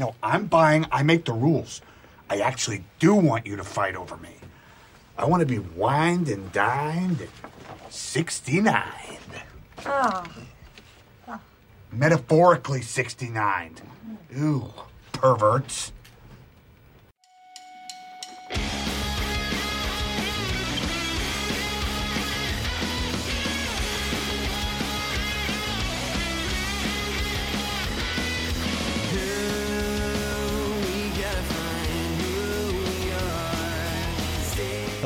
No, 0.00 0.14
I'm 0.22 0.46
buying, 0.46 0.86
I 0.90 1.02
make 1.02 1.26
the 1.26 1.34
rules. 1.34 1.82
I 2.30 2.38
actually 2.38 2.84
do 3.00 3.14
want 3.14 3.46
you 3.46 3.56
to 3.56 3.64
fight 3.64 3.94
over 3.94 4.16
me. 4.16 4.34
I 5.18 5.26
want 5.26 5.40
to 5.40 5.46
be 5.46 5.58
wined 5.58 6.30
and 6.30 6.50
dined 6.52 7.20
at 7.20 7.92
69. 7.92 8.82
Oh. 9.84 10.24
Metaphorically 11.92 12.80
69. 12.80 13.76
Ooh, 14.38 14.72
perverts. 15.12 15.92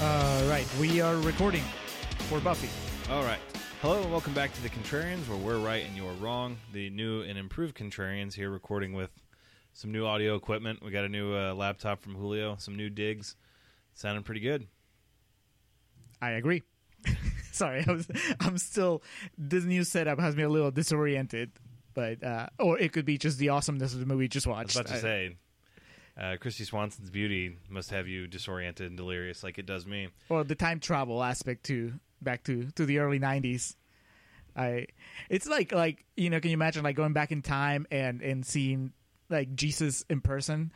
All 0.00 0.44
right, 0.48 0.66
we 0.78 1.00
are 1.00 1.16
recording 1.16 1.64
for 2.28 2.38
Buffy. 2.40 2.68
All 3.12 3.24
right. 3.24 3.40
Hello 3.82 4.00
and 4.00 4.10
welcome 4.10 4.32
back 4.32 4.52
to 4.54 4.62
the 4.62 4.68
Contrarians, 4.68 5.28
where 5.28 5.38
we're 5.38 5.58
right 5.58 5.84
and 5.84 5.96
you're 5.96 6.12
wrong. 6.14 6.56
The 6.72 6.88
new 6.90 7.22
and 7.22 7.36
improved 7.38 7.76
Contrarians 7.76 8.34
here, 8.34 8.50
recording 8.50 8.92
with 8.92 9.10
some 9.72 9.90
new 9.90 10.06
audio 10.06 10.36
equipment. 10.36 10.84
We 10.84 10.90
got 10.92 11.04
a 11.04 11.08
new 11.08 11.34
uh, 11.34 11.54
laptop 11.54 12.00
from 12.00 12.14
Julio, 12.14 12.56
some 12.58 12.76
new 12.76 12.90
digs, 12.90 13.34
sounding 13.94 14.22
pretty 14.22 14.40
good. 14.40 14.66
I 16.22 16.30
agree. 16.30 16.62
Sorry, 17.52 17.84
I 17.86 17.90
was, 17.92 18.08
I'm 18.40 18.58
still. 18.58 19.02
This 19.36 19.64
new 19.64 19.82
setup 19.84 20.20
has 20.20 20.36
me 20.36 20.44
a 20.44 20.48
little 20.48 20.70
disoriented, 20.70 21.50
but 21.94 22.22
uh, 22.22 22.46
or 22.60 22.78
it 22.78 22.92
could 22.92 23.04
be 23.04 23.18
just 23.18 23.38
the 23.38 23.48
awesomeness 23.48 23.94
of 23.94 24.00
the 24.00 24.06
movie 24.06 24.18
we 24.24 24.28
just 24.28 24.46
I 24.46 24.50
watched. 24.50 24.68
was 24.68 24.76
about 24.76 24.86
to 24.90 24.94
I- 24.96 25.00
say, 25.00 25.36
uh, 26.18 26.36
Kristy 26.36 26.66
Swanson's 26.66 27.10
beauty 27.10 27.56
must 27.68 27.90
have 27.90 28.08
you 28.08 28.26
disoriented 28.26 28.86
and 28.88 28.96
delirious, 28.96 29.42
like 29.42 29.58
it 29.58 29.66
does 29.66 29.86
me. 29.86 30.08
or 30.28 30.44
the 30.44 30.54
time 30.54 30.80
travel 30.80 31.22
aspect 31.22 31.64
too, 31.64 31.94
back 32.20 32.42
to 32.44 32.64
to 32.72 32.84
the 32.84 32.98
early 32.98 33.20
'90s. 33.20 33.76
I, 34.56 34.86
it's 35.30 35.46
like 35.46 35.72
like 35.72 36.04
you 36.16 36.30
know, 36.30 36.40
can 36.40 36.50
you 36.50 36.54
imagine 36.54 36.82
like 36.82 36.96
going 36.96 37.12
back 37.12 37.30
in 37.30 37.42
time 37.42 37.86
and 37.90 38.20
and 38.20 38.44
seeing 38.44 38.92
like 39.30 39.54
Jesus 39.54 40.04
in 40.10 40.20
person? 40.20 40.72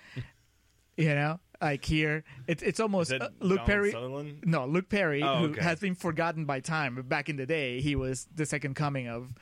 you 0.96 1.14
know, 1.14 1.40
like 1.60 1.84
here, 1.84 2.22
it's 2.46 2.62
it's 2.62 2.78
almost 2.78 3.12
uh, 3.12 3.30
Luke 3.40 3.58
Donald 3.58 3.66
Perry. 3.66 3.90
Sutherland? 3.90 4.44
No, 4.44 4.66
Luke 4.66 4.88
Perry, 4.88 5.22
Oh, 5.24 5.48
who 5.48 5.52
has 5.54 5.80
been 5.80 5.96
forgotten 5.96 6.44
by 6.44 6.60
time. 6.60 6.94
But 6.94 7.08
back 7.08 7.28
in 7.28 7.36
the 7.36 7.46
day, 7.46 7.80
he 7.80 7.96
was 7.96 8.28
the 8.34 8.46
second 8.46 8.74
coming 8.74 9.08
of 9.08 9.32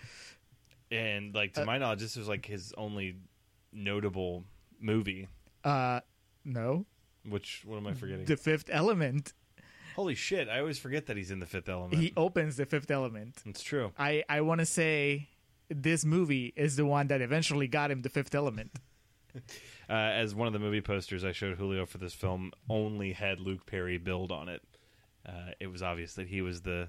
And 0.91 1.35
like 1.35 1.57
Uh, 1.59 1.61
to 1.61 1.67
my 1.67 1.77
knowledge, 1.77 2.01
this 2.01 2.17
was 2.17 2.29
like 2.29 2.47
his 2.47 2.73
only 2.79 3.17
notable 3.73 4.45
movie. 4.81 5.29
Uh 5.65 6.01
no, 6.45 6.87
Which 7.29 7.63
what 7.65 7.77
am 7.77 7.87
I 7.87 7.93
forgetting? 7.95 8.25
the 8.25 8.37
Fifth 8.37 8.69
Element. 8.71 9.33
Holy 9.97 10.15
shit! 10.15 10.49
I 10.49 10.61
always 10.61 10.79
forget 10.79 11.07
that 11.07 11.17
he's 11.17 11.31
in 11.31 11.41
the 11.41 11.47
Fifth 11.47 11.69
Element. 11.69 12.01
He 12.01 12.13
opens 12.17 12.57
the 12.57 12.65
Fifth 12.67 12.91
Element. 12.91 13.43
it's 13.45 13.63
true. 13.63 13.93
I 13.99 14.25
I 14.29 14.41
want 14.41 14.61
to 14.61 14.67
say 14.67 15.29
this 15.69 16.05
movie 16.05 16.53
is 16.57 16.77
the 16.77 16.87
one 16.87 17.09
that 17.09 17.21
eventually 17.21 17.69
got 17.69 17.91
him 17.91 18.03
the 18.03 18.09
Fifth 18.09 18.35
Element. 18.35 18.71
uh, 19.37 19.41
as 19.93 20.35
one 20.35 20.47
of 20.47 20.53
the 20.53 20.59
movie 20.59 20.81
posters 20.81 21.25
I 21.25 21.33
showed 21.33 21.57
Julio 21.57 21.87
for 21.87 21.99
this 21.99 22.15
film 22.15 22.53
only 22.69 23.13
had 23.13 23.39
Luke 23.41 23.67
Perry 23.67 23.99
build 23.99 24.33
on 24.33 24.49
it. 24.49 24.63
Uh, 25.27 25.51
it 25.61 25.67
was 25.69 25.83
obvious 25.83 26.15
that 26.15 26.29
he 26.29 26.41
was 26.43 26.63
the 26.63 26.89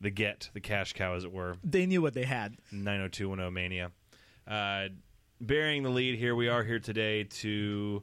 the 0.00 0.10
get, 0.10 0.48
the 0.54 0.60
cash 0.60 0.94
cow, 0.94 1.14
as 1.14 1.24
it 1.24 1.32
were. 1.32 1.56
They 1.62 1.84
knew 1.86 2.00
what 2.02 2.14
they 2.14 2.24
had. 2.24 2.56
90210 2.72 3.52
Mania. 3.52 3.90
Uh, 4.48 4.88
bearing 5.40 5.82
the 5.82 5.90
lead 5.90 6.18
here, 6.18 6.34
we 6.34 6.48
are 6.48 6.62
here 6.62 6.78
today 6.78 7.24
to 7.24 8.02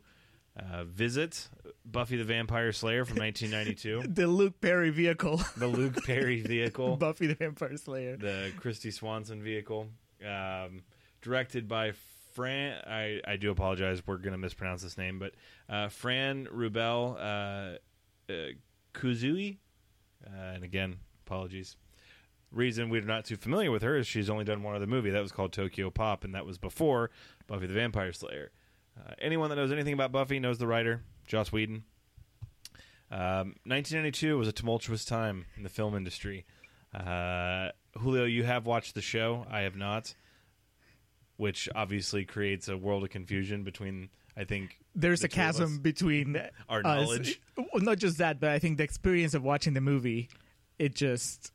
uh, 0.57 0.83
visit 0.85 1.47
Buffy 1.85 2.17
the 2.17 2.23
Vampire 2.23 2.71
Slayer 2.71 3.05
from 3.05 3.17
1992, 3.17 4.07
The 4.13 4.27
Luke 4.27 4.59
Perry 4.59 4.89
vehicle, 4.89 5.41
the 5.55 5.67
Luke 5.67 6.03
Perry 6.05 6.41
vehicle, 6.45 6.97
Buffy 6.97 7.27
the 7.27 7.35
Vampire 7.35 7.77
Slayer. 7.77 8.17
the 8.17 8.51
Kristy 8.59 8.91
Swanson 8.91 9.41
vehicle, 9.41 9.87
um, 10.25 10.81
directed 11.21 11.67
by 11.67 11.93
Fran. 12.33 12.81
I, 12.87 13.21
I 13.25 13.37
do 13.37 13.51
apologize, 13.51 14.01
we're 14.05 14.17
going 14.17 14.31
to 14.33 14.37
mispronounce 14.37 14.81
this 14.81 14.97
name, 14.97 15.19
but 15.19 15.33
uh, 15.69 15.89
Fran 15.89 16.47
Rubel 16.47 17.15
uh, 17.17 18.31
uh, 18.31 18.47
Kuzui. 18.93 19.57
Uh, 20.25 20.53
and 20.55 20.63
again, 20.63 20.97
apologies. 21.25 21.77
Reason 22.51 22.89
we're 22.89 23.01
not 23.01 23.25
too 23.25 23.35
familiar 23.35 23.71
with 23.71 23.81
her 23.81 23.97
is 23.97 24.07
she's 24.07 24.29
only 24.29 24.45
done 24.45 24.63
one 24.63 24.75
other 24.75 24.87
movie 24.87 25.09
that 25.09 25.21
was 25.21 25.31
called 25.33 25.51
Tokyo 25.51 25.89
Pop, 25.89 26.23
and 26.23 26.33
that 26.33 26.45
was 26.45 26.57
before 26.57 27.11
Buffy 27.45 27.67
the 27.67 27.73
Vampire 27.73 28.13
Slayer. 28.13 28.51
Uh, 28.97 29.13
anyone 29.19 29.49
that 29.49 29.57
knows 29.57 29.71
anything 29.71 29.93
about 29.93 30.11
Buffy 30.11 30.39
knows 30.39 30.57
the 30.57 30.65
writer, 30.67 31.03
Joss 31.27 31.51
Whedon. 31.51 31.83
Um, 33.11 33.55
1992 33.65 34.37
was 34.37 34.47
a 34.47 34.51
tumultuous 34.51 35.05
time 35.05 35.45
in 35.55 35.63
the 35.63 35.69
film 35.69 35.95
industry. 35.95 36.45
Uh, 36.93 37.69
Julio, 37.97 38.25
you 38.25 38.43
have 38.43 38.65
watched 38.65 38.95
the 38.95 39.01
show. 39.01 39.45
I 39.49 39.61
have 39.61 39.75
not, 39.75 40.15
which 41.37 41.69
obviously 41.75 42.25
creates 42.25 42.67
a 42.69 42.77
world 42.77 43.03
of 43.03 43.09
confusion 43.09 43.63
between. 43.63 44.09
I 44.35 44.43
think 44.43 44.77
There's 44.93 45.21
the 45.21 45.25
a 45.25 45.29
chasm 45.29 45.79
between 45.79 46.39
Our 46.69 46.79
us. 46.79 46.83
knowledge. 46.83 47.41
Well, 47.57 47.81
not 47.81 47.97
just 47.97 48.19
that, 48.19 48.39
but 48.39 48.49
I 48.51 48.59
think 48.59 48.77
the 48.77 48.83
experience 48.83 49.33
of 49.33 49.43
watching 49.43 49.73
the 49.73 49.81
movie, 49.81 50.29
it 50.77 50.93
just 50.95 51.51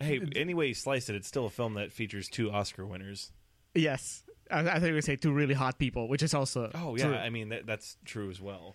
Hey, 0.00 0.20
any 0.36 0.54
way 0.54 0.68
you 0.68 0.74
slice 0.74 1.08
it, 1.08 1.16
it's 1.16 1.28
still 1.28 1.46
a 1.46 1.50
film 1.50 1.74
that 1.74 1.92
features 1.92 2.28
two 2.28 2.50
Oscar 2.50 2.86
winners. 2.86 3.32
yes. 3.74 4.22
I, 4.50 4.60
I 4.60 4.72
think 4.74 4.84
we 4.84 4.92
would 4.92 5.04
say 5.04 5.16
two 5.16 5.32
really 5.32 5.52
hot 5.52 5.78
people, 5.78 6.08
which 6.08 6.22
is 6.22 6.32
also 6.32 6.70
Oh 6.74 6.96
yeah, 6.96 7.04
true. 7.04 7.14
I 7.14 7.28
mean 7.28 7.50
that, 7.50 7.66
that's 7.66 7.98
true 8.06 8.30
as 8.30 8.40
well. 8.40 8.74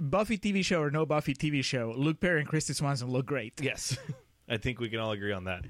Buffy 0.00 0.38
TV 0.38 0.64
show 0.64 0.80
or 0.80 0.92
no 0.92 1.04
Buffy 1.04 1.34
TV 1.34 1.64
show, 1.64 1.92
Luke 1.96 2.20
Perry 2.20 2.40
and 2.40 2.48
Kristy 2.48 2.72
Swanson 2.74 3.10
look 3.10 3.26
great. 3.26 3.60
Yes, 3.60 3.98
I 4.48 4.58
think 4.58 4.78
we 4.78 4.88
can 4.88 5.00
all 5.00 5.10
agree 5.10 5.32
on 5.32 5.44
that. 5.44 5.64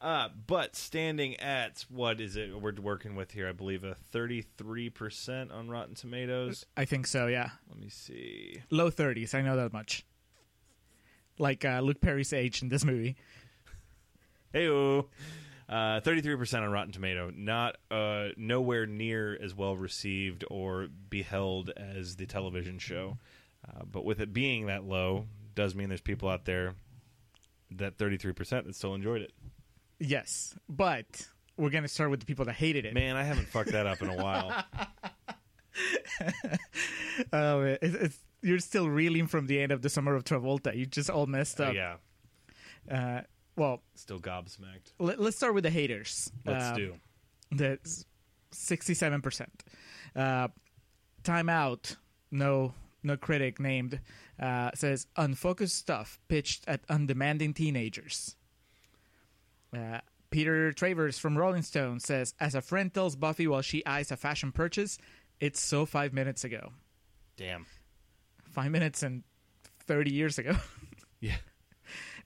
Uh, 0.00 0.30
but 0.46 0.74
standing 0.74 1.36
at 1.40 1.84
what 1.90 2.20
is 2.22 2.36
it 2.36 2.58
we're 2.58 2.72
working 2.80 3.14
with 3.14 3.32
here? 3.32 3.48
I 3.48 3.52
believe 3.52 3.84
a 3.84 3.94
thirty-three 3.94 4.88
percent 4.88 5.52
on 5.52 5.68
Rotten 5.68 5.94
Tomatoes. 5.94 6.64
I 6.74 6.86
think 6.86 7.06
so. 7.06 7.26
Yeah, 7.26 7.50
Let 7.68 7.78
me 7.78 7.90
see. 7.90 8.62
low 8.70 8.88
thirties. 8.88 9.34
I 9.34 9.42
know 9.42 9.56
that 9.56 9.74
much. 9.74 10.06
Like 11.38 11.64
uh, 11.66 11.80
Luke 11.80 12.00
Perry's 12.00 12.32
age 12.32 12.62
in 12.62 12.70
this 12.70 12.84
movie. 12.84 13.16
Hey, 14.52 14.68
uh, 15.68 16.00
thirty-three 16.00 16.36
percent 16.36 16.64
on 16.64 16.70
Rotten 16.70 16.92
Tomato. 16.92 17.30
Not 17.34 17.76
uh, 17.90 18.28
nowhere 18.36 18.86
near 18.86 19.38
as 19.42 19.54
well 19.54 19.76
received 19.76 20.44
or 20.50 20.88
beheld 21.08 21.70
as 21.76 22.16
the 22.16 22.26
television 22.26 22.78
show. 22.78 23.18
Uh, 23.66 23.82
but 23.90 24.04
with 24.04 24.20
it 24.20 24.32
being 24.32 24.66
that 24.66 24.84
low, 24.84 25.26
does 25.54 25.74
mean 25.74 25.88
there's 25.88 26.00
people 26.00 26.28
out 26.28 26.44
there 26.44 26.74
that 27.70 27.96
thirty-three 27.96 28.32
percent 28.32 28.66
that 28.66 28.74
still 28.74 28.94
enjoyed 28.94 29.22
it. 29.22 29.32
Yes, 29.98 30.54
but 30.68 31.26
we're 31.56 31.70
gonna 31.70 31.88
start 31.88 32.10
with 32.10 32.20
the 32.20 32.26
people 32.26 32.44
that 32.46 32.54
hated 32.54 32.84
it. 32.84 32.92
Man, 32.92 33.16
I 33.16 33.22
haven't 33.22 33.46
fucked 33.48 33.72
that 33.72 33.86
up 33.86 34.02
in 34.02 34.08
a 34.10 34.16
while. 34.16 34.64
Oh, 37.32 37.60
it, 37.62 37.78
it's, 37.82 38.18
you're 38.42 38.58
still 38.58 38.88
reeling 38.88 39.26
from 39.26 39.46
the 39.46 39.60
end 39.60 39.70
of 39.72 39.82
the 39.82 39.88
Summer 39.88 40.14
of 40.14 40.24
Travolta. 40.24 40.74
You 40.76 40.86
just 40.86 41.10
all 41.10 41.26
messed 41.26 41.60
Uh, 41.60 41.64
up. 41.64 41.74
yeah, 41.74 41.96
Uh, 42.90 43.20
well, 43.56 43.82
still 43.94 44.18
gobsmacked. 44.20 44.92
let, 44.98 45.18
us 45.20 45.36
start 45.36 45.54
with 45.54 45.64
the 45.64 45.70
haters. 45.70 46.30
Let's 46.44 46.64
Uh, 46.64 46.74
do. 46.74 46.94
That's 47.50 48.04
sixty-seven 48.52 49.20
percent. 49.22 49.62
Uh, 50.16 50.48
time 51.22 51.48
out. 51.48 51.96
No, 52.30 52.72
no 53.02 53.16
critic 53.18 53.60
named, 53.60 54.00
uh, 54.40 54.70
says 54.74 55.06
unfocused 55.16 55.76
stuff 55.76 56.18
pitched 56.28 56.64
at 56.66 56.80
undemanding 56.88 57.52
teenagers. 57.52 58.36
Uh, 59.76 60.00
Peter 60.30 60.72
Travers 60.72 61.18
from 61.18 61.36
Rolling 61.36 61.60
Stone 61.62 62.00
says, 62.00 62.34
as 62.40 62.54
a 62.54 62.62
friend 62.62 62.92
tells 62.92 63.16
Buffy 63.16 63.46
while 63.46 63.60
she 63.60 63.84
eyes 63.84 64.10
a 64.10 64.16
fashion 64.16 64.50
purchase, 64.50 64.96
it's 65.40 65.60
so 65.60 65.84
five 65.84 66.14
minutes 66.14 66.42
ago. 66.44 66.72
Damn. 67.36 67.66
Five 68.50 68.70
minutes 68.70 69.02
and 69.02 69.24
30 69.86 70.12
years 70.14 70.38
ago. 70.38 70.56
Yeah. 71.20 71.36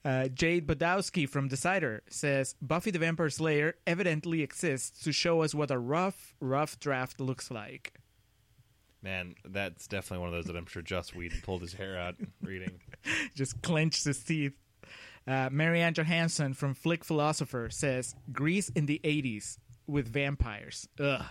Uh, 0.07 0.29
Jade 0.29 0.69
Budowski 0.69 1.29
from 1.29 1.49
Decider 1.49 2.01
says 2.09 2.55
Buffy 2.63 2.93
the 2.93 3.01
Vampire 3.01 3.29
Slayer 3.29 3.75
evidently 3.89 4.41
exists 4.41 5.03
to 5.03 5.11
show 5.11 5.43
us 5.43 5.53
what 5.53 5.73
a 5.73 5.79
rough, 5.81 6.37
rough 6.39 6.79
draft 6.79 7.21
looks 7.21 7.51
like. 7.51 7.93
Man, 9.03 9.35
that's 9.45 9.89
definitely 9.89 10.21
one 10.21 10.29
of 10.29 10.35
those 10.35 10.45
that 10.45 10.57
I'm 10.57 10.67
sure 10.67 10.81
Joss 10.81 11.13
Whedon 11.13 11.41
pulled 11.43 11.63
his 11.63 11.73
hair 11.73 11.99
out 11.99 12.15
reading. 12.41 12.79
Just 13.35 13.61
clenched 13.63 14.05
his 14.05 14.23
teeth. 14.23 14.53
Uh, 15.27 15.51
MaryAnn 15.51 15.95
Johanson 15.95 16.55
from 16.55 16.77
FlickFilosopher 16.77 17.73
says 17.73 18.15
Grease 18.33 18.69
in 18.69 18.87
the 18.87 19.01
80s 19.03 19.59
with 19.89 20.07
vampires. 20.07 20.89
Ugh. 21.01 21.25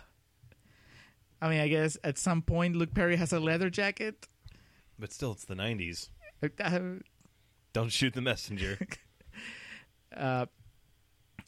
I 1.41 1.49
mean, 1.49 1.61
I 1.61 1.69
guess 1.69 1.97
at 2.03 2.17
some 2.17 2.41
point 2.41 2.75
Luke 2.75 2.93
Perry 2.93 3.15
has 3.15 3.31
a 3.31 3.39
leather 3.39 3.69
jacket. 3.69 4.27
But 4.99 5.13
still, 5.13 5.31
it's 5.31 5.45
the 5.45 5.55
90s. 5.55 6.09
Uh, 6.43 6.79
Don't 7.75 7.91
shoot 7.91 8.13
the 8.13 8.21
messenger. 8.21 8.79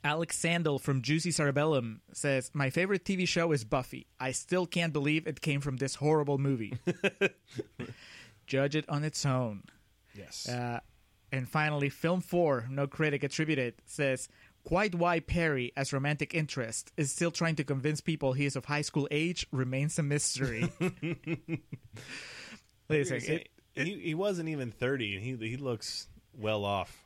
Alex 0.04 0.38
Sandell 0.38 0.80
from 0.82 1.02
Juicy 1.02 1.32
Cerebellum 1.32 2.02
says, 2.12 2.52
My 2.54 2.70
favorite 2.70 3.06
TV 3.06 3.26
show 3.26 3.54
is 3.54 3.64
Buffy. 3.64 4.08
I 4.20 4.34
still 4.34 4.66
can't 4.66 4.92
believe 4.92 5.26
it 5.26 5.40
came 5.40 5.62
from 5.62 5.78
this 5.78 5.96
horrible 5.96 6.38
movie. 6.38 6.74
Judge 8.46 8.76
it 8.76 8.84
on 8.90 9.06
its 9.06 9.26
own. 9.26 9.64
yes. 10.14 10.50
Uh, 10.50 10.82
and 11.32 11.48
finally, 11.48 11.88
Film 11.88 12.20
4, 12.20 12.68
no 12.72 12.88
critic 12.88 13.24
attributed, 13.24 13.76
says, 13.86 14.28
Quite 14.66 14.96
why 14.96 15.22
Perry, 15.22 15.72
as 15.78 15.94
romantic 15.94 16.34
interest, 16.36 16.92
is 16.98 17.10
still 17.10 17.32
trying 17.32 17.56
to 17.56 17.64
convince 17.64 18.02
people 18.02 18.34
he 18.34 18.46
is 18.46 18.58
of 18.58 18.66
high 18.66 18.82
school 18.82 19.08
age 19.12 19.48
remains 19.54 19.98
a 19.98 20.04
mystery. 20.04 20.70
Wait 22.90 23.02
a 23.02 23.06
second. 23.06 23.30
It- 23.34 23.50
he, 23.76 24.00
he 24.00 24.16
wasn't 24.16 24.50
even 24.50 24.72
30, 24.72 25.18
and 25.18 25.24
he, 25.24 25.50
he 25.50 25.56
looks 25.56 26.08
well 26.38 26.64
off. 26.66 27.06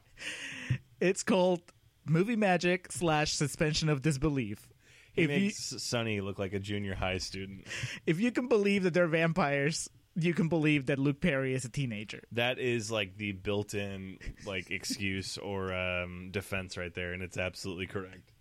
it's 0.99 1.23
called 1.23 1.61
Movie 2.05 2.35
Magic 2.35 2.91
slash 2.91 3.33
Suspension 3.33 3.89
of 3.89 4.01
Disbelief. 4.01 4.67
He 5.13 5.23
If 5.23 5.29
you, 5.29 5.35
makes 5.39 5.83
Sonny 5.83 6.21
look 6.21 6.39
like 6.39 6.53
a 6.53 6.59
junior 6.59 6.95
high 6.95 7.17
student. 7.17 7.67
if 8.05 8.19
you 8.19 8.31
can 8.31 8.47
believe 8.47 8.83
that 8.83 8.93
they're 8.93 9.07
vampires, 9.07 9.89
you 10.15 10.33
can 10.33 10.47
believe 10.47 10.85
that 10.87 10.99
Luke 10.99 11.19
Perry 11.21 11.53
is 11.53 11.65
a 11.65 11.69
teenager. 11.69 12.21
That 12.31 12.59
is 12.59 12.89
like 12.91 13.17
the 13.17 13.31
built-in 13.33 14.17
like 14.45 14.71
excuse 14.71 15.37
or 15.37 15.73
um, 15.73 16.29
defense 16.31 16.77
right 16.77 16.93
there, 16.93 17.13
and 17.13 17.21
it's 17.23 17.37
absolutely 17.37 17.87
correct. 17.87 18.31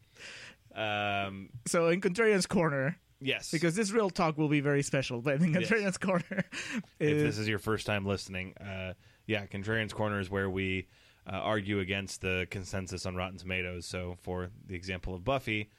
Um, 0.74 1.50
So 1.66 1.88
in 1.88 2.00
Contrarian's 2.00 2.46
Corner, 2.46 2.96
yes, 3.20 3.50
because 3.50 3.74
this 3.74 3.90
real 3.90 4.10
talk 4.10 4.38
will 4.38 4.48
be 4.48 4.60
very 4.60 4.82
special, 4.82 5.20
but 5.20 5.40
in 5.40 5.52
Yes. 5.52 5.68
Contrarian's 5.68 5.98
Corner 5.98 6.44
if 7.00 7.18
this 7.18 7.38
is 7.38 7.48
your 7.48 7.58
first 7.58 7.86
time 7.86 8.06
listening, 8.06 8.54
uh, 8.58 8.92
yeah, 9.30 9.46
Contrarian's 9.46 9.92
Corner 9.92 10.18
is 10.18 10.28
where 10.28 10.50
we 10.50 10.88
uh, 11.24 11.36
argue 11.36 11.78
against 11.78 12.20
the 12.20 12.48
consensus 12.50 13.06
on 13.06 13.14
Rotten 13.14 13.38
Tomatoes. 13.38 13.86
So, 13.86 14.16
for 14.22 14.50
the 14.66 14.74
example 14.74 15.14
of 15.14 15.22
Buffy, 15.22 15.70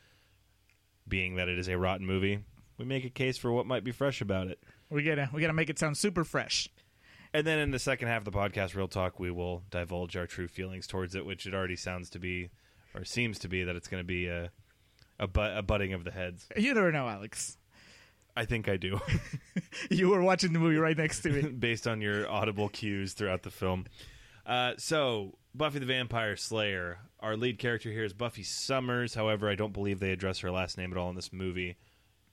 being 1.05 1.35
that 1.35 1.49
it 1.49 1.59
is 1.59 1.67
a 1.67 1.77
rotten 1.77 2.05
movie, 2.05 2.39
we 2.77 2.85
make 2.85 3.03
a 3.03 3.09
case 3.09 3.37
for 3.37 3.51
what 3.51 3.65
might 3.65 3.83
be 3.83 3.91
fresh 3.91 4.21
about 4.21 4.47
it. 4.47 4.63
we 4.89 5.03
gotta 5.03 5.29
we 5.33 5.41
gotta 5.41 5.51
make 5.51 5.69
it 5.69 5.77
sound 5.77 5.97
super 5.97 6.23
fresh. 6.23 6.69
And 7.33 7.45
then 7.45 7.59
in 7.59 7.71
the 7.71 7.79
second 7.79 8.07
half 8.07 8.25
of 8.25 8.25
the 8.25 8.31
podcast, 8.31 8.73
Real 8.73 8.87
Talk, 8.87 9.19
we 9.19 9.31
will 9.31 9.63
divulge 9.69 10.15
our 10.15 10.27
true 10.27 10.47
feelings 10.47 10.87
towards 10.87 11.13
it, 11.13 11.25
which 11.25 11.45
it 11.45 11.53
already 11.53 11.75
sounds 11.75 12.09
to 12.11 12.19
be, 12.19 12.51
or 12.95 13.03
seems 13.03 13.37
to 13.39 13.49
be, 13.49 13.65
that 13.65 13.75
it's 13.75 13.89
going 13.89 14.01
to 14.01 14.07
be 14.07 14.27
a 14.27 14.49
a, 15.19 15.27
but, 15.27 15.57
a 15.57 15.61
butting 15.61 15.93
of 15.93 16.05
the 16.05 16.11
heads. 16.11 16.47
You 16.55 16.73
never 16.73 16.91
know, 16.91 17.07
Alex. 17.07 17.57
I 18.35 18.45
think 18.45 18.69
I 18.69 18.77
do, 18.77 18.99
You 19.89 20.09
were 20.09 20.21
watching 20.21 20.53
the 20.53 20.59
movie 20.59 20.77
right 20.77 20.97
next 20.97 21.21
to 21.21 21.29
me. 21.29 21.41
based 21.59 21.87
on 21.87 22.01
your 22.01 22.29
audible 22.29 22.69
cues 22.69 23.13
throughout 23.13 23.43
the 23.43 23.51
film. 23.51 23.85
Uh, 24.45 24.73
so, 24.77 25.37
Buffy 25.53 25.79
the 25.79 25.85
Vampire 25.85 26.35
Slayer. 26.35 26.99
Our 27.19 27.35
lead 27.37 27.59
character 27.59 27.91
here 27.91 28.03
is 28.03 28.13
Buffy 28.13 28.43
Summers. 28.43 29.13
However, 29.13 29.49
I 29.49 29.55
don't 29.55 29.73
believe 29.73 29.99
they 29.99 30.11
address 30.11 30.39
her 30.39 30.49
last 30.51 30.77
name 30.77 30.91
at 30.91 30.97
all 30.97 31.09
in 31.09 31.15
this 31.15 31.31
movie. 31.33 31.75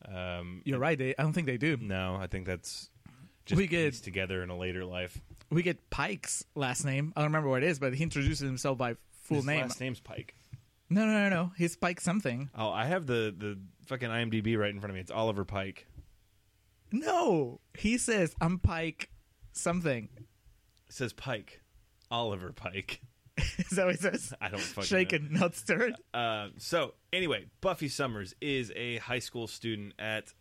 Um, 0.06 0.62
You're 0.64 0.78
right. 0.78 0.96
They, 0.96 1.14
I 1.18 1.22
don't 1.22 1.32
think 1.32 1.46
they 1.46 1.58
do. 1.58 1.76
no, 1.80 2.16
I 2.20 2.26
think 2.28 2.46
that's 2.46 2.90
just 3.44 3.58
We 3.58 3.66
get- 3.66 3.94
together 3.94 4.42
in 4.42 4.50
a 4.50 4.56
later 4.56 4.84
life. 4.84 5.20
We 5.50 5.62
get 5.62 5.90
Pike's 5.90 6.44
last 6.54 6.84
name. 6.84 7.12
I 7.16 7.20
don't 7.20 7.28
remember 7.30 7.48
what 7.48 7.62
it 7.62 7.68
is, 7.68 7.78
but 7.78 7.94
he 7.94 8.02
introduces 8.02 8.40
himself 8.46 8.76
by 8.78 8.96
full 9.22 9.38
His 9.38 9.46
name. 9.46 9.62
last 9.62 9.80
name's 9.80 9.98
Pike. 10.00 10.34
No, 10.90 11.04
no, 11.06 11.12
no, 11.12 11.28
no. 11.28 11.52
He's 11.56 11.74
Pike 11.76 12.00
something. 12.00 12.50
Oh, 12.54 12.70
I 12.70 12.84
have 12.86 13.06
the 13.06 13.34
the 13.36 13.58
fucking 13.88 14.08
IMDb 14.08 14.56
right 14.58 14.70
in 14.70 14.80
front 14.80 14.90
of 14.90 14.94
me. 14.94 15.00
It's 15.00 15.10
Oliver 15.10 15.44
Pike. 15.44 15.86
No, 16.92 17.60
he 17.76 17.98
says 17.98 18.34
I'm 18.40 18.58
Pike 18.58 19.10
something. 19.52 20.08
It 20.16 20.94
says 20.94 21.12
Pike. 21.12 21.62
Oliver 22.10 22.52
Pike. 22.52 23.00
Is 23.58 23.70
that 23.70 23.86
what 23.86 23.96
he 23.96 24.00
says? 24.00 24.32
I 24.40 24.48
don't 24.48 24.60
fucking 24.60 24.86
Shaken, 24.86 25.28
not 25.30 25.54
stirred. 25.54 25.94
Uh, 26.12 26.48
so 26.58 26.94
anyway, 27.12 27.46
Buffy 27.60 27.88
Summers 27.88 28.34
is 28.40 28.72
a 28.74 28.98
high 28.98 29.18
school 29.18 29.46
student 29.46 29.94
at 29.98 30.32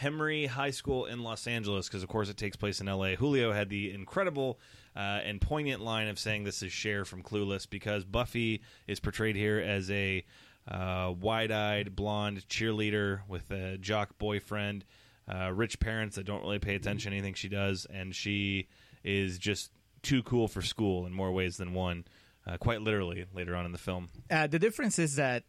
Hemery 0.00 0.48
High 0.48 0.72
School 0.72 1.06
in 1.06 1.22
Los 1.22 1.46
Angeles 1.46 1.88
because, 1.88 2.02
of 2.02 2.08
course, 2.08 2.28
it 2.28 2.36
takes 2.36 2.56
place 2.56 2.80
in 2.80 2.88
L.A. 2.88 3.14
Julio 3.14 3.52
had 3.52 3.68
the 3.68 3.92
incredible 3.92 4.58
uh, 4.96 5.20
and 5.24 5.40
poignant 5.40 5.82
line 5.82 6.08
of 6.08 6.18
saying 6.18 6.44
this 6.44 6.62
is 6.62 6.72
Cher 6.72 7.04
from 7.04 7.22
Clueless 7.22 7.68
because 7.68 8.04
Buffy 8.04 8.62
is 8.86 9.00
portrayed 9.00 9.36
here 9.36 9.58
as 9.58 9.90
a 9.90 10.24
uh, 10.68 11.12
wide-eyed 11.20 11.94
blonde 11.94 12.46
cheerleader 12.48 13.20
with 13.28 13.50
a 13.50 13.78
jock 13.78 14.18
boyfriend, 14.18 14.84
uh, 15.32 15.52
rich 15.52 15.78
parents 15.80 16.16
that 16.16 16.24
don't 16.24 16.42
really 16.42 16.58
pay 16.58 16.74
attention 16.74 17.10
to 17.10 17.16
anything 17.16 17.34
she 17.34 17.48
does, 17.48 17.86
and 17.86 18.14
she 18.14 18.68
is 19.02 19.38
just 19.38 19.70
too 20.02 20.22
cool 20.22 20.48
for 20.48 20.62
school 20.62 21.06
in 21.06 21.12
more 21.12 21.32
ways 21.32 21.56
than 21.56 21.74
one. 21.74 22.04
Uh, 22.46 22.58
quite 22.58 22.82
literally, 22.82 23.24
later 23.32 23.56
on 23.56 23.64
in 23.64 23.72
the 23.72 23.78
film. 23.78 24.10
Uh, 24.30 24.46
the 24.46 24.58
difference 24.58 24.98
is 24.98 25.16
that 25.16 25.44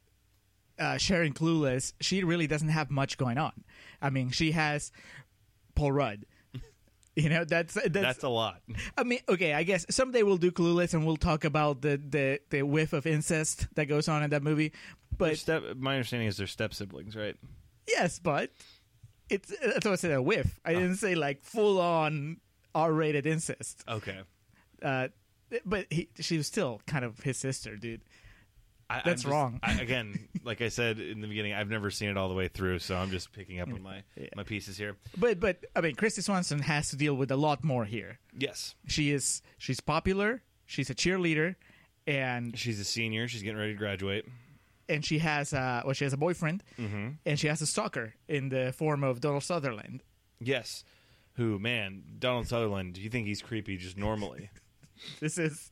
uh, 0.79 0.97
Sharon 0.97 1.33
Clueless, 1.33 1.91
she 1.99 2.23
really 2.23 2.47
doesn't 2.47 2.69
have 2.69 2.89
much 2.89 3.17
going 3.17 3.37
on. 3.37 3.51
I 4.01 4.09
mean, 4.09 4.29
she 4.29 4.51
has 4.51 4.93
Paul 5.75 5.91
Rudd. 5.91 6.25
You 7.23 7.29
know, 7.29 7.45
that's 7.45 7.75
that's. 7.75 7.89
That's 7.93 8.23
a 8.23 8.29
lot. 8.29 8.61
I 8.97 9.03
mean, 9.03 9.19
okay, 9.29 9.53
I 9.53 9.63
guess 9.63 9.85
someday 9.89 10.21
we'll 10.23 10.35
do 10.35 10.51
Clueless 10.51 10.93
and 10.93 11.05
we'll 11.05 11.15
talk 11.15 11.45
about 11.45 11.81
the 11.81 11.95
the 11.95 12.41
the 12.49 12.63
whiff 12.63 12.91
of 12.91 13.07
incest 13.07 13.67
that 13.75 13.85
goes 13.85 14.09
on 14.09 14.21
in 14.21 14.31
that 14.31 14.43
movie. 14.43 14.73
But 15.17 15.37
step, 15.37 15.63
my 15.77 15.95
understanding 15.95 16.27
is 16.27 16.35
they're 16.35 16.45
step 16.45 16.73
siblings, 16.73 17.15
right? 17.15 17.37
yes, 17.87 18.19
but 18.19 18.51
it's 19.29 19.49
that's 19.63 19.85
what 19.85 19.93
I 19.93 19.95
said 19.95 20.11
a 20.11 20.21
whiff. 20.21 20.59
I 20.65 20.73
didn't 20.73 20.97
say 20.97 21.15
like 21.15 21.41
full 21.41 21.79
on 21.79 22.41
R 22.73 22.91
rated 22.91 23.25
incest. 23.25 23.83
Okay. 23.87 24.19
Uh, 24.81 25.07
but 25.65 25.85
he, 25.89 26.09
she 26.19 26.37
was 26.37 26.47
still 26.47 26.81
kind 26.85 27.05
of 27.05 27.19
his 27.19 27.37
sister, 27.37 27.77
dude. 27.77 28.01
I, 28.89 29.01
That's 29.03 29.23
just- 29.23 29.31
wrong. 29.31 29.59
I, 29.63 29.73
again, 29.81 30.27
like 30.43 30.61
I 30.61 30.69
said 30.69 30.99
in 30.99 31.19
the 31.21 31.27
beginning, 31.27 31.53
I've 31.53 31.69
never 31.69 31.89
seen 31.89 32.09
it 32.09 32.17
all 32.17 32.29
the 32.29 32.35
way 32.35 32.47
through, 32.47 32.79
so 32.79 32.95
I'm 32.95 33.09
just 33.09 33.31
picking 33.31 33.59
up 33.59 33.67
on 33.71 33.81
my 33.81 34.03
Yeah. 34.15 34.27
my 34.35 34.43
pieces 34.43 34.77
here. 34.77 34.95
But 35.17 35.39
but 35.39 35.65
I 35.75 35.81
mean, 35.81 35.95
Kristy 35.95 36.21
Swanson 36.23 36.59
has 36.59 36.89
to 36.89 36.95
deal 36.95 37.15
with 37.15 37.31
a 37.31 37.35
lot 37.37 37.63
more 37.63 37.85
here. 37.85 38.19
Yes, 38.37 38.75
She 38.87 39.11
is 39.11 39.41
she's 39.57 39.79
popular. 39.79 40.43
She's 40.67 40.89
a 40.89 40.95
cheerleader, 40.95 41.55
and 42.07 42.57
she's 42.57 42.79
a 42.79 42.83
senior. 42.83 43.27
She's 43.27 43.41
getting 43.43 43.57
ready 43.57 43.73
to 43.73 43.77
graduate. 43.79 44.25
and 44.87 45.03
she 45.03 45.17
has 45.19 45.51
uh 45.53 45.81
well 45.83 45.93
she 45.93 46.03
has 46.03 46.13
a 46.13 46.17
boyfriend, 46.17 46.63
Mm-hmm. 46.77 47.07
and 47.25 47.39
she 47.39 47.47
has 47.47 47.61
a 47.61 47.65
stalker 47.67 48.13
in 48.27 48.49
the 48.49 48.71
form 48.71 49.03
of 49.03 49.19
Donald 49.19 49.43
Sutherland. 49.43 50.03
Yes. 50.39 50.83
Who 51.37 51.57
man? 51.59 52.03
Donald 52.19 52.47
Sutherland. 52.47 52.93
Do 52.93 53.01
you 53.01 53.09
think 53.09 53.25
he's 53.25 53.41
creepy 53.41 53.77
just 53.77 53.97
normally? 53.97 54.49
This 55.19 55.37
is 55.37 55.71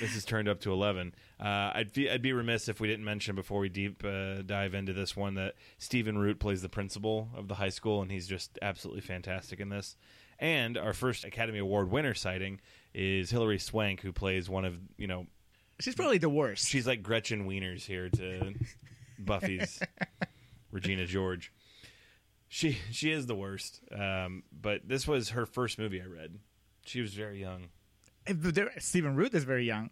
this 0.00 0.16
is 0.16 0.24
turned 0.24 0.48
up 0.48 0.60
to 0.60 0.72
11. 0.72 1.14
Uh, 1.40 1.44
I'd, 1.74 1.92
be, 1.92 2.10
I'd 2.10 2.22
be 2.22 2.32
remiss 2.32 2.68
if 2.68 2.80
we 2.80 2.88
didn't 2.88 3.04
mention 3.04 3.34
before 3.34 3.60
we 3.60 3.68
deep 3.68 4.04
uh, 4.04 4.42
dive 4.42 4.74
into 4.74 4.92
this 4.92 5.16
one 5.16 5.34
that 5.34 5.54
Stephen 5.78 6.18
Root 6.18 6.38
plays 6.38 6.62
the 6.62 6.68
principal 6.68 7.28
of 7.36 7.48
the 7.48 7.54
high 7.54 7.68
school, 7.68 8.02
and 8.02 8.10
he's 8.10 8.26
just 8.26 8.58
absolutely 8.62 9.02
fantastic 9.02 9.60
in 9.60 9.68
this. 9.68 9.96
And 10.38 10.76
our 10.78 10.92
first 10.92 11.24
Academy 11.24 11.58
Award 11.58 11.90
winner 11.90 12.14
sighting 12.14 12.60
is 12.94 13.30
Hilary 13.30 13.58
Swank, 13.58 14.00
who 14.00 14.12
plays 14.12 14.48
one 14.48 14.64
of, 14.64 14.78
you 14.96 15.06
know, 15.06 15.26
she's 15.80 15.94
probably 15.94 16.18
the 16.18 16.28
worst. 16.28 16.68
she's 16.68 16.86
like 16.86 17.02
Gretchen 17.02 17.48
Wieners 17.48 17.84
here 17.84 18.08
to 18.08 18.54
Buffy's 19.18 19.80
Regina 20.70 21.06
George. 21.06 21.52
She 22.48 22.78
she 22.90 23.10
is 23.12 23.26
the 23.26 23.34
worst. 23.34 23.80
Um, 23.92 24.42
but 24.52 24.88
this 24.88 25.06
was 25.06 25.30
her 25.30 25.44
first 25.44 25.78
movie 25.78 26.00
I 26.00 26.06
read. 26.06 26.38
She 26.86 27.00
was 27.00 27.12
very 27.14 27.40
young. 27.40 27.68
Stephen 28.78 29.16
Root 29.16 29.34
is 29.34 29.44
very 29.44 29.64
young 29.64 29.90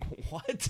What? 0.30 0.68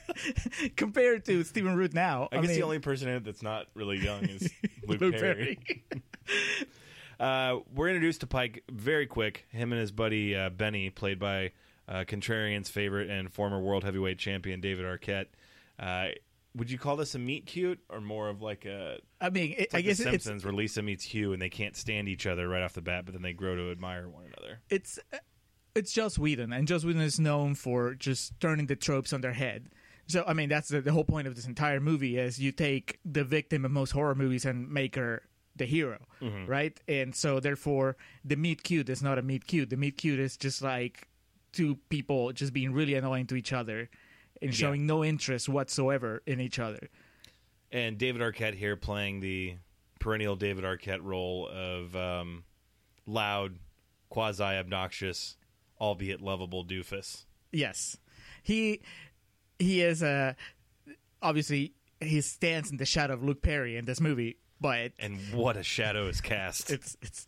compared 0.76 1.24
to 1.26 1.44
Stephen 1.44 1.76
Root 1.76 1.94
now. 1.94 2.28
I, 2.30 2.36
guess 2.36 2.48
mean, 2.48 2.56
the 2.56 2.62
only 2.62 2.78
person 2.78 3.08
in 3.08 3.16
it 3.16 3.24
that's 3.24 3.42
not 3.42 3.66
really 3.74 3.98
young 3.98 4.24
is 4.24 4.50
Luke, 4.86 5.00
Luke 5.00 5.14
Perry. 5.14 5.58
Perry. 5.66 6.02
Uh, 7.18 7.60
we're 7.74 7.88
introduced 7.88 8.20
to 8.20 8.26
Pike 8.26 8.62
very 8.70 9.06
quick. 9.06 9.46
Him 9.50 9.72
and 9.72 9.80
his 9.80 9.92
buddy 9.92 10.36
uh, 10.36 10.50
Benny, 10.50 10.90
played 10.90 11.18
by 11.18 11.52
uh, 11.88 12.04
Contrarian's 12.06 12.68
favorite 12.68 13.10
and 13.10 13.32
former 13.32 13.60
world 13.60 13.84
heavyweight 13.84 14.18
champion 14.18 14.60
David 14.60 14.84
Arquette. 14.84 15.26
Uh, 15.78 16.08
would 16.56 16.70
you 16.70 16.78
call 16.78 16.96
this 16.96 17.14
a 17.14 17.18
meet 17.18 17.46
cute 17.46 17.80
or 17.88 18.00
more 18.00 18.28
of 18.28 18.40
like 18.40 18.64
a? 18.64 18.98
I 19.20 19.30
mean, 19.30 19.54
it, 19.58 19.72
like 19.72 19.80
I 19.80 19.80
guess 19.82 19.98
the 19.98 20.04
it's 20.04 20.24
Simpsons, 20.24 20.44
where 20.44 20.54
Lisa 20.54 20.82
meets 20.82 21.04
Hugh 21.04 21.32
and 21.32 21.42
they 21.42 21.48
can't 21.48 21.76
stand 21.76 22.08
each 22.08 22.26
other 22.26 22.48
right 22.48 22.62
off 22.62 22.74
the 22.74 22.82
bat, 22.82 23.04
but 23.04 23.14
then 23.14 23.22
they 23.22 23.32
grow 23.32 23.56
to 23.56 23.70
admire 23.70 24.08
one 24.08 24.24
another. 24.26 24.60
it's 24.70 24.98
it's 25.74 25.92
Joss 25.92 26.18
Whedon, 26.18 26.52
and 26.52 26.68
Joss 26.68 26.84
Whedon 26.84 27.02
is 27.02 27.18
known 27.18 27.54
for 27.54 27.94
just 27.94 28.38
turning 28.40 28.66
the 28.66 28.76
tropes 28.76 29.12
on 29.12 29.20
their 29.20 29.32
head. 29.32 29.68
So 30.06 30.24
I 30.26 30.32
mean, 30.34 30.48
that's 30.48 30.68
the, 30.68 30.80
the 30.80 30.92
whole 30.92 31.04
point 31.04 31.26
of 31.26 31.34
this 31.34 31.46
entire 31.46 31.80
movie 31.80 32.18
is 32.18 32.38
you 32.38 32.52
take 32.52 32.98
the 33.04 33.24
victim 33.24 33.64
of 33.64 33.70
most 33.70 33.92
horror 33.92 34.14
movies 34.14 34.44
and 34.44 34.70
make 34.70 34.96
her 34.96 35.22
the 35.56 35.64
hero, 35.64 35.98
right? 36.46 36.78
And 36.88 37.14
so 37.14 37.40
therefore, 37.40 37.96
the 38.24 38.36
meet 38.36 38.62
cute 38.64 38.88
is 38.88 39.02
not 39.02 39.18
a 39.18 39.22
meet 39.22 39.46
cute. 39.46 39.70
The 39.70 39.76
meet 39.76 39.96
cute 39.96 40.18
is 40.20 40.36
just 40.36 40.62
like 40.62 41.08
two 41.52 41.76
people 41.88 42.32
just 42.32 42.52
being 42.52 42.72
really 42.72 42.94
annoying 42.94 43.26
to 43.28 43.36
each 43.36 43.52
other 43.52 43.88
and 44.42 44.50
showing 44.54 44.86
no 44.86 45.04
interest 45.04 45.48
whatsoever 45.48 46.22
in 46.26 46.40
each 46.40 46.58
other. 46.58 46.88
And 47.70 47.96
David 47.96 48.20
Arquette 48.20 48.54
here 48.54 48.76
playing 48.76 49.20
the 49.20 49.56
perennial 50.00 50.36
David 50.36 50.64
Arquette 50.64 51.00
role 51.02 51.48
of 51.48 51.94
um, 51.96 52.44
loud, 53.06 53.56
quasi 54.10 54.42
obnoxious, 54.42 55.36
albeit 55.80 56.20
lovable 56.20 56.64
doofus. 56.64 57.24
Yes, 57.52 57.96
he 58.42 58.80
he 59.58 59.82
is 59.82 60.02
a 60.02 60.36
obviously 61.22 61.74
he 62.00 62.20
stands 62.20 62.70
in 62.70 62.76
the 62.76 62.86
shadow 62.86 63.14
of 63.14 63.22
Luke 63.22 63.42
Perry 63.42 63.76
in 63.76 63.84
this 63.84 64.00
movie, 64.00 64.38
but 64.60 64.92
And 64.98 65.18
what 65.32 65.56
a 65.56 65.62
shadow 65.62 66.06
is 66.08 66.20
cast. 66.20 66.70
it's 66.70 66.96
it's 67.02 67.26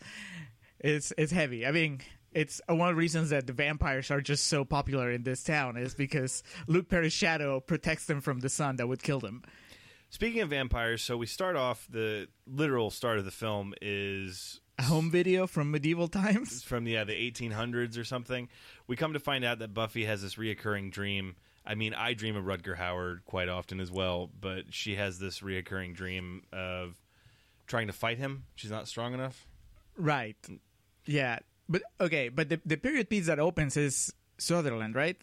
it's 0.81 1.13
it's 1.17 1.33
heavy. 1.33 1.67
I 1.67 1.71
mean, 1.73 2.01
it's 2.33 2.61
uh, 2.69 2.75
one 2.75 2.89
of 2.91 2.95
the 2.97 2.99
reasons 2.99 3.31
that 3.31 3.47
the 3.47 3.53
vampires 3.53 4.11
are 4.11 4.21
just 4.21 4.47
so 4.49 4.65
popular 4.65 5.11
in 5.11 5.23
this 5.23 5.43
town 5.43 5.77
is 5.77 5.95
because 5.95 6.43
Luke 6.67 6.89
Perry's 6.89 7.13
shadow 7.15 7.61
protects 7.61 8.07
them 8.07 8.21
from 8.21 8.41
the 8.41 8.49
sun 8.49 8.77
that 8.77 8.87
would 8.89 9.03
kill 9.03 9.21
them. 9.21 9.43
Speaking 10.11 10.41
of 10.41 10.51
vampires, 10.51 11.03
so 11.03 11.17
we 11.17 11.27
start 11.27 11.57
off 11.57 11.87
the 11.91 12.29
literal 12.47 12.91
start 12.91 13.19
of 13.19 13.25
the 13.25 13.31
film 13.31 13.75
is 13.83 14.61
home 14.85 15.11
video 15.11 15.47
from 15.47 15.71
medieval 15.71 16.09
times. 16.09 16.63
From 16.63 16.87
yeah 16.87 17.05
the 17.05 17.13
1800s 17.15 17.99
or 17.99 18.05
something. 18.05 18.49
We 18.87 18.97
come 18.97 19.13
to 19.15 19.21
find 19.21 19.45
out 19.45 19.59
that 19.61 19.75
Buffy 19.75 20.05
has 20.05 20.23
this 20.23 20.35
reoccurring 20.37 20.93
dream. 20.93 21.37
I 21.65 21.75
mean, 21.75 21.95
I 21.95 22.15
dream 22.15 22.37
of 22.37 22.45
Rutger 22.45 22.77
Hauer 22.77 23.25
quite 23.25 23.49
often 23.49 23.81
as 23.81 23.91
well, 23.91 24.31
but 24.41 24.67
she 24.73 24.95
has 24.97 25.19
this 25.19 25.41
reoccurring 25.41 25.95
dream 25.95 26.43
of 26.53 26.95
trying 27.67 27.89
to 27.89 27.93
fight 27.93 28.19
him. 28.19 28.45
She's 28.55 28.71
not 28.71 28.87
strong 28.87 29.15
enough. 29.15 29.47
Right. 29.97 30.37
Yeah. 31.07 31.41
But 31.69 31.83
okay, 32.01 32.29
but 32.29 32.49
the 32.49 32.61
the 32.65 32.77
period 32.77 33.09
piece 33.11 33.27
that 33.27 33.41
opens 33.41 33.77
is 33.77 34.13
Sutherland, 34.39 34.95
right? 34.95 35.17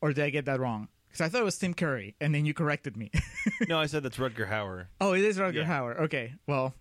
Or 0.00 0.12
did 0.12 0.24
I 0.24 0.30
get 0.30 0.46
that 0.46 0.58
wrong? 0.58 0.88
Because 1.06 1.20
I 1.20 1.28
thought 1.28 1.42
it 1.42 1.44
was 1.44 1.56
Tim 1.56 1.74
Curry, 1.74 2.16
and 2.20 2.34
then 2.34 2.44
you 2.44 2.52
corrected 2.54 2.96
me. 2.96 3.12
no, 3.68 3.78
I 3.78 3.86
said 3.86 4.02
that's 4.02 4.16
Rutger 4.16 4.48
Hauer. 4.50 4.86
oh, 5.00 5.12
it 5.12 5.22
is 5.22 5.38
Rutger 5.38 5.54
Yeah. 5.54 5.64
Hauer. 5.66 6.00
Okay, 6.00 6.34
well, 6.48 6.74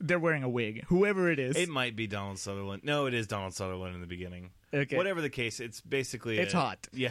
they're 0.00 0.18
wearing 0.18 0.42
a 0.42 0.48
wig. 0.48 0.84
Whoever 0.88 1.30
it 1.30 1.38
is, 1.38 1.56
It 1.56 1.68
might 1.68 1.96
be 1.96 2.06
Donald 2.06 2.38
Sutherland. 2.38 2.82
No, 2.84 3.06
it 3.06 3.14
is 3.14 3.26
Donald 3.26 3.54
Sutherland 3.54 3.94
in 3.94 4.00
the 4.00 4.06
beginning. 4.06 4.50
Okay. 4.72 4.96
Whatever 4.96 5.20
the 5.20 5.30
case, 5.30 5.60
it's 5.60 5.80
basically 5.80 6.38
It's 6.38 6.52
hot. 6.52 6.88
Yeah, 6.92 7.10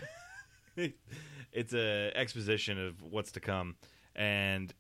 it's 1.52 1.74
a 1.74 2.12
exposition 2.16 2.80
of 2.80 3.02
what's 3.02 3.32
to 3.34 3.40
come, 3.40 3.76
and 4.16 4.74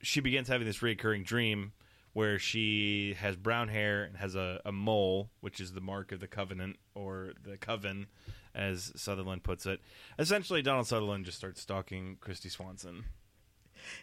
she 0.00 0.20
begins 0.20 0.48
having 0.48 0.66
this 0.66 0.78
reoccurring 0.78 1.24
dream 1.24 1.72
where 2.12 2.38
she 2.38 3.16
has 3.18 3.34
brown 3.34 3.66
hair 3.68 4.04
and 4.04 4.16
has 4.16 4.36
a, 4.36 4.60
a 4.64 4.70
mole, 4.70 5.30
which 5.40 5.58
is 5.60 5.72
the 5.72 5.80
mark 5.80 6.12
of 6.12 6.20
the 6.20 6.28
covenant 6.28 6.76
or 6.94 7.32
the 7.42 7.56
coven, 7.56 8.06
as 8.54 8.92
Sutherland 8.94 9.42
puts 9.42 9.66
it. 9.66 9.80
Essentially, 10.18 10.62
Donald 10.62 10.86
Sutherland 10.86 11.24
just 11.24 11.36
starts 11.36 11.60
stalking 11.60 12.16
Kristy 12.20 12.48
Swanson. 12.48 13.04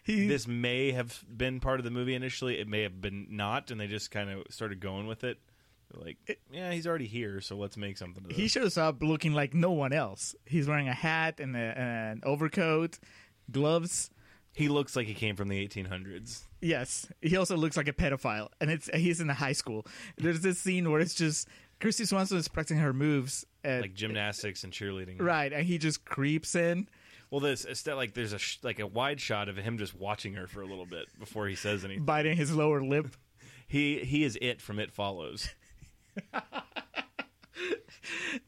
He, 0.02 0.26
This 0.26 0.46
may 0.46 0.92
have 0.92 1.24
been 1.34 1.60
part 1.60 1.80
of 1.80 1.84
the 1.84 1.90
movie 1.90 2.14
initially. 2.14 2.58
It 2.58 2.68
may 2.68 2.82
have 2.82 3.00
been 3.00 3.26
not, 3.30 3.70
and 3.70 3.80
they 3.80 3.86
just 3.86 4.10
kind 4.10 4.30
of 4.30 4.42
started 4.50 4.80
going 4.80 5.06
with 5.06 5.24
it. 5.24 5.38
They're 5.90 6.04
like, 6.04 6.38
yeah, 6.50 6.72
he's 6.72 6.86
already 6.86 7.06
here, 7.06 7.40
so 7.40 7.56
let's 7.56 7.76
make 7.76 7.98
something. 7.98 8.24
He 8.30 8.48
shows 8.48 8.78
up 8.78 9.02
looking 9.02 9.34
like 9.34 9.52
no 9.54 9.72
one 9.72 9.92
else. 9.92 10.34
He's 10.46 10.66
wearing 10.66 10.88
a 10.88 10.94
hat 10.94 11.38
and 11.38 11.54
a, 11.56 11.78
an 11.78 12.20
overcoat, 12.24 12.98
gloves. 13.50 14.10
He 14.54 14.68
looks 14.68 14.96
like 14.96 15.06
he 15.06 15.14
came 15.14 15.36
from 15.36 15.48
the 15.48 15.66
1800s. 15.66 16.42
Yes, 16.60 17.06
he 17.20 17.36
also 17.36 17.56
looks 17.56 17.76
like 17.76 17.88
a 17.88 17.92
pedophile, 17.92 18.48
and 18.60 18.70
it's 18.70 18.88
he's 18.94 19.20
in 19.20 19.28
a 19.30 19.34
high 19.34 19.52
school. 19.52 19.86
There's 20.18 20.40
this 20.42 20.58
scene 20.58 20.90
where 20.90 21.00
it's 21.00 21.14
just 21.14 21.48
Kristy 21.80 22.06
Swanson 22.06 22.38
is 22.38 22.48
practicing 22.48 22.78
her 22.78 22.92
moves, 22.92 23.44
and, 23.64 23.82
like 23.82 23.94
gymnastics 23.94 24.62
and 24.62 24.72
cheerleading. 24.72 25.20
right, 25.20 25.52
and 25.52 25.66
he 25.66 25.78
just 25.78 26.04
creeps 26.04 26.54
in. 26.54 26.88
Well, 27.32 27.40
this 27.40 27.64
it's 27.64 27.82
that 27.82 27.96
like 27.96 28.12
there's 28.12 28.34
a 28.34 28.38
sh- 28.38 28.58
like 28.62 28.78
a 28.78 28.86
wide 28.86 29.20
shot 29.20 29.48
of 29.48 29.56
him 29.56 29.78
just 29.78 29.98
watching 29.98 30.34
her 30.34 30.46
for 30.46 30.60
a 30.60 30.66
little 30.66 30.86
bit 30.86 31.06
before 31.18 31.48
he 31.48 31.56
says 31.56 31.84
anything. 31.84 32.04
biting 32.04 32.36
his 32.36 32.54
lower 32.54 32.82
lip. 32.82 33.08
He 33.66 34.00
he 34.00 34.22
is 34.22 34.36
it 34.42 34.60
from 34.60 34.78
It 34.78 34.92
Follows. 34.92 35.48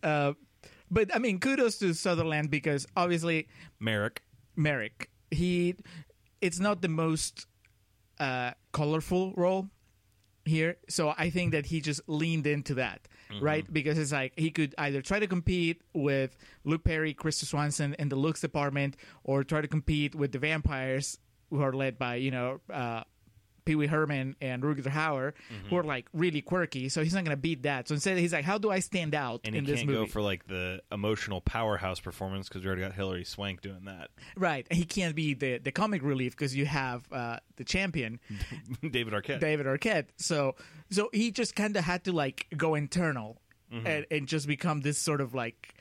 But 0.02 1.14
I 1.14 1.18
mean, 1.18 1.40
kudos 1.40 1.78
to 1.78 1.94
Sutherland 1.94 2.50
because 2.50 2.86
obviously 2.96 3.48
Merrick. 3.80 4.22
Merrick, 4.54 5.10
he, 5.30 5.74
it's 6.40 6.60
not 6.60 6.82
the 6.82 6.88
most 6.88 7.46
uh, 8.20 8.52
colorful 8.72 9.32
role 9.34 9.68
here, 10.44 10.76
so 10.88 11.14
I 11.18 11.30
think 11.30 11.52
that 11.52 11.66
he 11.66 11.80
just 11.80 12.00
leaned 12.06 12.46
into 12.46 12.74
that, 12.74 13.08
right? 13.40 13.72
Because 13.72 13.98
it's 13.98 14.12
like 14.12 14.32
he 14.36 14.50
could 14.50 14.74
either 14.78 15.02
try 15.02 15.18
to 15.18 15.26
compete 15.26 15.82
with 15.92 16.36
Luke 16.64 16.84
Perry, 16.84 17.14
Krista 17.14 17.44
Swanson 17.44 17.94
in 17.98 18.08
the 18.08 18.16
looks 18.16 18.40
department, 18.40 18.96
or 19.24 19.44
try 19.44 19.60
to 19.60 19.68
compete 19.68 20.14
with 20.14 20.32
the 20.32 20.38
vampires 20.38 21.18
who 21.50 21.60
are 21.62 21.72
led 21.72 21.98
by 21.98 22.16
you 22.16 22.30
know. 22.30 22.60
Uh, 22.72 23.02
Pee 23.64 23.74
Wee 23.76 23.86
Herman 23.86 24.36
and 24.40 24.62
Rutger 24.62 24.84
Hauer, 24.86 25.32
who 25.70 25.76
are 25.76 25.82
like 25.82 26.06
really 26.12 26.42
quirky, 26.42 26.88
so 26.88 27.02
he's 27.02 27.14
not 27.14 27.24
gonna 27.24 27.36
beat 27.36 27.62
that. 27.62 27.88
So 27.88 27.94
instead, 27.94 28.18
he's 28.18 28.32
like, 28.32 28.44
"How 28.44 28.58
do 28.58 28.70
I 28.70 28.80
stand 28.80 29.14
out 29.14 29.40
And 29.44 29.54
in 29.54 29.64
he 29.64 29.70
this 29.70 29.80
can't 29.80 29.90
movie?" 29.90 30.06
go 30.06 30.12
for 30.12 30.20
like 30.22 30.46
the 30.46 30.82
emotional 30.92 31.40
powerhouse 31.40 32.00
performance 32.00 32.48
because 32.48 32.62
we 32.62 32.66
already 32.68 32.82
got 32.82 32.92
Hilary 32.92 33.24
Swank 33.24 33.62
doing 33.62 33.84
that. 33.86 34.10
right, 34.36 34.66
he 34.70 34.84
can't 34.84 35.14
be 35.14 35.34
the 35.34 35.58
the 35.58 35.72
comic 35.72 36.02
relief 36.02 36.32
because 36.36 36.54
you 36.54 36.66
have 36.66 37.06
uh, 37.12 37.38
the 37.56 37.64
champion, 37.64 38.20
David 38.90 39.12
Arquette. 39.14 39.40
David 39.40 39.66
Arquette. 39.66 40.06
So 40.16 40.56
so 40.90 41.08
he 41.12 41.30
just 41.30 41.56
kind 41.56 41.76
of 41.76 41.84
had 41.84 42.04
to 42.04 42.12
like 42.12 42.46
go 42.56 42.74
internal 42.74 43.38
Mm-hmm. 43.72 43.86
and, 43.88 44.06
and 44.10 44.28
just 44.28 44.46
become 44.46 44.82
this 44.82 44.98
sort 44.98 45.20
of 45.20 45.34
like 45.34 45.74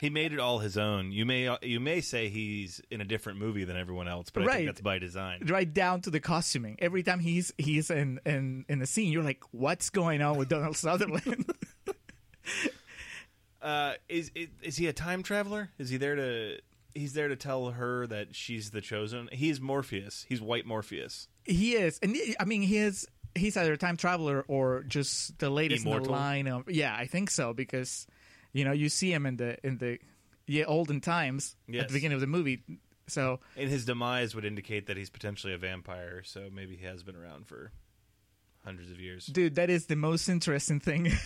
He 0.00 0.10
made 0.10 0.32
it 0.32 0.38
all 0.40 0.58
his 0.58 0.76
own. 0.76 1.12
You 1.12 1.24
may 1.24 1.56
you 1.62 1.80
may 1.80 2.00
say 2.00 2.28
he's 2.28 2.80
in 2.90 3.00
a 3.00 3.04
different 3.04 3.38
movie 3.38 3.64
than 3.64 3.76
everyone 3.76 4.08
else, 4.08 4.28
but 4.30 4.42
I 4.42 4.46
Right. 4.46 4.54
think 4.56 4.66
that's 4.68 4.80
by 4.80 4.98
design. 4.98 5.40
right 5.46 5.72
down 5.72 6.00
to 6.02 6.10
the 6.10 6.20
costuming. 6.20 6.76
Every 6.80 7.02
time 7.02 7.20
he's 7.20 7.52
he's 7.58 7.90
in 7.90 8.20
in 8.26 8.64
in 8.68 8.80
the 8.80 8.86
scene, 8.86 9.12
you're 9.12 9.22
like, 9.22 9.42
what's 9.52 9.90
going 9.90 10.20
on 10.20 10.36
with 10.36 10.48
Donald 10.48 10.76
Sutherland? 10.76 11.46
Uh, 13.62 13.94
is, 14.10 14.30
is 14.34 14.48
is 14.62 14.76
he 14.76 14.86
a 14.88 14.92
time 14.92 15.22
traveler? 15.22 15.70
Is 15.78 15.88
he 15.88 15.96
there 15.96 16.14
to? 16.16 16.58
He's 16.94 17.14
there 17.14 17.28
to 17.28 17.36
tell 17.36 17.70
her 17.70 18.06
that 18.08 18.34
she's 18.36 18.70
the 18.70 18.82
chosen. 18.82 19.28
He's 19.32 19.58
Morpheus. 19.60 20.26
He's 20.28 20.40
White 20.42 20.66
Morpheus. 20.66 21.28
he 21.44 21.72
is, 21.74 21.98
and 22.02 22.14
I 22.38 22.44
mean, 22.44 22.60
he 22.62 22.76
is. 22.76 23.06
He's 23.34 23.56
either 23.56 23.72
a 23.72 23.78
time 23.78 23.96
traveler 23.96 24.44
or 24.48 24.82
just 24.82 25.38
the 25.38 25.48
latest 25.50 25.86
in 25.86 25.90
the 26.02 26.10
line 26.10 26.46
of. 26.46 26.70
Yeah, 26.70 26.94
I 26.94 27.06
think 27.06 27.30
so 27.30 27.54
because, 27.54 28.06
you 28.54 28.64
know, 28.64 28.72
you 28.72 28.88
see 28.88 29.12
him 29.12 29.26
in 29.26 29.36
the 29.36 29.58
in 29.66 29.76
the 29.76 29.98
yeah 30.46 30.64
olden 30.64 31.02
times 31.02 31.56
at 31.68 31.88
the 31.88 31.92
beginning 31.94 32.14
of 32.14 32.22
the 32.22 32.26
movie. 32.26 32.62
So 33.06 33.40
And 33.58 33.68
his 33.68 33.84
demise 33.84 34.34
would 34.34 34.46
indicate 34.46 34.86
that 34.86 34.96
he's 34.96 35.10
potentially 35.10 35.52
a 35.52 35.58
vampire. 35.58 36.22
So 36.24 36.48
maybe 36.50 36.74
he 36.76 36.86
has 36.86 37.02
been 37.02 37.16
around 37.16 37.46
for 37.46 37.70
hundreds 38.64 38.90
of 38.90 38.98
years. 38.98 39.26
dude 39.26 39.56
that 39.56 39.68
is 39.68 39.86
the 39.86 39.96
most 39.96 40.26
interesting 40.26 40.80
thing 40.80 41.12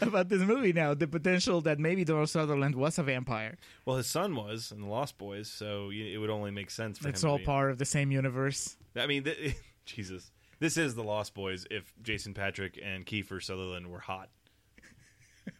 about 0.00 0.28
this 0.28 0.40
movie 0.42 0.72
now 0.72 0.94
the 0.94 1.08
potential 1.08 1.60
that 1.60 1.80
maybe 1.80 2.04
donald 2.04 2.30
sutherland 2.30 2.76
was 2.76 2.98
a 2.98 3.02
vampire 3.02 3.58
Well, 3.84 3.96
his 3.96 4.06
son 4.06 4.36
was 4.36 4.70
in 4.70 4.80
the 4.80 4.86
Lost 4.86 5.18
Boys, 5.18 5.48
so 5.50 5.90
it 5.92 6.16
would 6.18 6.30
only 6.30 6.52
make 6.52 6.70
sense 6.70 6.98
for 6.98 7.08
it's 7.08 7.24
him. 7.24 7.30
all 7.30 7.38
to 7.38 7.42
be- 7.42 7.46
part 7.46 7.72
of 7.72 7.78
the 7.78 7.84
same 7.84 8.12
universe 8.12 8.76
I 8.96 9.06
mean, 9.06 9.24
th- 9.24 9.56
Jesus, 9.86 10.30
this 10.60 10.76
is 10.76 10.94
the 10.94 11.02
Lost 11.04 11.34
Boys. 11.34 11.66
If 11.70 11.92
Jason 12.02 12.32
Patric 12.34 12.78
and 12.82 13.04
Kiefer 13.06 13.40
Sutherland 13.42 13.86
were 13.88 14.00
hot, 14.00 14.28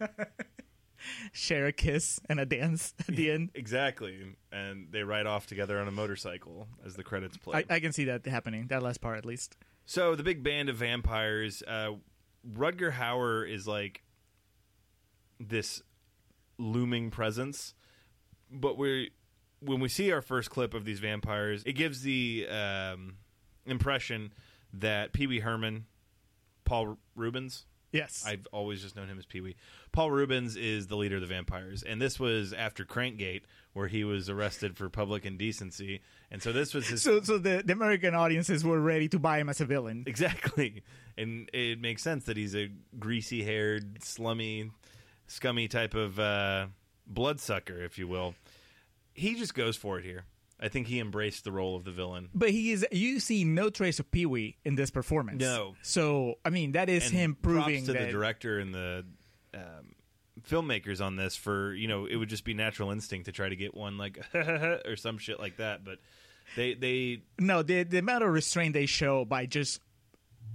share 1.33 1.67
a 1.67 1.73
kiss 1.73 2.21
and 2.29 2.41
a 2.41 2.47
dance 2.47 2.95
at 3.01 3.15
the 3.15 3.31
end. 3.31 3.51
exactly, 3.55 4.37
and 4.53 4.89
they 4.91 5.03
ride 5.03 5.27
off 5.27 5.47
together 5.47 5.79
on 5.79 5.89
a 5.89 5.93
motorcycle 5.93 6.69
as 6.85 6.95
the 6.95 7.05
credits 7.05 7.37
play. 7.37 7.65
I, 7.69 7.77
I 7.77 7.81
can 7.81 7.93
see 7.93 8.05
that 8.05 8.27
happening 8.27 8.67
that 8.69 8.83
last 8.83 9.01
part 9.01 9.19
at 9.19 9.25
least. 9.25 9.57
So 9.87 10.15
the 10.15 10.23
big 10.23 10.43
band 10.43 10.69
of 10.69 10.77
vampires, 10.77 11.63
uh, 11.67 11.93
Rutger 12.47 12.93
Hauer 12.93 13.51
is 13.51 13.67
like 13.67 14.03
this 15.41 15.83
looming 16.59 17.11
presence, 17.11 17.75
but 18.51 18.77
we 18.77 19.11
when 19.61 19.81
we 19.81 19.89
see 19.89 20.13
our 20.13 20.23
first 20.23 20.51
clip 20.51 20.75
of 20.75 20.85
these 20.85 21.01
vampires, 21.01 21.63
it 21.67 21.73
gives 21.73 22.03
the 22.03 22.47
um, 22.49 23.17
impression 23.67 24.33
that 24.73 25.13
Pee 25.13 25.27
Wee 25.27 25.41
Herman, 25.41 25.87
Paul 26.65 26.99
Reubens, 27.17 27.67
Yes. 27.93 28.25
I've 28.27 28.47
always 28.53 28.83
just 28.83 28.97
known 28.97 29.09
him 29.09 29.19
as 29.19 29.25
Pee 29.25 29.41
Wee. 29.41 29.57
Paul 29.93 30.11
Reubens 30.11 30.57
is 30.57 30.89
the 30.89 30.97
leader 30.97 31.17
of 31.17 31.23
the 31.23 31.27
vampires, 31.27 31.83
and 31.83 32.01
this 32.01 32.21
was 32.21 32.53
after 32.53 32.85
Crankgate, 32.85 33.43
where 33.73 33.89
he 33.89 34.05
was 34.05 34.29
arrested 34.29 34.77
for 34.77 34.89
public 34.91 35.25
indecency, 35.25 36.03
and 36.31 36.43
so 36.43 36.53
this 36.53 36.75
was 36.75 36.87
his 36.89 37.03
so 37.03 37.23
so 37.23 37.39
the, 37.39 37.63
the 37.65 37.73
American 37.73 38.15
audiences 38.15 38.65
were 38.65 38.81
ready 38.81 39.09
to 39.09 39.19
buy 39.19 39.39
him 39.39 39.49
as 39.49 39.61
a 39.61 39.65
villain. 39.65 40.05
exactly, 40.07 40.83
and 41.17 41.49
it 41.55 41.81
makes 41.81 42.03
sense 42.03 42.25
that 42.25 42.37
he's 42.37 42.55
a 42.55 42.71
greasy-haired, 42.99 44.03
slummy, 44.03 44.71
scummy 45.27 45.69
type 45.69 45.95
of 45.95 46.19
uh, 46.19 46.67
bloodsucker, 47.07 47.83
if 47.83 47.99
you 47.99 48.07
will. 48.07 48.35
He 49.15 49.35
just 49.35 49.55
goes 49.55 49.77
for 49.77 49.99
it 49.99 50.05
here. 50.05 50.25
I 50.61 50.69
think 50.69 50.89
he 50.89 50.99
embraced 50.99 51.45
the 51.45 51.53
role 51.53 51.77
of 51.77 51.85
the 51.85 51.93
villain. 51.93 52.31
But 52.35 52.51
he 52.51 52.73
is 52.73 52.85
you 52.91 53.21
see 53.21 53.45
no 53.45 53.71
trace 53.71 54.01
of 54.01 54.11
Pee 54.11 54.27
Wee 54.27 54.57
in 54.65 54.75
this 54.75 54.91
performance. 54.91 55.41
No. 55.41 55.77
So 55.83 56.35
I 56.45 56.51
mean 56.51 56.73
that 56.73 56.89
is 56.89 57.07
And 57.07 57.15
him 57.15 57.37
proving 57.41 57.87
to 57.87 57.93
that 57.93 58.07
the 58.07 58.13
director 58.13 58.59
and 58.59 58.75
the 58.75 59.05
um, 59.55 59.95
filmmakers 60.43 61.05
on 61.05 61.17
this 61.17 61.37
for 61.37 61.75
you 61.75 61.89
know 61.89 62.07
it 62.07 62.17
would 62.17 62.29
just 62.29 62.45
be 62.45 62.55
natural 62.55 62.91
instinct 62.91 63.27
to 63.27 63.33
try 63.33 63.49
to 63.49 63.57
get 63.57 63.75
one 63.75 63.99
like 63.99 64.19
or 64.35 64.97
some 64.97 65.19
shit 65.19 65.39
like 65.39 65.59
that, 65.59 65.85
but 65.85 65.99
they 66.57 66.75
they 66.75 67.23
no 67.39 67.63
the 67.63 67.85
the 67.85 67.99
amount 67.99 68.25
of 68.25 68.31
restraint 68.31 68.75
they 68.75 68.87
show 68.87 69.25
by 69.25 69.47
just 69.47 69.81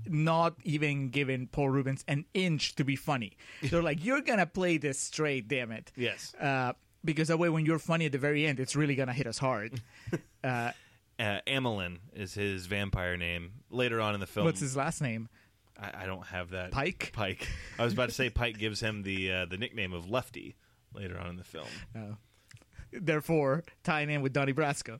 not 0.06 0.56
even 0.64 1.10
giving 1.10 1.48
Paul 1.48 1.70
Reubens 1.70 2.04
an 2.08 2.26
inch 2.34 2.76
to 2.76 2.84
be 2.84 2.96
funny. 2.96 3.38
They're 3.64 3.84
like, 3.84 4.04
you're 4.04 4.22
gonna 4.22 4.46
play 4.46 4.78
this 4.78 5.00
straight, 5.00 5.48
damn 5.48 5.72
it. 5.72 5.92
yes 5.96 6.34
Uh, 6.36 6.74
because 7.04 7.28
that 7.28 7.38
way, 7.38 7.50
when 7.50 7.66
you're 7.66 7.80
funny 7.80 8.06
at 8.06 8.12
the 8.12 8.18
very 8.18 8.46
end, 8.46 8.60
it's 8.60 8.76
really 8.76 8.96
gonna 8.96 9.14
hit 9.14 9.28
us 9.28 9.38
hard. 9.38 9.82
uh, 10.44 10.72
uh, 11.20 11.40
Amilyn 11.48 12.00
is 12.14 12.34
his 12.34 12.66
vampire 12.66 13.18
name. 13.18 13.52
Later 13.70 14.02
on 14.02 14.14
in 14.14 14.20
the 14.20 14.28
film, 14.28 14.46
what's 14.46 14.60
his 14.60 14.76
last 14.76 15.02
name? 15.02 15.30
I, 15.80 16.04
I 16.04 16.06
don't 16.06 16.26
have 16.28 16.52
that 16.52 16.72
Pike? 16.72 17.12
Pike. 17.14 17.48
I 17.80 17.84
was 17.84 17.94
about 17.94 18.10
to 18.10 18.16
say 18.16 18.30
Pike 18.32 18.58
gives 18.58 18.80
him 18.80 19.04
the 19.04 19.32
uh, 19.32 19.46
the 19.46 19.58
nickname 19.58 19.94
of 19.94 20.10
Lefty 20.10 20.56
later 20.94 21.18
on 21.18 21.28
in 21.30 21.36
the 21.38 21.44
film. 21.44 21.68
Uh, 21.96 22.16
therefore, 22.92 23.64
tying 23.84 24.10
in 24.10 24.22
with 24.22 24.34
Donnie 24.34 24.54
Brasco. 24.54 25.00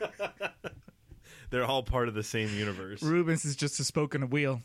They're 1.50 1.64
all 1.64 1.84
part 1.84 2.08
of 2.08 2.14
the 2.14 2.24
same 2.24 2.48
universe. 2.50 3.02
Reubens 3.02 3.44
is 3.44 3.54
just 3.54 3.78
a 3.78 3.84
spoken 3.84 4.22
a 4.24 4.26
wheel. 4.26 4.62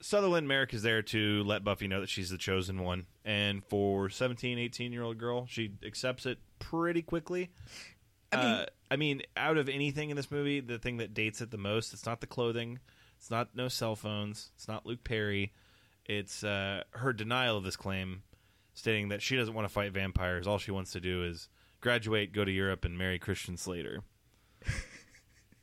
Sutherland 0.00 0.46
Merrick 0.46 0.74
is 0.74 0.82
there 0.82 1.02
to 1.02 1.42
let 1.44 1.64
Buffy 1.64 1.88
know 1.88 2.00
that 2.00 2.08
she's 2.08 2.30
the 2.30 2.38
chosen 2.38 2.82
one. 2.82 3.06
And 3.24 3.64
for 3.64 4.08
17, 4.08 4.58
18 4.58 4.92
year 4.92 5.02
old 5.02 5.18
girl, 5.18 5.46
she 5.46 5.72
accepts 5.84 6.26
it 6.26 6.38
pretty 6.58 7.02
quickly. 7.02 7.50
I 8.32 8.36
mean, 8.36 8.46
uh, 8.46 8.66
I 8.90 8.96
mean, 8.96 9.22
out 9.36 9.56
of 9.56 9.68
anything 9.68 10.10
in 10.10 10.16
this 10.16 10.30
movie, 10.30 10.60
the 10.60 10.78
thing 10.78 10.98
that 10.98 11.14
dates 11.14 11.40
it 11.40 11.50
the 11.50 11.58
most, 11.58 11.92
it's 11.92 12.06
not 12.06 12.20
the 12.20 12.26
clothing, 12.26 12.78
it's 13.16 13.30
not 13.30 13.54
no 13.54 13.68
cell 13.68 13.96
phones, 13.96 14.50
it's 14.54 14.68
not 14.68 14.86
Luke 14.86 15.02
Perry, 15.02 15.52
it's 16.06 16.44
uh, 16.44 16.82
her 16.90 17.12
denial 17.12 17.56
of 17.56 17.64
this 17.64 17.76
claim, 17.76 18.22
stating 18.74 19.08
that 19.08 19.22
she 19.22 19.36
doesn't 19.36 19.54
want 19.54 19.66
to 19.66 19.72
fight 19.72 19.92
vampires. 19.92 20.46
All 20.46 20.58
she 20.58 20.70
wants 20.70 20.92
to 20.92 21.00
do 21.00 21.24
is 21.24 21.48
graduate, 21.80 22.32
go 22.32 22.44
to 22.44 22.50
Europe, 22.50 22.84
and 22.84 22.98
marry 22.98 23.18
Christian 23.18 23.56
Slater. 23.56 24.02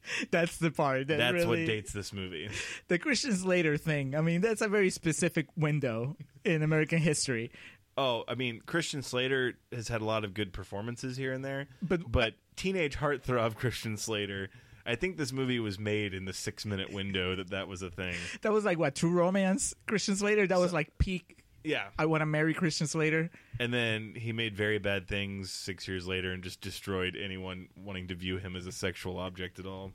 That's 0.32 0.58
the 0.58 0.72
part 0.72 1.08
that 1.08 1.18
That's 1.18 1.34
really, 1.34 1.62
what 1.62 1.68
dates 1.68 1.92
this 1.94 2.14
movie. 2.14 2.50
the 2.88 3.00
Christian 3.00 3.34
Slater 3.36 3.78
thing. 3.78 4.16
I 4.16 4.22
mean, 4.22 4.42
that's 4.42 4.62
a 4.62 4.68
very 4.68 4.90
specific 4.90 5.48
window 5.58 6.16
in 6.44 6.62
American 6.64 7.00
history. 7.00 7.52
Oh, 7.98 8.24
I 8.28 8.36
mean, 8.36 8.62
Christian 8.66 9.02
Slater 9.02 9.54
has 9.72 9.88
had 9.88 10.02
a 10.02 10.06
lot 10.06 10.24
of 10.26 10.34
good 10.34 10.52
performances 10.54 11.16
here 11.18 11.32
and 11.34 11.44
there, 11.46 11.68
But- 11.82 12.12
but 12.12 12.34
teenage 12.56 12.98
heartthrob 12.98 13.56
Christian 13.58 13.98
Slater. 13.98 14.50
I 14.86 14.96
think 14.96 15.18
this 15.18 15.32
movie 15.32 15.60
was 15.60 15.80
made 15.80 16.14
in 16.14 16.26
the 16.26 16.34
six 16.34 16.64
minute 16.66 16.92
window 16.92 17.36
that 17.38 17.50
that 17.50 17.68
was 17.68 17.82
a 17.82 17.90
thing. 17.90 18.14
That 18.42 18.52
was 18.52 18.66
like 18.66 18.78
what 18.78 18.94
True 18.96 19.10
Romance, 19.12 19.74
Christian 19.88 20.16
Slater. 20.16 20.46
That 20.46 20.60
was 20.60 20.74
like 20.74 20.96
peak. 21.00 21.42
Yeah, 21.64 21.86
I 21.98 22.06
want 22.06 22.22
to 22.22 22.28
marry 22.28 22.54
Christian 22.54 22.86
Slater. 22.86 23.32
and 23.60 23.74
then 23.74 24.14
he 24.16 24.32
made 24.32 24.56
very 24.56 24.78
bad 24.78 25.08
things 25.08 25.52
six 25.52 25.88
years 25.88 26.06
later 26.06 26.32
and 26.32 26.44
just 26.44 26.62
destroyed 26.62 27.18
anyone 27.20 27.70
wanting 27.76 28.10
to 28.10 28.16
view 28.16 28.38
him 28.38 28.56
as 28.56 28.68
a 28.68 28.72
sexual 28.72 29.18
object 29.18 29.58
at 29.58 29.66
all. 29.66 29.92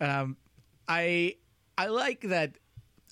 Um, 0.00 0.36
I 0.88 1.36
I 1.78 1.86
like 1.86 2.22
that. 2.22 2.52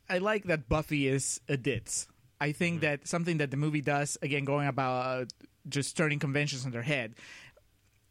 I 0.09 0.19
like 0.19 0.45
that 0.45 0.69
Buffy 0.69 1.09
is 1.09 1.41
a 1.49 1.57
ditz. 1.57 2.07
I 2.41 2.53
think 2.53 2.81
that 2.81 3.07
something 3.07 3.39
that 3.39 3.51
the 3.51 3.57
movie 3.57 3.81
does 3.81 4.19
again, 4.21 4.45
going 4.45 4.67
about 4.67 5.33
just 5.69 5.97
turning 5.97 6.19
conventions 6.19 6.67
on 6.67 6.73
their 6.73 6.83
head. 6.83 7.15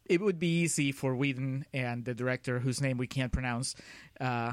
It 0.06 0.20
would 0.20 0.38
be 0.38 0.62
easy 0.62 0.90
for 0.90 1.14
Whedon 1.14 1.64
and 1.72 2.04
the 2.04 2.14
director, 2.14 2.58
whose 2.58 2.80
name 2.80 2.98
we 2.98 3.06
can't 3.06 3.32
pronounce. 3.32 3.76
Uh, 4.20 4.52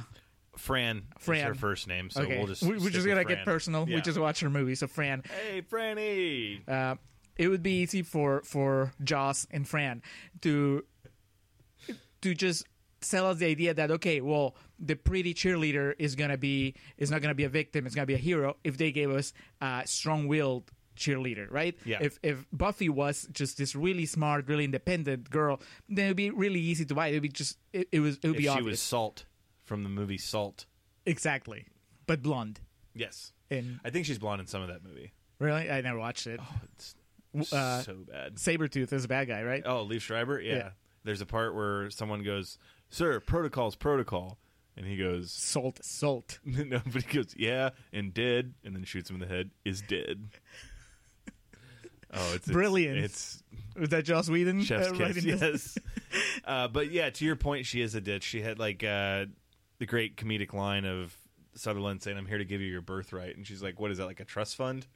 Fran, 0.56 1.04
Fran. 1.18 1.40
is 1.40 1.44
her 1.44 1.54
first 1.56 1.88
name, 1.88 2.10
so 2.10 2.22
okay, 2.22 2.38
we'll 2.38 2.48
just 2.48 2.62
we, 2.62 2.78
we're 2.78 2.90
just 2.90 3.08
gonna 3.08 3.24
Fran. 3.24 3.38
get 3.38 3.46
personal. 3.46 3.88
Yeah. 3.88 3.96
We 3.96 4.02
just 4.02 4.20
watch 4.20 4.42
her 4.42 4.50
movie, 4.50 4.76
so 4.76 4.88
Fran. 4.88 5.24
hey, 5.24 5.62
Franny. 5.62 6.68
uh, 6.68 6.96
it 7.38 7.48
would 7.48 7.64
be 7.64 7.80
easy 7.82 8.04
for 8.04 8.42
for 8.44 8.92
Joss 9.04 9.48
and 9.50 9.68
Fran 9.68 10.02
to 10.42 10.84
to 12.22 12.34
just 12.36 12.66
sell 13.02 13.28
us 13.30 13.38
the 13.38 13.46
idea 13.48 13.74
that 13.74 13.92
okay, 13.92 14.22
well, 14.22 14.56
the 14.80 14.96
pretty 14.96 15.34
cheerleader 15.34 15.94
is 16.00 16.16
gonna 16.16 16.38
be 16.38 16.76
is 16.98 17.10
not 17.12 17.22
gonna 17.22 17.36
be 17.36 17.44
a 17.46 17.50
victim; 17.50 17.86
it's 17.86 17.96
gonna 17.96 18.06
be 18.06 18.14
a 18.14 18.18
hero 18.18 18.58
if 18.64 18.78
they 18.78 18.92
gave 18.92 19.10
us 19.12 19.34
a 19.62 19.84
strong-willed 19.86 20.72
cheerleader, 20.98 21.48
right? 21.52 21.78
Yeah. 21.86 22.00
If 22.02 22.20
if 22.24 22.46
Buffy 22.52 22.90
was 22.90 23.28
just 23.32 23.58
this 23.58 23.76
really 23.76 24.06
smart, 24.06 24.48
really 24.48 24.66
independent 24.66 25.30
girl, 25.30 25.62
then 25.88 26.06
it'd 26.06 26.18
be 26.18 26.30
really 26.30 26.60
easy 26.60 26.86
to 26.86 26.94
buy. 26.96 27.08
It'd 27.10 27.22
be 27.22 27.30
just 27.30 27.58
it, 27.74 27.88
it 27.92 28.00
was 28.02 28.18
it 28.22 28.28
would 28.28 28.32
If 28.36 28.38
be 28.38 28.44
she 28.44 28.50
obvious 28.50 28.66
was 28.66 28.82
Salt 28.82 29.26
from 29.64 29.84
the 29.84 29.90
movie 29.90 30.18
Salt. 30.18 30.66
exactly, 31.06 31.68
but 32.08 32.22
blonde. 32.22 32.60
Yes, 32.96 33.32
And 33.50 33.80
I 33.86 33.92
think 33.92 34.06
she's 34.08 34.18
blonde 34.18 34.42
in 34.42 34.48
some 34.48 34.62
of 34.62 34.68
that 34.68 34.84
movie. 34.84 35.14
really, 35.40 35.70
I 35.70 35.80
never 35.82 36.00
watched 36.00 36.28
it. 36.28 36.40
It's 37.34 37.54
Uh, 37.54 37.82
so 37.84 37.94
bad. 38.12 38.36
Sabretooth 38.36 38.92
is 38.92 39.06
a 39.06 39.08
bad 39.08 39.28
guy, 39.28 39.44
right? 39.44 39.62
Oh, 39.66 39.86
Liev 39.86 40.02
Schreiber? 40.02 40.42
Yeah. 40.42 40.56
Yeah. 40.56 40.70
There's 41.04 41.22
a 41.22 41.26
part 41.26 41.54
where 41.56 41.90
someone 41.92 42.24
goes, 42.24 42.58
Sir, 42.90 43.20
protocol's 43.20 43.76
protocol. 43.76 44.38
And 44.78 44.88
he 44.88 44.96
goes, 44.98 45.32
Salt, 45.32 45.84
salt. 45.84 46.40
No, 46.46 46.82
but 46.92 47.04
he 47.04 47.14
goes, 47.18 47.34
Yeah, 47.38 47.72
and 47.92 48.14
dead, 48.14 48.54
and 48.64 48.76
then 48.76 48.84
shoots 48.86 49.10
him 49.10 49.22
in 49.22 49.28
the 49.28 49.34
head, 49.34 49.52
is 49.66 49.82
dead. 49.82 50.30
Oh, 52.12 52.26
it's, 52.34 52.48
it's 52.48 52.52
Brilliant. 52.52 52.98
It's 52.98 53.44
Was 53.80 53.90
that 53.90 54.04
Joss 54.04 54.32
Whedon? 54.32 54.64
chef's 54.64 54.88
uh, 54.88 54.94
kiss, 54.94 55.24
yes. 55.24 55.78
uh, 56.44 56.68
but 56.68 56.90
yeah, 56.90 57.12
to 57.12 57.24
your 57.24 57.36
point, 57.36 57.68
she 57.68 57.82
is 57.82 57.94
a 57.94 58.02
ditch. 58.02 58.24
She 58.24 58.42
had 58.42 58.58
like 58.58 58.84
uh, 58.84 59.26
the 59.78 59.86
great 59.86 60.18
comedic 60.18 60.52
line 60.52 60.86
of 60.86 61.16
Sutherland 61.54 62.02
saying, 62.02 62.18
"I'm 62.18 62.26
here 62.26 62.40
to 62.40 62.46
give 62.46 62.62
you 62.62 62.68
your 62.68 62.82
birthright," 62.82 63.38
and 63.38 63.46
she's 63.46 63.62
like, 63.62 63.80
"What 63.80 63.92
is 63.92 64.00
that? 64.00 64.08
Like 64.08 64.20
a 64.22 64.26
trust 64.26 64.56
fund?" 64.56 64.88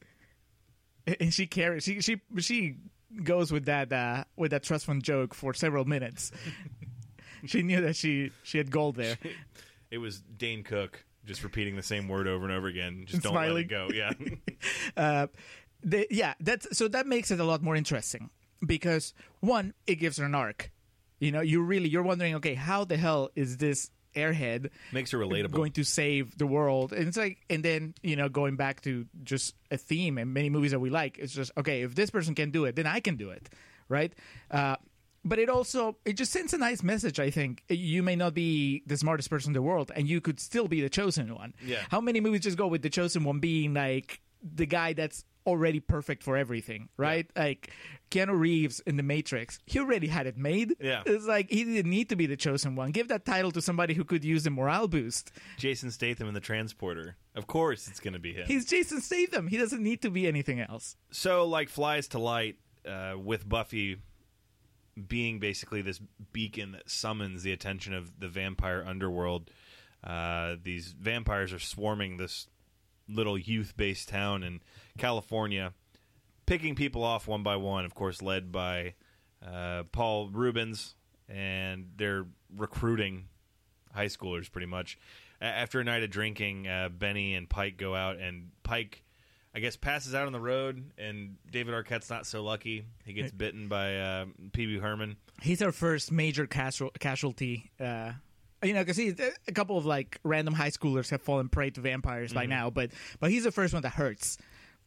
and 1.20 1.34
she 1.34 1.46
carries 1.46 1.84
she 1.84 2.02
she 2.02 2.22
she 2.40 2.76
goes 3.24 3.52
with 3.52 3.66
that 3.66 3.92
uh 3.94 4.24
with 4.36 4.52
that 4.52 4.64
trust 4.64 4.86
fund 4.86 5.04
joke 5.04 5.34
for 5.34 5.54
several 5.54 5.86
minutes 5.86 6.32
she 7.46 7.62
knew 7.62 7.82
that 7.82 7.96
she 7.96 8.32
she 8.44 8.58
had 8.58 8.72
gold 8.72 8.96
there 8.96 9.18
It 9.92 9.98
was 10.00 10.22
Dane 10.22 10.64
Cook 10.64 11.06
just 11.26 11.44
repeating 11.44 11.76
the 11.76 11.84
same 11.84 12.08
word 12.08 12.28
over 12.28 12.44
and 12.44 12.54
over 12.54 12.68
again. 12.68 13.06
Just 13.08 13.24
don't 13.24 13.34
let 13.34 13.56
it 13.56 13.70
go. 13.70 13.90
Yeah. 13.94 14.12
uh 14.98 15.28
the, 15.84 16.08
yeah 16.10 16.34
that's 16.40 16.78
so 16.78 16.88
that 16.88 17.06
makes 17.08 17.30
it 17.32 17.40
a 17.40 17.44
lot 17.44 17.62
more 17.62 17.76
interesting 17.76 18.30
because 18.66 19.14
one 19.42 19.74
it 19.86 19.96
gives 19.96 20.18
her 20.18 20.26
an 20.26 20.34
arc 20.36 20.72
you 21.20 21.32
know 21.32 21.42
you 21.42 21.62
really 21.62 21.90
you're 21.90 22.04
wondering 22.04 22.36
okay 22.36 22.54
how 22.54 22.86
the 22.86 22.96
hell 22.98 23.30
is 23.36 23.58
this 23.58 23.92
airhead 24.16 24.70
Makes 24.94 25.12
her 25.12 25.18
relatable. 25.18 25.52
going 25.52 25.72
to 25.74 25.84
save 25.84 26.38
the 26.38 26.46
world 26.48 26.94
and 26.94 27.08
it's 27.08 27.18
like 27.18 27.40
and 27.50 27.66
then 27.66 27.96
you 28.02 28.16
know 28.16 28.30
going 28.30 28.56
back 28.56 28.80
to 28.82 29.06
just 29.24 29.56
a 29.72 29.78
theme 29.78 30.18
in 30.18 30.32
many 30.32 30.50
movies 30.50 30.72
that 30.72 30.80
we 30.80 30.90
like 30.90 31.18
it's 31.18 31.34
just 31.34 31.52
okay 31.58 31.82
if 31.82 31.96
this 31.96 32.10
person 32.10 32.34
can 32.36 32.52
do 32.52 32.64
it 32.66 32.76
then 32.76 32.88
i 32.88 33.00
can 33.00 33.16
do 33.18 33.30
it 33.32 33.50
right 33.90 34.14
uh, 34.52 34.76
but 35.26 35.40
it 35.40 35.50
also 35.50 35.98
it 36.06 36.14
just 36.14 36.32
sends 36.32 36.54
a 36.54 36.58
nice 36.58 36.84
message 36.84 37.20
i 37.20 37.30
think 37.30 37.64
you 37.70 38.04
may 38.04 38.16
not 38.16 38.34
be 38.34 38.84
the 38.88 38.98
smartest 38.98 39.30
person 39.30 39.50
in 39.50 39.54
the 39.54 39.62
world 39.62 39.92
and 39.96 40.08
you 40.08 40.20
could 40.22 40.40
still 40.40 40.68
be 40.68 40.82
the 40.82 40.90
chosen 40.90 41.34
one 41.36 41.54
Yeah. 41.66 41.82
how 41.90 42.02
many 42.02 42.20
movies 42.20 42.42
just 42.42 42.58
go 42.58 42.68
with 42.68 42.82
the 42.82 42.90
chosen 42.90 43.24
one 43.24 43.40
being 43.40 43.74
like 43.74 44.22
the 44.42 44.66
guy 44.66 44.94
that's 44.94 45.24
already 45.46 45.80
perfect 45.82 46.24
for 46.24 46.38
everything 46.38 46.88
right 46.98 47.30
like 47.36 47.70
keanu 48.12 48.38
reeves 48.40 48.80
in 48.82 48.96
the 48.96 49.04
matrix 49.04 49.60
he 49.66 49.78
already 49.80 50.08
had 50.08 50.26
it 50.26 50.38
made 50.38 50.76
Yeah. 50.80 51.04
it's 51.06 51.26
like 51.26 51.50
he 51.50 51.66
didn't 51.66 51.90
need 51.90 52.08
to 52.10 52.16
be 52.16 52.26
the 52.28 52.38
chosen 52.38 52.76
one 52.78 52.92
give 52.92 53.10
that 53.10 53.26
title 53.26 53.52
to 53.52 53.62
somebody 53.62 53.94
who 53.94 54.06
could 54.06 54.24
use 54.24 54.44
the 54.44 54.52
morale 54.52 54.88
boost 54.88 55.32
Jason 55.58 55.92
Statham 55.92 56.28
in 56.30 56.34
the 56.34 56.40
transporter. 56.40 57.16
Of 57.36 57.48
course, 57.48 57.88
it's 57.88 58.00
going 58.00 58.14
to 58.14 58.20
be 58.20 58.32
him. 58.34 58.46
He's 58.48 58.66
Jason 58.66 59.02
Statham. 59.02 59.48
He 59.48 59.58
doesn't 59.58 59.82
need 59.82 60.02
to 60.04 60.10
be 60.12 60.28
anything 60.28 60.60
else. 60.62 60.96
so 61.12 61.46
like 61.48 61.68
flies 61.70 62.08
to 62.10 62.20
light 62.20 62.56
uh, 62.88 63.16
with 63.18 63.48
Buffy 63.50 63.98
being 65.08 65.40
basically 65.40 65.82
this 65.82 66.00
beacon 66.32 66.74
that 66.74 66.90
summons 66.90 67.44
the 67.44 67.52
attention 67.52 67.94
of 67.94 68.20
the 68.20 68.28
vampire 68.28 68.84
underworld. 68.86 69.50
Uh, 70.04 70.56
these 70.62 70.94
vampires 71.00 71.54
are 71.54 71.60
swarming 71.60 72.18
this 72.18 72.48
little 73.10 73.38
youth-based 73.38 74.10
town 74.10 74.44
in 74.44 74.62
California, 74.98 75.74
picking 76.46 76.76
people 76.76 77.04
off 77.04 77.28
one 77.28 77.44
by 77.44 77.56
one. 77.56 77.86
Of 77.86 77.96
course, 77.96 78.22
led 78.22 78.52
by 78.52 78.96
uh, 79.46 79.84
Paul 79.92 80.30
Reubens, 80.30 80.96
and 81.28 81.92
they're 81.96 82.26
recruiting 82.56 83.26
high 83.94 84.08
schoolers, 84.08 84.52
pretty 84.52 84.68
much. 84.68 84.98
After 85.42 85.80
a 85.80 85.84
night 85.84 86.04
of 86.04 86.10
drinking, 86.10 86.68
uh, 86.68 86.90
Benny 86.90 87.34
and 87.36 87.50
Pike 87.50 87.78
go 87.78 87.96
out, 87.96 88.18
and 88.18 88.52
Pike, 88.64 89.04
I 89.56 89.60
guess, 89.60 89.76
passes 89.78 90.16
out 90.16 90.26
on 90.26 90.34
the 90.34 90.40
road, 90.40 90.84
and 90.98 91.36
David 91.52 91.74
Arquette's 91.76 92.10
not 92.10 92.26
so 92.26 92.44
lucky. 92.44 92.86
He 93.06 93.14
gets 93.14 93.32
bitten 93.32 93.68
by 93.68 93.98
uh, 93.98 94.26
Wee 94.58 94.80
Herman. 94.80 95.16
He's 95.42 95.62
our 95.62 95.72
first 95.72 96.12
major 96.12 96.48
casual, 96.48 96.90
casualty. 97.00 97.70
Uh, 97.80 98.14
you 98.64 98.74
know, 98.74 98.84
because 98.84 98.98
a 98.98 99.52
couple 99.54 99.78
of 99.78 99.86
like 99.86 100.20
random 100.24 100.54
high 100.56 100.70
schoolers 100.72 101.10
have 101.12 101.22
fallen 101.22 101.50
prey 101.50 101.70
to 101.72 101.82
vampires 101.82 102.32
Mm-hmm. 102.32 102.40
by 102.40 102.46
now, 102.48 102.70
but 102.72 102.92
but 103.20 103.30
he's 103.30 103.44
the 103.44 103.52
first 103.52 103.74
one 103.74 103.84
that 103.84 103.94
hurts. 103.94 104.38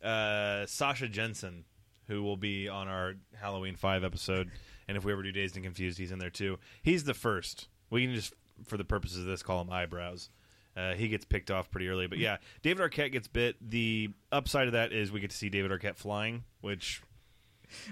uh, 0.02 0.66
Sasha 0.66 1.08
Jenson, 1.08 1.64
who 2.08 2.22
will 2.22 2.36
be 2.36 2.68
on 2.68 2.88
our 2.88 3.14
Halloween 3.40 3.76
Five 3.76 4.02
episode, 4.02 4.50
and 4.88 4.96
if 4.96 5.04
we 5.04 5.12
ever 5.12 5.22
do 5.22 5.30
Dazed 5.30 5.56
and 5.56 5.64
Confused, 5.64 5.98
he's 5.98 6.10
in 6.10 6.18
there 6.18 6.30
too. 6.30 6.58
He's 6.82 7.04
the 7.04 7.14
first. 7.14 7.68
We 7.90 8.04
can 8.04 8.14
just, 8.14 8.34
for 8.64 8.76
the 8.76 8.84
purposes 8.84 9.18
of 9.18 9.26
this, 9.26 9.42
call 9.44 9.60
him 9.60 9.70
Eyebrows. 9.70 10.28
Uh, 10.76 10.92
he 10.94 11.08
gets 11.08 11.24
picked 11.24 11.50
off 11.50 11.70
pretty 11.70 11.88
early, 11.88 12.06
but 12.06 12.18
yeah, 12.18 12.36
David 12.62 12.88
Arquette 12.90 13.12
gets 13.12 13.28
bit. 13.28 13.56
The 13.66 14.10
upside 14.30 14.66
of 14.66 14.74
that 14.74 14.92
is 14.92 15.10
we 15.10 15.20
get 15.20 15.30
to 15.30 15.36
see 15.36 15.48
David 15.48 15.70
Arquette 15.70 15.96
flying, 15.96 16.44
which 16.60 17.02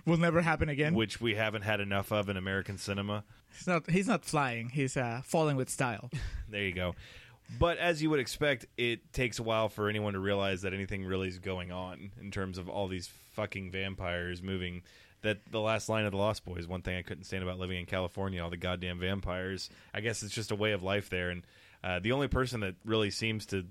Will 0.07 0.18
never 0.18 0.42
happen 0.42 0.68
again. 0.68 0.94
which 0.94 1.20
we 1.20 1.35
haven't 1.35 1.62
had 1.62 1.81
enough 1.81 2.12
of 2.12 2.29
in 2.29 2.37
American 2.37 2.79
cinema. 2.79 3.25
He's 3.57 3.66
not. 3.66 3.90
He's 3.90 4.07
not 4.09 4.25
flying. 4.25 4.68
He's 4.68 4.97
uh, 4.97 5.23
falling 5.25 5.57
with 5.57 5.70
style. 5.70 6.11
There 6.49 6.62
you 6.62 6.73
go. 6.73 6.94
But 7.59 7.79
as 7.79 8.01
you 8.03 8.11
would 8.11 8.20
expect, 8.20 8.66
it 8.77 9.12
takes 9.12 9.38
a 9.38 9.42
while 9.42 9.68
for 9.68 9.88
anyone 9.88 10.12
to 10.14 10.20
realize 10.20 10.62
that 10.62 10.73
anything 10.73 11.05
really 11.05 11.27
is 11.29 11.38
going 11.38 11.73
on 11.73 12.12
in 12.20 12.31
terms 12.31 12.59
of 12.59 12.68
all 12.68 12.87
these 12.87 13.09
fucking 13.33 13.70
vampires 13.73 14.40
moving. 14.42 14.83
That 15.23 15.38
the 15.51 15.61
last 15.61 15.88
line 15.88 16.05
of 16.05 16.12
the 16.12 16.18
Lost 16.18 16.44
Boys, 16.44 16.68
one 16.68 16.83
thing 16.83 16.97
I 16.97 17.03
couldn't 17.03 17.25
stand 17.25 17.42
about 17.42 17.59
living 17.59 17.79
in 17.79 17.87
California, 17.87 18.42
all 18.42 18.51
the 18.51 18.57
goddamn 18.57 19.01
vampires. 19.01 19.68
I 19.92 20.01
guess 20.01 20.23
it's 20.23 20.35
just 20.35 20.51
a 20.53 20.55
way 20.55 20.73
of 20.73 20.83
life 20.83 21.09
there, 21.11 21.31
and 21.31 21.44
uh, 21.85 21.99
the 22.01 22.12
only 22.12 22.29
person 22.29 22.61
that 22.61 22.75
really 22.85 23.11
seems 23.11 23.47
to 23.47 23.64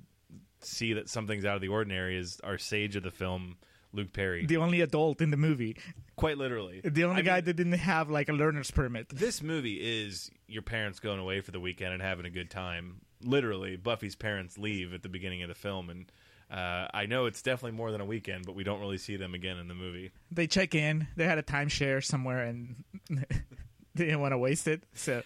see 0.61 0.93
that 0.93 1.09
something's 1.09 1.43
out 1.45 1.55
of 1.55 1.61
the 1.61 1.67
ordinary 1.67 2.17
is 2.17 2.39
our 2.43 2.57
sage 2.57 2.95
of 2.95 3.03
the 3.03 3.11
film, 3.11 3.57
Luke 3.91 4.13
Perry. 4.13 4.45
the 4.45 4.57
only 4.57 4.79
adult 4.81 5.19
in 5.21 5.29
the 5.31 5.37
movie. 5.37 5.75
Quite 6.15 6.37
literally, 6.37 6.79
The 6.83 7.03
only 7.03 7.17
I 7.21 7.21
guy 7.23 7.35
mean, 7.37 7.45
that 7.45 7.53
didn't 7.55 7.71
have 7.73 8.09
like 8.09 8.29
a 8.29 8.33
learner's 8.33 8.71
permit. 8.71 9.09
this 9.09 9.41
movie 9.41 9.75
is 10.05 10.31
your 10.47 10.61
parents 10.61 10.99
going 10.99 11.19
away 11.19 11.41
for 11.41 11.51
the 11.51 11.59
weekend 11.59 11.93
and 11.93 12.01
having 12.01 12.25
a 12.25 12.29
good 12.29 12.49
time. 12.49 13.01
Literally, 13.23 13.75
Buffy's 13.77 14.15
parents 14.15 14.57
leave 14.57 14.93
at 14.93 15.01
the 15.01 15.09
beginning 15.09 15.41
of 15.43 15.49
the 15.49 15.55
film, 15.55 15.89
and 15.89 16.11
uh, 16.51 16.87
I 16.93 17.05
know 17.07 17.25
it's 17.25 17.41
definitely 17.41 17.75
more 17.77 17.91
than 17.91 17.99
a 18.01 18.05
weekend, 18.05 18.45
but 18.45 18.53
we 18.53 18.63
don't 18.63 18.79
really 18.79 18.97
see 18.99 19.15
them 19.15 19.33
again 19.33 19.57
in 19.57 19.67
the 19.67 19.73
movie. 19.73 20.11
They 20.31 20.45
check 20.47 20.75
in. 20.75 21.07
They 21.15 21.23
had 21.25 21.37
a 21.39 21.43
timeshare 21.43 22.03
somewhere 22.03 22.43
and 22.43 22.83
they 23.09 24.05
didn't 24.05 24.19
want 24.21 24.33
to 24.33 24.37
waste 24.37 24.67
it. 24.67 24.83
So 24.93 25.23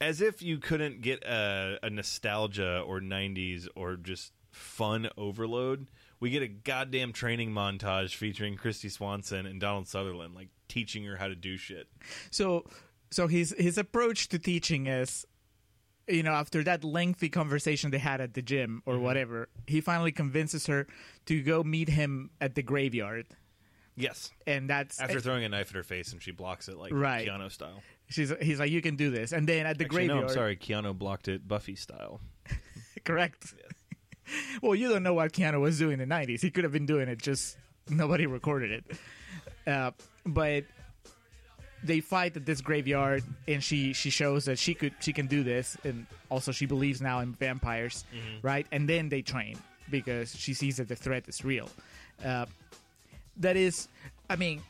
As 0.00 0.20
if 0.20 0.42
you 0.42 0.58
couldn't 0.58 1.00
get 1.00 1.24
a, 1.24 1.78
a 1.82 1.90
nostalgia 1.90 2.80
or 2.86 3.00
'90s 3.00 3.66
or 3.74 3.96
just 3.96 4.32
fun 4.50 5.08
overload, 5.16 5.88
we 6.20 6.30
get 6.30 6.42
a 6.42 6.48
goddamn 6.48 7.12
training 7.12 7.50
montage 7.50 8.14
featuring 8.14 8.56
Kristy 8.56 8.90
Swanson 8.90 9.46
and 9.46 9.60
Donald 9.60 9.88
Sutherland, 9.88 10.34
like 10.34 10.48
teaching 10.68 11.04
her 11.04 11.16
how 11.16 11.28
to 11.28 11.34
do 11.34 11.56
shit. 11.56 11.88
so 12.30 12.64
so 13.10 13.26
his 13.26 13.54
his 13.58 13.78
approach 13.78 14.28
to 14.28 14.38
teaching 14.38 14.86
is 14.86 15.26
you 16.06 16.22
know 16.22 16.32
after 16.32 16.62
that 16.62 16.84
lengthy 16.84 17.28
conversation 17.28 17.90
they 17.90 17.98
had 17.98 18.20
at 18.20 18.34
the 18.34 18.42
gym 18.42 18.82
or 18.86 18.94
mm-hmm. 18.94 19.04
whatever 19.04 19.48
he 19.66 19.80
finally 19.80 20.12
convinces 20.12 20.66
her 20.66 20.86
to 21.26 21.42
go 21.42 21.62
meet 21.62 21.88
him 21.88 22.30
at 22.40 22.54
the 22.54 22.62
graveyard 22.62 23.26
Yes. 23.96 24.30
and 24.46 24.70
that's 24.70 25.00
After 25.00 25.18
throwing 25.20 25.42
a 25.42 25.48
knife 25.48 25.70
at 25.70 25.74
her 25.74 25.82
face 25.82 26.12
and 26.12 26.22
she 26.22 26.30
blocks 26.30 26.68
it 26.68 26.76
like 26.76 26.92
Right. 26.92 27.26
Keanu 27.26 27.50
style. 27.50 27.82
She's 28.08 28.32
he's 28.40 28.58
like 28.58 28.70
you 28.70 28.82
can 28.82 28.96
do 28.96 29.10
this. 29.10 29.32
And 29.32 29.46
then 29.48 29.66
at 29.66 29.78
the 29.78 29.84
Actually, 29.84 30.06
graveyard 30.06 30.20
no, 30.22 30.28
I'm 30.28 30.34
sorry. 30.34 30.56
Keanu 30.56 30.96
blocked 30.96 31.28
it 31.28 31.46
Buffy 31.46 31.74
style. 31.76 32.20
correct. 33.04 33.54
Well 34.60 34.74
you 34.74 34.90
don't 34.90 35.02
know 35.02 35.14
what 35.14 35.32
Keanu 35.32 35.58
was 35.58 35.78
doing 35.78 36.00
in 36.00 36.06
the 36.06 36.14
90s 36.14 36.42
he 36.42 36.50
could 36.50 36.62
have 36.62 36.72
been 36.72 36.84
doing 36.84 37.08
it 37.08 37.16
just 37.16 37.56
nobody 37.88 38.26
recorded 38.26 38.70
it. 38.70 38.98
Uh, 39.66 39.92
but 40.26 40.64
they 41.82 42.00
fight 42.00 42.36
at 42.36 42.44
this 42.44 42.60
graveyard 42.60 43.22
and 43.46 43.64
she 43.64 43.94
she 43.94 44.10
shows 44.10 44.44
that 44.44 44.58
she 44.58 44.74
could 44.74 44.92
she 45.00 45.14
can 45.14 45.28
do 45.28 45.42
this 45.42 45.78
and 45.82 46.06
also 46.28 46.52
she 46.52 46.66
believes 46.66 47.00
now 47.00 47.20
in 47.20 47.32
vampires 47.32 48.04
right? 48.42 48.66
And 48.70 48.86
then 48.86 49.08
they 49.08 49.22
train 49.22 49.56
because 49.90 50.36
she 50.36 50.52
sees 50.52 50.76
that 50.76 50.88
the 50.88 50.96
threat 50.96 51.24
is 51.26 51.42
real. 51.42 51.70
Uh, 52.22 52.44
that 53.38 53.56
is 53.56 53.88
i 54.28 54.36
mean 54.36 54.60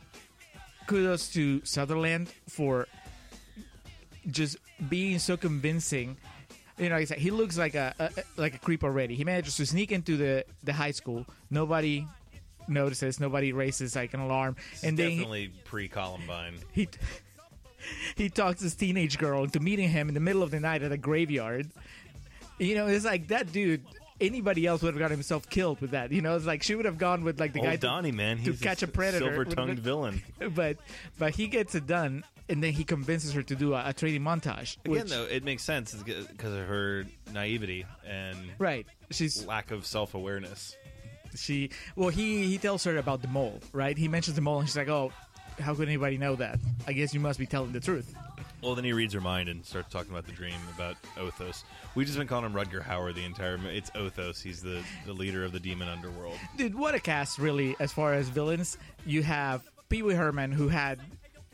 kudos 0.87 1.29
to 1.33 1.61
sutherland 1.64 2.29
for 2.48 2.87
just 4.31 4.57
being 4.88 5.19
so 5.19 5.37
convincing 5.37 6.17
you 6.79 6.88
know, 6.88 6.95
like 6.95 7.03
I 7.03 7.05
said, 7.07 7.19
he 7.19 7.33
looks 7.33 7.59
like 7.59 7.75
a, 7.75 7.93
a 7.99 8.11
like 8.37 8.55
a 8.55 8.59
creep 8.59 8.85
already. 8.85 9.17
He 9.17 9.25
manages 9.25 9.57
to 9.57 9.67
sneak 9.67 9.91
into 9.91 10.17
the 10.17 10.45
the 10.62 10.73
high 10.73 10.93
school. 10.93 11.27
Nobody 11.51 12.07
notices. 12.69 13.19
Nobody 13.19 13.53
raises 13.53 13.97
like 13.97 14.14
an 14.14 14.21
alarm. 14.21 14.55
and 14.85 14.97
then 14.97 15.11
he, 15.11 15.17
Definitely 15.17 15.53
pre 15.64 15.88
Columbine. 15.88 16.55
he 16.73 16.88
he 18.17 18.29
talks 18.29 18.61
this 18.61 18.75
teenage 18.75 19.19
girl 19.19 19.43
into 19.45 19.59
meeting 19.61 19.88
him 19.88 20.09
in 20.09 20.14
the 20.14 20.21
middle 20.21 20.43
of 20.43 20.51
the 20.53 20.61
night 20.61 20.83
at 20.83 20.93
a 20.93 20.97
graveyard. 20.97 21.69
You 22.59 22.75
know, 22.77 22.87
it's 22.87 23.05
like 23.05 23.29
that 23.29 23.53
dude. 23.53 23.83
Anybody 24.21 24.67
else 24.67 24.83
would 24.83 24.95
have 24.95 24.99
got 25.01 25.12
himself 25.12 25.49
killed 25.49 25.81
with 25.81 25.93
that. 25.93 26.11
You 26.11 26.23
know, 26.23 26.35
it's 26.37 26.45
like 26.47 26.62
she 26.64 26.75
would 26.75 26.87
have 26.87 26.99
gone 26.99 27.23
with 27.25 27.38
like 27.38 27.53
the 27.53 27.61
guy 27.61 27.71
Old 27.73 27.81
to- 27.81 27.87
Donnie, 27.87 28.12
man, 28.12 28.43
to 28.45 28.53
catch 28.53 28.83
a 28.83 28.88
predator. 28.88 29.27
silver 29.27 29.45
tongued 29.45 29.79
villain. 29.81 30.23
but 30.55 30.77
but 31.19 31.35
he 31.35 31.47
gets 31.47 31.75
it 31.77 31.87
done, 31.87 32.25
and 32.49 32.63
then 32.63 32.73
he 32.73 32.85
convinces 32.85 33.33
her 33.33 33.43
to 33.43 33.55
do 33.55 33.75
a, 33.75 33.89
a 33.89 33.93
training 33.93 34.23
montage. 34.23 34.77
Again, 34.85 34.93
which- 35.03 35.11
though, 35.11 35.25
it 35.25 35.45
makes 35.45 35.63
sense 35.63 35.95
because 35.95 36.53
of 36.55 36.67
her 36.67 37.05
naivety 37.33 37.85
and 38.07 38.37
right? 38.59 38.87
She's 39.11 39.45
lack 39.47 39.71
of 39.71 39.87
self 39.87 40.15
awareness. 40.15 40.77
she 41.35 41.71
well 41.95 42.09
he 42.09 42.47
he 42.47 42.59
tells 42.59 42.85
her 42.85 42.97
about 42.97 43.21
the 43.23 43.29
mole 43.29 43.61
right 43.73 43.99
he 43.99 44.09
mentions 44.09 44.35
the 44.35 44.41
mole 44.41 44.61
and 44.61 44.69
she's 44.69 44.77
like 44.79 44.89
oh 44.89 45.13
how 45.61 45.75
could 45.75 45.87
anybody 45.87 46.17
know 46.17 46.35
that 46.35 46.59
i 46.87 46.93
guess 46.95 47.13
you 47.13 47.21
must 47.21 47.39
be 47.39 47.45
telling 47.45 47.71
the 47.73 47.81
truth 47.81 48.15
Well, 48.63 48.75
then 48.75 48.85
he 48.85 48.93
reads 48.95 49.13
her 49.15 49.21
mind 49.21 49.49
and 49.51 49.65
starts 49.65 49.93
talking 49.93 50.11
about 50.11 50.27
the 50.27 50.33
dream 50.33 50.57
about 50.75 50.97
Lothos. 51.17 51.63
We've 51.95 52.07
just 52.07 52.19
been 52.19 52.27
calling 52.27 52.45
him 52.47 52.55
Rutger 52.55 52.83
Hauer 52.83 53.15
the 53.15 53.25
entire. 53.25 53.57
It's 53.69 53.89
Lothos. 53.91 54.43
He's 54.43 54.61
the, 54.63 54.83
the 55.07 55.13
leader 55.13 55.45
of 55.45 55.53
the 55.53 55.61
demon 55.61 55.87
underworld. 55.89 56.37
dude 56.57 56.75
what 56.75 56.93
a 56.95 56.99
cast 57.01 57.39
really 57.39 57.77
as 57.79 57.93
far 57.93 58.15
as 58.15 58.29
villains 58.31 58.77
you 59.07 59.23
have 59.23 59.63
pee-wee 59.91 60.15
herman 60.15 60.51
who 60.51 60.67
had 60.69 60.99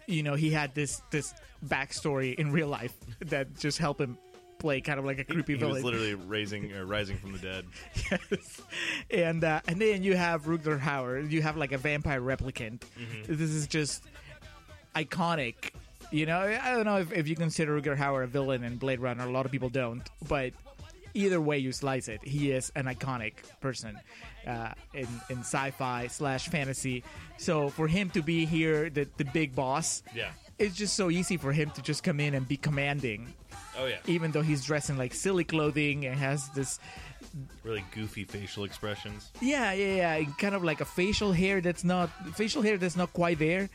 you 0.06 0.22
know 0.22 0.34
he 0.34 0.50
had 0.50 0.74
this 0.74 1.02
this 1.10 1.34
backstory 1.66 2.34
in 2.34 2.52
real 2.52 2.68
life 2.68 2.94
that 3.20 3.58
just 3.58 3.78
helped 3.78 4.00
him 4.00 4.18
play 4.58 4.80
kind 4.80 4.98
of 4.98 5.04
like 5.04 5.18
a 5.18 5.24
creepy 5.24 5.54
he 5.54 5.58
villain 5.58 5.74
was 5.74 5.84
literally 5.84 6.14
raising 6.26 6.72
or 6.72 6.86
rising 6.86 7.18
from 7.18 7.32
the 7.32 7.38
dead. 7.38 7.66
yes. 8.10 8.62
and 9.10 9.44
uh, 9.44 9.60
and 9.68 9.80
then 9.80 10.02
you 10.02 10.16
have 10.16 10.44
Rutger 10.44 10.80
Hauer. 10.80 11.30
You 11.30 11.42
have 11.42 11.56
like 11.56 11.72
a 11.72 11.78
vampire 11.78 12.20
replicant. 12.20 12.80
Mm-hmm. 12.80 13.34
This 13.34 13.50
is 13.50 13.66
just 13.66 14.04
iconic. 14.94 15.70
You 16.10 16.26
know, 16.26 16.38
I 16.38 16.72
don't 16.72 16.84
know 16.84 16.98
if, 16.98 17.12
if 17.12 17.28
you 17.28 17.34
consider 17.34 17.80
Rutger 17.80 17.96
Hauer 17.96 18.24
a 18.24 18.26
villain 18.26 18.62
in 18.62 18.76
Blade 18.76 19.00
Runner. 19.00 19.24
A 19.24 19.30
lot 19.30 19.46
of 19.46 19.52
people 19.52 19.68
don't, 19.68 20.02
but 20.28 20.52
either 21.12 21.40
way 21.40 21.58
you 21.58 21.72
slice 21.72 22.08
it, 22.08 22.22
he 22.22 22.50
is 22.52 22.70
an 22.76 22.84
iconic 22.84 23.34
person 23.60 23.98
uh, 24.46 24.72
in 24.94 25.08
in 25.30 25.38
sci-fi 25.40 26.06
slash 26.08 26.48
fantasy. 26.48 27.02
So 27.38 27.68
for 27.68 27.88
him 27.88 28.10
to 28.10 28.22
be 28.22 28.44
here, 28.46 28.90
the 28.90 29.08
the 29.16 29.24
big 29.24 29.54
boss, 29.54 30.02
Yeah. 30.14 30.30
it's 30.58 30.76
just 30.76 30.94
so 30.94 31.10
easy 31.10 31.36
for 31.36 31.52
him 31.52 31.70
to 31.70 31.82
just 31.82 32.02
come 32.02 32.20
in 32.20 32.34
and 32.34 32.46
be 32.46 32.56
commanding, 32.56 33.32
Oh 33.78 33.86
yeah. 33.86 33.98
even 34.06 34.30
though 34.32 34.42
he's 34.42 34.64
dressed 34.64 34.90
in 34.90 34.96
like 34.98 35.14
silly 35.14 35.44
clothing 35.44 36.06
and 36.06 36.18
has 36.18 36.48
this 36.50 36.78
Really 37.64 37.84
goofy 37.90 38.22
facial 38.24 38.62
expressions. 38.64 39.32
Yeah, 39.40 39.72
yeah, 39.72 39.94
yeah. 39.96 40.14
and 40.14 40.38
Kind 40.38 40.54
of 40.54 40.62
like 40.62 40.80
a 40.80 40.84
facial 40.84 41.32
hair 41.32 41.60
that's 41.60 41.82
not 41.82 42.08
facial 42.36 42.62
hair 42.62 42.78
that's 42.78 42.96
not 42.96 43.12
quite 43.12 43.38
there. 43.40 43.68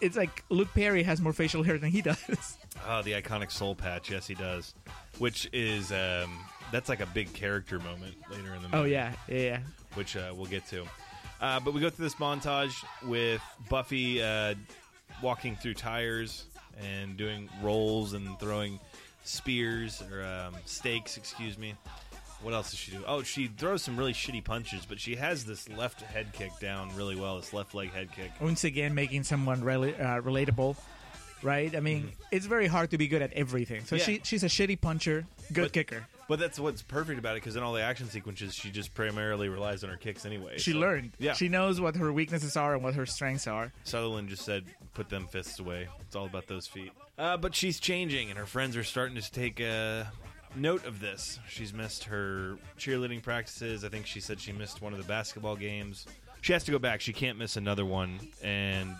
It's 0.00 0.16
like 0.16 0.42
Luke 0.50 0.68
Perry 0.74 1.02
has 1.04 1.20
more 1.20 1.32
facial 1.32 1.62
hair 1.62 1.78
than 1.78 1.90
he 1.90 2.02
does. 2.02 2.58
Oh, 2.86 3.00
the 3.00 3.12
iconic 3.12 3.50
soul 3.52 3.74
patch. 3.76 4.10
Yes, 4.10 4.26
he 4.26 4.34
does. 4.34 4.74
Which 5.18 5.48
is 5.52 5.92
um, 5.92 6.30
that's 6.72 6.88
like 6.88 7.00
a 7.00 7.06
big 7.06 7.32
character 7.32 7.78
moment 7.78 8.14
later 8.30 8.54
in 8.54 8.62
the 8.62 8.68
movie. 8.68 8.74
oh 8.74 8.84
yeah, 8.84 9.12
yeah, 9.28 9.38
yeah. 9.38 9.58
which 9.94 10.16
uh, 10.16 10.32
we'll 10.34 10.46
get 10.46 10.66
to. 10.68 10.84
Uh, 11.40 11.60
but 11.60 11.74
we 11.74 11.80
go 11.80 11.90
through 11.90 12.06
this 12.06 12.14
montage 12.16 12.74
with 13.04 13.40
Buffy 13.68 14.22
uh, 14.22 14.54
walking 15.22 15.54
through 15.56 15.74
tires 15.74 16.44
and 16.80 17.16
doing 17.16 17.48
rolls 17.62 18.12
and 18.14 18.38
throwing 18.40 18.78
spears 19.24 20.02
or 20.10 20.22
um, 20.24 20.54
stakes, 20.64 21.16
excuse 21.16 21.58
me. 21.58 21.74
What 22.42 22.54
else 22.54 22.70
does 22.70 22.78
she 22.80 22.90
do? 22.90 23.04
Oh, 23.06 23.22
she 23.22 23.46
throws 23.46 23.82
some 23.82 23.96
really 23.96 24.12
shitty 24.12 24.42
punches, 24.42 24.84
but 24.84 24.98
she 24.98 25.14
has 25.14 25.44
this 25.44 25.68
left 25.68 26.00
head 26.00 26.32
kick 26.32 26.50
down 26.60 26.94
really 26.96 27.14
well. 27.14 27.36
This 27.38 27.52
left 27.52 27.72
leg 27.74 27.92
head 27.92 28.08
kick. 28.14 28.32
Once 28.40 28.64
again, 28.64 28.94
making 28.96 29.22
someone 29.22 29.62
rela- 29.62 29.98
uh, 30.00 30.20
relatable, 30.22 30.76
right? 31.44 31.74
I 31.76 31.78
mean, 31.78 32.10
it's 32.32 32.46
very 32.46 32.66
hard 32.66 32.90
to 32.90 32.98
be 32.98 33.06
good 33.06 33.22
at 33.22 33.32
everything. 33.34 33.84
So 33.84 33.94
Mm-hmm. 33.96 34.10
Yeah. 34.10 34.18
she 34.18 34.20
she's 34.24 34.42
a 34.42 34.48
shitty 34.48 34.80
puncher, 34.80 35.24
good 35.52 35.64
But- 35.66 35.72
kicker. 35.72 36.06
But 36.32 36.38
that's 36.38 36.58
what's 36.58 36.80
perfect 36.80 37.18
about 37.18 37.36
it 37.36 37.42
because 37.42 37.56
in 37.56 37.62
all 37.62 37.74
the 37.74 37.82
action 37.82 38.08
sequences, 38.08 38.54
she 38.54 38.70
just 38.70 38.94
primarily 38.94 39.50
relies 39.50 39.84
on 39.84 39.90
her 39.90 39.98
kicks 39.98 40.24
anyway. 40.24 40.56
She 40.56 40.72
so- 40.72 40.78
learned. 40.78 41.12
Yeah. 41.18 41.34
She 41.34 41.50
knows 41.50 41.78
what 41.78 41.94
her 41.96 42.10
weaknesses 42.10 42.56
are 42.56 42.72
and 42.72 42.82
what 42.82 42.94
her 42.94 43.04
strengths 43.04 43.46
are. 43.46 43.70
Sutherland 43.84 44.30
just 44.30 44.46
said, 44.46 44.64
"Put 44.94 45.10
them 45.10 45.26
fists 45.26 45.58
away." 45.58 45.88
It's 46.00 46.16
all 46.16 46.24
about 46.24 46.46
those 46.46 46.66
feet. 46.66 46.92
Uh, 47.18 47.36
but 47.36 47.54
she's 47.54 47.78
changing, 47.78 48.30
and 48.30 48.38
her 48.38 48.46
friends 48.46 48.78
are 48.78 48.82
starting 48.82 49.14
to 49.20 49.30
take 49.30 49.60
uh, 49.60 50.04
note 50.56 50.86
of 50.86 51.00
this. 51.00 51.38
She's 51.50 51.74
missed 51.74 52.04
her 52.04 52.56
cheerleading 52.78 53.22
practices. 53.22 53.84
I 53.84 53.90
think 53.90 54.06
she 54.06 54.20
said 54.20 54.40
she 54.40 54.52
missed 54.52 54.80
one 54.80 54.94
of 54.94 54.98
the 54.98 55.04
basketball 55.04 55.56
games. 55.56 56.06
She 56.40 56.54
has 56.54 56.64
to 56.64 56.70
go 56.72 56.78
back. 56.78 57.02
She 57.02 57.12
can't 57.12 57.36
miss 57.36 57.58
another 57.58 57.84
one, 57.84 58.18
and 58.42 58.96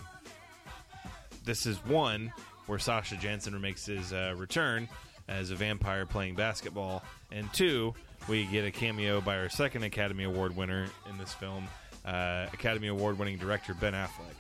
this 1.46 1.64
is 1.64 1.82
one 1.86 2.30
where 2.66 2.78
Sasha 2.78 3.16
Jenson 3.16 3.58
makes 3.58 3.86
his 3.86 4.12
uh, 4.12 4.34
return 4.36 4.86
as 5.28 5.50
a 5.50 5.54
vampire 5.56 6.06
playing 6.06 6.34
basketball, 6.34 7.02
and 7.30 7.52
two, 7.52 7.94
we 8.28 8.44
get 8.46 8.64
a 8.64 8.70
cameo 8.70 9.20
by 9.20 9.36
our 9.38 9.48
second 9.48 9.82
Academy 9.82 10.24
Award 10.24 10.56
winner 10.56 10.86
in 11.10 11.18
this 11.18 11.32
film, 11.32 11.66
uh, 12.04 12.46
Academy 12.52 12.88
Award 12.88 13.18
winning 13.18 13.38
director 13.38 13.74
Ben 13.74 13.94
Affleck. 13.94 14.34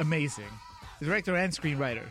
Amazing. 0.00 0.48
Director 1.00 1.36
and 1.36 1.52
screenwriter. 1.52 2.04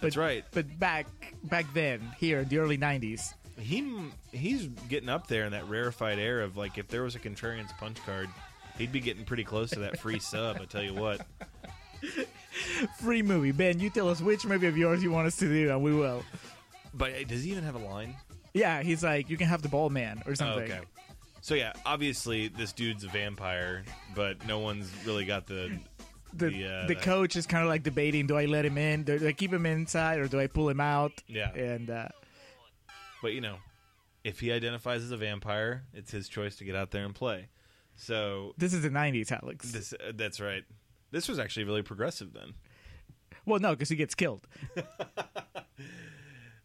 That's 0.00 0.16
right. 0.16 0.44
But 0.52 0.78
back 0.78 1.06
back 1.44 1.66
then, 1.72 2.00
here 2.18 2.40
in 2.40 2.48
the 2.48 2.58
early 2.58 2.76
'90s, 2.76 3.32
He 3.58 4.10
he's 4.30 4.66
getting 4.88 5.08
up 5.08 5.26
there 5.26 5.44
in 5.44 5.52
that 5.52 5.68
rarefied 5.68 6.18
air 6.18 6.42
of 6.42 6.56
like 6.56 6.76
if 6.76 6.88
there 6.88 7.02
was 7.02 7.14
a 7.14 7.18
contrarian's 7.18 7.72
punch 7.78 7.98
card, 8.04 8.28
he'd 8.76 8.92
be 8.92 9.00
getting 9.00 9.24
pretty 9.24 9.44
close 9.44 9.70
to 9.70 9.78
that 9.80 9.98
free 9.98 10.18
sub. 10.20 10.58
I 10.60 10.66
tell 10.66 10.82
you 10.82 10.94
what. 10.94 11.26
free 13.00 13.22
movie. 13.22 13.52
Ben, 13.52 13.80
you 13.80 13.90
tell 13.90 14.08
us 14.08 14.20
which 14.20 14.44
movie 14.44 14.66
of 14.66 14.76
yours 14.76 15.02
you 15.02 15.10
want 15.10 15.26
us 15.26 15.36
to 15.36 15.48
do, 15.48 15.70
and 15.70 15.82
we 15.82 15.94
will. 15.94 16.22
But 16.96 17.12
uh, 17.12 17.24
does 17.24 17.44
he 17.44 17.50
even 17.52 17.64
have 17.64 17.74
a 17.74 17.78
line? 17.84 18.16
Yeah, 18.54 18.82
he's 18.82 19.04
like, 19.04 19.28
you 19.28 19.36
can 19.36 19.46
have 19.48 19.60
the 19.62 19.68
ball 19.68 19.90
man 19.90 20.22
or 20.26 20.32
Oh, 20.32 20.34
something. 20.34 20.64
okay. 20.72 20.80
So 21.42 21.54
yeah, 21.54 21.74
obviously 21.84 22.48
this 22.48 22.72
dude's 22.72 23.04
a 23.04 23.08
vampire, 23.08 23.84
but 24.14 24.44
no 24.46 24.58
one's 24.58 24.90
really 25.04 25.24
got 25.24 25.46
the 25.46 25.78
The 26.32 26.50
The, 26.50 26.66
uh, 26.66 26.86
the 26.88 26.94
coach 26.96 27.36
is 27.36 27.46
kind 27.46 27.62
of 27.62 27.68
like 27.68 27.82
debating: 27.82 28.26
Do 28.26 28.36
I 28.36 28.46
let 28.46 28.64
him 28.64 28.78
in? 28.78 29.04
Do 29.04 29.26
I 29.28 29.32
keep 29.32 29.52
him 29.52 29.64
inside, 29.66 30.18
or 30.18 30.26
do 30.26 30.40
I 30.40 30.46
pull 30.48 30.68
him 30.68 30.80
out? 30.80 31.12
Yeah. 31.28 31.52
And 31.54 31.88
uh, 31.90 32.08
But 33.22 33.32
you 33.34 33.40
know, 33.40 33.56
if 34.24 34.40
he 34.40 34.50
identifies 34.50 35.04
as 35.04 35.10
a 35.12 35.16
vampire, 35.16 35.84
it's 35.94 36.10
his 36.10 36.28
choice 36.28 36.56
to 36.56 36.64
get 36.64 36.74
out 36.74 36.90
there 36.90 37.04
and 37.04 37.14
play. 37.14 37.48
So 37.94 38.54
this 38.58 38.74
is 38.74 38.82
the 38.82 38.90
'90s, 38.90 39.30
Alex. 39.30 39.70
this 39.70 39.92
uh, 39.92 40.12
that's 40.14 40.40
right. 40.40 40.64
This 41.12 41.28
was 41.28 41.38
actually 41.38 41.64
really 41.64 41.82
progressive 41.82 42.32
then. 42.32 42.54
well, 43.46 43.60
no, 43.60 43.70
because 43.70 43.88
he 43.88 43.96
gets 43.96 44.14
killed. 44.16 44.46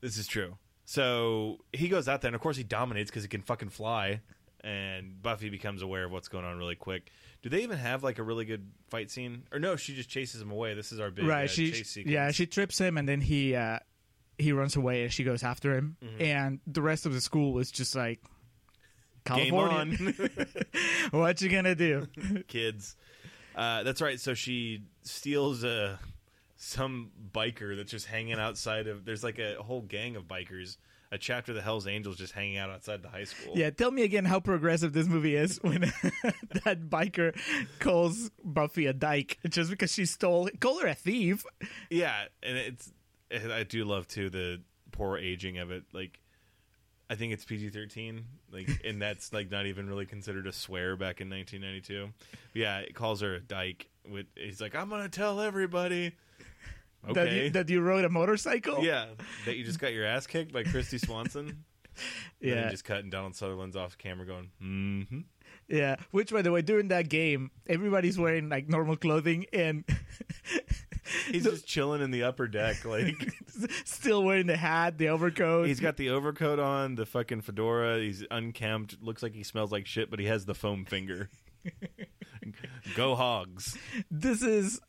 This 0.02 0.18
is 0.18 0.28
true. 0.28 0.58
So 0.86 1.60
he 1.72 1.88
goes 1.88 2.08
out 2.08 2.22
there, 2.22 2.30
and 2.30 2.36
of 2.36 2.42
course 2.42 2.58
he 2.58 2.64
dominates 2.64 3.10
because 3.10 3.24
he 3.24 3.30
can 3.30 3.42
fucking 3.42 3.70
fly. 3.70 4.22
And 4.64 5.22
Buffy 5.22 5.50
becomes 5.50 5.82
aware 5.82 6.04
of 6.06 6.12
what's 6.12 6.28
going 6.28 6.46
on 6.46 6.58
really 6.58 6.76
quick. 6.76 7.12
Do 7.42 7.50
they 7.50 7.64
even 7.64 7.78
have 7.78 8.04
like 8.04 8.20
a 8.20 8.24
really 8.24 8.46
good 8.46 8.70
fight 8.90 9.10
scene? 9.10 9.44
Or 9.52 9.58
no, 9.58 9.76
she 9.76 9.96
just 9.96 10.10
chases 10.10 10.42
him 10.42 10.52
away. 10.52 10.74
This 10.76 10.92
is 10.92 11.00
our 11.00 11.10
big 11.10 11.26
right? 11.26 11.46
uh, 11.46 11.48
she, 11.48 11.72
chase 11.72 11.90
sequence. 11.90 12.14
yeah, 12.14 12.32
she 12.32 12.46
trips 12.46 12.78
him, 12.78 12.98
and 12.98 13.08
then 13.10 13.22
he 13.22 13.56
uh, 13.56 13.80
he 14.38 14.52
runs 14.52 14.76
away, 14.76 15.04
and 15.04 15.14
she 15.14 15.24
goes 15.24 15.44
after 15.44 15.76
him. 15.76 15.98
Mm-hmm. 16.04 16.22
And 16.22 16.60
the 16.68 16.82
rest 16.82 17.06
of 17.06 17.14
the 17.14 17.22
school 17.22 17.58
is 17.60 17.72
just 17.72 17.96
like, 17.96 18.22
California, 19.26 19.78
on, 19.78 20.16
what 21.12 21.42
you 21.42 21.50
gonna 21.50 21.76
do? 21.76 22.08
kids. 22.48 22.96
Uh, 23.56 23.84
that's 23.84 24.02
right. 24.02 24.20
So 24.20 24.34
she 24.34 24.84
steals 25.04 25.64
uh, 25.64 25.98
some 26.64 27.10
biker 27.34 27.76
that's 27.76 27.90
just 27.90 28.06
hanging 28.06 28.34
outside 28.36 28.86
of. 28.86 29.04
There's 29.04 29.24
like 29.24 29.40
a 29.40 29.56
whole 29.56 29.82
gang 29.82 30.16
of 30.16 30.28
bikers. 30.28 30.78
A 31.12 31.18
chapter 31.18 31.52
of 31.52 31.56
the 31.58 31.62
Hell's 31.62 31.88
Angels 31.88 32.16
just 32.18 32.32
hanging 32.32 32.58
out 32.58 32.70
outside 32.70 33.02
the 33.02 33.10
high 33.10 33.26
school. 33.26 33.54
Yeah, 33.58 33.70
tell 33.72 33.92
me 33.92 34.04
again 34.04 34.24
how 34.24 34.40
progressive 34.40 34.94
this 34.94 35.08
movie 35.08 35.36
is 35.36 35.58
when 35.62 35.82
that 36.64 36.90
biker 36.90 37.36
calls 37.80 38.30
Buffy 38.44 38.86
a 38.86 38.94
dyke 38.94 39.40
just 39.50 39.70
because 39.72 39.92
she 39.92 40.06
stole. 40.06 40.50
Call 40.62 40.80
her 40.80 40.88
a 40.88 40.94
thief. 40.94 41.44
Yeah, 41.90 42.26
and 42.44 42.56
it's 42.56 42.94
I 43.32 43.64
do 43.64 43.84
love 43.84 44.08
too 44.08 44.30
the 44.30 44.62
poor 44.92 45.18
aging 45.18 45.58
of 45.58 45.72
it. 45.72 45.84
Like, 45.92 46.20
I 47.10 47.16
think 47.16 47.34
it's 47.34 47.44
PG 47.44 47.72
thirteen, 47.72 48.26
like, 48.52 48.70
and 48.86 49.02
that's 49.02 49.34
like 49.34 49.52
not 49.52 49.66
even 49.66 49.90
really 49.90 50.06
considered 50.06 50.46
a 50.48 50.54
swear 50.54 50.96
back 50.96 51.20
in 51.22 51.28
nineteen 51.28 51.62
ninety 51.62 51.82
two. 51.82 52.10
But 52.32 52.40
Yeah, 52.54 52.78
it 52.78 52.94
calls 52.94 53.20
her 53.22 53.34
a 53.34 53.40
dyke. 53.42 53.90
With 54.10 54.28
he's 54.36 54.62
like, 54.62 54.76
I'm 54.76 54.90
gonna 54.90 55.10
tell 55.10 55.42
everybody. 55.42 56.14
That 57.14 57.32
you, 57.32 57.50
that 57.52 57.70
you 57.70 57.82
rode 57.82 58.06
a 58.06 58.10
motorcycle. 58.10 58.84
yeah, 58.84 59.08
that 59.46 59.58
you 59.58 59.64
just 59.64 59.80
got 59.80 59.94
your 59.94 60.06
ass 60.06 60.28
kicked 60.28 60.54
by 60.54 60.64
Kristy 60.64 61.00
Swanson. 61.00 61.64
yeah, 62.40 62.56
yeah, 62.56 62.70
just 62.70 62.86
cutting 62.86 63.10
Donald 63.10 63.36
Sutherland's 63.36 63.76
off 63.76 63.98
camera, 63.98 64.26
going, 64.26 64.52
mm-hmm. 64.62 65.20
yeah. 65.68 65.96
Which, 66.12 66.32
by 66.32 66.42
the 66.42 66.52
way, 66.52 66.62
during 66.62 66.90
that 66.90 67.10
game, 67.10 67.50
everybody's 67.68 68.20
wearing 68.20 68.50
like 68.50 68.70
normal 68.70 68.98
clothing 68.98 69.46
and 69.52 69.84
He's 71.32 71.44
just 71.44 71.66
chilling 71.66 72.02
in 72.02 72.12
the 72.12 72.24
upper 72.24 72.48
deck, 72.48 72.86
like. 72.86 73.16
still 73.86 74.24
wearing 74.24 74.48
the 74.48 74.58
hat, 74.58 74.98
the 74.98 75.10
overcoat. 75.10 75.68
He's 75.68 75.80
got 75.80 75.98
the 75.98 76.10
overcoat 76.10 76.60
on, 76.60 76.96
the 76.96 77.06
fucking 77.06 77.42
fedora. 77.42 78.00
He's 78.00 78.24
unkempt. 78.30 78.98
Looks 79.02 79.24
like 79.24 79.34
he 79.34 79.44
smells 79.44 79.72
like 79.72 79.88
shit, 79.88 80.10
but 80.10 80.20
he 80.20 80.26
has 80.28 80.46
the 80.46 80.56
foam 80.56 80.86
finger. 80.86 81.30
Go 82.96 83.16
hogs! 83.16 83.78
this 84.10 84.42
is 84.42 84.82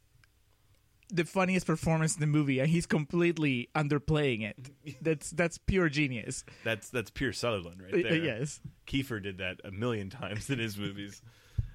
the 1.12 1.24
funniest 1.24 1.66
performance 1.66 2.14
in 2.14 2.20
the 2.20 2.26
movie, 2.26 2.58
and 2.58 2.68
he's 2.68 2.86
completely 2.86 3.68
underplaying 3.76 4.42
it. 4.42 5.02
That's 5.02 5.30
that's 5.30 5.58
pure 5.58 5.88
genius. 5.88 6.44
That's 6.64 6.88
that's 6.88 7.10
pure 7.10 7.32
Sutherland 7.32 7.82
right 7.82 8.02
there. 8.02 8.14
yes. 8.16 8.60
Kiefer 8.86 9.22
did 9.22 9.38
that 9.38 9.60
a 9.64 9.70
million 9.70 10.10
times 10.10 10.48
in 10.50 10.58
his 10.58 10.76
movies. 10.78 11.20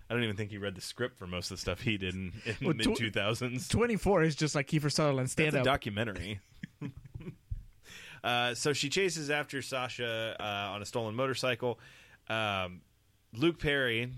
I 0.09 0.13
don't 0.13 0.23
even 0.23 0.35
think 0.35 0.51
he 0.51 0.57
read 0.57 0.75
the 0.75 0.81
script 0.81 1.17
for 1.19 1.27
most 1.27 1.51
of 1.51 1.57
the 1.57 1.61
stuff 1.61 1.81
he 1.81 1.97
did 1.97 2.15
in, 2.15 2.31
in 2.45 2.55
Well, 2.61 2.73
the 2.73 2.87
mid 2.87 2.95
two 2.95 3.11
thousands. 3.11 3.67
24 3.67 4.23
is 4.23 4.35
just 4.35 4.55
like 4.55 4.67
Kiefer 4.67 4.91
Sutherland 4.91 5.29
stand 5.29 5.55
up. 5.55 5.65
documentary. 5.65 6.39
uh, 8.23 8.55
so 8.55 8.73
she 8.73 8.89
chases 8.89 9.29
after 9.29 9.61
Sasha 9.61 10.35
uh, 10.39 10.73
on 10.73 10.81
a 10.81 10.85
stolen 10.85 11.13
motorcycle. 11.13 11.79
Um, 12.29 12.81
Luke 13.33 13.59
Perry, 13.59 14.13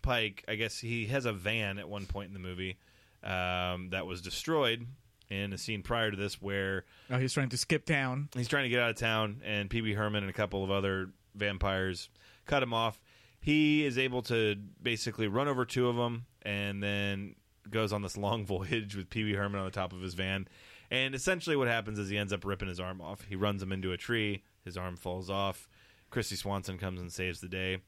Pike, 0.00 0.44
I 0.46 0.54
guess 0.54 0.78
he 0.78 1.06
has 1.06 1.26
a 1.26 1.32
van 1.32 1.78
at 1.78 1.88
one 1.88 2.06
point 2.06 2.28
in 2.28 2.34
the 2.34 2.40
movie 2.40 2.78
um, 3.22 3.90
that 3.90 4.06
was 4.06 4.20
destroyed 4.20 4.86
in 5.30 5.52
a 5.52 5.58
scene 5.58 5.82
prior 5.82 6.10
to 6.10 6.16
this 6.16 6.42
where 6.42 6.84
oh, 7.10 7.18
he's 7.18 7.32
trying 7.32 7.48
to 7.48 7.56
skip 7.56 7.86
town. 7.86 8.28
he's 8.34 8.48
trying 8.48 8.64
to 8.64 8.68
get 8.68 8.80
out 8.80 8.90
of 8.90 8.96
town, 8.96 9.40
and 9.44 9.70
Pee 9.70 9.82
Wee 9.82 9.94
Herman 9.94 10.22
and 10.22 10.30
a 10.30 10.34
couple 10.34 10.62
of 10.62 10.70
other 10.70 11.10
vampires 11.34 12.10
cut 12.46 12.62
him 12.62 12.74
off. 12.74 13.00
He 13.40 13.84
is 13.84 13.98
able 13.98 14.22
to 14.22 14.56
basically 14.82 15.26
run 15.26 15.48
over 15.48 15.64
two 15.64 15.88
of 15.88 15.96
them, 15.96 16.26
and 16.42 16.82
then 16.82 17.34
goes 17.70 17.92
on 17.92 18.02
this 18.02 18.16
long 18.18 18.44
voyage 18.44 18.96
with 18.96 19.10
Pee 19.10 19.24
Wee 19.24 19.34
Herman 19.34 19.60
on 19.60 19.64
the 19.64 19.72
top 19.72 19.92
of 19.92 20.00
his 20.00 20.14
van. 20.14 20.48
And 20.90 21.14
essentially, 21.14 21.56
what 21.56 21.68
happens 21.68 21.98
is 21.98 22.10
he 22.10 22.18
ends 22.18 22.32
up 22.32 22.44
ripping 22.44 22.68
his 22.68 22.78
arm 22.78 23.00
off. 23.00 23.24
He 23.26 23.34
runs 23.34 23.62
him 23.62 23.72
into 23.72 23.92
a 23.92 23.96
tree. 23.96 24.42
His 24.62 24.76
arm 24.76 24.96
falls 24.96 25.30
off. 25.30 25.66
Kristy 26.10 26.36
Swanson 26.36 26.76
comes 26.76 27.00
and 27.00 27.10
saves 27.10 27.40
the 27.40 27.48
day. 27.48 27.78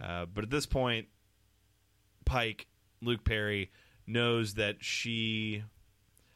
Uh, 0.00 0.26
but 0.26 0.44
at 0.44 0.50
this 0.50 0.64
point, 0.64 1.08
Pike, 2.24 2.68
Luke 3.02 3.24
Perry, 3.24 3.72
knows 4.06 4.54
that 4.54 4.84
she. 4.84 5.62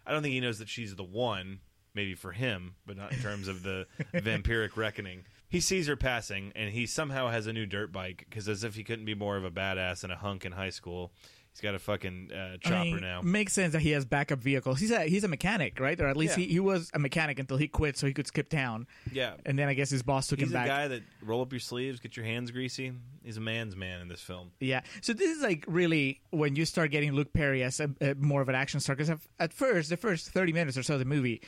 I 0.07 0.13
don't 0.13 0.23
think 0.23 0.33
he 0.33 0.41
knows 0.41 0.59
that 0.59 0.69
she's 0.69 0.95
the 0.95 1.05
one, 1.05 1.61
maybe 1.95 2.15
for 2.15 2.33
him, 2.33 2.77
but 2.87 2.97
not 2.97 3.13
in 3.13 3.19
terms 3.19 3.47
of 3.49 3.63
the 3.63 3.87
vampiric 4.15 4.77
reckoning. 4.77 5.25
He 5.51 5.61
sees 5.61 5.87
her 5.87 5.97
passing, 5.97 6.53
and 6.55 6.71
he 6.73 6.87
somehow 6.87 7.29
has 7.29 7.47
a 7.47 7.53
new 7.53 7.67
dirt 7.67 7.93
bike 7.93 8.27
because, 8.29 8.49
as 8.49 8.65
if 8.65 8.75
he 8.75 8.85
couldn't 8.85 9.05
be 9.05 9.15
more 9.15 9.37
of 9.37 9.45
a 9.45 9.51
badass 9.51 10.05
and 10.05 10.13
a 10.13 10.17
hunk 10.17 10.45
in 10.45 10.53
high 10.53 10.71
school, 10.71 11.13
he's 11.59 11.63
got 11.69 11.75
a 11.75 11.79
fucking 11.81 12.31
uh, 12.33 12.57
chopper 12.59 12.77
I 12.77 12.85
mean, 12.85 13.01
now. 13.01 13.21
Makes 13.21 13.53
sense 13.53 13.73
that 13.73 13.81
he 13.83 13.91
has 13.91 14.05
backup 14.05 14.39
vehicles. 14.39 14.79
He's 14.79 14.93
a 14.93 15.03
he's 15.03 15.25
a 15.25 15.29
mechanic, 15.29 15.81
right? 15.81 16.01
Or 16.01 16.07
at 16.07 16.17
least 16.17 16.39
Yeah. 16.39 16.45
he, 16.45 16.53
he 16.53 16.61
was 16.61 16.91
a 16.95 16.99
mechanic 16.99 17.39
until 17.39 17.57
he 17.57 17.67
quit, 17.67 17.99
so 17.99 18.07
he 18.07 18.13
could 18.15 18.27
skip 18.29 18.49
town. 18.49 18.87
Yeah, 19.13 19.35
And 19.45 19.59
then 19.59 19.69
I 19.69 19.75
guess 19.75 19.91
his 19.91 20.03
boss 20.03 20.29
took 20.29 20.39
he's 20.39 20.51
him 20.53 20.63
a 20.63 20.67
guy 20.67 20.89
that 20.89 21.03
roll 21.23 21.43
up 21.43 21.53
your 21.53 21.61
sleeves, 21.61 21.99
get 21.99 22.17
your 22.17 22.27
hands 22.27 22.51
greasy. 22.51 22.93
He's 23.25 23.37
a 23.37 23.41
man's 23.41 23.75
man 23.75 24.01
in 24.01 24.09
this 24.09 24.21
film. 24.21 24.53
Yeah. 24.61 24.83
So 25.03 25.13
this 25.13 25.37
is 25.37 25.43
like 25.43 25.65
really 25.67 26.21
when 26.31 26.55
you 26.57 26.65
start 26.65 26.91
getting 26.91 27.13
Luke 27.13 27.33
Perry 27.33 27.63
as 27.63 27.81
a, 27.81 27.91
a 28.01 28.15
more 28.15 28.41
of 28.41 28.49
an 28.49 28.55
action 28.55 28.79
star. 28.81 28.95
Because 28.95 29.19
at 29.41 29.53
first, 29.53 29.91
the 29.91 29.97
first 29.97 30.31
thirty 30.31 30.53
minutes 30.53 30.79
or 30.79 30.83
so 30.83 30.95
of 30.95 31.01
the 31.01 31.05
movie, 31.05 31.43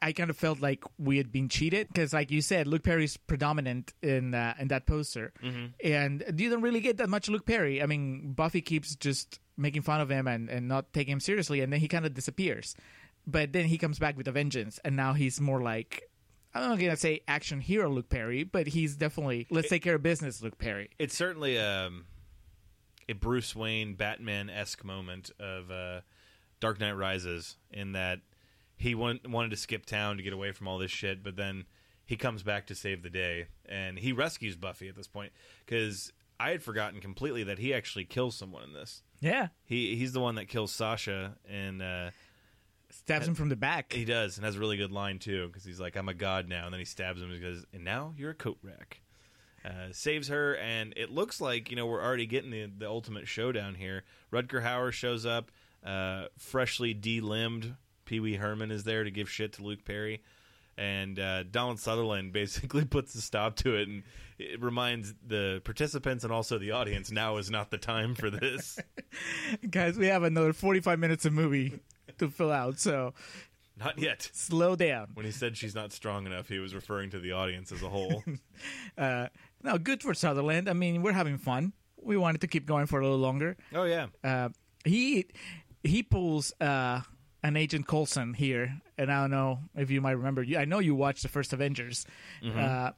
I, 0.00 0.12
kind 0.12 0.30
of 0.30 0.36
felt 0.36 0.60
like 0.60 0.84
we 0.98 1.16
had 1.16 1.32
been 1.32 1.48
cheated. 1.48 1.88
Because, 1.88 2.12
like 2.12 2.30
you 2.30 2.40
said, 2.40 2.66
Luke 2.66 2.84
Perry's 2.84 3.16
predominant 3.16 3.92
in 4.02 4.34
uh, 4.34 4.54
in 4.58 4.68
that 4.68 4.86
poster, 4.86 5.32
and 5.82 6.24
you 6.36 6.50
don't 6.50 6.62
really 6.62 6.80
get 6.80 6.98
that 6.98 7.08
much 7.08 7.28
Luke 7.28 7.46
Perry. 7.46 7.82
I 7.82 7.86
mean, 7.86 8.32
Buffy 8.32 8.60
keeps 8.60 8.94
just 8.94 9.40
making 9.56 9.82
fun 9.82 10.00
of 10.00 10.08
him 10.08 10.26
and, 10.26 10.48
and 10.48 10.68
not 10.68 10.92
taking 10.92 11.12
him 11.12 11.20
seriously, 11.20 11.60
and 11.60 11.72
then 11.72 11.80
he 11.80 11.88
kind 11.88 12.06
of 12.06 12.14
disappears. 12.14 12.74
But 13.26 13.52
then 13.52 13.66
he 13.66 13.78
comes 13.78 13.98
back 13.98 14.16
with 14.16 14.26
a 14.28 14.32
vengeance, 14.32 14.80
and 14.84 14.96
now 14.96 15.12
he's 15.12 15.40
more 15.40 15.60
like. 15.60 16.08
I'm 16.54 16.68
not 16.68 16.78
gonna 16.78 16.96
say 16.96 17.20
action 17.26 17.60
hero 17.60 17.88
Luke 17.88 18.10
Perry, 18.10 18.44
but 18.44 18.66
he's 18.66 18.94
definitely 18.96 19.46
let's 19.50 19.70
take 19.70 19.82
care 19.82 19.94
of 19.94 20.02
business 20.02 20.42
Luke 20.42 20.58
Perry. 20.58 20.90
It's 20.98 21.16
certainly 21.16 21.58
um, 21.58 22.04
a 23.08 23.14
Bruce 23.14 23.56
Wayne 23.56 23.94
Batman 23.94 24.50
esque 24.50 24.84
moment 24.84 25.30
of 25.40 25.70
uh, 25.70 26.00
Dark 26.60 26.78
Knight 26.78 26.92
Rises 26.92 27.56
in 27.70 27.92
that 27.92 28.20
he 28.76 28.94
want, 28.94 29.28
wanted 29.28 29.50
to 29.50 29.56
skip 29.56 29.86
town 29.86 30.16
to 30.16 30.22
get 30.22 30.32
away 30.32 30.52
from 30.52 30.68
all 30.68 30.78
this 30.78 30.90
shit, 30.90 31.22
but 31.22 31.36
then 31.36 31.64
he 32.04 32.16
comes 32.16 32.42
back 32.42 32.66
to 32.66 32.74
save 32.74 33.02
the 33.02 33.10
day, 33.10 33.46
and 33.66 33.98
he 33.98 34.12
rescues 34.12 34.56
Buffy 34.56 34.88
at 34.88 34.96
this 34.96 35.06
point 35.06 35.32
because 35.64 36.12
I 36.38 36.50
had 36.50 36.62
forgotten 36.62 37.00
completely 37.00 37.44
that 37.44 37.58
he 37.58 37.72
actually 37.72 38.04
kills 38.04 38.36
someone 38.36 38.64
in 38.64 38.72
this. 38.72 39.02
Yeah, 39.22 39.48
He 39.64 39.94
he's 39.96 40.12
the 40.12 40.20
one 40.20 40.34
that 40.34 40.48
kills 40.48 40.72
Sasha, 40.72 41.36
and 41.48 41.80
uh, 41.80 42.10
stabs 42.90 43.26
him 43.28 43.36
from 43.36 43.48
the 43.48 43.56
back. 43.56 43.92
he 43.92 44.04
does, 44.04 44.36
and 44.36 44.44
has 44.44 44.56
a 44.56 44.58
really 44.58 44.76
good 44.76 44.90
line 44.90 45.20
too 45.20 45.46
because 45.46 45.64
he's 45.64 45.78
like, 45.80 45.96
"I'm 45.96 46.08
a 46.08 46.14
god 46.14 46.48
now," 46.48 46.64
and 46.64 46.72
then 46.72 46.80
he 46.80 46.84
stabs 46.84 47.22
him 47.22 47.30
and 47.30 47.40
goes, 47.40 47.64
"And 47.72 47.84
now 47.84 48.14
you're 48.18 48.32
a 48.32 48.34
coat 48.34 48.58
rack." 48.62 49.00
Uh, 49.64 49.92
saves 49.92 50.26
her, 50.26 50.56
and 50.56 50.92
it 50.96 51.12
looks 51.12 51.40
like 51.40 51.70
you 51.70 51.76
know 51.76 51.86
we're 51.86 52.02
already 52.02 52.26
getting 52.26 52.50
the 52.50 52.66
the 52.66 52.88
ultimate 52.88 53.28
showdown 53.28 53.76
here. 53.76 54.02
Rutger 54.32 54.60
Hauer 54.64 54.90
shows 54.92 55.24
up, 55.24 55.52
uh, 55.86 56.24
freshly 56.36 56.92
de-limbed. 56.92 57.76
Pee 58.04 58.18
Wee 58.18 58.34
Herman 58.34 58.72
is 58.72 58.82
there 58.82 59.04
to 59.04 59.10
give 59.12 59.30
shit 59.30 59.52
to 59.52 59.62
Luke 59.62 59.84
Perry, 59.84 60.20
and 60.78 61.18
uh, 61.18 61.42
Donald 61.44 61.78
Sutherland 61.80 62.32
basically 62.34 62.84
puts 62.84 63.14
a 63.14 63.20
stop 63.20 63.56
to 63.56 63.76
it, 63.76 63.88
and 63.88 64.02
it 64.38 64.60
reminds 64.62 65.14
the 65.26 65.60
participants 65.64 66.24
and 66.24 66.32
also 66.32 66.58
the 66.58 66.70
audience 66.72 67.10
now 67.10 67.36
is 67.36 67.50
not 67.50 67.70
the 67.70 67.78
time 67.78 68.14
for 68.14 68.30
this. 68.30 68.78
Guys, 69.70 69.96
we 69.98 70.06
have 70.06 70.22
another 70.22 70.52
45 70.52 70.98
minutes 70.98 71.24
of 71.24 71.32
movie 71.32 71.80
to 72.18 72.28
fill 72.28 72.50
out, 72.50 72.78
so 72.80 73.14
not 73.78 73.98
yet. 73.98 74.28
slow 74.32 74.74
down. 74.76 75.08
When 75.14 75.26
he 75.26 75.32
said 75.32 75.56
she's 75.56 75.74
not 75.74 75.92
strong 75.92 76.26
enough, 76.26 76.48
he 76.48 76.58
was 76.58 76.74
referring 76.74 77.10
to 77.10 77.18
the 77.20 77.32
audience 77.32 77.72
as 77.72 77.82
a 77.82 77.88
whole. 77.88 78.22
Uh, 78.98 79.28
no, 79.62 79.78
good 79.78 80.02
for 80.02 80.12
Sutherland. 80.14 80.68
I 80.68 80.72
mean, 80.74 81.02
we're 81.02 81.12
having 81.12 81.38
fun. 81.38 81.72
We 82.00 82.16
wanted 82.16 82.40
to 82.42 82.46
keep 82.46 82.66
going 82.66 82.86
for 82.86 83.00
a 83.00 83.02
little 83.02 83.18
longer. 83.18 83.56
oh 83.74 83.84
yeah, 83.84 84.06
Uh, 84.22 84.50
he 84.84 85.26
he 85.82 86.02
pulls 86.02 86.52
uh, 86.60 87.00
an 87.42 87.56
Agent 87.56 87.86
Coulson 87.86 88.34
here, 88.34 88.80
and 88.96 89.10
I 89.10 89.22
don't 89.22 89.30
know 89.30 89.60
if 89.74 89.90
you 89.90 90.00
might 90.00 90.12
remember. 90.12 90.44
I 90.56 90.64
know 90.64 90.78
you 90.78 90.94
watched 90.94 91.22
the 91.22 91.28
first 91.28 91.52
Avengers. 91.52 92.06
Uh, 92.44 92.90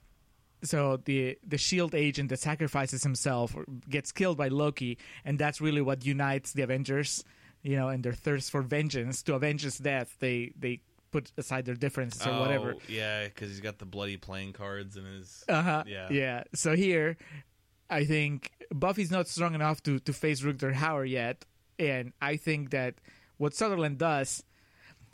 so 0.62 0.98
the 1.04 1.38
the 1.46 1.58
Shield 1.58 1.94
agent 1.94 2.30
that 2.30 2.40
sacrifices 2.40 3.02
himself 3.02 3.54
or 3.54 3.64
gets 3.88 4.12
killed 4.12 4.36
by 4.38 4.48
Loki, 4.48 4.98
and 5.24 5.38
that's 5.38 5.60
really 5.60 5.80
what 5.82 6.04
unites 6.04 6.52
the 6.52 6.62
Avengers. 6.62 7.24
You 7.62 7.76
know, 7.76 7.88
and 7.88 8.02
their 8.04 8.12
thirst 8.12 8.50
for 8.50 8.60
vengeance 8.60 9.22
to 9.22 9.34
avenge 9.34 9.62
his 9.62 9.78
death, 9.78 10.16
they 10.20 10.52
they 10.58 10.80
put 11.10 11.30
aside 11.38 11.64
their 11.64 11.76
differences 11.76 12.26
or 12.26 12.40
whatever. 12.40 12.74
Oh, 12.76 12.80
yeah, 12.88 13.24
because 13.24 13.48
he's 13.48 13.60
got 13.60 13.78
the 13.78 13.86
bloody 13.86 14.16
playing 14.16 14.52
cards 14.52 14.96
in 14.96 15.04
his. 15.04 15.44
Uh-huh. 15.48 15.84
Yeah. 15.86 16.08
Yeah. 16.10 16.42
So 16.54 16.74
here, 16.74 17.16
I 17.88 18.04
think 18.04 18.50
Buffy's 18.74 19.12
not 19.12 19.28
strong 19.28 19.54
enough 19.54 19.80
to, 19.84 20.00
to 20.00 20.12
face 20.12 20.42
Rutger 20.42 20.74
Hauer 20.74 21.08
yet. 21.08 21.44
And 21.78 22.12
I 22.20 22.36
think 22.36 22.70
that 22.70 22.94
what 23.36 23.54
Sutherland 23.54 23.98
does, 23.98 24.42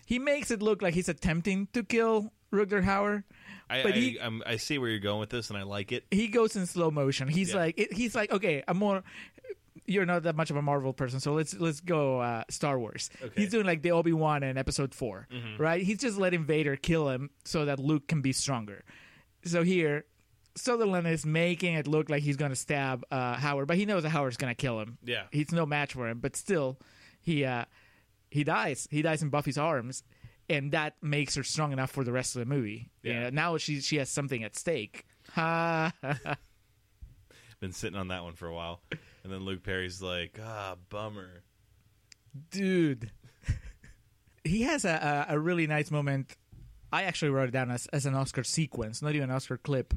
he 0.07 0.19
makes 0.19 0.51
it 0.51 0.63
look 0.63 0.83
like 0.83 0.95
he's 0.95 1.09
attempting 1.09 1.69
to 1.73 1.83
kill 1.83 2.33
Rutger 2.53 2.85
Hauer. 2.85 3.25
I, 3.69 3.83
But 3.83 3.93
I, 3.93 3.97
he- 3.97 4.21
I'm, 4.21 4.43
I 4.45 4.57
see 4.57 4.79
where 4.79 4.89
you're 4.91 4.99
going 4.99 5.21
with 5.21 5.31
this, 5.31 5.51
and 5.51 5.59
I 5.59 5.63
like 5.63 5.93
it. 5.93 6.05
He 6.11 6.29
goes 6.29 6.57
in 6.57 6.67
slow 6.67 6.91
motion. 6.91 7.29
He's 7.29 7.51
Yeah. 7.51 7.57
like, 7.61 7.79
it, 7.79 7.93
he's 7.93 8.15
like, 8.15 8.33
okay, 8.33 8.63
I'm 8.67 8.77
more. 8.77 9.03
You're 9.87 10.07
not 10.07 10.25
that 10.25 10.37
much 10.37 10.51
of 10.51 10.57
a 10.57 10.63
Marvel 10.63 10.93
person, 10.93 11.19
so 11.21 11.33
let's 11.35 11.55
let's 11.59 11.81
go 11.81 12.21
uh, 12.21 12.45
Star 12.49 12.79
Wars. 12.79 13.11
Okay. 13.17 13.27
Mm-hmm. 13.27 13.41
He's 13.41 13.51
doing 13.51 13.67
like 13.67 13.83
the 13.83 13.93
Obi 13.93 14.13
Wan 14.13 14.43
in 14.43 14.57
Episode 14.59 14.95
4 14.95 15.27
right? 15.59 15.83
He's 15.83 15.99
just 15.99 16.17
letting 16.19 16.45
Vader 16.45 16.77
kill 16.77 17.09
him 17.09 17.31
so 17.45 17.65
that 17.65 17.79
Luke 17.81 18.07
can 18.07 18.21
be 18.21 18.33
stronger. 18.33 18.85
So 19.45 19.63
here, 19.65 20.05
Sutherland 20.55 21.07
is 21.09 21.25
making 21.25 21.75
it 21.75 21.87
look 21.89 22.09
like 22.11 22.23
he's 22.23 22.37
going 22.37 22.51
to 22.51 22.57
stab 22.57 23.05
uh, 23.11 23.35
Howard, 23.35 23.67
but 23.69 23.77
he 23.79 23.87
knows 23.87 24.03
that 24.03 24.11
Howard's 24.11 24.37
going 24.37 24.51
to 24.51 24.57
kill 24.61 24.79
him. 24.81 24.99
Yeah. 25.05 25.25
he's 25.33 25.51
no 25.51 25.67
match 25.67 25.95
for 25.95 26.09
him. 26.09 26.19
But 26.21 26.37
still, 26.37 26.79
he 27.21 27.45
uh, 27.45 27.65
he 28.31 28.45
dies. 28.45 28.89
He 28.91 29.03
dies 29.03 29.23
in 29.23 29.29
Buffy's 29.29 29.59
arms, 29.59 30.03
and 30.49 30.73
that 30.73 30.95
makes 31.03 31.35
her 31.35 31.43
strong 31.43 31.73
enough 31.73 31.91
for 31.91 32.05
the 32.05 32.13
rest 32.13 32.37
of 32.37 32.41
the 32.41 32.47
movie. 32.47 32.91
Yeah. 33.03 33.27
And 33.27 33.35
now 33.37 33.57
she 33.59 33.81
she 33.81 33.97
has 33.97 34.09
something 34.09 34.45
at 34.45 34.57
stake. 34.57 35.05
Ha! 35.35 35.93
Been 37.61 37.73
sitting 37.73 37.99
on 37.99 38.09
that 38.09 38.23
one 38.23 38.33
for 38.33 38.47
a 38.47 38.55
while, 38.55 38.81
and 39.23 39.31
then 39.33 39.41
Luke 39.45 39.63
Perry's 39.63 40.01
like, 40.01 40.39
"Ah, 40.43 40.77
bummer." 40.89 41.43
dude 42.51 43.11
he 44.45 44.63
has 44.63 44.85
a, 44.85 45.27
a, 45.29 45.35
a 45.35 45.39
really 45.39 45.67
nice 45.67 45.91
moment 45.91 46.37
i 46.93 47.03
actually 47.05 47.31
wrote 47.31 47.49
it 47.49 47.53
down 47.53 47.71
as, 47.71 47.87
as 47.89 48.07
an 48.07 48.15
oscar 48.15 48.45
sequence 48.45 49.03
not 49.03 49.15
even 49.15 49.31
an 49.31 49.35
oscar 49.35 49.57
clip 49.57 49.95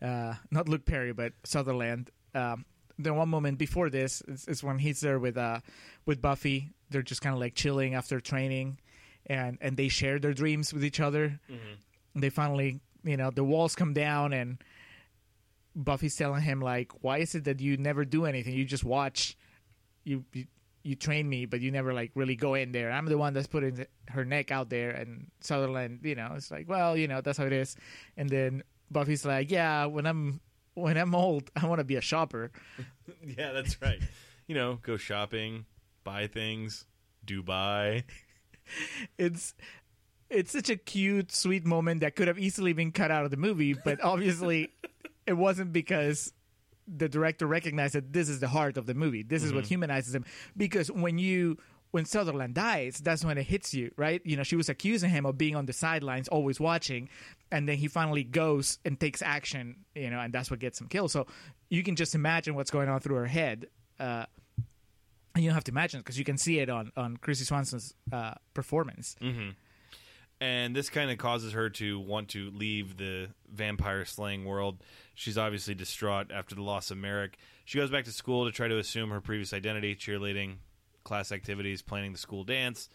uh, 0.00 0.34
not 0.50 0.68
luke 0.68 0.84
perry 0.84 1.12
but 1.12 1.32
sutherland 1.44 2.10
um, 2.34 2.64
the 3.02 3.12
one 3.14 3.28
moment 3.28 3.58
before 3.58 3.90
this 3.90 4.22
is, 4.28 4.46
is 4.46 4.64
when 4.64 4.78
he's 4.78 5.00
there 5.00 5.18
with 5.18 5.36
uh, 5.36 5.60
with 6.06 6.20
buffy. 6.20 6.72
They're 6.90 7.02
just 7.02 7.22
kind 7.22 7.34
of 7.34 7.40
like 7.40 7.54
chilling 7.54 7.94
after 7.94 8.20
training 8.20 8.78
and 9.26 9.58
and 9.60 9.76
they 9.76 9.88
share 9.88 10.18
their 10.18 10.34
dreams 10.34 10.72
with 10.72 10.84
each 10.84 11.00
other. 11.00 11.40
They 12.14 12.30
finally 12.30 12.80
you 13.04 13.16
know 13.16 13.30
the 13.30 13.44
walls 13.44 13.74
come 13.74 13.94
down 13.94 14.32
and 14.32 14.62
buffy's 15.74 16.14
telling 16.16 16.42
him 16.42 16.60
like 16.60 16.92
why 17.02 17.18
is 17.18 17.34
it 17.34 17.44
that 17.44 17.60
you 17.60 17.76
never 17.76 18.04
do 18.04 18.26
anything? 18.26 18.54
You 18.54 18.64
just 18.64 18.84
watch. 18.84 19.36
You, 20.04 20.24
you 20.32 20.46
you 20.84 20.96
train 20.96 21.28
me, 21.28 21.46
but 21.46 21.60
you 21.60 21.70
never 21.70 21.92
like 21.94 22.10
really 22.14 22.34
go 22.34 22.54
in 22.54 22.72
there. 22.72 22.90
I'm 22.90 23.06
the 23.06 23.16
one 23.16 23.34
that's 23.34 23.46
putting 23.46 23.86
her 24.08 24.24
neck 24.24 24.50
out 24.50 24.68
there, 24.68 24.90
and 24.90 25.30
Sutherland, 25.40 26.00
you 26.02 26.16
know, 26.16 26.32
it's 26.34 26.50
like, 26.50 26.68
well, 26.68 26.96
you 26.96 27.06
know, 27.06 27.20
that's 27.20 27.38
how 27.38 27.44
it 27.46 27.52
is. 27.52 27.76
And 28.16 28.28
then 28.28 28.64
Buffy's 28.90 29.24
like, 29.24 29.50
yeah, 29.50 29.86
when 29.86 30.06
I'm 30.06 30.40
when 30.74 30.96
I'm 30.96 31.14
old, 31.14 31.50
I 31.54 31.66
want 31.66 31.80
to 31.80 31.84
be 31.84 31.96
a 31.96 32.00
shopper. 32.00 32.50
Yeah, 33.24 33.52
that's 33.52 33.80
right. 33.82 34.00
you 34.46 34.54
know, 34.54 34.78
go 34.82 34.96
shopping, 34.96 35.66
buy 36.04 36.26
things, 36.26 36.86
Dubai. 37.26 38.04
It's 39.18 39.54
it's 40.30 40.52
such 40.52 40.70
a 40.70 40.76
cute, 40.76 41.32
sweet 41.32 41.66
moment 41.66 42.00
that 42.00 42.16
could 42.16 42.28
have 42.28 42.38
easily 42.38 42.72
been 42.72 42.90
cut 42.90 43.10
out 43.10 43.24
of 43.24 43.30
the 43.30 43.36
movie, 43.36 43.74
but 43.74 44.00
obviously 44.02 44.70
it 45.26 45.34
wasn't 45.34 45.72
because 45.72 46.32
the 46.88 47.08
director 47.08 47.46
recognized 47.46 47.94
that 47.94 48.12
this 48.12 48.28
is 48.28 48.40
the 48.40 48.48
heart 48.48 48.76
of 48.76 48.86
the 48.86 48.94
movie. 48.94 49.22
This 49.22 49.42
is 49.42 49.52
what 49.52 49.64
mm-hmm. 49.64 49.68
humanizes 49.68 50.14
him. 50.14 50.24
Because 50.56 50.90
when 50.90 51.18
you 51.18 51.58
when 51.92 52.04
Sutherland 52.06 52.54
dies, 52.54 52.98
that's 52.98 53.24
when 53.24 53.38
it 53.38 53.44
hits 53.44 53.72
you, 53.72 53.92
right? 53.96 54.20
You 54.24 54.36
know, 54.36 54.42
she 54.42 54.56
was 54.56 54.68
accusing 54.68 55.10
him 55.10 55.24
of 55.26 55.38
being 55.38 55.54
on 55.54 55.66
the 55.66 55.72
sidelines, 55.74 56.26
always 56.26 56.58
watching, 56.58 57.08
and 57.50 57.68
then 57.68 57.76
he 57.76 57.86
finally 57.86 58.24
goes 58.24 58.78
and 58.84 58.98
takes 58.98 59.22
action, 59.22 59.76
you 59.94 60.10
know, 60.10 60.18
and 60.18 60.32
that's 60.32 60.50
what 60.50 60.58
gets 60.58 60.80
him 60.80 60.88
killed. 60.88 61.10
So 61.10 61.26
you 61.68 61.82
can 61.82 61.94
just 61.94 62.14
imagine 62.14 62.54
what's 62.54 62.70
going 62.70 62.88
on 62.88 63.00
through 63.00 63.16
her 63.16 63.26
head. 63.26 63.66
Uh, 64.00 64.24
and 65.34 65.44
you 65.44 65.50
don't 65.50 65.54
have 65.54 65.64
to 65.64 65.70
imagine 65.70 66.00
because 66.00 66.18
you 66.18 66.24
can 66.24 66.36
see 66.36 66.58
it 66.58 66.68
on 66.68 66.92
on 66.96 67.16
Kristy 67.18 67.44
Swanson's 67.44 67.94
uh, 68.10 68.34
performance. 68.54 69.16
Mm-hmm. 69.20 69.50
and 70.40 70.74
this 70.74 70.90
kind 70.90 71.10
of 71.10 71.18
causes 71.18 71.52
her 71.52 71.70
to 71.70 72.00
want 72.00 72.28
to 72.30 72.50
leave 72.50 72.96
the 72.96 73.28
vampire 73.50 74.04
slaying 74.04 74.44
world. 74.44 74.82
She's 75.14 75.38
obviously 75.38 75.74
distraught 75.74 76.30
after 76.32 76.54
the 76.54 76.62
loss 76.62 76.90
of 76.90 76.98
Merrick. 76.98 77.38
She 77.64 77.78
goes 77.78 77.90
back 77.90 78.04
to 78.06 78.12
school 78.12 78.44
to 78.46 78.50
try 78.50 78.68
to 78.68 78.78
assume 78.78 79.10
her 79.10 79.20
previous 79.20 79.52
identity, 79.52 79.94
cheerleading, 79.94 80.56
class 81.04 81.32
activities, 81.32 81.82
planning 81.82 82.12
the 82.12 82.18
school 82.18 82.44
dance, 82.44 82.88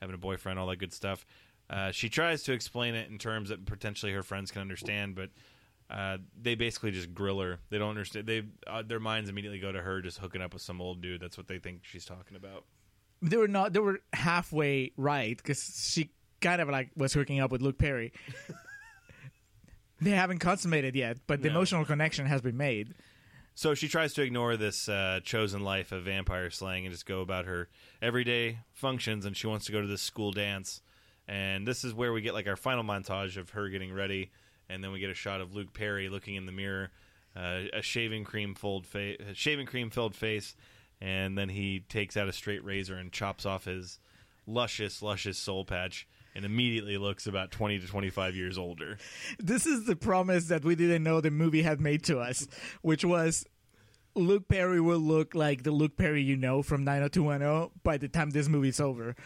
having 0.00 0.14
a 0.14 0.18
boyfriend, 0.18 0.58
all 0.58 0.66
that 0.68 0.76
good 0.76 0.92
stuff. 0.92 1.24
Uh, 1.70 1.90
she 1.90 2.08
tries 2.08 2.42
to 2.42 2.52
explain 2.52 2.94
it 2.94 3.10
in 3.10 3.18
terms 3.18 3.48
that 3.48 3.64
potentially 3.64 4.12
her 4.12 4.22
friends 4.22 4.50
can 4.50 4.60
understand, 4.60 5.14
but 5.14 5.30
uh, 5.90 6.18
they 6.40 6.54
basically 6.54 6.90
just 6.90 7.14
grill 7.14 7.40
her. 7.40 7.58
They 7.70 7.78
don't 7.78 7.90
understand. 7.90 8.26
They 8.26 8.42
uh, 8.66 8.82
their 8.82 9.00
minds 9.00 9.30
immediately 9.30 9.58
go 9.58 9.72
to 9.72 9.80
her 9.80 10.00
just 10.02 10.18
hooking 10.18 10.42
up 10.42 10.52
with 10.52 10.62
some 10.62 10.80
old 10.80 11.00
dude. 11.00 11.20
That's 11.20 11.36
what 11.38 11.48
they 11.48 11.58
think 11.58 11.80
she's 11.84 12.04
talking 12.04 12.36
about. 12.36 12.64
they 13.22 13.36
were 13.36 13.48
not 13.48 13.72
they 13.72 13.78
were 13.80 14.00
halfway 14.12 14.92
right 14.96 15.36
because 15.36 15.88
she 15.92 16.10
kind 16.40 16.60
of 16.60 16.68
like 16.68 16.90
was 16.96 17.12
hooking 17.14 17.38
up 17.38 17.52
with 17.52 17.62
luke 17.62 17.78
perry 17.78 18.12
they 20.00 20.10
haven't 20.10 20.38
consummated 20.40 20.96
yet 20.96 21.18
but 21.28 21.40
the 21.42 21.48
No. 21.48 21.54
emotional 21.56 21.84
connection 21.84 22.26
has 22.26 22.40
been 22.40 22.56
made 22.56 22.94
So 23.54 23.74
she 23.74 23.86
tries 23.86 24.14
to 24.14 24.22
ignore 24.22 24.56
this 24.56 24.88
uh, 24.88 25.20
chosen 25.22 25.62
life 25.62 25.92
of 25.92 26.04
vampire 26.04 26.50
slaying 26.50 26.86
and 26.86 26.92
just 26.92 27.06
go 27.06 27.20
about 27.20 27.44
her 27.44 27.68
everyday 28.00 28.60
functions, 28.72 29.26
and 29.26 29.36
she 29.36 29.46
wants 29.46 29.66
to 29.66 29.72
go 29.72 29.80
to 29.80 29.86
this 29.86 30.00
school 30.00 30.32
dance. 30.32 30.80
And 31.28 31.66
this 31.66 31.84
is 31.84 31.94
where 31.94 32.12
we 32.12 32.22
get 32.22 32.34
like 32.34 32.48
our 32.48 32.56
final 32.56 32.82
montage 32.82 33.36
of 33.36 33.50
her 33.50 33.68
getting 33.68 33.92
ready, 33.92 34.30
and 34.68 34.82
then 34.82 34.90
we 34.90 35.00
get 35.00 35.10
a 35.10 35.14
shot 35.14 35.40
of 35.40 35.54
Luke 35.54 35.72
Perry 35.74 36.08
looking 36.08 36.34
in 36.34 36.46
the 36.46 36.52
mirror, 36.52 36.90
uh, 37.36 37.60
a 37.72 37.82
shaving 37.82 38.24
cream 38.24 38.54
filled 38.54 38.86
face, 38.86 39.18
shaving 39.34 39.66
cream 39.66 39.90
filled 39.90 40.14
face, 40.14 40.56
and 41.00 41.36
then 41.36 41.50
he 41.50 41.80
takes 41.88 42.16
out 42.16 42.28
a 42.28 42.32
straight 42.32 42.64
razor 42.64 42.96
and 42.96 43.12
chops 43.12 43.44
off 43.44 43.66
his 43.66 43.98
luscious, 44.46 45.02
luscious 45.02 45.38
soul 45.38 45.64
patch, 45.64 46.08
and 46.34 46.44
immediately 46.44 46.96
looks 46.98 47.26
about 47.26 47.50
twenty 47.50 47.78
to 47.78 47.86
twenty 47.86 48.10
five 48.10 48.34
years 48.34 48.58
older. 48.58 48.98
this 49.38 49.66
is 49.66 49.86
the 49.86 49.96
promise 49.96 50.46
that 50.46 50.64
we 50.64 50.74
didn't 50.74 51.02
know 51.02 51.20
the 51.20 51.30
movie 51.30 51.62
had 51.62 51.80
made 51.80 52.02
to 52.04 52.18
us 52.18 52.46
which 52.82 53.04
was 53.04 53.44
luke 54.14 54.46
perry 54.48 54.80
will 54.80 54.98
look 54.98 55.34
like 55.34 55.62
the 55.62 55.70
luke 55.70 55.96
perry 55.96 56.22
you 56.22 56.36
know 56.36 56.62
from 56.62 56.84
90210 56.84 57.70
by 57.82 57.96
the 57.96 58.08
time 58.08 58.30
this 58.30 58.48
movie's 58.48 58.78
over 58.80 59.16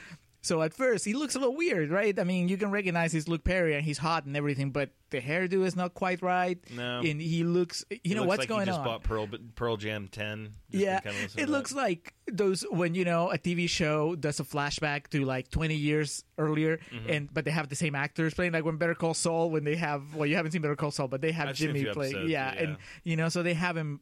So 0.46 0.62
at 0.62 0.72
first 0.72 1.04
he 1.04 1.12
looks 1.14 1.34
a 1.34 1.38
little 1.38 1.56
weird, 1.56 1.90
right? 1.90 2.18
I 2.18 2.24
mean, 2.24 2.48
you 2.48 2.56
can 2.56 2.70
recognize 2.70 3.12
he's 3.12 3.28
Luke 3.28 3.44
Perry 3.44 3.74
and 3.74 3.84
he's 3.84 3.98
hot 3.98 4.24
and 4.26 4.36
everything, 4.36 4.70
but 4.70 4.90
the 5.10 5.20
hairdo 5.20 5.64
is 5.64 5.76
not 5.76 5.94
quite 5.94 6.22
right. 6.22 6.58
No. 6.74 7.00
and 7.00 7.20
he 7.20 7.44
looks. 7.44 7.84
You 7.90 7.98
It 8.04 8.14
know 8.14 8.20
looks 8.22 8.28
what's 8.28 8.38
like 8.40 8.48
going 8.48 8.60
he 8.60 8.66
just 8.66 8.78
on? 8.78 8.84
bought 8.84 9.02
Pearl 9.02 9.28
Pearl 9.54 9.76
Jam 9.76 10.08
10. 10.08 10.54
Just 10.70 10.82
yeah, 10.84 11.00
kinda 11.00 11.16
it 11.36 11.48
looks 11.48 11.70
that. 11.70 11.76
like 11.76 12.14
those 12.30 12.62
when 12.70 12.94
you 12.94 13.04
know 13.04 13.30
a 13.30 13.38
TV 13.38 13.68
show 13.68 14.14
does 14.16 14.40
a 14.40 14.44
flashback 14.44 15.08
to 15.08 15.24
like 15.24 15.50
20 15.50 15.74
years 15.74 16.24
earlier, 16.38 16.78
Mm-hmm. 16.92 17.10
and 17.10 17.34
but 17.34 17.44
they 17.44 17.50
have 17.50 17.68
the 17.68 17.76
same 17.76 17.94
actors 17.94 18.34
playing. 18.34 18.52
Like 18.52 18.64
when 18.64 18.76
Better 18.76 18.94
Call 18.94 19.14
Saul, 19.14 19.50
when 19.50 19.64
they 19.64 19.76
have 19.76 20.14
well, 20.14 20.26
you 20.26 20.36
haven't 20.36 20.52
seen 20.52 20.62
Better 20.62 20.76
Call 20.76 20.90
Saul, 20.90 21.08
but 21.08 21.20
they 21.20 21.32
have 21.32 21.48
I've 21.48 21.56
Jimmy 21.56 21.84
play, 21.84 22.08
episodes, 22.08 22.30
yeah, 22.30 22.54
yeah. 22.54 22.60
and 22.62 22.76
you 23.04 23.16
know, 23.16 23.28
so 23.28 23.42
they 23.42 23.54
have 23.54 23.76
him 23.76 24.00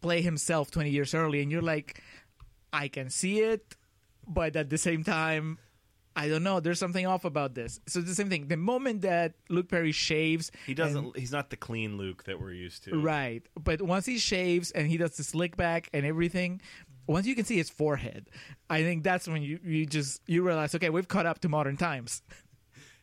play 0.00 0.20
himself 0.22 0.70
20 0.70 0.90
years 0.90 1.14
early, 1.14 1.40
and 1.42 1.50
you're 1.50 1.62
like, 1.62 2.02
I 2.72 2.88
can 2.88 3.08
see 3.10 3.40
it, 3.40 3.74
but 4.28 4.56
at 4.56 4.70
the 4.70 4.78
same 4.78 5.04
time. 5.04 5.58
I 6.16 6.28
don't 6.28 6.42
know. 6.42 6.58
There's 6.58 6.80
something 6.80 7.06
off 7.06 7.24
about 7.24 7.54
this. 7.54 7.78
So 7.86 8.00
it's 8.00 8.08
the 8.08 8.14
same 8.16 8.28
thing. 8.28 8.48
The 8.48 8.56
moment 8.56 9.02
that 9.02 9.34
Luke 9.48 9.68
Perry 9.68 9.92
shaves, 9.92 10.50
he 10.66 10.74
doesn't. 10.74 11.16
he's 11.16 11.30
not 11.30 11.50
the 11.50 11.56
clean 11.56 11.96
Luke 11.96 12.24
that 12.24 12.40
we're 12.40 12.50
used 12.50 12.82
to. 12.84 13.00
Right. 13.00 13.46
But 13.54 13.80
once 13.82 14.04
he 14.04 14.18
shaves 14.18 14.72
and 14.72 14.88
he 14.88 14.96
does 14.96 15.16
the 15.16 15.22
slick 15.22 15.56
back 15.56 15.88
and 15.92 16.04
everything, 16.04 16.60
once 17.06 17.26
you 17.26 17.36
can 17.36 17.44
see 17.44 17.56
his 17.56 17.70
forehead, 17.70 18.30
I 18.68 18.82
think 18.82 19.04
that's 19.04 19.28
when 19.28 19.42
you, 19.42 19.60
you 19.64 19.86
just 19.86 20.20
you 20.26 20.42
realize, 20.42 20.74
okay, 20.74 20.90
we've 20.90 21.06
caught 21.06 21.26
up 21.26 21.38
to 21.40 21.48
modern 21.48 21.76
times. 21.76 22.22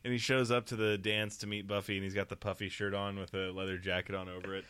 And 0.04 0.12
he 0.12 0.20
shows 0.20 0.52
up 0.52 0.68
to 0.68 0.76
the 0.76 1.00
dance 1.00 1.38
to 1.38 1.48
meet 1.48 1.66
Buffy, 1.66 1.96
and 1.96 2.04
he's 2.04 2.14
got 2.14 2.30
the 2.30 2.36
puffy 2.36 2.70
shirt 2.70 2.94
on 2.94 3.18
with 3.18 3.34
a 3.34 3.50
leather 3.50 3.80
jacket 3.80 4.14
on 4.14 4.30
over 4.30 4.58
it. 4.58 4.66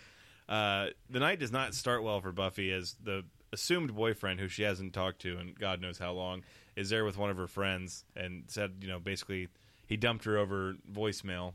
Uh, 0.48 0.88
the 1.10 1.20
night 1.20 1.40
does 1.40 1.52
not 1.52 1.74
start 1.74 2.04
well 2.04 2.22
for 2.22 2.32
Buffy, 2.32 2.72
as 2.72 2.96
the 3.04 3.26
assumed 3.56 3.96
boyfriend, 3.96 4.40
who 4.42 4.50
she 4.50 4.64
hasn't 4.64 4.94
talked 4.94 5.22
to 5.22 5.40
in 5.40 5.56
God 5.58 5.82
knows 5.82 5.98
how 5.98 6.12
long, 6.12 6.44
is 6.76 6.90
there 6.90 7.06
with 7.06 7.18
one 7.18 7.30
of 7.30 7.38
her 7.38 7.48
friends 7.48 8.04
and 8.16 8.44
said, 8.48 8.74
you 8.82 8.88
know, 8.90 9.00
basically 9.00 9.48
he 9.88 9.96
dumped 9.96 10.26
her 10.26 10.38
over 10.38 10.76
voicemail. 10.92 11.54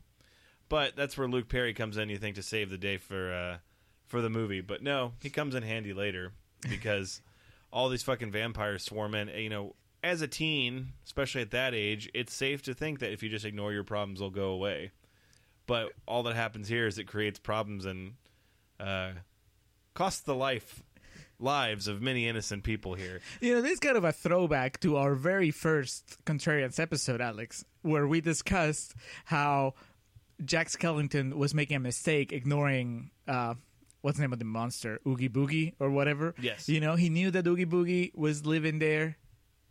But 0.71 0.97
that's 0.97 1.19
where 1.19 1.29
Luke 1.29 1.49
Perry 1.49 1.75
comes 1.75 1.97
in, 1.99 2.09
you 2.09 2.17
think, 2.17 2.37
to 2.37 2.43
save 2.43 2.71
the 2.71 2.79
day 2.79 2.97
for 2.97 3.33
uh, 3.33 3.57
for 4.07 4.23
the 4.23 4.31
movie. 4.31 4.61
But 4.61 4.83
no, 4.83 5.13
he 5.21 5.29
comes 5.29 5.55
in 5.55 5.63
handy 5.63 5.93
later 5.93 6.33
because 6.69 7.21
all 7.73 7.89
these 7.89 8.03
fucking 8.03 8.31
vampires 8.31 8.85
swarm 8.85 9.15
in. 9.15 9.29
You 9.29 9.51
know, 9.51 9.75
as 10.03 10.23
a 10.23 10.29
teen, 10.29 10.93
especially 11.05 11.43
at 11.43 11.51
that 11.51 11.75
age, 11.75 12.09
it's 12.15 12.33
safe 12.33 12.63
to 12.63 12.75
think 12.75 13.01
that 13.01 13.13
if 13.13 13.23
you 13.23 13.29
just 13.29 13.45
ignore 13.45 13.73
your 13.73 13.85
problems, 13.85 14.21
they'll 14.21 14.31
go 14.31 14.51
away. 14.51 14.93
But 15.67 15.93
all 16.07 16.23
that 16.23 16.35
happens 16.35 16.69
here 16.69 16.87
is 16.87 16.99
it 16.99 17.05
creates 17.05 17.39
problems 17.39 17.85
and 17.85 18.15
uh, 18.79 19.11
costs 19.95 20.23
the 20.23 20.35
life 20.35 20.83
lives 21.41 21.89
of 21.89 22.03
many 22.03 22.29
innocent 22.29 22.63
people 22.65 22.95
here. 22.95 23.21
You 23.41 23.55
know, 23.55 23.63
this 23.63 23.73
is 23.73 23.81
kind 23.81 23.97
of 23.97 24.05
a 24.05 24.13
throwback 24.13 24.81
to 24.81 24.97
our 24.97 25.15
very 25.15 25.51
first 25.51 26.17
Contrarians 26.25 26.79
episode, 26.79 27.21
Alex, 27.21 27.65
where 27.83 28.07
we 28.07 28.21
discussed 28.21 28.95
how 29.25 29.75
Jack 30.45 30.69
Skellington 30.69 31.35
was 31.35 31.55
making 31.55 31.77
a 31.77 31.81
mistake 31.81 32.33
ignoring 32.33 33.11
uh, 33.29 33.55
what's 34.03 34.17
the 34.19 34.23
name 34.23 34.33
of 34.33 34.39
the 34.39 34.45
monster, 34.45 35.01
Oogie 35.07 35.29
Boogie 35.29 35.75
or 35.79 35.91
whatever. 35.91 36.35
Yes. 36.41 36.69
You 36.69 36.81
know, 36.81 36.97
he 36.97 37.11
knew 37.11 37.31
that 37.31 37.47
Oogie 37.47 37.67
Boogie 37.67 38.15
was 38.15 38.47
living 38.47 38.79
there. 38.79 39.17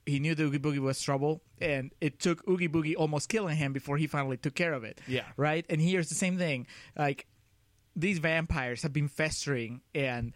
He 0.05 0.19
knew 0.19 0.33
that 0.33 0.43
Oogie 0.43 0.59
Boogie 0.59 0.79
was 0.79 1.01
trouble, 1.01 1.43
and 1.59 1.91
it 2.01 2.19
took 2.19 2.47
Oogie 2.47 2.69
Boogie 2.69 2.95
almost 2.97 3.29
killing 3.29 3.55
him 3.55 3.73
before 3.73 3.97
he 3.97 4.07
finally 4.07 4.37
took 4.37 4.55
care 4.55 4.73
of 4.73 4.83
it. 4.83 4.99
Yeah. 5.07 5.25
Right? 5.37 5.65
And 5.69 5.79
here's 5.79 6.09
the 6.09 6.15
same 6.15 6.37
thing. 6.37 6.67
Like, 6.97 7.27
these 7.95 8.17
vampires 8.19 8.81
have 8.83 8.93
been 8.93 9.07
festering, 9.07 9.81
and 9.93 10.33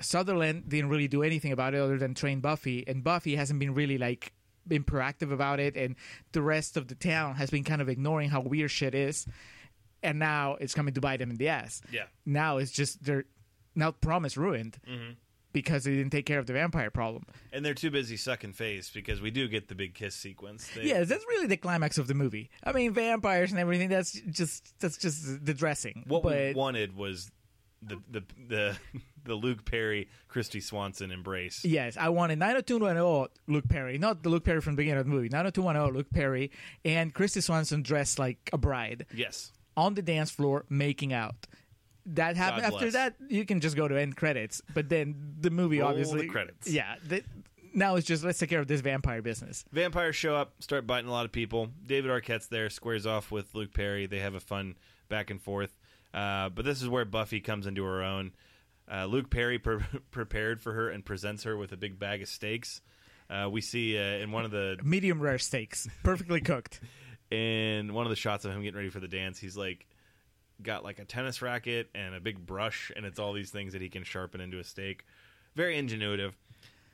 Sutherland 0.00 0.68
didn't 0.68 0.88
really 0.88 1.08
do 1.08 1.22
anything 1.22 1.52
about 1.52 1.74
it 1.74 1.80
other 1.80 1.98
than 1.98 2.14
train 2.14 2.40
Buffy, 2.40 2.84
and 2.86 3.04
Buffy 3.04 3.36
hasn't 3.36 3.60
been 3.60 3.74
really 3.74 3.98
like 3.98 4.32
been 4.66 4.84
proactive 4.84 5.32
about 5.32 5.60
it, 5.60 5.76
and 5.76 5.96
the 6.32 6.42
rest 6.42 6.76
of 6.76 6.88
the 6.88 6.94
town 6.94 7.34
has 7.36 7.50
been 7.50 7.64
kind 7.64 7.82
of 7.82 7.88
ignoring 7.88 8.30
how 8.30 8.40
weird 8.40 8.70
shit 8.70 8.94
is, 8.94 9.26
and 10.02 10.18
now 10.18 10.56
it's 10.60 10.74
coming 10.74 10.94
to 10.94 11.00
bite 11.00 11.18
them 11.18 11.30
in 11.30 11.36
the 11.36 11.48
ass. 11.48 11.82
Yeah. 11.90 12.04
Now 12.26 12.58
it's 12.58 12.70
just 12.70 13.04
they're 13.04 13.24
now 13.74 13.92
promise 13.92 14.36
ruined 14.36 14.78
mm-hmm. 14.88 15.12
because 15.52 15.84
they 15.84 15.92
didn't 15.92 16.10
take 16.10 16.26
care 16.26 16.38
of 16.38 16.46
the 16.46 16.52
vampire 16.52 16.90
problem. 16.90 17.24
And 17.52 17.64
they're 17.64 17.74
too 17.74 17.90
busy 17.90 18.16
sucking 18.16 18.52
face 18.52 18.90
because 18.90 19.20
we 19.20 19.30
do 19.30 19.48
get 19.48 19.68
the 19.68 19.74
big 19.74 19.94
kiss 19.94 20.14
sequence. 20.14 20.68
They, 20.74 20.84
Yeah, 20.84 21.04
that's 21.04 21.24
really 21.28 21.46
the 21.46 21.56
climax 21.56 21.98
of 21.98 22.06
the 22.06 22.14
movie. 22.14 22.50
I 22.62 22.72
mean, 22.72 22.92
vampires 22.92 23.50
and 23.50 23.60
everything. 23.60 23.88
That's 23.88 24.12
just 24.12 24.78
that's 24.80 24.96
just 24.96 25.44
the 25.44 25.54
dressing. 25.54 26.04
What 26.06 26.22
but 26.22 26.32
we 26.32 26.54
wanted 26.54 26.96
was 26.96 27.30
the 27.86 28.00
the 28.10 28.22
the, 28.48 28.76
the 29.24 29.34
Luke 29.34 29.64
Perry, 29.64 30.08
Kristy 30.30 30.62
Swanson 30.62 31.10
embrace. 31.10 31.64
Yes, 31.64 31.96
I 31.96 32.08
wanted 32.10 32.38
90210 32.38 33.28
Luke 33.54 33.68
Perry, 33.68 33.98
not 33.98 34.22
the 34.22 34.28
Luke 34.28 34.44
Perry 34.44 34.60
from 34.60 34.74
the 34.74 34.78
beginning 34.78 35.00
of 35.00 35.06
the 35.06 35.12
movie. 35.12 35.28
90210 35.28 35.96
Luke 35.96 36.10
Perry 36.12 36.50
and 36.84 37.14
Kristy 37.14 37.42
Swanson 37.42 37.82
dressed 37.82 38.18
like 38.18 38.50
a 38.52 38.58
bride 38.58 39.06
Yes. 39.14 39.52
on 39.76 39.94
the 39.94 40.02
dance 40.02 40.30
floor 40.30 40.64
making 40.68 41.12
out. 41.12 41.46
That 42.06 42.36
happened 42.36 42.66
after 42.66 42.90
that. 42.90 43.14
You 43.28 43.46
can 43.46 43.60
just 43.60 43.76
go 43.76 43.88
to 43.88 43.98
end 43.98 44.16
credits, 44.16 44.60
but 44.74 44.90
then 44.90 45.36
the 45.40 45.50
movie 45.50 45.80
Roll 45.80 45.88
obviously 45.88 46.22
the 46.22 46.28
credits. 46.28 46.68
Yeah, 46.70 46.96
the, 47.02 47.22
now 47.72 47.96
it's 47.96 48.06
just 48.06 48.22
let's 48.22 48.38
take 48.38 48.50
care 48.50 48.60
of 48.60 48.66
this 48.66 48.82
vampire 48.82 49.22
business. 49.22 49.64
Vampires 49.72 50.14
show 50.14 50.36
up, 50.36 50.52
start 50.60 50.86
biting 50.86 51.08
a 51.08 51.12
lot 51.12 51.24
of 51.24 51.32
people. 51.32 51.70
David 51.86 52.10
Arquette's 52.10 52.46
there, 52.48 52.68
squares 52.68 53.06
off 53.06 53.30
with 53.30 53.54
Luke 53.54 53.72
Perry. 53.72 54.04
They 54.06 54.18
have 54.18 54.34
a 54.34 54.40
fun 54.40 54.76
back 55.08 55.30
and 55.30 55.40
forth. 55.40 55.74
Uh, 56.14 56.48
but 56.48 56.64
this 56.64 56.80
is 56.80 56.88
where 56.88 57.04
Buffy 57.04 57.40
comes 57.40 57.66
into 57.66 57.84
her 57.84 58.02
own. 58.02 58.32
Uh, 58.90 59.06
Luke 59.06 59.30
Perry 59.30 59.58
pre- 59.58 59.80
prepared 60.10 60.60
for 60.60 60.72
her 60.72 60.88
and 60.88 61.04
presents 61.04 61.42
her 61.42 61.56
with 61.56 61.72
a 61.72 61.76
big 61.76 61.98
bag 61.98 62.22
of 62.22 62.28
steaks. 62.28 62.80
Uh, 63.28 63.48
we 63.50 63.60
see 63.60 63.98
uh, 63.98 64.18
in 64.18 64.30
one 64.30 64.44
of 64.44 64.50
the 64.50 64.78
Medium 64.84 65.20
rare 65.20 65.38
steaks, 65.38 65.88
perfectly 66.02 66.40
cooked. 66.42 66.80
in 67.30 67.92
one 67.92 68.06
of 68.06 68.10
the 68.10 68.16
shots 68.16 68.44
of 68.44 68.52
him 68.52 68.62
getting 68.62 68.76
ready 68.76 68.90
for 68.90 69.00
the 69.00 69.08
dance, 69.08 69.38
he's 69.38 69.56
like 69.56 69.86
got 70.62 70.84
like 70.84 70.98
a 70.98 71.04
tennis 71.04 71.42
racket 71.42 71.88
and 71.94 72.14
a 72.14 72.20
big 72.20 72.44
brush, 72.46 72.92
and 72.94 73.04
it's 73.04 73.18
all 73.18 73.32
these 73.32 73.50
things 73.50 73.72
that 73.72 73.82
he 73.82 73.88
can 73.88 74.04
sharpen 74.04 74.40
into 74.40 74.58
a 74.58 74.64
steak. 74.64 75.04
Very 75.56 75.76
ingenuitive. 75.76 76.32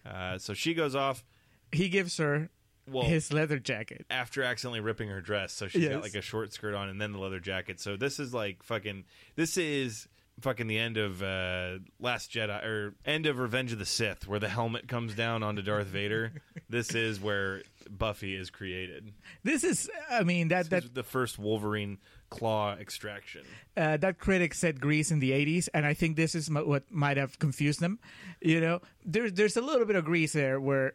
Uh, 0.07 0.39
so 0.39 0.55
she 0.55 0.73
goes 0.73 0.95
off. 0.95 1.25
He 1.73 1.89
gives 1.89 2.17
her 2.19 2.49
Well, 2.89 3.05
his 3.05 3.33
leather 3.33 3.59
jacket. 3.59 4.07
after 4.11 4.43
accidentally 4.43 4.81
ripping 4.81 5.09
her 5.11 5.21
dress, 5.21 5.53
so 5.53 5.69
she's 5.69 5.89
got 5.89 6.03
like 6.03 6.15
a 6.15 6.23
short 6.23 6.53
skirt 6.53 6.75
on 6.75 6.89
and 6.89 7.01
then 7.01 7.13
the 7.13 7.19
leather 7.19 7.41
jacket. 7.41 7.81
So 7.81 7.97
this 7.97 8.19
is 8.19 8.35
like 8.35 8.63
fucking. 8.63 9.05
This 9.37 9.57
is 9.57 10.09
fucking 10.41 10.67
the 10.69 10.79
end 10.79 10.97
of 10.97 11.23
uh, 11.23 11.79
Last 12.01 12.33
Jedi 12.33 12.65
or 12.65 12.95
end 13.05 13.27
of 13.27 13.39
Revenge 13.39 13.73
of 13.73 13.79
the 13.79 13.85
Sith, 13.87 14.27
where 14.27 14.39
the 14.41 14.49
helmet 14.49 14.89
comes 14.89 15.15
down 15.15 15.43
onto 15.43 15.61
Darth 15.63 15.87
Vader. 15.89 16.33
this 16.71 16.95
is 16.95 17.21
where 17.21 17.63
Buffy 17.91 18.35
is 18.35 18.49
created. 18.51 19.13
This 19.45 19.63
is, 19.65 19.91
I 20.11 20.23
mean, 20.25 20.49
that 20.49 20.63
This 20.65 20.69
that 20.71 20.85
is 20.85 20.91
the 20.93 21.03
first 21.03 21.39
Wolverine 21.39 21.99
claw 22.31 22.75
extraction. 22.75 23.43
uh, 23.77 23.99
that 23.99 24.19
critic 24.19 24.55
said 24.55 24.81
Grease 24.81 25.11
in 25.11 25.19
the 25.21 25.33
'80s, 25.33 25.69
and 25.75 25.85
I 25.85 25.95
think 25.95 26.17
this 26.17 26.35
is 26.35 26.49
m- 26.49 26.67
what 26.67 26.91
might 26.91 27.19
have 27.19 27.39
confused 27.39 27.81
them. 27.81 27.99
You 28.41 28.61
know, 28.61 28.81
there's 29.05 29.33
there's 29.35 29.57
a 29.57 29.61
little 29.63 29.85
bit 29.87 29.97
of 29.97 30.05
Grease 30.07 30.33
there, 30.33 30.59
where 30.61 30.95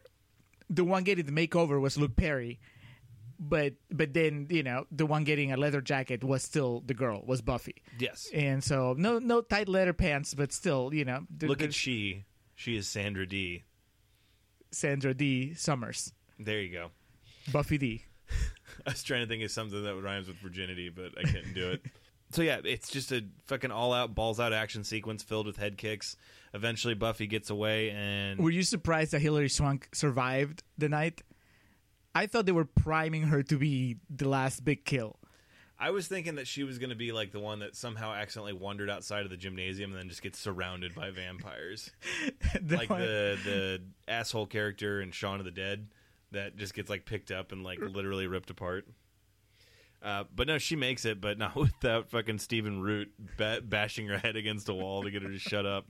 the 0.70 0.84
one 0.84 1.04
getting 1.04 1.26
the 1.26 1.32
makeover 1.32 1.80
was 1.80 1.96
Luke 1.96 2.16
Perry, 2.16 2.58
but 3.38 3.74
but 3.90 4.12
then 4.14 4.46
you 4.50 4.62
know 4.62 4.86
the 4.90 5.06
one 5.06 5.24
getting 5.24 5.52
a 5.52 5.56
leather 5.56 5.80
jacket 5.80 6.24
was 6.24 6.42
still 6.42 6.82
the 6.86 6.94
girl, 6.94 7.22
was 7.26 7.40
Buffy, 7.42 7.76
Yes. 7.98 8.28
and 8.34 8.62
so 8.64 8.94
no 8.96 9.18
no 9.18 9.40
tight 9.42 9.68
leather 9.68 9.92
pants, 9.92 10.34
but 10.34 10.52
still 10.52 10.92
you 10.94 11.04
know 11.04 11.20
th- 11.38 11.48
Look 11.48 11.62
at 11.62 11.74
she. 11.74 12.24
She 12.54 12.76
is 12.76 12.88
Sandra 12.88 13.26
D. 13.26 13.64
Sandra 14.70 15.14
D. 15.14 15.54
Summers, 15.54 16.12
There 16.38 16.60
you 16.60 16.72
go. 16.72 16.90
Buffy 17.52 17.78
D. 17.78 18.04
I 18.86 18.90
was 18.90 19.02
trying 19.02 19.20
to 19.22 19.26
think 19.26 19.42
of 19.44 19.50
something 19.50 19.82
that 19.84 19.94
rhymes 19.96 20.26
with 20.28 20.36
virginity, 20.38 20.88
but 20.88 21.12
I 21.18 21.22
couldn't 21.22 21.54
do 21.54 21.70
it. 21.72 21.82
So 22.32 22.42
yeah, 22.42 22.58
it's 22.64 22.88
just 22.90 23.12
a 23.12 23.24
fucking 23.46 23.70
all-out, 23.70 24.16
balls-out 24.16 24.52
action 24.52 24.82
sequence 24.82 25.22
filled 25.22 25.46
with 25.46 25.58
head 25.58 25.76
kicks. 25.78 26.16
Eventually, 26.56 26.94
Buffy 26.94 27.26
gets 27.26 27.50
away, 27.50 27.90
and 27.90 28.40
Were 28.40 28.50
you 28.50 28.62
surprised 28.62 29.12
that 29.12 29.20
Hilary 29.20 29.50
Swank 29.50 29.88
survived 29.92 30.62
the 30.78 30.88
night? 30.88 31.22
I 32.14 32.26
thought 32.26 32.46
they 32.46 32.52
were 32.52 32.64
priming 32.64 33.24
her 33.24 33.42
to 33.42 33.58
be 33.58 33.96
the 34.08 34.26
last 34.26 34.64
big 34.64 34.84
kill. 34.86 35.18
I 35.78 35.90
was 35.90 36.08
thinking 36.08 36.36
that 36.36 36.46
she 36.46 36.64
was 36.64 36.78
going 36.78 36.88
to 36.88 36.96
be 36.96 37.12
like 37.12 37.32
the 37.32 37.40
one 37.40 37.58
that 37.58 37.76
somehow 37.76 38.14
accidentally 38.14 38.54
wandered 38.54 38.88
outside 38.88 39.24
of 39.24 39.30
the 39.30 39.36
gymnasium 39.36 39.90
and 39.90 40.00
then 40.00 40.08
just 40.08 40.22
gets 40.22 40.38
surrounded 40.38 40.94
by 40.94 41.10
vampires, 41.10 41.90
The 42.62 42.76
like 42.78 42.88
one- 42.88 43.02
the 43.02 43.38
the 43.44 43.82
asshole 44.08 44.46
character 44.46 45.02
in 45.02 45.10
Shaun 45.10 45.38
of 45.38 45.44
the 45.44 45.50
Dead 45.50 45.88
that 46.32 46.56
just 46.56 46.72
gets 46.72 46.88
like 46.88 47.04
picked 47.04 47.30
up 47.30 47.52
and 47.52 47.62
like 47.62 47.78
literally 47.80 48.26
ripped 48.26 48.48
apart. 48.48 48.86
Uh, 50.02 50.24
but 50.34 50.46
no, 50.46 50.56
she 50.56 50.76
makes 50.76 51.04
it, 51.04 51.20
but 51.20 51.36
not 51.36 51.54
without 51.56 52.08
fucking 52.08 52.38
Stephen 52.38 52.80
Root 52.80 53.12
ba- 53.36 53.60
bashing 53.62 54.06
her 54.08 54.16
head 54.18 54.36
against 54.36 54.70
a 54.70 54.74
wall 54.74 55.02
to 55.02 55.10
get 55.10 55.22
her 55.22 55.28
to 55.30 55.38
shut 55.38 55.66
up. 55.66 55.86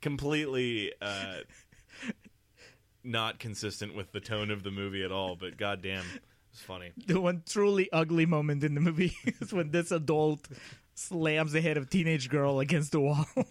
Completely 0.00 0.92
uh, 1.00 1.38
not 3.04 3.38
consistent 3.38 3.94
with 3.94 4.12
the 4.12 4.20
tone 4.20 4.50
of 4.50 4.62
the 4.62 4.70
movie 4.70 5.04
at 5.04 5.12
all. 5.12 5.36
But 5.36 5.56
goddamn, 5.56 6.04
it's 6.52 6.62
funny. 6.62 6.92
the 7.06 7.20
one 7.20 7.42
truly 7.46 7.90
ugly 7.92 8.26
moment 8.26 8.64
in 8.64 8.74
the 8.74 8.80
movie 8.80 9.16
is 9.40 9.52
when 9.52 9.70
this 9.70 9.90
adult 9.90 10.48
slams 10.94 11.52
the 11.52 11.60
head 11.60 11.76
of 11.76 11.90
teenage 11.90 12.28
girl 12.28 12.60
against 12.60 12.92
the 12.92 13.00
wall. 13.00 13.26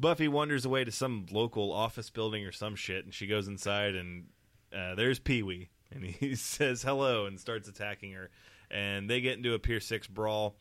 Buffy 0.00 0.28
wanders 0.28 0.64
away 0.64 0.84
to 0.84 0.92
some 0.92 1.26
local 1.32 1.72
office 1.72 2.08
building 2.08 2.44
or 2.44 2.52
some 2.52 2.76
shit, 2.76 3.04
and 3.04 3.12
she 3.12 3.26
goes 3.26 3.48
inside, 3.48 3.96
and 3.96 4.26
uh, 4.72 4.94
there's 4.94 5.18
Pee 5.18 5.42
Wee 5.42 5.70
and 5.90 6.04
he 6.04 6.34
says 6.34 6.82
hello 6.82 7.26
and 7.26 7.38
starts 7.38 7.68
attacking 7.68 8.12
her. 8.12 8.30
And 8.70 9.08
they 9.08 9.20
get 9.20 9.36
into 9.36 9.54
a 9.54 9.58
Pier 9.58 9.80
6 9.80 10.06
brawl. 10.08 10.56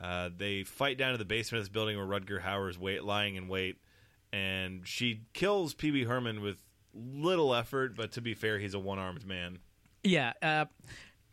Uh, 0.00 0.30
they 0.36 0.62
fight 0.62 0.98
down 0.98 1.12
to 1.12 1.18
the 1.18 1.24
basement 1.24 1.60
of 1.60 1.64
this 1.64 1.72
building 1.72 1.96
where 1.96 2.06
Rutger 2.06 2.42
Hauer 2.42 2.68
is 2.68 2.78
wait, 2.78 3.04
lying 3.04 3.36
in 3.36 3.48
wait. 3.48 3.78
And 4.32 4.86
she 4.86 5.22
kills 5.32 5.72
Pee 5.74 6.04
Herman 6.04 6.42
with 6.42 6.58
little 6.92 7.54
effort, 7.54 7.96
but 7.96 8.12
to 8.12 8.20
be 8.20 8.34
fair, 8.34 8.58
he's 8.58 8.74
a 8.74 8.78
one 8.78 8.98
armed 8.98 9.26
man. 9.26 9.58
Yeah. 10.02 10.32
Uh, 10.42 10.66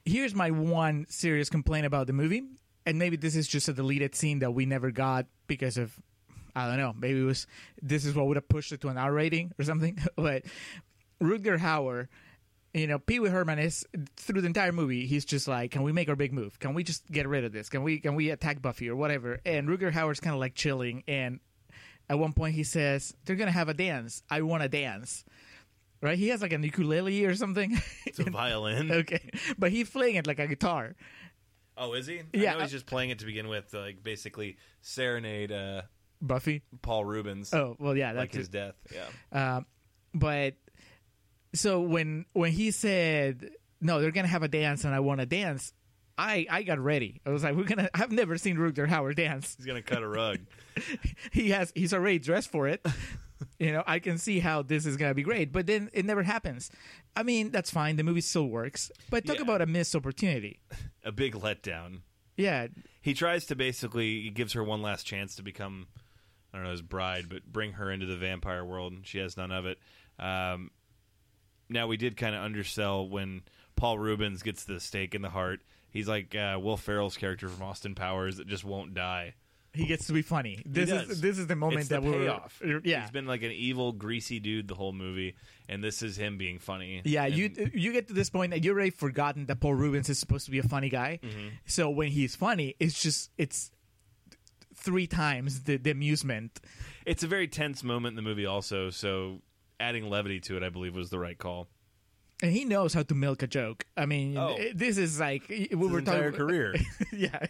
here's 0.06 0.34
my 0.34 0.52
one 0.52 1.06
serious 1.10 1.50
complaint 1.50 1.86
about 1.86 2.08
the 2.08 2.14
movie, 2.14 2.44
and 2.86 2.98
maybe 2.98 3.18
this 3.18 3.36
is 3.36 3.48
just 3.48 3.68
a 3.68 3.74
deleted 3.74 4.16
scene 4.16 4.40
that 4.40 4.52
we 4.52 4.66
never 4.66 4.92
got 4.92 5.26
because 5.48 5.78
of 5.78 5.94
I 6.56 6.68
don't 6.68 6.78
know. 6.78 6.94
Maybe 6.98 7.20
it 7.22 7.24
was 7.24 7.48
this 7.82 8.06
is 8.06 8.14
what 8.14 8.28
would 8.28 8.38
have 8.38 8.48
pushed 8.48 8.72
it 8.72 8.82
to 8.82 8.90
an 8.90 8.98
R 8.98 9.12
rating 9.12 9.52
or 9.60 9.64
something. 9.64 9.98
but 10.16 10.44
Rutger 11.22 11.60
Hauer, 11.60 12.08
you 12.74 12.88
know, 12.88 12.98
Pee 13.00 13.20
Wee 13.20 13.30
Herman 13.30 13.60
is 13.60 13.86
through 14.18 14.42
the 14.42 14.48
entire 14.48 14.72
movie. 14.72 15.06
He's 15.06 15.26
just 15.26 15.48
like, 15.48 15.72
"Can 15.72 15.84
we 15.84 15.92
make 15.92 16.10
our 16.10 16.16
big 16.16 16.34
move? 16.34 16.60
Can 16.60 16.74
we 16.74 16.84
just 16.84 17.10
get 17.12 17.28
rid 17.28 17.44
of 17.44 17.52
this? 17.52 17.70
Can 17.70 17.84
we 17.84 18.00
can 18.00 18.16
we 18.16 18.30
attack 18.32 18.62
Buffy 18.62 18.90
or 18.90 18.96
whatever?" 18.96 19.40
And 19.46 19.68
Rutger 19.70 19.92
Howard's 19.92 20.20
kind 20.20 20.34
of 20.34 20.40
like 20.40 20.56
chilling. 20.56 21.04
And 21.08 21.40
at 22.10 22.18
one 22.20 22.34
point, 22.34 22.56
he 22.56 22.64
says, 22.64 23.14
"They're 23.26 23.36
gonna 23.36 23.52
have 23.52 23.70
a 23.70 23.74
dance. 23.74 24.24
I 24.30 24.42
want 24.42 24.64
to 24.64 24.70
dance." 24.70 25.24
Right? 26.02 26.18
He 26.18 26.28
has 26.30 26.42
like 26.42 26.52
an 26.52 26.64
ukulele 26.64 27.24
or 27.26 27.34
something. 27.36 27.78
It's 28.06 28.20
a 28.20 28.30
violin. 28.30 28.92
okay, 29.04 29.30
but 29.58 29.72
he's 29.72 29.90
playing 29.90 30.16
it 30.16 30.28
like 30.28 30.40
a 30.40 30.48
guitar. 30.48 30.96
Oh, 31.78 31.94
is 31.94 32.08
he? 32.08 32.20
I 32.20 32.24
Yeah. 32.34 32.54
know 32.56 32.60
he's 32.62 32.72
just 32.72 32.86
playing 32.86 33.10
it 33.12 33.20
to 33.20 33.26
begin 33.26 33.48
with, 33.48 33.74
like 33.74 34.04
basically 34.04 34.58
serenade 34.82 35.52
uh, 35.52 35.84
Buffy. 36.22 36.62
Paul 36.82 37.06
Reubens, 37.06 37.54
Oh 37.54 37.76
well, 37.80 37.96
yeah, 37.96 38.12
like 38.12 38.32
that's 38.32 38.38
his 38.38 38.48
it. 38.48 38.52
death. 38.52 38.76
Yeah. 39.32 39.56
Um, 39.58 39.66
but 40.14 40.56
so 41.54 41.82
when 41.82 42.26
when 42.34 42.52
he 42.52 42.72
said 42.72 43.50
no, 43.82 44.00
they're 44.02 44.12
gonna 44.12 44.28
have 44.28 44.44
a 44.44 44.48
dance 44.48 44.84
and 44.86 44.94
I 44.96 45.00
want 45.02 45.20
to 45.20 45.26
dance, 45.26 45.74
I 46.18 46.46
I 46.50 46.64
got 46.64 46.80
ready. 46.80 47.22
I 47.26 47.30
was 47.32 47.44
like, 47.44 47.56
we're 47.56 47.64
gonna. 47.66 47.90
I've 47.94 48.12
never 48.12 48.38
seen 48.38 48.58
Rutger 48.58 48.88
Howard 48.88 49.16
dance. 49.18 49.56
He's 49.58 49.66
gonna 49.66 49.82
cut 49.82 50.04
a 50.04 50.08
rug. 50.08 50.40
He 51.32 51.52
has 51.52 51.72
he's 51.76 51.94
already 51.94 52.20
dressed 52.20 52.52
for 52.52 52.68
it. 52.68 52.86
you 53.60 53.72
know, 53.72 53.84
I 53.86 54.00
can 54.00 54.18
see 54.18 54.40
how 54.40 54.62
this 54.64 54.86
is 54.86 54.98
gonna 54.98 55.14
be 55.14 55.24
great, 55.24 55.52
but 55.52 55.68
then 55.68 55.90
it 55.94 56.06
never 56.06 56.24
happens. 56.24 56.72
I 57.16 57.24
mean, 57.24 57.52
that's 57.52 57.70
fine. 57.70 57.96
The 57.96 58.04
movie 58.04 58.22
still 58.22 58.48
works, 58.48 58.92
but 59.10 59.26
talk 59.26 59.36
Yeah. 59.38 59.44
about 59.44 59.62
a 59.62 59.66
missed 59.68 59.96
opportunity. 59.96 60.60
a 61.04 61.12
big 61.12 61.34
letdown. 61.36 62.00
Yeah, 62.38 62.68
He 63.02 63.14
tries 63.14 63.46
to 63.48 63.56
basically 63.56 64.22
he 64.22 64.30
gives 64.32 64.54
her 64.54 64.64
one 64.64 64.82
last 64.82 65.04
chance 65.06 65.36
to 65.36 65.44
become 65.44 65.86
I 66.52 66.58
don't 66.58 66.66
know 66.66 66.72
his 66.72 66.82
bride, 66.82 67.30
but 67.30 67.46
bring 67.46 67.74
her 67.74 67.92
into 67.92 68.06
the 68.08 68.18
vampire 68.18 68.64
world, 68.66 68.94
and 68.94 69.06
she 69.06 69.18
has 69.20 69.38
none 69.38 69.52
of 69.52 69.66
it. 69.68 69.78
Um, 70.20 70.72
now 71.74 71.88
we 71.88 71.98
did 71.98 72.16
kind 72.16 72.36
of 72.36 72.42
undersell 72.44 73.08
when 73.10 73.42
Paul 73.76 74.00
Reubens 74.00 74.44
gets 74.44 74.64
the 74.64 74.80
stake 74.80 75.14
in 75.16 75.22
the 75.22 75.30
heart. 75.30 75.62
He's 75.92 76.08
like 76.08 76.34
uh, 76.36 76.58
Will 76.62 76.78
Ferrell's 76.78 77.18
character 77.18 77.50
from 77.50 77.64
Austin 77.64 77.96
Powers 77.96 78.38
that 78.38 78.48
just 78.48 78.64
won't 78.64 78.94
die. 78.94 79.34
he 79.74 79.86
gets 79.86 80.08
to 80.08 80.14
be 80.14 80.22
funny. 80.22 80.62
This 80.66 80.90
does. 80.90 81.10
is 81.10 81.22
this 81.22 81.38
is 81.38 81.48
the 81.48 81.56
moment 81.56 81.82
it's 81.82 81.90
the 81.90 81.96
that 81.96 82.04
we're 82.04 82.20
payoff. 82.20 82.62
Yeah, 82.84 83.02
he's 83.02 83.12
been 83.12 83.28
like 83.28 83.44
an 83.44 83.52
evil, 83.52 83.92
greasy 83.92 84.40
dude 84.40 84.68
the 84.68 84.76
whole 84.76 84.94
movie, 84.94 85.36
and 85.68 85.84
this 85.84 86.02
is 86.02 86.16
him 86.18 86.38
being 86.38 86.60
funny. 86.60 87.02
Yeah, 87.04 87.26
And- 87.26 87.36
you 87.36 87.72
you 87.74 87.92
get 87.92 88.08
to 88.08 88.14
this 88.14 88.30
point 88.30 88.52
that 88.52 88.64
you've 88.64 88.76
already 88.76 88.92
forgotten 88.92 89.46
that 89.48 89.60
Paul 89.60 89.74
Reubens 89.76 90.10
is 90.10 90.20
supposed 90.20 90.46
to 90.46 90.52
be 90.52 90.60
a 90.60 90.64
funny 90.64 90.90
guy. 90.90 91.20
Mm-hmm. 91.22 91.48
So 91.66 91.90
when 91.90 92.10
he's 92.10 92.36
funny, 92.36 92.76
it's 92.80 93.02
just 93.02 93.30
it's 93.38 93.72
three 94.76 95.08
times 95.08 95.64
the, 95.64 95.78
the 95.78 95.92
amusement. 95.92 96.60
It's 97.06 97.24
a 97.24 97.28
very 97.28 97.48
tense 97.48 97.84
moment 97.84 98.14
in 98.14 98.16
the 98.16 98.22
movie, 98.22 98.46
also. 98.46 98.90
So 98.90 99.42
adding 99.84 100.10
levity 100.10 100.40
to 100.42 100.58
it, 100.58 100.64
I 100.64 100.70
believe, 100.70 100.96
was 100.96 101.10
the 101.10 101.20
right 101.20 101.38
call. 101.38 101.68
And 102.42 102.52
he 102.52 102.66
knows 102.66 102.94
how 102.94 103.04
to 103.04 103.16
milk 103.16 103.44
a 103.44 103.48
joke. 103.48 103.86
I 103.96 104.06
mean, 104.06 104.38
Oh. 104.38 104.56
it- 104.58 104.78
this 104.78 104.98
is 104.98 105.20
like 105.20 105.48
we 105.50 105.68
His 105.70 105.78
were 105.78 106.00
entire 106.00 106.32
talking. 106.32 106.48
career. 106.48 106.76
yeah, 107.12 107.46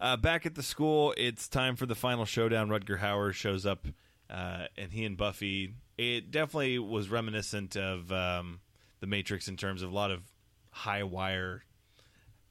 Uh, 0.00 0.16
back 0.16 0.44
at 0.44 0.54
the 0.54 0.62
school, 0.62 1.14
it's 1.16 1.48
time 1.48 1.76
for 1.76 1.86
the 1.86 1.94
final 1.94 2.24
showdown. 2.24 2.68
Rutger 2.68 2.98
Hauer 3.00 3.32
shows 3.32 3.64
up, 3.64 3.86
uh, 4.28 4.66
and 4.76 4.92
he 4.92 5.04
and 5.04 5.16
Buffy. 5.16 5.74
It 5.96 6.30
definitely 6.30 6.78
was 6.78 7.08
reminiscent 7.08 7.76
of 7.76 8.10
um, 8.12 8.60
the 9.00 9.06
Matrix 9.06 9.48
in 9.48 9.56
terms 9.56 9.82
of 9.82 9.90
a 9.90 9.94
lot 9.94 10.10
of 10.10 10.22
high 10.70 11.04
wire 11.04 11.62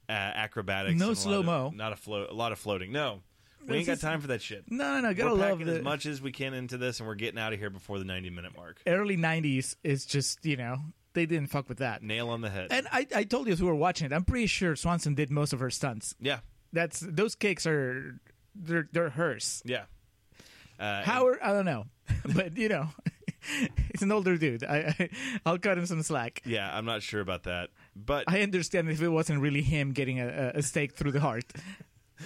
uh, 0.10 0.14
acrobatics. 0.14 0.97
No 0.99 0.99
and 0.99 1.01
a 1.04 1.06
lot 1.08 1.12
of- 1.12 1.18
slow-mo. 1.18 1.70
Not 1.76 1.93
a 1.93 1.95
float. 1.97 2.30
A 2.30 2.34
lot 2.34 2.51
of 2.54 2.60
floating. 2.60 2.91
No, 2.91 3.22
we 3.68 3.78
ain't 3.78 3.88
got 3.88 3.99
time 3.99 4.22
for 4.22 4.28
that 4.28 4.41
shit. 4.41 4.64
no, 4.70 4.95
no, 4.95 5.01
no. 5.09 5.14
Gotta 5.14 5.32
We're 5.32 5.38
love 5.38 5.49
packing 5.59 5.66
the 5.68 5.78
as 5.78 5.84
much 5.84 6.05
as 6.05 6.22
we 6.22 6.32
can 6.32 6.53
into 6.53 6.78
this, 6.78 6.99
and 6.99 7.07
we're 7.07 7.16
getting 7.16 7.39
out 7.39 7.53
of 7.53 7.59
here 7.59 7.70
before 7.70 7.99
the 7.99 8.05
ninety-minute 8.05 8.55
mark. 8.55 8.82
early 8.88 9.18
'90s. 9.18 9.76
Is 9.84 10.05
just 10.05 10.45
you 10.45 10.57
know 10.57 10.78
they 11.14 11.26
didn't 11.26 11.47
fuck 11.47 11.70
with 11.70 11.78
that. 11.80 12.01
Nail 12.03 12.30
on 12.30 12.41
the 12.41 12.49
head. 12.49 12.68
And 12.72 12.88
I, 12.91 13.05
I 13.16 13.24
told 13.24 13.47
you 13.47 13.53
as 13.53 13.61
we 13.61 13.68
were 13.68 13.76
watching 13.76 14.05
it, 14.11 14.14
I'm 14.14 14.24
pretty 14.26 14.47
sure 14.47 14.76
Swanson 14.76 15.14
did 15.16 15.30
most 15.30 15.53
of 15.53 15.59
her 15.59 15.70
stunts. 15.70 16.16
yeah, 16.20 16.39
That's 16.72 16.99
those 17.01 17.36
kicks 17.36 17.66
are 17.68 18.20
they're 18.55 18.88
they're 18.91 19.09
hers. 19.11 19.61
yeah. 19.66 19.84
Uh, 20.80 21.03
Howard, 21.03 21.38
I 21.41 21.53
don't 21.53 21.66
know, 21.66 21.86
but 22.36 22.57
you 22.57 22.68
know, 22.68 22.88
he's 23.91 24.01
an 24.01 24.11
older 24.11 24.38
dude. 24.38 24.64
I, 24.64 24.93
I 24.99 25.09
I'll 25.45 25.59
cut 25.59 25.78
him 25.78 25.86
some 25.86 26.01
slack. 26.01 26.41
yeah, 26.45 26.76
I'm 26.76 26.86
not 26.86 27.03
sure 27.03 27.22
about 27.22 27.43
that, 27.43 27.70
but 27.95 28.26
I 28.28 28.41
understand 28.41 28.89
if 28.89 29.01
it 29.01 29.09
wasn't 29.09 29.39
really 29.39 29.61
him 29.61 29.91
getting 29.91 30.20
a, 30.20 30.53
a 30.55 30.61
stake 30.64 30.93
through 30.95 31.11
the 31.11 31.20
heart. 31.22 31.45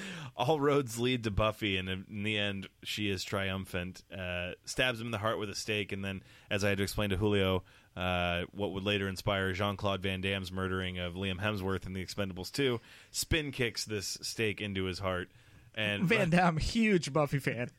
all 0.35 0.59
roads 0.59 0.99
lead 0.99 1.23
to 1.23 1.31
Buffy, 1.31 1.77
and 1.77 1.89
in 1.89 2.23
the 2.23 2.37
end, 2.37 2.67
she 2.83 3.09
is 3.09 3.23
triumphant. 3.23 4.03
Uh, 4.15 4.51
stabs 4.65 4.99
him 4.99 5.07
in 5.07 5.11
the 5.11 5.17
heart 5.17 5.39
with 5.39 5.49
a 5.49 5.55
stake, 5.55 5.91
and 5.91 6.03
then, 6.03 6.23
as 6.49 6.63
I 6.63 6.69
had 6.69 6.77
to 6.77 6.83
explain 6.83 7.09
to 7.09 7.17
Julio, 7.17 7.63
uh, 7.95 8.43
what 8.51 8.71
would 8.73 8.83
later 8.83 9.07
inspire 9.07 9.53
Jean 9.53 9.75
Claude 9.75 10.01
Van 10.03 10.21
Damme's 10.21 10.51
murdering 10.51 10.99
of 10.99 11.15
Liam 11.15 11.39
Hemsworth 11.39 11.85
in 11.85 11.93
The 11.93 12.05
Expendables 12.05 12.51
2, 12.51 12.79
spin 13.11 13.51
kicks 13.51 13.85
this 13.85 14.17
stake 14.21 14.61
into 14.61 14.83
his 14.83 14.99
heart. 14.99 15.29
And 15.73 16.03
Van 16.03 16.29
Damme, 16.31 16.57
huge 16.57 17.11
Buffy 17.11 17.39
fan. 17.39 17.71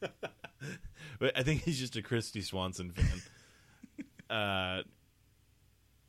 but 1.21 1.37
I 1.37 1.43
think 1.43 1.63
he's 1.63 1.79
just 1.79 1.97
a 1.97 2.03
Kristy 2.03 2.43
Swanson 2.43 2.93
fan. 2.93 3.23
uh, 4.37 4.83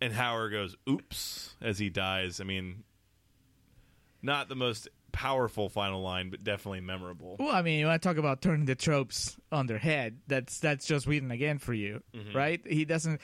and 0.01 0.13
Howard 0.13 0.51
goes, 0.51 0.75
"Oops!" 0.87 1.55
as 1.61 1.77
he 1.79 1.89
dies. 1.89 2.39
I 2.39 2.43
mean, 2.43 2.83
not 4.21 4.49
the 4.49 4.55
most 4.55 4.87
powerful 5.11 5.69
final 5.69 6.01
line, 6.01 6.29
but 6.29 6.43
definitely 6.43 6.81
memorable. 6.81 7.35
Well, 7.39 7.49
I 7.55 7.61
mean, 7.61 7.79
you 7.79 7.85
want 7.85 8.01
to 8.01 8.07
talk 8.07 8.17
about 8.17 8.41
turning 8.41 8.65
the 8.65 8.75
tropes 8.75 9.37
on 9.51 9.67
their 9.67 9.77
head? 9.77 10.19
That's 10.27 10.59
that's 10.59 10.85
just 10.85 11.07
Whedon 11.07 11.31
again 11.31 11.57
for 11.59 11.73
you, 11.73 12.01
Mm-hmm. 12.15 12.35
right? 12.37 12.61
He 12.65 12.85
doesn't. 12.85 13.19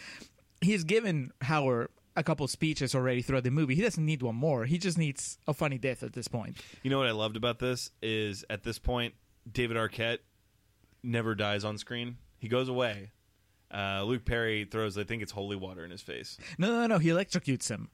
He's 0.62 0.84
given 0.84 1.32
Howard 1.42 1.90
a 2.16 2.24
couple 2.24 2.48
speeches 2.48 2.96
already 2.96 3.22
throughout 3.22 3.44
the 3.44 3.52
movie. 3.52 3.76
He 3.76 3.82
doesn't 3.82 4.06
need 4.06 4.22
one 4.24 4.36
more. 4.36 4.66
He 4.66 4.78
just 4.78 4.98
needs 4.98 5.38
a 5.48 5.54
funny 5.54 5.78
death 5.78 6.02
at 6.02 6.14
this 6.14 6.28
point. 6.30 6.58
You 6.82 6.90
know 6.90 6.98
what 6.98 7.08
I 7.08 7.12
loved 7.12 7.36
about 7.36 7.60
this 7.60 7.92
is 8.02 8.46
at 8.50 8.64
this 8.64 8.80
point, 8.80 9.14
David 9.52 9.76
Arquette 9.78 10.20
never 11.04 11.36
dies 11.36 11.66
on 11.66 11.78
screen. 11.78 12.18
He 12.38 12.48
goes 12.48 12.70
away. 12.70 13.12
Uh, 13.74 14.04
Luke 14.06 14.24
Perry 14.24 14.64
throws, 14.64 14.98
I 14.98 15.04
think 15.04 15.22
it's 15.24 15.32
holy 15.34 15.58
water 15.58 15.84
in 15.84 15.92
his 15.92 16.02
face. 16.02 16.38
No, 16.58 16.68
no, 16.72 16.88
no. 16.88 16.98
He 17.00 17.10
electrocutes 17.10 17.68
him. 17.68 17.90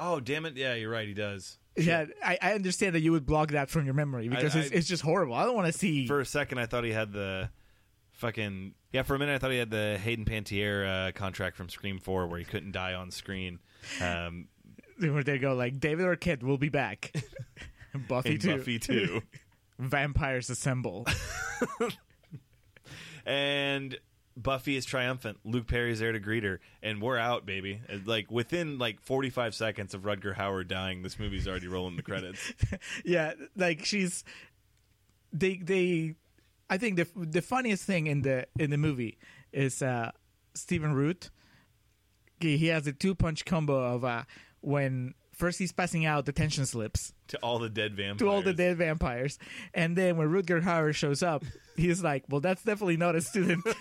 Oh, 0.00 0.18
damn 0.18 0.44
it. 0.46 0.56
Yeah, 0.56 0.74
you're 0.74 0.90
right. 0.90 1.06
He 1.06 1.14
does. 1.14 1.58
Yeah, 1.76 2.06
I, 2.24 2.38
I 2.40 2.52
understand 2.54 2.94
that 2.94 3.00
you 3.00 3.12
would 3.12 3.26
block 3.26 3.50
that 3.50 3.68
from 3.68 3.84
your 3.84 3.94
memory 3.94 4.28
because 4.28 4.54
I- 4.54 4.60
it's, 4.60 4.72
I- 4.72 4.74
it's 4.76 4.88
just 4.88 5.02
horrible. 5.02 5.34
I 5.34 5.44
don't 5.44 5.54
want 5.54 5.66
to 5.66 5.72
see. 5.78 6.06
For 6.06 6.20
a 6.20 6.26
second, 6.26 6.58
I 6.58 6.66
thought 6.66 6.84
he 6.84 6.92
had 6.92 7.12
the 7.12 7.50
fucking. 8.12 8.74
Yeah, 8.92 9.02
for 9.02 9.16
a 9.16 9.18
minute, 9.18 9.34
I 9.34 9.38
thought 9.38 9.50
he 9.50 9.58
had 9.58 9.70
the 9.70 9.98
Hayden 10.02 10.24
Panettiere 10.24 11.08
uh, 11.08 11.12
contract 11.12 11.56
from 11.56 11.68
Scream 11.68 11.98
4 11.98 12.28
where 12.28 12.38
he 12.38 12.44
couldn't 12.44 12.70
die 12.72 12.94
on 12.94 13.10
screen. 13.10 13.58
Um, 14.00 14.46
where 15.00 15.24
they 15.24 15.38
go 15.38 15.54
like 15.54 15.80
David 15.80 16.06
Arquette 16.06 16.44
will 16.44 16.58
be 16.58 16.68
back. 16.68 17.12
Buffy 18.08 18.34
in 18.34 18.38
too. 18.38 18.56
Buffy 18.58 18.78
2. 18.78 19.20
Vampires 19.80 20.48
assemble. 20.50 21.06
and 23.26 23.98
Buffy 24.36 24.76
is 24.76 24.84
triumphant. 24.84 25.38
Luke 25.44 25.66
Perry's 25.66 26.00
there 26.00 26.12
to 26.12 26.18
greet 26.18 26.44
her, 26.44 26.60
and 26.82 27.00
we're 27.00 27.18
out, 27.18 27.46
baby. 27.46 27.80
Like 28.04 28.30
within 28.30 28.78
like 28.78 29.00
45 29.00 29.54
seconds 29.54 29.94
of 29.94 30.02
Rutger 30.02 30.34
Howard 30.34 30.68
dying, 30.68 31.02
this 31.02 31.18
movie's 31.18 31.46
already 31.46 31.68
rolling 31.68 31.96
the 31.96 32.02
credits. 32.02 32.52
yeah, 33.04 33.34
like 33.56 33.84
she's 33.84 34.24
they 35.32 35.56
they 35.56 36.16
I 36.68 36.78
think 36.78 36.96
the 36.96 37.06
the 37.16 37.42
funniest 37.42 37.84
thing 37.84 38.06
in 38.06 38.22
the 38.22 38.46
in 38.58 38.70
the 38.70 38.78
movie 38.78 39.18
is 39.52 39.82
uh 39.82 40.10
Stephen 40.54 40.94
Root. 40.94 41.30
He, 42.40 42.56
he 42.56 42.66
has 42.66 42.86
a 42.86 42.92
two 42.92 43.14
punch 43.14 43.44
combo 43.44 43.94
of 43.94 44.04
uh 44.04 44.24
when 44.60 45.14
first 45.34 45.58
he's 45.58 45.72
passing 45.72 46.04
out 46.06 46.26
the 46.26 46.32
tension 46.32 46.66
slips 46.66 47.12
to 47.28 47.38
all 47.38 47.58
the 47.58 47.68
dead 47.68 47.94
vampires. 47.96 48.18
to 48.18 48.28
all 48.28 48.42
the 48.42 48.52
dead 48.54 48.76
vampires, 48.78 49.38
and 49.72 49.96
then 49.96 50.16
when 50.16 50.28
Rutger 50.28 50.62
Hauer 50.62 50.94
shows 50.94 51.22
up, 51.22 51.44
he's 51.76 52.02
like, 52.02 52.24
"Well, 52.28 52.40
that's 52.40 52.62
definitely 52.62 52.96
not 52.96 53.14
a 53.16 53.20
student." 53.20 53.64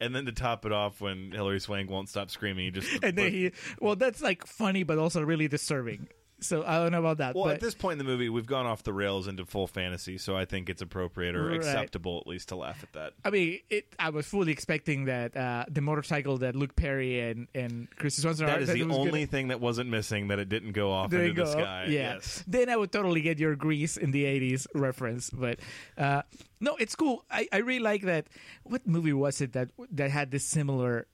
And 0.00 0.14
then 0.14 0.24
to 0.26 0.32
top 0.32 0.64
it 0.64 0.72
off, 0.72 1.00
when 1.00 1.32
Hilary 1.32 1.60
Swank 1.60 1.90
won't 1.90 2.08
stop 2.08 2.30
screaming, 2.30 2.66
he 2.66 2.70
just 2.70 3.04
and 3.04 3.18
then 3.18 3.32
he, 3.32 3.52
well, 3.80 3.96
that's 3.96 4.22
like 4.22 4.46
funny, 4.46 4.82
but 4.82 4.96
also 4.96 5.20
really 5.22 5.48
disturbing. 5.48 6.08
So 6.40 6.62
I 6.64 6.78
don't 6.78 6.92
know 6.92 7.00
about 7.00 7.18
that. 7.18 7.34
Well, 7.34 7.46
but 7.46 7.54
at 7.54 7.60
this 7.60 7.74
point 7.74 7.94
in 7.94 7.98
the 7.98 8.04
movie, 8.04 8.28
we've 8.28 8.46
gone 8.46 8.64
off 8.64 8.84
the 8.84 8.92
rails 8.92 9.26
into 9.26 9.44
full 9.44 9.66
fantasy, 9.66 10.18
so 10.18 10.36
I 10.36 10.44
think 10.44 10.70
it's 10.70 10.80
appropriate 10.82 11.34
or 11.34 11.48
Right. 11.48 11.56
acceptable 11.56 12.18
at 12.20 12.28
least 12.28 12.50
to 12.50 12.56
laugh 12.56 12.80
at 12.84 12.92
that. 12.92 13.14
I 13.24 13.30
mean, 13.30 13.58
it. 13.70 13.86
I 13.98 14.10
was 14.10 14.26
fully 14.26 14.52
expecting 14.52 15.06
that 15.06 15.36
uh, 15.36 15.64
the 15.68 15.80
motorcycle 15.80 16.38
that 16.38 16.54
Luke 16.54 16.76
Perry 16.76 17.18
and 17.20 17.48
and 17.54 17.88
Kristy 17.98 18.20
Swanson 18.20 18.46
That 18.46 18.58
are 18.58 18.60
is 18.60 18.68
that 18.68 18.74
the 18.74 18.82
only 18.84 19.10
gonna- 19.10 19.26
thing 19.26 19.48
that 19.48 19.60
wasn't 19.60 19.90
missing 19.90 20.28
that 20.28 20.38
it 20.38 20.48
didn't 20.48 20.72
go 20.72 20.92
off 20.92 21.12
into 21.12 21.32
the 21.32 21.46
sky. 21.46 21.86
Yeah. 21.88 22.14
Yes. 22.14 22.44
Then 22.46 22.68
I 22.68 22.76
would 22.76 22.92
totally 22.92 23.20
get 23.20 23.38
your 23.40 23.56
Grease 23.56 23.96
in 23.96 24.12
the 24.12 24.24
'80s 24.24 24.66
reference, 24.74 25.30
but 25.30 25.58
uh, 25.96 26.22
no, 26.60 26.76
it's 26.76 26.94
cool. 26.94 27.24
I, 27.30 27.48
I 27.52 27.58
really 27.58 27.80
like 27.80 28.02
that. 28.02 28.28
What 28.62 28.86
movie 28.86 29.12
was 29.12 29.40
it 29.40 29.54
that 29.54 29.70
that 29.90 30.10
had 30.12 30.30
this 30.30 30.44
similar 30.44 31.06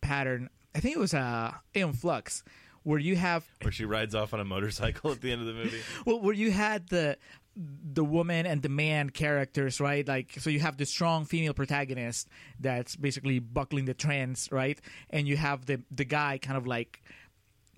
pattern? 0.00 0.48
I 0.74 0.80
think 0.80 0.96
it 0.96 0.98
was 0.98 1.14
uh, 1.14 1.52
Aeon 1.76 1.92
Flux, 1.92 2.42
where 2.84 2.98
you 2.98 3.16
have 3.16 3.44
Where 3.62 3.72
she 3.72 3.84
rides 3.84 4.14
off 4.14 4.34
on 4.34 4.40
a 4.40 4.44
motorcycle 4.44 5.12
at 5.12 5.20
the 5.20 5.32
end 5.32 5.40
of 5.40 5.46
the 5.46 5.54
movie. 5.54 5.80
well, 6.06 6.20
where 6.20 6.34
you 6.34 6.50
had 6.50 6.88
the 6.88 7.16
the 7.54 8.04
woman 8.04 8.46
and 8.46 8.62
the 8.62 8.68
man 8.70 9.10
characters, 9.10 9.78
right? 9.78 10.08
Like, 10.08 10.32
so 10.38 10.48
you 10.48 10.60
have 10.60 10.78
the 10.78 10.86
strong 10.86 11.26
female 11.26 11.52
protagonist 11.52 12.28
that's 12.58 12.96
basically 12.96 13.40
buckling 13.40 13.84
the 13.84 13.94
trends, 13.94 14.48
right? 14.50 14.80
And 15.10 15.28
you 15.28 15.36
have 15.36 15.66
the 15.66 15.82
the 15.90 16.04
guy 16.04 16.38
kind 16.38 16.56
of 16.56 16.66
like 16.66 17.02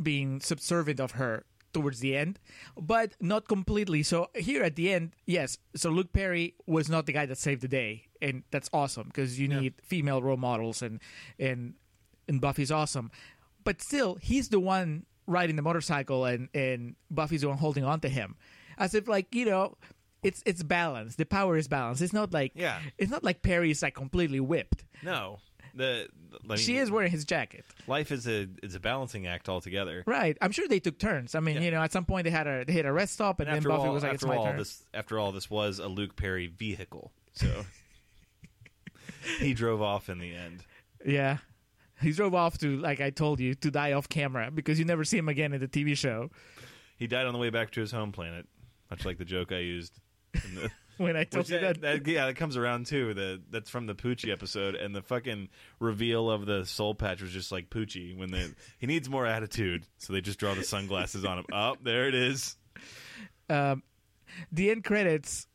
being 0.02 0.40
subservient 0.40 1.00
of 1.00 1.12
her 1.12 1.44
towards 1.72 2.00
the 2.00 2.16
end, 2.16 2.38
but 2.80 3.14
not 3.20 3.48
completely. 3.48 4.02
So 4.02 4.30
here 4.34 4.62
at 4.62 4.76
the 4.76 4.92
end, 4.92 5.14
yes. 5.26 5.58
So 5.74 5.90
Luke 5.90 6.12
Perry 6.12 6.54
was 6.66 6.88
not 6.88 7.06
the 7.06 7.12
guy 7.12 7.26
that 7.26 7.36
saved 7.36 7.60
the 7.60 7.68
day, 7.68 8.04
and 8.22 8.44
that's 8.50 8.70
awesome 8.72 9.08
because 9.08 9.38
you 9.38 9.48
need 9.48 9.74
female 9.82 10.22
role 10.22 10.36
models, 10.36 10.80
and 10.80 11.00
and 11.38 11.74
and 12.28 12.40
Buffy's 12.40 12.70
awesome, 12.70 13.10
but 13.64 13.80
still 13.82 14.16
he's 14.16 14.48
the 14.50 14.60
one 14.60 15.06
riding 15.26 15.56
the 15.56 15.62
motorcycle, 15.62 16.24
and 16.24 16.48
and 16.54 16.94
Buffy's 17.10 17.40
the 17.42 17.48
one 17.48 17.58
holding 17.58 17.84
on 17.84 18.00
to 18.00 18.08
him, 18.08 18.36
as 18.78 18.94
if 18.94 19.08
like 19.08 19.34
you 19.34 19.46
know. 19.46 19.76
It's 20.22 20.42
it's 20.46 20.62
balanced. 20.62 21.18
The 21.18 21.26
power 21.26 21.54
is 21.58 21.68
balanced. 21.68 22.00
It's 22.00 22.14
not 22.14 22.32
like 22.32 22.52
Yeah. 22.54 22.80
It's 22.96 23.10
not 23.10 23.22
like 23.22 23.42
Perry 23.42 23.70
is 23.70 23.82
like 23.82 23.94
completely 23.94 24.40
whipped. 24.40 24.82
No. 25.02 25.40
The, 25.74 26.08
the- 26.30 26.38
I 26.44 26.48
mean, 26.48 26.56
She 26.56 26.78
is 26.78 26.90
wearing 26.90 27.10
his 27.10 27.26
jacket. 27.26 27.66
life 27.86 28.10
is 28.10 28.26
a 28.26 28.48
is 28.62 28.74
a 28.74 28.80
balancing 28.80 29.26
act 29.26 29.50
altogether. 29.50 30.02
Right. 30.06 30.38
I'm 30.40 30.50
sure 30.50 30.66
they 30.66 30.80
took 30.80 30.98
turns. 30.98 31.34
I 31.34 31.40
mean, 31.40 31.56
Yeah. 31.56 31.60
you 31.64 31.70
know, 31.72 31.82
at 31.82 31.92
some 31.92 32.06
point 32.06 32.24
they 32.24 32.30
had 32.30 32.46
a 32.46 32.64
they 32.64 32.72
had 32.72 32.86
a 32.86 32.92
rest 32.94 33.12
stop, 33.12 33.38
and, 33.40 33.50
And 33.50 33.56
then 33.62 33.68
Buffy 33.70 33.86
all, 33.86 33.92
was 33.92 34.02
like, 34.02 34.14
"It's 34.14 34.22
after 34.24 34.34
my 34.34 34.38
all 34.40 34.46
turn." 34.46 34.56
this 34.56 34.82
after 34.94 35.18
all 35.18 35.30
this 35.30 35.50
was 35.50 35.78
a 35.78 35.88
Luke 35.88 36.16
Perry 36.16 36.46
vehicle. 36.46 37.12
So 37.34 37.66
he 39.40 39.52
drove 39.52 39.82
off 39.82 40.08
in 40.08 40.18
the 40.20 40.34
end. 40.34 40.64
Yeah, 41.04 41.36
he 42.04 42.12
drove 42.12 42.34
off 42.34 42.58
to, 42.58 42.76
like 42.78 43.00
I 43.00 43.10
told 43.10 43.40
you, 43.40 43.54
to 43.56 43.70
die 43.70 43.92
off 43.92 44.08
camera 44.08 44.50
because 44.52 44.78
you 44.78 44.84
never 44.84 45.02
see 45.04 45.18
him 45.18 45.28
again 45.28 45.52
in 45.52 45.60
the 45.60 45.68
TV 45.68 45.96
show. 45.96 46.30
He 46.96 47.06
died 47.08 47.26
on 47.26 47.32
the 47.32 47.38
way 47.40 47.50
back 47.50 47.72
to 47.72 47.80
his 47.80 47.90
home 47.90 48.12
planet, 48.12 48.46
much 48.90 49.04
like 49.04 49.18
the 49.18 49.24
joke 49.24 49.50
I 49.50 49.58
used. 49.58 49.98
In 50.34 50.54
the, 50.54 50.70
When 50.96 51.16
I 51.16 51.24
told 51.24 51.48
you 51.48 51.58
that, 51.58 51.80
that, 51.80 52.04
that- 52.04 52.10
yeah, 52.10 52.26
that 52.26 52.36
comes 52.36 52.56
around 52.56 52.86
too. 52.86 53.14
The 53.14 53.42
that's 53.50 53.68
from 53.68 53.86
the 53.86 53.96
Poochie 53.96 54.30
episode, 54.30 54.76
and 54.76 54.94
the 54.94 55.02
fucking 55.02 55.48
reveal 55.80 56.30
of 56.30 56.46
the 56.46 56.64
soul 56.64 56.94
patch 56.94 57.20
was 57.20 57.32
just 57.32 57.50
like 57.50 57.68
Poochie 57.68 58.16
when 58.16 58.30
they 58.30 58.46
he 58.78 58.86
needs 58.86 59.08
more 59.10 59.26
attitude, 59.26 59.86
so 59.98 60.12
they 60.12 60.20
just 60.20 60.38
draw 60.38 60.54
the 60.54 60.62
sunglasses 60.62 61.24
on 61.24 61.38
him. 61.38 61.46
Oh, 61.52 61.74
there 61.82 62.06
it 62.06 62.14
is. 62.14 62.56
um, 63.50 63.82
the 64.52 64.70
end 64.70 64.84
credits 64.84 65.48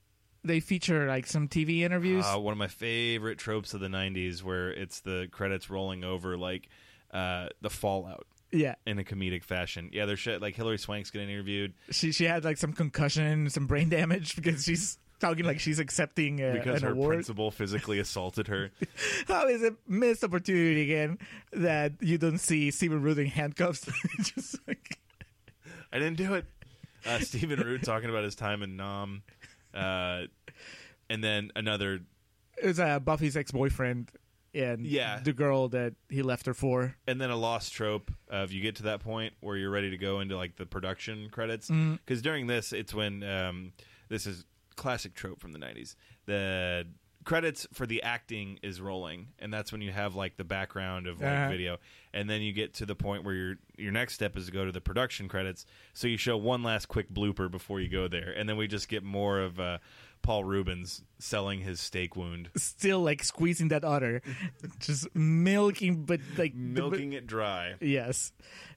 they 0.43 0.59
feature 0.59 1.07
like 1.07 1.27
some 1.27 1.47
TV 1.47 1.81
interviews. 1.81 2.25
Uh, 2.25 2.39
one 2.39 2.51
of 2.51 2.57
my 2.57 2.67
favorite 2.67 3.37
tropes 3.37 3.73
of 3.73 3.79
the 3.79 3.87
'90s, 3.87 4.43
where 4.43 4.71
it's 4.71 5.01
the 5.01 5.27
credits 5.31 5.69
rolling 5.69 6.03
over 6.03 6.37
like 6.37 6.69
uh, 7.11 7.47
the 7.61 7.69
fallout 7.69 8.25
yeah, 8.51 8.75
in 8.85 8.99
a 8.99 9.03
comedic 9.03 9.43
fashion. 9.43 9.89
Yeah, 9.91 10.05
there's 10.05 10.19
shit 10.19 10.41
like 10.41 10.55
Hilary 10.55 10.77
Swank's 10.77 11.11
getting 11.11 11.29
interviewed 11.29 11.73
she 11.91 12.11
she 12.11 12.25
had 12.25 12.43
like 12.43 12.57
some 12.57 12.73
concussion, 12.73 13.49
some 13.49 13.67
brain 13.67 13.89
damage 13.89 14.35
because 14.35 14.63
she's 14.63 14.97
talking 15.19 15.45
like 15.45 15.59
she's 15.59 15.79
accepting 15.79 16.43
uh, 16.43 16.53
because 16.53 16.81
her 16.81 16.91
award. 16.91 17.15
principal 17.15 17.51
physically 17.51 17.99
assaulted 17.99 18.47
her. 18.47 18.71
How 19.27 19.47
is 19.47 19.61
it 19.61 19.75
missed 19.87 20.23
opportunity 20.23 20.83
again 20.83 21.19
that 21.53 21.93
you 21.99 22.17
don't 22.17 22.37
see 22.37 22.71
Stephen 22.71 23.01
Root 23.01 23.19
in 23.19 23.27
handcuffs? 23.27 23.89
Just 24.21 24.57
like, 24.67 24.97
I 25.91 25.99
didn't 25.99 26.17
do 26.17 26.33
it. 26.35 26.45
Uh, 27.05 27.19
Stephen 27.19 27.59
Root 27.59 27.83
talking 27.83 28.09
about 28.09 28.23
his 28.23 28.35
time 28.35 28.61
in 28.61 28.75
Nam, 28.75 29.23
uh, 29.74 30.24
and 31.09 31.24
then 31.24 31.51
another 31.55 31.99
it 32.61 32.65
was 32.65 32.80
uh, 32.80 32.99
Buffy's 32.99 33.38
ex 33.38 33.51
boyfriend 33.51 34.11
and 34.53 34.86
Yeah. 34.86 35.20
the 35.24 35.32
girl 35.34 35.67
that 35.70 35.93
he 36.09 36.22
left 36.24 36.45
her 36.47 36.53
for. 36.53 36.95
and 37.07 37.22
then 37.22 37.30
a 37.30 37.36
lost 37.36 37.72
trope 37.74 38.11
of 38.30 38.51
you 38.51 38.61
get 38.61 38.76
to 38.78 38.84
that 38.84 38.99
point 39.01 39.34
where 39.41 39.55
you're 39.55 39.70
ready 39.70 39.89
to 39.91 39.97
go 39.97 40.20
into 40.20 40.36
like 40.36 40.55
the 40.57 40.65
production 40.65 41.30
credits 41.30 41.70
Mm-hmm. 41.70 41.93
because 41.95 42.22
during 42.22 42.47
this 42.47 42.74
it's 42.74 42.93
when 42.93 43.24
um, 43.24 43.74
this 44.09 44.26
is 44.26 44.45
classic 44.76 45.13
trope 45.13 45.39
from 45.39 45.51
the 45.51 45.59
90s 45.59 45.95
the 46.26 46.88
credits 47.26 47.67
for 47.74 47.86
the 47.86 48.01
acting 48.03 48.59
is 48.63 48.80
rolling 48.80 49.28
and 49.39 49.53
that's 49.53 49.72
when 49.72 49.82
you 49.82 49.91
have 49.91 50.15
like 50.15 50.38
the 50.38 50.43
background 50.43 51.05
of 51.07 51.20
like 51.22 51.30
Uh-huh. 51.30 51.49
video. 51.49 51.78
And 52.13 52.28
then 52.30 52.41
you 52.41 52.53
get 52.53 52.74
to 52.76 52.86
the 52.86 52.95
point 52.95 53.24
where 53.24 53.36
your 53.36 53.55
your 53.78 53.91
next 53.91 54.13
step 54.15 54.36
is 54.38 54.47
to 54.47 54.51
go 54.51 54.65
to 54.65 54.72
the 54.72 54.82
production 54.82 55.28
credits. 55.28 55.65
So 55.93 56.07
you 56.07 56.17
show 56.17 56.38
one 56.38 56.63
last 56.63 56.88
quick 56.88 57.11
blooper 57.13 57.49
before 57.51 57.80
you 57.82 57.89
go 57.89 58.07
there. 58.07 58.32
And 58.36 58.47
then 58.49 58.57
we 58.57 58.67
just 58.67 58.88
get 58.89 59.03
more 59.03 59.39
of 59.39 59.59
uh, 59.59 59.78
Paul 60.22 60.43
Reubens 60.43 61.03
selling 61.20 61.59
his 61.61 61.80
steak 61.80 62.15
wound. 62.15 62.49
Still 62.57 63.01
like 63.01 63.24
squeezing 63.24 63.67
that 63.70 63.84
udder, 63.86 64.22
just 64.80 65.13
milking, 65.15 66.03
but 66.05 66.20
like 66.38 66.55
milking 66.55 67.13
it 67.13 67.28
dry. 67.28 67.76
Yes, 67.80 68.32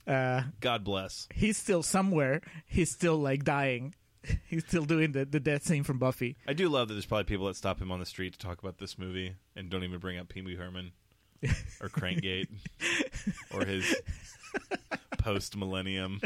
uh, 0.06 0.42
god 0.60 0.84
bless. 0.84 1.26
he's 1.34 1.56
still 1.56 1.82
somewhere. 1.82 2.42
He's 2.66 2.90
still 2.90 3.16
like 3.18 3.44
dying. 3.44 3.94
He's 4.48 4.64
still 4.66 4.84
doing 4.84 5.12
the 5.12 5.24
the 5.24 5.40
death 5.40 5.64
scene 5.64 5.82
from 5.84 5.98
Buffy. 5.98 6.36
I 6.46 6.52
do 6.52 6.68
love 6.68 6.88
that 6.88 6.94
there's 6.94 7.06
probably 7.06 7.24
people 7.24 7.46
that 7.46 7.56
stop 7.56 7.80
him 7.80 7.90
on 7.90 8.00
the 8.00 8.06
street 8.06 8.32
to 8.34 8.38
talk 8.38 8.58
about 8.62 8.78
this 8.78 8.98
movie 8.98 9.34
and 9.56 9.68
don't 9.70 9.84
even 9.84 9.98
bring 9.98 10.18
up 10.18 10.28
Pee 10.28 10.42
Wee 10.42 10.56
Herman 10.56 10.92
or 11.80 11.88
Crankgate 11.88 12.48
or 13.54 13.64
his 13.64 13.94
post 15.18 15.56
millennium 15.56 16.20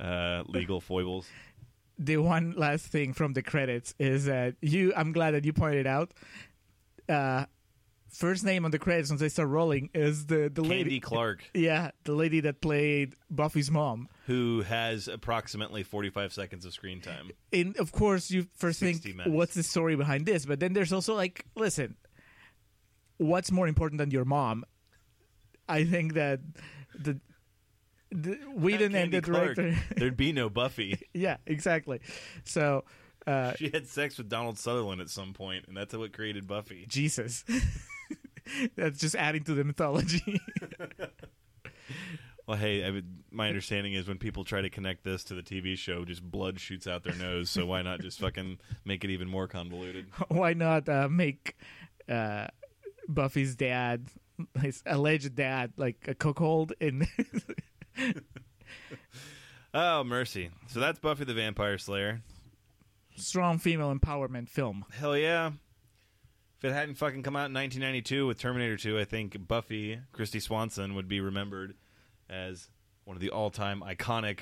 uh, 0.00 0.42
legal 0.46 0.80
foibles. 0.80 1.26
the 1.98 2.16
one 2.16 2.52
last 2.56 2.86
thing 2.86 3.12
from 3.12 3.32
the 3.34 3.42
credits 3.42 3.94
is 3.98 4.24
that 4.26 4.54
you 4.60 4.92
i'm 4.96 5.12
glad 5.12 5.32
that 5.32 5.44
you 5.44 5.52
pointed 5.52 5.86
out 5.86 6.12
uh 7.08 7.44
first 8.12 8.44
name 8.44 8.64
on 8.64 8.70
the 8.70 8.78
credits 8.78 9.08
once 9.10 9.20
they 9.20 9.28
start 9.28 9.48
rolling 9.48 9.88
is 9.94 10.26
the 10.26 10.50
the 10.52 10.62
Candy 10.62 10.68
lady 10.84 11.00
Clark, 11.00 11.44
yeah 11.54 11.90
the 12.04 12.12
lady 12.12 12.40
that 12.40 12.60
played 12.60 13.14
buffy's 13.30 13.70
mom 13.70 14.08
who 14.26 14.62
has 14.62 15.06
approximately 15.08 15.82
45 15.82 16.32
seconds 16.32 16.64
of 16.64 16.72
screen 16.72 17.00
time. 17.00 17.30
and 17.52 17.76
of 17.78 17.92
course 17.92 18.30
you 18.30 18.46
first 18.56 18.80
60 18.80 19.02
think 19.02 19.16
minutes. 19.16 19.34
what's 19.34 19.54
the 19.54 19.62
story 19.62 19.96
behind 19.96 20.26
this 20.26 20.44
but 20.46 20.58
then 20.60 20.72
there's 20.72 20.92
also 20.92 21.14
like 21.14 21.44
listen 21.54 21.96
what's 23.18 23.50
more 23.52 23.68
important 23.68 23.98
than 23.98 24.10
your 24.10 24.24
mom 24.24 24.64
i 25.68 25.84
think 25.84 26.14
that 26.14 26.40
the 26.98 27.20
the 28.12 28.36
Whedon 28.56 28.86
and 28.86 29.12
Candy 29.12 29.20
the 29.20 29.22
Clark, 29.22 29.54
director, 29.54 29.80
there'd 29.96 30.16
be 30.16 30.32
no 30.32 30.50
Buffy. 30.50 31.00
yeah, 31.14 31.36
exactly. 31.46 32.00
So, 32.42 32.82
uh, 33.24 33.54
She 33.54 33.70
had 33.70 33.86
sex 33.86 34.18
with 34.18 34.28
Donald 34.28 34.58
Sutherland 34.58 35.00
at 35.00 35.08
some 35.08 35.32
point, 35.32 35.66
and 35.68 35.76
that's 35.76 35.94
what 35.94 36.12
created 36.12 36.48
Buffy. 36.48 36.86
Jesus. 36.88 37.44
That's 38.76 38.98
just 38.98 39.14
adding 39.14 39.44
to 39.44 39.54
the 39.54 39.64
mythology. 39.64 40.40
Well, 42.46 42.58
hey, 42.58 42.84
I 42.84 42.90
would, 42.90 43.06
my 43.30 43.46
understanding 43.46 43.92
is 43.92 44.08
when 44.08 44.18
people 44.18 44.42
try 44.42 44.60
to 44.60 44.70
connect 44.70 45.04
this 45.04 45.22
to 45.24 45.34
the 45.34 45.42
TV 45.42 45.78
show, 45.78 46.04
just 46.04 46.28
blood 46.28 46.58
shoots 46.58 46.88
out 46.88 47.04
their 47.04 47.14
nose. 47.14 47.48
So 47.48 47.64
why 47.64 47.82
not 47.82 48.00
just 48.00 48.18
fucking 48.18 48.58
make 48.84 49.04
it 49.04 49.10
even 49.10 49.28
more 49.28 49.46
convoluted? 49.46 50.06
Why 50.28 50.54
not 50.54 50.88
uh, 50.88 51.08
make 51.08 51.56
uh, 52.08 52.48
Buffy's 53.06 53.54
dad, 53.54 54.06
his 54.60 54.82
alleged 54.84 55.36
dad, 55.36 55.74
like 55.76 56.08
a 56.08 56.14
cookhold 56.16 56.72
in? 56.80 57.06
Oh, 59.72 60.02
mercy. 60.02 60.50
So 60.66 60.80
that's 60.80 60.98
Buffy 60.98 61.22
the 61.24 61.34
Vampire 61.34 61.78
Slayer. 61.78 62.20
strong 63.14 63.58
female 63.58 63.94
empowerment 63.94 64.48
film. 64.48 64.84
Hell 64.92 65.16
yeah. 65.16 65.52
If 66.60 66.66
it 66.66 66.74
hadn't 66.74 66.96
fucking 66.96 67.22
come 67.22 67.36
out 67.36 67.46
in 67.46 67.54
1992 67.54 68.26
with 68.26 68.38
Terminator 68.38 68.76
2, 68.76 68.98
I 68.98 69.04
think 69.06 69.48
Buffy, 69.48 69.98
Kristy 70.12 70.42
Swanson, 70.42 70.94
would 70.94 71.08
be 71.08 71.18
remembered 71.18 71.74
as 72.28 72.68
one 73.04 73.16
of 73.16 73.22
the 73.22 73.30
all 73.30 73.48
time 73.48 73.80
iconic 73.80 74.40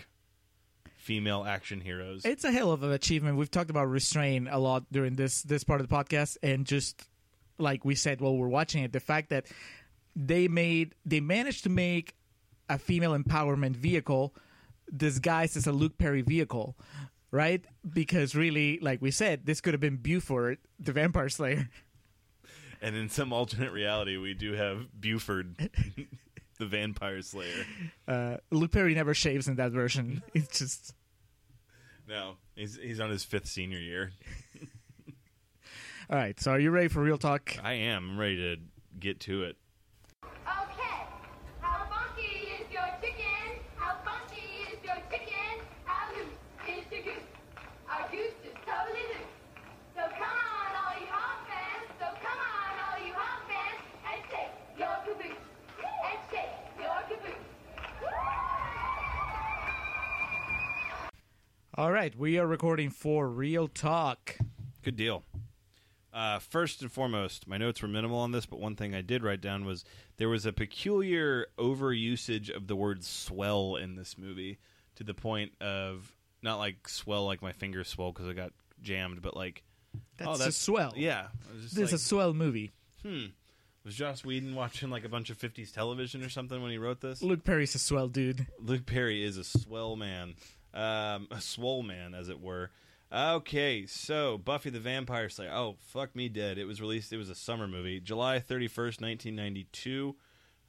female 0.96 1.44
action 1.46 1.80
heroes. 1.80 2.24
It's 2.24 2.42
a 2.42 2.50
hell 2.50 2.72
of 2.72 2.82
an 2.82 2.90
achievement. 2.90 3.36
We've 3.36 3.48
talked 3.48 3.70
about 3.70 3.84
restraint 3.84 4.48
a 4.50 4.58
lot 4.58 4.82
during 4.90 5.14
this 5.14 5.42
this 5.42 5.62
part 5.62 5.80
of 5.80 5.88
the 5.88 5.94
podcast, 5.94 6.38
and 6.42 6.66
just 6.66 7.08
like 7.56 7.84
we 7.84 7.94
said 7.94 8.20
while 8.20 8.36
we're 8.36 8.48
watching 8.48 8.82
it, 8.82 8.92
the 8.92 8.98
fact 8.98 9.30
that 9.30 9.46
they 10.16 10.48
made 10.48 10.96
they 11.06 11.20
managed 11.20 11.62
to 11.64 11.70
make 11.70 12.16
a 12.68 12.78
female 12.78 13.16
empowerment 13.16 13.76
vehicle 13.76 14.34
disguised 14.94 15.56
as 15.56 15.68
a 15.68 15.72
Luke 15.72 15.98
Perry 15.98 16.22
vehicle, 16.22 16.76
right? 17.30 17.64
Because 17.88 18.34
really, 18.34 18.80
like 18.80 19.00
we 19.00 19.12
said, 19.12 19.46
this 19.46 19.60
could 19.60 19.72
have 19.72 19.80
been 19.80 19.98
Buford, 19.98 20.58
the 20.80 20.90
Vampire 20.90 21.28
Slayer. 21.28 21.68
and 22.82 22.96
in 22.96 23.08
some 23.08 23.32
alternate 23.32 23.72
reality, 23.72 24.16
we 24.16 24.34
do 24.34 24.52
have 24.52 24.86
Buford, 25.00 25.56
the 26.58 26.66
Vampire 26.66 27.22
Slayer. 27.22 27.64
Uh, 28.06 28.36
Luke 28.50 28.72
Perry 28.72 28.94
never 28.94 29.14
shaves 29.14 29.48
in 29.48 29.56
that 29.56 29.72
version. 29.72 30.22
It's 30.34 30.58
just 30.58 30.94
No, 32.08 32.36
he's 32.54 32.76
he's 32.76 33.00
on 33.00 33.10
his 33.10 33.24
fifth 33.24 33.46
senior 33.48 33.78
year. 33.78 34.12
All 36.10 36.16
right, 36.16 36.38
so 36.40 36.52
are 36.52 36.60
you 36.60 36.70
ready 36.70 36.88
for 36.88 37.02
real 37.02 37.18
talk? 37.18 37.56
I 37.62 37.74
am. 37.74 38.12
I'm 38.12 38.18
ready 38.18 38.36
to 38.36 38.56
get 38.98 39.20
to 39.20 39.42
it. 39.44 39.56
Okay. 40.24 41.04
How 41.60 41.84
funky 41.90 42.48
is 42.48 42.66
your 42.72 42.88
chicken? 43.02 43.60
How 43.76 43.96
funky 44.04 44.46
is 44.72 44.78
your 44.82 44.96
chicken? 45.10 45.60
How 45.84 46.10
loose 46.14 46.32
is 46.66 46.84
your 46.90 47.02
goose? 47.02 47.28
Our 47.90 48.08
goose 48.10 48.40
is 48.42 48.56
totally 48.64 49.04
loose. 49.12 49.36
So 49.94 50.00
come 50.16 50.32
on, 50.32 50.70
all 50.80 50.96
you 50.98 51.08
hog 51.12 51.44
fans. 51.44 51.92
So 52.00 52.06
come 52.24 52.40
on, 52.40 52.72
all 52.88 52.98
you 53.06 53.12
hog 53.12 53.44
fans, 53.44 53.80
and 54.08 54.20
shake 54.32 54.54
your 54.80 54.96
caboose. 55.04 55.44
And 56.08 56.18
shake 56.32 56.56
your 56.80 57.00
caboose. 57.04 57.44
All 61.78 61.92
right, 61.92 62.12
we 62.18 62.40
are 62.40 62.46
recording 62.48 62.90
for 62.90 63.28
real 63.28 63.68
talk. 63.68 64.36
Good 64.82 64.96
deal. 64.96 65.22
Uh, 66.12 66.40
first 66.40 66.82
and 66.82 66.90
foremost, 66.90 67.46
my 67.46 67.56
notes 67.56 67.80
were 67.80 67.86
minimal 67.86 68.18
on 68.18 68.32
this, 68.32 68.46
but 68.46 68.58
one 68.58 68.74
thing 68.74 68.96
I 68.96 69.00
did 69.00 69.22
write 69.22 69.40
down 69.40 69.64
was 69.64 69.84
there 70.16 70.28
was 70.28 70.44
a 70.44 70.52
peculiar 70.52 71.46
overusage 71.56 72.50
of 72.50 72.66
the 72.66 72.74
word 72.74 73.04
swell 73.04 73.76
in 73.76 73.94
this 73.94 74.18
movie 74.18 74.58
to 74.96 75.04
the 75.04 75.14
point 75.14 75.52
of 75.60 76.12
not 76.42 76.58
like 76.58 76.88
swell 76.88 77.24
like 77.24 77.42
my 77.42 77.52
finger 77.52 77.84
swell 77.84 78.10
because 78.10 78.26
I 78.26 78.32
got 78.32 78.50
jammed, 78.82 79.22
but 79.22 79.36
like 79.36 79.62
That's, 80.16 80.40
oh, 80.40 80.48
a 80.48 80.50
swell. 80.50 80.94
Yeah, 80.96 81.28
this 81.54 81.78
is 81.78 81.92
a 81.92 81.98
swell 81.98 82.34
movie. 82.34 82.72
hmm. 83.04 83.26
Was 83.84 83.94
Joss 83.94 84.24
Whedon 84.24 84.56
watching 84.56 84.90
like 84.90 85.04
a 85.04 85.08
bunch 85.08 85.30
of 85.30 85.38
'50s 85.38 85.72
television 85.72 86.24
or 86.24 86.28
something 86.28 86.60
when 86.60 86.72
he 86.72 86.78
wrote 86.78 87.00
this? 87.00 87.22
Luke 87.22 87.44
Perry's 87.44 87.76
a 87.76 87.78
swell 87.78 88.08
dude. 88.08 88.48
Luke 88.58 88.84
Perry 88.84 89.24
is 89.24 89.38
a 89.38 89.44
swell 89.44 89.96
man, 89.96 90.34
um, 90.78 91.28
a 91.30 91.40
swole 91.40 91.82
man, 91.82 92.14
as 92.14 92.28
it 92.28 92.40
were. 92.40 92.70
Okay, 93.12 93.86
so 93.86 94.36
Buffy 94.38 94.68
the 94.70 94.80
Vampire 94.80 95.28
Slayer. 95.30 95.50
Oh, 95.52 95.76
fuck 95.80 96.14
me 96.14 96.28
dead. 96.28 96.58
It 96.58 96.66
was 96.66 96.80
released. 96.80 97.12
It 97.12 97.16
was 97.16 97.30
a 97.30 97.34
summer 97.34 97.66
movie, 97.66 98.00
July 98.00 98.38
thirty 98.38 98.68
first, 98.68 99.00
nineteen 99.00 99.34
ninety 99.34 99.66
two. 99.72 100.16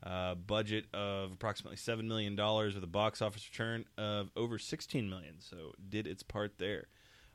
Uh, 0.01 0.33
budget 0.33 0.85
of 0.93 1.33
approximately 1.33 1.75
seven 1.75 2.07
million 2.07 2.33
dollars 2.33 2.73
with 2.75 2.83
a 2.85 2.87
box 2.87 3.21
office 3.21 3.45
return 3.51 3.83
of 3.97 4.31
over 4.37 4.57
16 4.57 5.09
million. 5.09 5.35
So 5.39 5.73
did 5.89 6.07
its 6.07 6.23
part 6.23 6.57
there. 6.57 6.87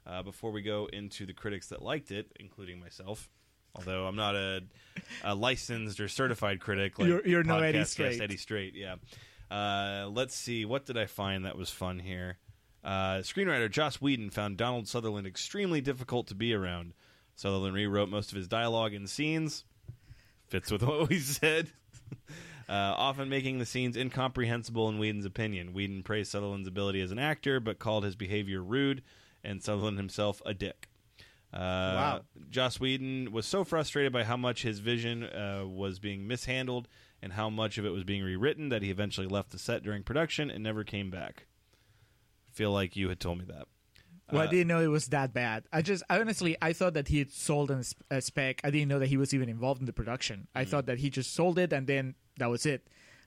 Uh, 0.06 0.22
before 0.22 0.50
we 0.50 0.62
go 0.62 0.86
into 0.90 1.26
the 1.26 1.34
critics 1.34 1.68
that 1.68 1.82
liked 1.82 2.10
it, 2.10 2.32
including 2.40 2.80
myself, 2.80 3.28
although 3.74 4.06
I'm 4.06 4.16
not 4.16 4.34
a, 4.34 4.62
a 5.22 5.34
licensed 5.34 6.00
or 6.00 6.08
certified 6.08 6.58
critic, 6.60 6.98
like 6.98 7.08
You're- 7.08 7.30
you're 7.30 7.42
no 7.44 7.58
Eddie 7.58 7.84
Straight. 7.84 8.18
Eddie 8.20 8.38
Straight, 8.38 8.74
yeah. 8.74 8.94
Uh, 9.50 10.08
let's 10.10 10.34
see, 10.34 10.64
what 10.64 10.86
did 10.86 10.96
I 10.96 11.04
find 11.04 11.44
that 11.44 11.58
was 11.58 11.68
fun 11.68 11.98
here? 11.98 12.38
Uh, 12.84 13.18
screenwriter 13.22 13.70
Joss 13.70 13.96
Whedon 14.00 14.30
found 14.30 14.58
Donald 14.58 14.86
Sutherland 14.86 15.26
extremely 15.26 15.80
difficult 15.80 16.26
to 16.28 16.34
be 16.34 16.52
around. 16.52 16.92
Sutherland 17.34 17.74
rewrote 17.74 18.10
most 18.10 18.30
of 18.30 18.36
his 18.36 18.46
dialogue 18.46 18.92
and 18.92 19.08
scenes. 19.08 19.64
Fits 20.46 20.70
with 20.70 20.82
what 20.86 21.08
we 21.08 21.18
said. 21.18 21.68
Uh, 22.66 22.94
often 22.96 23.28
making 23.28 23.58
the 23.58 23.66
scenes 23.66 23.94
incomprehensible 23.94 24.88
in 24.88 24.98
Whedon's 24.98 25.26
opinion. 25.26 25.74
Whedon 25.74 26.02
praised 26.02 26.30
Sutherland's 26.30 26.66
ability 26.66 27.02
as 27.02 27.10
an 27.10 27.18
actor, 27.18 27.60
but 27.60 27.78
called 27.78 28.04
his 28.04 28.16
behavior 28.16 28.62
rude, 28.62 29.02
and 29.44 29.62
Sutherland 29.62 29.98
himself 29.98 30.40
a 30.46 30.54
dick. 30.54 30.88
Uh, 31.52 31.58
Wow. 31.58 32.20
Joss 32.48 32.80
Whedon 32.80 33.32
was 33.32 33.44
so 33.44 33.64
frustrated 33.64 34.14
by 34.14 34.24
how 34.24 34.38
much 34.38 34.62
his 34.62 34.78
vision 34.78 35.24
uh, 35.24 35.64
was 35.66 35.98
being 35.98 36.26
mishandled 36.26 36.88
and 37.20 37.34
how 37.34 37.50
much 37.50 37.76
of 37.76 37.84
it 37.84 37.90
was 37.90 38.02
being 38.02 38.22
rewritten 38.22 38.70
that 38.70 38.80
he 38.80 38.90
eventually 38.90 39.26
left 39.26 39.50
the 39.50 39.58
set 39.58 39.82
during 39.82 40.02
production 40.02 40.50
and 40.50 40.64
never 40.64 40.84
came 40.84 41.10
back. 41.10 41.44
Feel 42.54 42.70
like 42.72 42.96
you 42.96 43.08
had 43.08 43.20
told 43.20 43.38
me 43.38 43.44
that. 43.48 43.66
Well, 44.32 44.40
I 44.42 44.46
Uh, 44.46 44.50
didn't 44.50 44.68
know 44.68 44.80
it 44.80 44.86
was 44.86 45.08
that 45.08 45.34
bad. 45.34 45.64
I 45.72 45.82
just 45.82 46.02
I 46.08 46.18
honestly 46.20 46.56
I 46.62 46.72
thought 46.72 46.94
that 46.94 47.08
he 47.08 47.18
had 47.18 47.30
sold 47.30 47.70
an, 47.70 47.82
a 48.10 48.20
spec. 48.22 48.60
I 48.64 48.70
didn't 48.70 48.88
know 48.88 48.98
that 48.98 49.08
he 49.08 49.16
was 49.18 49.34
even 49.34 49.48
involved 49.48 49.80
in 49.80 49.86
the 49.86 49.92
production. 49.92 50.48
I 50.54 50.64
thought 50.64 50.86
that 50.86 50.98
he 50.98 51.10
just 51.10 51.34
sold 51.34 51.58
it 51.58 51.72
and 51.72 51.86
then 51.86 52.14
that 52.38 52.48
was 52.48 52.64
it. 52.64 52.86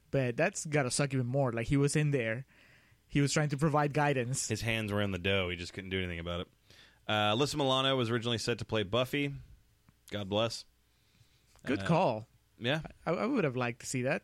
But 0.10 0.38
that's 0.38 0.66
gotta 0.66 0.90
suck 0.90 1.14
even 1.14 1.28
more. 1.28 1.52
Like 1.52 1.68
he 1.68 1.78
was 1.78 1.96
in 1.96 2.12
there, 2.12 2.46
he 3.08 3.22
was 3.22 3.32
trying 3.34 3.50
to 3.50 3.58
provide 3.58 3.94
guidance. 3.94 4.48
His 4.48 4.62
hands 4.62 4.92
were 4.92 5.02
in 5.02 5.12
the 5.12 5.20
dough. 5.20 5.50
He 5.50 5.56
just 5.56 5.74
couldn't 5.74 5.92
do 5.92 6.00
anything 6.00 6.20
about 6.20 6.42
it. 6.42 6.48
Uh, 7.08 7.36
Alyssa 7.36 7.56
Milano 7.56 7.96
was 7.96 8.10
originally 8.10 8.38
set 8.38 8.58
to 8.60 8.66
play 8.66 8.84
Buffy. 8.84 9.34
God 10.12 10.30
bless. 10.30 10.66
Good 11.66 11.80
uh, 11.84 11.86
call. 11.86 12.28
Yeah. 12.60 12.80
I, 13.06 13.12
I 13.12 13.26
would 13.26 13.44
have 13.44 13.56
liked 13.56 13.82
to 13.82 13.86
see 13.86 14.02
that. 14.04 14.24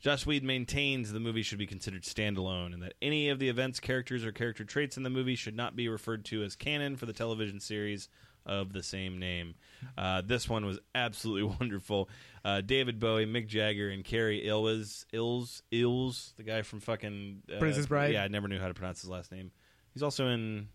Joss 0.00 0.24
Whedon 0.24 0.46
maintains 0.46 1.12
the 1.12 1.20
movie 1.20 1.42
should 1.42 1.58
be 1.58 1.66
considered 1.66 2.02
standalone 2.02 2.72
and 2.72 2.82
that 2.82 2.94
any 3.02 3.30
of 3.30 3.38
the 3.38 3.48
events, 3.48 3.80
characters, 3.80 4.24
or 4.24 4.30
character 4.30 4.64
traits 4.64 4.96
in 4.96 5.02
the 5.02 5.10
movie 5.10 5.34
should 5.34 5.56
not 5.56 5.74
be 5.74 5.88
referred 5.88 6.24
to 6.26 6.42
as 6.44 6.54
canon 6.54 6.96
for 6.96 7.06
the 7.06 7.12
television 7.12 7.58
series 7.58 8.08
of 8.46 8.72
the 8.72 8.82
same 8.82 9.18
name. 9.18 9.54
Uh, 9.96 10.22
this 10.24 10.48
one 10.48 10.64
was 10.64 10.78
absolutely 10.94 11.42
wonderful. 11.60 12.08
Uh, 12.44 12.60
David 12.60 12.98
Bowie, 12.98 13.26
Mick 13.26 13.46
Jagger, 13.46 13.90
and 13.90 14.04
Cary 14.04 14.46
Ills, 14.46 15.04
Ills, 15.12 15.62
Ills, 15.70 16.32
the 16.36 16.42
guy 16.44 16.62
from 16.62 16.80
fucking 16.80 17.42
uh, 17.54 17.58
Princess 17.58 17.86
Bride? 17.86 18.12
Yeah, 18.14 18.22
I 18.22 18.28
never 18.28 18.48
knew 18.48 18.58
how 18.58 18.68
to 18.68 18.74
pronounce 18.74 19.00
his 19.00 19.10
last 19.10 19.32
name. 19.32 19.50
He's 19.92 20.02
also 20.02 20.28
in 20.28 20.68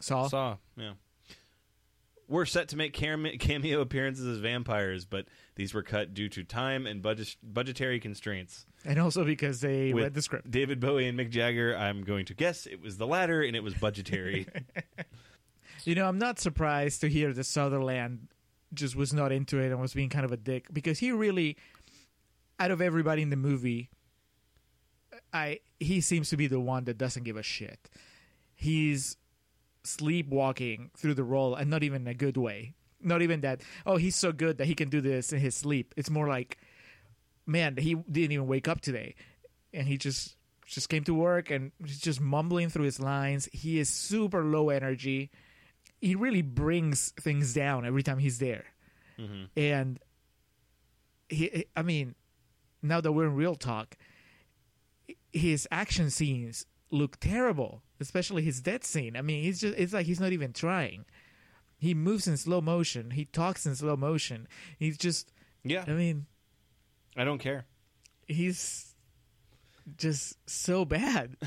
Saw. 0.00 0.28
Saw, 0.28 0.56
yeah. 0.76 0.92
We're 2.28 2.46
set 2.46 2.68
to 2.68 2.76
make 2.76 2.92
cameo 3.38 3.80
appearances 3.80 4.26
as 4.26 4.38
vampires, 4.38 5.04
but 5.04 5.26
these 5.58 5.74
were 5.74 5.82
cut 5.82 6.14
due 6.14 6.28
to 6.28 6.44
time 6.44 6.86
and 6.86 7.02
budget- 7.02 7.36
budgetary 7.42 7.98
constraints. 7.98 8.64
And 8.84 8.96
also 9.00 9.24
because 9.24 9.60
they 9.60 9.92
With 9.92 10.04
read 10.04 10.14
the 10.14 10.22
script. 10.22 10.48
David 10.48 10.78
Bowie 10.78 11.08
and 11.08 11.18
Mick 11.18 11.30
Jagger, 11.30 11.76
I'm 11.76 12.04
going 12.04 12.26
to 12.26 12.34
guess 12.34 12.64
it 12.64 12.80
was 12.80 12.96
the 12.96 13.08
latter, 13.08 13.42
and 13.42 13.56
it 13.56 13.62
was 13.62 13.74
budgetary. 13.74 14.46
You 15.84 15.94
know, 15.94 16.06
I'm 16.06 16.18
not 16.18 16.38
surprised 16.38 17.00
to 17.02 17.08
hear 17.08 17.32
that 17.32 17.44
Sutherland 17.44 18.28
just 18.74 18.96
was 18.96 19.14
not 19.14 19.32
into 19.32 19.58
it 19.58 19.70
and 19.70 19.80
was 19.80 19.94
being 19.94 20.08
kind 20.08 20.24
of 20.24 20.32
a 20.32 20.36
dick 20.36 20.66
because 20.72 20.98
he 20.98 21.12
really, 21.12 21.56
out 22.58 22.70
of 22.70 22.82
everybody 22.82 23.22
in 23.22 23.30
the 23.30 23.36
movie, 23.36 23.88
I 25.32 25.60
he 25.78 26.00
seems 26.00 26.28
to 26.30 26.36
be 26.36 26.46
the 26.46 26.60
one 26.60 26.84
that 26.84 26.98
doesn't 26.98 27.22
give 27.22 27.36
a 27.36 27.42
shit. 27.42 27.88
He's 28.54 29.16
sleepwalking 29.84 30.90
through 30.96 31.14
the 31.14 31.24
role 31.24 31.54
and 31.54 31.70
not 31.70 31.82
even 31.84 32.02
in 32.02 32.08
a 32.08 32.14
good 32.14 32.36
way. 32.36 32.74
Not 33.00 33.22
even 33.22 33.40
that. 33.42 33.62
Oh, 33.86 33.96
he's 33.96 34.16
so 34.16 34.32
good 34.32 34.58
that 34.58 34.66
he 34.66 34.74
can 34.74 34.88
do 34.88 35.00
this 35.00 35.32
in 35.32 35.40
his 35.40 35.54
sleep. 35.54 35.94
It's 35.96 36.10
more 36.10 36.28
like, 36.28 36.58
man, 37.46 37.76
he 37.76 37.94
didn't 37.94 38.32
even 38.32 38.46
wake 38.46 38.68
up 38.68 38.80
today, 38.80 39.14
and 39.72 39.86
he 39.86 39.96
just 39.96 40.36
just 40.66 40.90
came 40.90 41.02
to 41.02 41.14
work 41.14 41.50
and 41.50 41.72
he's 41.82 41.98
just 41.98 42.20
mumbling 42.20 42.68
through 42.68 42.84
his 42.84 43.00
lines. 43.00 43.48
He 43.54 43.78
is 43.78 43.88
super 43.88 44.44
low 44.44 44.68
energy 44.68 45.30
he 46.00 46.14
really 46.14 46.42
brings 46.42 47.10
things 47.20 47.54
down 47.54 47.84
every 47.84 48.02
time 48.02 48.18
he's 48.18 48.38
there. 48.38 48.64
Mm-hmm. 49.18 49.44
And 49.56 49.98
he, 51.28 51.66
I 51.76 51.82
mean, 51.82 52.14
now 52.82 53.00
that 53.00 53.12
we're 53.12 53.26
in 53.26 53.34
real 53.34 53.56
talk, 53.56 53.96
his 55.32 55.66
action 55.70 56.10
scenes 56.10 56.66
look 56.90 57.18
terrible, 57.20 57.82
especially 58.00 58.42
his 58.42 58.60
death 58.60 58.84
scene. 58.84 59.16
I 59.16 59.22
mean, 59.22 59.42
he's 59.42 59.60
just, 59.60 59.76
it's 59.76 59.92
like 59.92 60.06
he's 60.06 60.20
not 60.20 60.32
even 60.32 60.52
trying. 60.52 61.04
He 61.78 61.94
moves 61.94 62.26
in 62.26 62.36
slow 62.36 62.60
motion, 62.60 63.12
he 63.12 63.24
talks 63.24 63.64
in 63.66 63.74
slow 63.76 63.96
motion. 63.96 64.48
He's 64.78 64.98
just, 64.98 65.32
yeah, 65.64 65.84
I 65.86 65.92
mean, 65.92 66.26
I 67.16 67.24
don't 67.24 67.38
care. 67.38 67.66
he's 68.26 68.94
just 69.96 70.36
so 70.48 70.84
bad. 70.84 71.36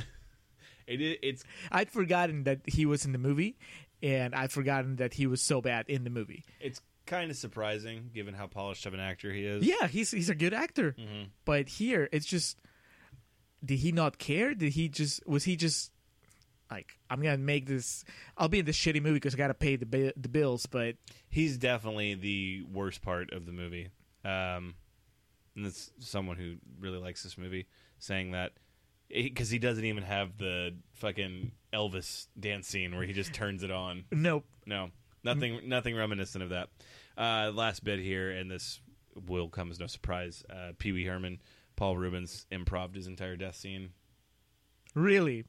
It, 0.88 1.20
it's 1.22 1.44
I'd 1.72 1.90
forgotten 1.90 2.44
that 2.46 2.62
he 2.66 2.86
was 2.86 3.06
in 3.06 3.14
the 3.14 3.18
movie, 3.18 3.56
and 4.04 4.36
I'd 4.36 4.52
forgotten 4.52 4.98
that 4.98 5.14
he 5.14 5.26
was 5.26 5.42
so 5.42 5.62
bad 5.62 5.86
in 5.88 6.04
the 6.04 6.10
movie. 6.10 6.44
it's 6.60 6.82
kind 7.06 7.32
of 7.32 7.38
surprising 7.38 8.10
given 8.14 8.34
how 8.34 8.48
polished 8.48 8.86
of 8.86 8.94
an 8.94 9.00
actor 9.00 9.32
he 9.32 9.46
is. 9.46 9.64
Yeah, 9.64 9.88
he's 9.88 10.12
he's 10.12 10.30
a 10.30 10.36
good 10.36 10.54
actor. 10.54 10.94
Mm-hmm. 11.00 11.26
But 11.46 11.70
here 11.70 12.10
it's 12.12 12.26
just 12.26 12.58
did 13.64 13.78
he 13.80 13.94
not 13.94 14.18
care? 14.18 14.54
Did 14.54 14.74
he 14.74 14.90
just 14.90 15.26
was 15.26 15.46
he 15.46 15.56
just 15.56 15.92
like 16.72 16.98
I'm 17.10 17.22
going 17.22 17.36
to 17.38 17.44
make 17.44 17.66
this 17.68 18.04
I'll 18.38 18.48
be 18.48 18.60
in 18.60 18.66
this 18.66 18.78
shitty 18.78 19.02
movie 19.02 19.20
cuz 19.20 19.34
I 19.36 19.38
got 19.38 19.48
to 19.48 19.54
pay 19.54 19.76
the 19.76 19.86
bi- 19.86 20.14
the 20.16 20.30
bills, 20.30 20.66
but 20.66 20.96
he's 21.30 21.58
definitely 21.58 22.16
the 22.16 22.64
worst 22.72 23.02
part 23.02 23.32
of 23.34 23.46
the 23.46 23.52
movie. 23.52 23.90
Um, 24.24 24.76
and 25.56 25.66
it's 25.66 25.92
someone 26.00 26.38
who 26.38 26.56
really 26.80 26.98
likes 27.00 27.24
this 27.24 27.38
movie 27.38 27.68
saying 28.00 28.32
that 28.32 28.54
because 29.10 29.50
he 29.50 29.60
doesn't 29.60 29.84
even 29.84 30.04
have 30.04 30.38
the 30.38 30.74
fucking 30.94 31.52
Elvis 31.74 32.28
dance 32.40 32.68
scene 32.68 32.96
where 32.96 33.04
he 33.04 33.14
just 33.14 33.34
turns 33.34 33.64
it 33.64 33.72
on. 33.72 34.06
nope. 34.12 34.46
No, 34.66 34.92
nothing, 35.24 35.68
nothing 35.68 35.96
reminiscent 35.96 36.44
of 36.44 36.52
that. 36.52 36.70
Uh, 37.18 37.52
last 37.54 37.84
bit 37.84 38.00
here, 38.00 38.32
and 38.32 38.50
this 38.50 38.80
will 39.28 39.50
come 39.50 39.70
as 39.72 39.80
no 39.80 39.88
surprise. 39.88 40.44
Uh, 40.50 40.72
Pee 40.78 40.92
Wee 40.94 41.06
Herman, 41.06 41.42
Paul 41.76 41.98
Reubens 41.98 42.46
improved 42.52 42.96
his 42.96 43.08
entire 43.08 43.36
death 43.36 43.56
scene. 43.56 43.90
Really. 44.96 45.44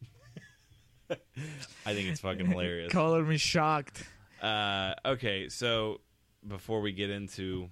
I 1.87 1.95
think 1.95 2.09
it's 2.09 2.21
fucking 2.21 2.47
hilarious. 2.47 2.93
Color 2.93 3.23
me 3.25 3.37
shocked. 3.37 4.05
Uh, 4.41 4.95
okay, 5.05 5.49
so 5.49 6.01
before 6.47 6.81
we 6.81 6.93
get 6.93 7.11
into 7.11 7.69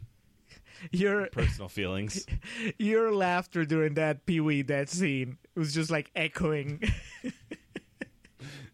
Your 0.92 1.26
personal 1.26 1.68
feelings, 1.68 2.24
your 2.78 3.12
laughter 3.12 3.64
during 3.64 3.94
that 3.94 4.24
Pee 4.26 4.40
Wee 4.40 4.62
that 4.62 4.88
scene 4.88 5.36
was 5.54 5.74
just 5.74 5.90
like 5.90 6.10
echoing. 6.14 6.80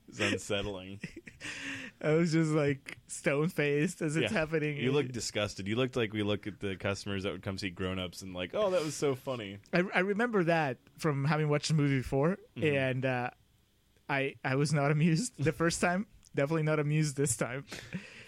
It's 0.09 0.21
unsettling. 0.21 1.01
I 2.01 2.13
was 2.13 2.33
just 2.33 2.51
like 2.53 2.99
stone 3.07 3.49
faced 3.49 4.01
as 4.03 4.17
it's 4.17 4.33
Yeah. 4.33 4.39
happening. 4.39 4.77
You 4.77 4.93
looked 4.93 5.13
disgusted. 5.13 5.67
You 5.69 5.77
looked 5.77 5.97
like 5.97 6.13
we 6.13 6.23
look 6.23 6.47
at 6.47 6.61
the 6.61 6.77
customers 6.77 7.25
that 7.25 7.33
would 7.33 7.43
come 7.43 7.59
see 7.59 7.71
Grown 7.71 7.99
Ups 7.99 8.23
and 8.23 8.35
like, 8.35 8.51
oh, 8.55 8.71
that 8.71 8.83
was 8.85 8.95
so 8.95 9.15
funny. 9.15 9.59
I, 9.73 9.83
I 9.95 9.99
remember 10.01 10.45
that 10.45 10.79
from 10.99 11.25
having 11.25 11.49
watched 11.49 11.69
the 11.69 11.75
movie 11.75 11.99
before, 11.99 12.39
Mm-hmm. 12.57 12.77
and 12.77 13.07
uh, 13.07 13.31
I 14.09 14.35
I 14.45 14.57
was 14.57 14.73
not 14.73 14.91
amused 14.91 15.33
the 15.39 15.53
first 15.53 15.81
time. 15.81 16.07
Definitely 16.35 16.65
not 16.65 16.79
amused 16.79 17.17
this 17.17 17.37
time. 17.37 17.65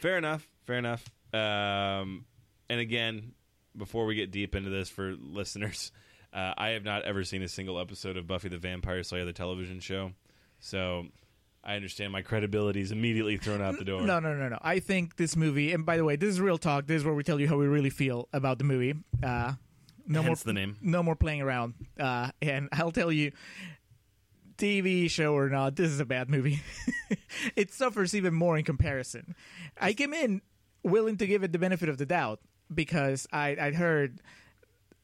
Fair 0.00 0.16
enough. 0.16 0.48
Fair 0.66 0.78
enough. 0.78 1.04
Um, 1.32 2.24
and 2.70 2.80
again, 2.80 3.32
before 3.76 4.06
we 4.06 4.14
get 4.14 4.30
deep 4.30 4.54
into 4.54 4.70
this 4.70 4.88
for 4.88 5.14
listeners, 5.18 5.92
uh, 6.32 6.54
I 6.56 6.70
have 6.70 6.84
not 6.84 7.04
ever 7.04 7.24
seen 7.24 7.42
a 7.42 7.48
single 7.48 7.78
episode 7.78 8.16
of 8.16 8.26
Buffy 8.26 8.48
the 8.48 8.58
Vampire 8.58 9.02
Slayer, 9.02 9.24
the 9.24 9.32
television 9.32 9.80
show. 9.80 10.12
So 10.60 11.06
I 11.62 11.76
understand 11.76 12.12
my 12.12 12.22
credibility 12.22 12.80
is 12.80 12.92
immediately 12.92 13.36
thrown 13.36 13.60
out 13.60 13.78
the 13.78 13.84
door. 13.84 14.02
No, 14.02 14.20
no, 14.20 14.34
no, 14.34 14.48
no. 14.48 14.58
I 14.62 14.78
think 14.80 15.16
this 15.16 15.36
movie, 15.36 15.72
and 15.72 15.84
by 15.84 15.96
the 15.96 16.04
way, 16.04 16.16
this 16.16 16.30
is 16.30 16.40
real 16.40 16.58
talk. 16.58 16.86
This 16.86 16.98
is 16.98 17.04
where 17.04 17.14
we 17.14 17.22
tell 17.22 17.40
you 17.40 17.48
how 17.48 17.56
we 17.56 17.66
really 17.66 17.90
feel 17.90 18.28
about 18.32 18.58
the 18.58 18.64
movie. 18.64 18.94
Uh, 19.22 19.54
no 20.06 20.22
Hence 20.22 20.44
more 20.46 20.54
the 20.54 20.58
name. 20.58 20.76
No 20.80 21.02
more 21.02 21.14
playing 21.14 21.42
around. 21.42 21.74
Uh, 22.00 22.30
and 22.40 22.68
I'll 22.72 22.90
tell 22.90 23.12
you, 23.12 23.32
TV 24.58 25.10
show 25.10 25.34
or 25.34 25.48
not, 25.48 25.76
this 25.76 25.90
is 25.90 26.00
a 26.00 26.04
bad 26.04 26.28
movie. 26.28 26.60
it 27.56 27.72
suffers 27.72 28.14
even 28.14 28.34
more 28.34 28.58
in 28.58 28.64
comparison. 28.64 29.34
I 29.80 29.92
came 29.92 30.12
in 30.12 30.42
willing 30.82 31.16
to 31.18 31.26
give 31.26 31.42
it 31.44 31.52
the 31.52 31.58
benefit 31.58 31.88
of 31.88 31.96
the 31.98 32.06
doubt 32.06 32.40
because 32.72 33.26
I 33.32 33.56
I'd 33.60 33.74
heard, 33.74 34.20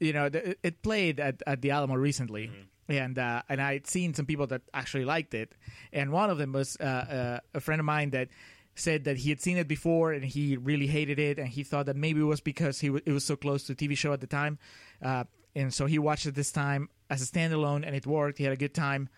you 0.01 0.13
know, 0.13 0.29
th- 0.29 0.59
it 0.63 0.83
played 0.83 1.21
at, 1.21 1.43
at 1.47 1.63
the 1.63 1.71
Alamo 1.71 1.95
recently. 1.95 2.51
And 2.87 3.19
uh, 3.19 3.41
and 3.49 3.63
I'd 3.63 3.87
seen 3.87 4.13
some 4.13 4.27
people 4.27 4.47
that 4.49 4.61
actually 4.75 5.07
liked 5.07 5.33
it, 5.33 5.55
and 5.91 6.13
one 6.13 6.29
of 6.29 6.37
them 6.37 6.53
was 6.53 6.77
uh, 6.79 6.85
uh, 6.85 7.39
a 7.55 7.61
friend 7.61 7.81
of 7.81 7.87
mine 7.87 8.11
that 8.11 8.29
said 8.75 9.05
that 9.05 9.17
he 9.17 9.31
had 9.31 9.41
seen 9.41 9.57
it 9.57 9.67
before 9.67 10.13
and 10.13 10.23
he 10.23 10.59
really 10.59 10.87
hated 10.87 11.19
it, 11.19 11.39
and 11.39 11.49
he 11.49 11.63
thought 11.63 11.87
that 11.87 11.97
maybe 11.97 12.21
it 12.21 12.25
was 12.25 12.43
because 12.43 12.81
he 12.81 12.89
w- 12.89 13.03
it 13.07 13.13
was 13.13 13.25
so 13.25 13.37
close 13.37 13.65
to 13.65 13.73
a 13.73 13.75
TV 13.75 13.97
show 13.97 14.13
at 14.13 14.21
the 14.21 14.27
time, 14.27 14.59
uh, 15.01 15.25
and 15.55 15.73
so 15.73 15.87
he 15.87 15.99
watched 15.99 16.27
it 16.27 16.35
this 16.35 16.53
time 16.53 16.91
as 17.09 17.23
a 17.23 17.25
standalone, 17.25 17.87
and 17.87 17.97
it 17.97 18.07
worked. 18.07 18.37
He 18.37 18.45
had 18.45 18.53
a 18.53 18.57
good 18.57 18.75
time. 18.75 19.09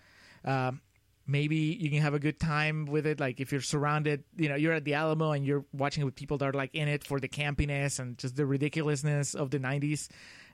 Um, 0.47 0.81
maybe 1.27 1.57
you 1.57 1.91
can 1.91 2.01
have 2.01 2.15
a 2.15 2.21
good 2.21 2.39
time 2.39 2.87
with 2.87 3.05
it 3.05 3.19
like 3.19 3.41
if 3.41 3.51
you're 3.51 3.61
surrounded 3.61 4.23
you 4.37 4.49
know 4.49 4.55
you're 4.55 4.73
at 4.73 4.85
the 4.85 4.95
alamo 4.95 5.33
and 5.33 5.45
you're 5.45 5.65
watching 5.73 6.03
it 6.03 6.05
with 6.05 6.15
people 6.15 6.39
that 6.39 6.49
are 6.49 6.53
like 6.53 6.73
in 6.73 6.87
it 6.87 7.03
for 7.03 7.19
the 7.19 7.29
campiness 7.29 7.99
and 7.99 8.17
just 8.17 8.37
the 8.37 8.47
ridiculousness 8.47 9.35
of 9.35 9.51
the 9.51 9.59
90s 9.59 10.09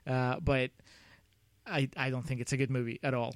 uh, 0.07 0.39
but 0.39 0.71
I, 1.67 1.89
I 1.95 2.09
don't 2.09 2.23
think 2.25 2.41
it's 2.41 2.53
a 2.53 2.57
good 2.57 2.71
movie 2.71 2.99
at 3.03 3.13
all 3.13 3.35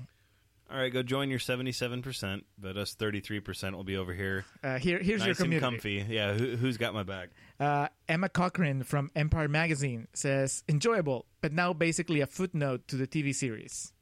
All 0.70 0.78
right, 0.78 0.92
go 0.92 1.02
join 1.02 1.30
your 1.30 1.40
seventy-seven 1.40 2.02
percent, 2.02 2.46
but 2.60 2.76
us 2.76 2.94
thirty-three 2.94 3.40
percent 3.40 3.74
will 3.74 3.86
be 3.86 3.96
over 3.96 4.14
here, 4.14 4.44
uh, 4.66 4.78
here 4.78 5.00
here's 5.00 5.22
your 5.22 5.30
nice 5.30 5.40
and 5.40 5.62
comfy. 5.62 6.06
Yeah, 6.10 6.34
who, 6.34 6.58
who's 6.58 6.76
got 6.76 6.94
my 6.94 7.04
back? 7.04 7.30
Uh, 7.58 7.88
Emma 8.10 8.28
Cochrane 8.28 8.84
from 8.84 9.10
Empire 9.16 9.48
Magazine 9.48 10.10
says 10.14 10.66
enjoyable, 10.68 11.26
but 11.40 11.54
now 11.54 11.72
basically 11.72 12.20
a 12.20 12.28
footnote 12.28 12.86
to 12.90 12.98
the 12.98 13.08
TV 13.08 13.34
series. 13.34 13.94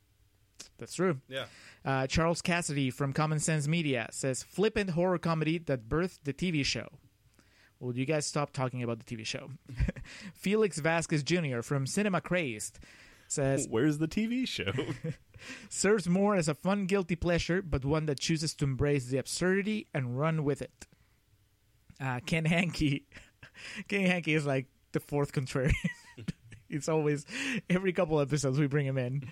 That's 0.78 0.94
true. 0.94 1.20
Yeah. 1.28 1.46
Uh, 1.84 2.08
Charles 2.08 2.42
Cassady 2.42 2.92
from 2.92 3.14
Common 3.14 3.40
Sense 3.40 3.68
Media 3.68 4.08
says 4.12 4.44
flippant 4.44 4.92
horror 4.92 5.18
comedy 5.18 5.58
that 5.60 5.88
birthed 5.88 6.20
the 6.24 6.34
TV 6.34 6.66
show. 6.66 6.88
Will 7.80 7.98
you 7.98 8.06
guys 8.06 8.26
stop 8.26 8.52
talking 8.52 8.82
about 8.84 9.06
the 9.06 9.16
TV 9.16 9.26
show? 9.26 9.52
Felix 10.34 10.80
Vasquez 10.80 11.24
Jr. 11.24 11.62
from 11.62 11.86
Cinema 11.86 12.22
Crazed 12.22 12.80
says 13.28 13.68
Where's 13.70 13.98
the 13.98 14.08
TV 14.08 14.48
show? 14.48 14.72
serves 15.70 16.08
more 16.08 16.36
as 16.36 16.48
a 16.48 16.54
fun 16.54 16.86
guilty 16.86 17.16
pleasure, 17.16 17.62
but 17.62 17.86
one 17.86 18.06
that 18.06 18.20
chooses 18.20 18.54
to 18.56 18.66
embrace 18.66 19.08
the 19.08 19.18
absurdity 19.18 19.88
and 19.94 20.18
run 20.18 20.44
with 20.44 20.62
it. 20.62 20.88
Uh, 22.00 22.20
Ken 22.26 22.46
Hanke, 22.46 23.04
Ken 23.88 24.02
Hanke 24.10 24.36
is 24.36 24.46
like 24.46 24.68
the 24.92 25.00
fourth 25.00 25.32
contrarian. 25.32 25.74
it's 26.70 26.90
always 26.90 27.26
every 27.70 27.94
couple 27.94 28.20
episodes 28.20 28.60
we 28.60 28.68
bring 28.68 28.86
him 28.86 28.98
in. 28.98 29.24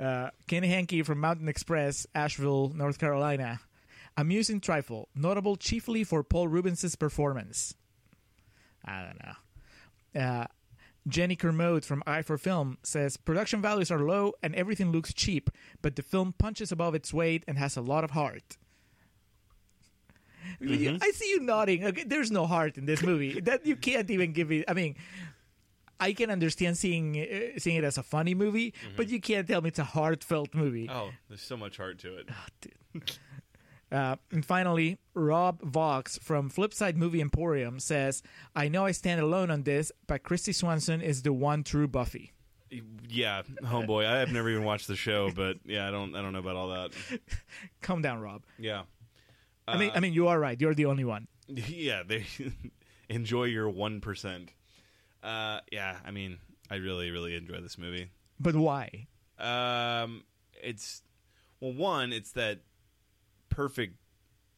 Uh, 0.00 0.30
Ken 0.46 0.62
Hanke 0.62 1.04
from 1.04 1.20
Mountain 1.20 1.46
Xpress, 1.46 2.06
Asheville, 2.14 2.72
North 2.74 2.98
Carolina. 2.98 3.60
Amusing 4.18 4.60
trifle, 4.60 5.08
notable 5.14 5.56
chiefly 5.56 6.02
for 6.02 6.22
Paul 6.22 6.48
Reubens' 6.48 6.96
performance. 6.96 7.74
I 8.84 9.02
don't 9.04 9.22
know. 9.24 10.20
Uh, 10.22 10.46
Jenny 11.06 11.36
Kermode 11.36 11.84
from 11.84 12.02
Eye 12.06 12.22
for 12.22 12.38
Film 12.38 12.78
says 12.82 13.16
production 13.16 13.60
values 13.62 13.90
are 13.90 13.98
low 14.00 14.32
and 14.42 14.54
everything 14.54 14.90
looks 14.90 15.12
cheap, 15.12 15.50
but 15.82 15.96
the 15.96 16.02
film 16.02 16.32
punches 16.36 16.72
above 16.72 16.94
its 16.94 17.12
weight 17.12 17.44
and 17.46 17.58
has 17.58 17.76
a 17.76 17.80
lot 17.82 18.04
of 18.04 18.12
heart. 18.12 18.56
You- 20.60 20.98
I 21.02 21.10
see 21.10 21.28
you 21.30 21.40
nodding. 21.40 21.84
Okay, 21.84 22.04
there's 22.04 22.30
no 22.30 22.46
heart 22.46 22.78
in 22.78 22.86
this 22.86 23.02
movie. 23.02 23.40
that 23.40 23.66
you 23.66 23.76
can't 23.76 24.10
even 24.10 24.32
give 24.32 24.50
it. 24.52 24.64
I 24.68 24.72
mean, 24.74 24.94
I 25.98 26.12
can 26.12 26.30
understand 26.30 26.76
seeing 26.78 27.16
uh, 27.20 27.58
seeing 27.58 27.76
it 27.76 27.84
as 27.84 27.98
a 27.98 28.02
funny 28.02 28.34
movie, 28.34 28.74
but 28.96 29.08
you 29.08 29.20
can't 29.20 29.46
tell 29.46 29.60
me 29.62 29.68
it's 29.68 29.78
a 29.78 29.84
heartfelt 29.84 30.54
movie. 30.54 30.88
oh, 30.90 31.10
there's 31.28 31.42
so 31.42 31.56
much 31.56 31.76
heart 31.78 31.98
to 32.00 32.16
it. 32.18 32.28
Uh, 33.92 34.16
and 34.32 34.44
finally, 34.44 34.98
Rob 35.14 35.62
Vaux 35.62 36.18
from 36.20 36.50
Flipside 36.50 36.96
Movie 36.96 37.20
Emporium 37.20 37.78
says, 37.78 38.20
"I 38.56 38.66
know 38.68 38.84
I 38.84 38.90
stand 38.90 39.20
alone 39.20 39.48
on 39.48 39.62
this, 39.62 39.92
but 40.08 40.24
Kristy 40.24 40.52
Swanson 40.52 41.00
is 41.00 41.22
the 41.22 41.32
one 41.32 41.62
true 41.62 41.86
Buffy." 41.86 42.32
Yeah, 43.08 43.42
homeboy. 43.62 44.04
I 44.04 44.18
have 44.18 44.32
never 44.32 44.50
even 44.50 44.64
watched 44.64 44.88
the 44.88 44.96
show, 44.96 45.30
but 45.30 45.58
yeah, 45.64 45.86
I 45.86 45.92
don't. 45.92 46.16
I 46.16 46.20
don't 46.22 46.32
know 46.32 46.40
about 46.40 46.56
all 46.56 46.68
that. 46.70 46.90
Calm 47.80 48.02
down, 48.02 48.18
Rob. 48.20 48.42
Yeah. 48.58 48.82
I 49.68 49.76
mean, 49.76 49.92
I 49.94 50.00
mean, 50.00 50.12
you 50.12 50.26
are 50.28 50.38
right. 50.38 50.60
You're 50.60 50.74
the 50.74 50.86
only 50.86 51.04
one. 51.04 51.28
Yeah, 51.48 52.02
they 52.04 52.26
enjoy 53.08 53.44
your 53.44 53.68
one 53.70 54.00
percent. 54.00 54.50
Uh, 55.26 55.60
yeah, 55.72 55.96
I 56.04 56.10
mean, 56.12 56.38
I 56.70 56.76
really, 56.76 57.10
really 57.10 57.34
enjoy 57.34 57.60
this 57.60 57.76
movie. 57.78 58.10
But 58.38 58.54
why? 58.54 59.08
Um, 59.38 60.22
it's 60.62 61.02
well, 61.60 61.72
one, 61.72 62.12
it's 62.12 62.32
that 62.32 62.60
perfect 63.48 63.96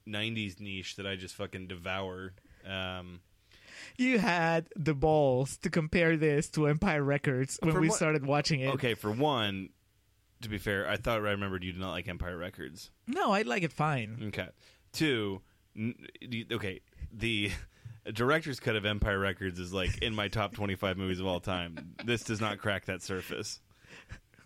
'90s 0.07 0.61
niche 0.61 0.97
that 0.97 1.07
I 1.07 1.16
just 1.16 1.35
fucking 1.37 1.69
devour. 1.69 2.35
Um, 2.66 3.21
You 3.97 4.19
had 4.19 4.66
the 4.77 4.95
balls 4.95 5.57
to 5.59 5.71
compare 5.71 6.16
this 6.16 6.51
to 6.51 6.66
Empire 6.66 7.03
Records 7.03 7.59
when 7.62 7.81
we 7.81 7.89
started 7.91 8.27
watching 8.27 8.61
it. 8.61 8.75
okay, 8.75 8.95
for 8.95 9.11
one, 9.11 9.71
to 10.43 10.49
be 10.49 10.59
fair, 10.59 10.89
I 10.89 10.97
thought 10.97 11.19
I 11.25 11.31
remembered 11.31 11.64
you 11.64 11.73
did 11.73 11.81
not 11.81 11.93
like 11.93 12.09
Empire 12.09 12.37
Records. 12.37 12.91
No, 13.07 13.33
I 13.33 13.43
like 13.43 13.62
it 13.62 13.73
fine. 13.73 14.19
Okay. 14.29 14.49
Two, 14.93 15.41
okay, 16.53 16.81
the 17.12 17.53
director's 18.13 18.61
cut 18.61 18.77
of 18.77 18.85
Empire 18.87 19.19
Records 19.19 19.59
is 19.59 19.73
like 19.73 19.99
in 20.03 20.15
my 20.15 20.29
top 20.29 20.55
25 20.55 20.97
movies 20.97 21.21
of 21.21 21.27
all 21.27 21.41
time. 21.41 21.95
This 22.05 22.23
does 22.23 22.41
not 22.41 22.59
crack 22.59 22.87
that 22.87 23.03
surface. 23.03 23.61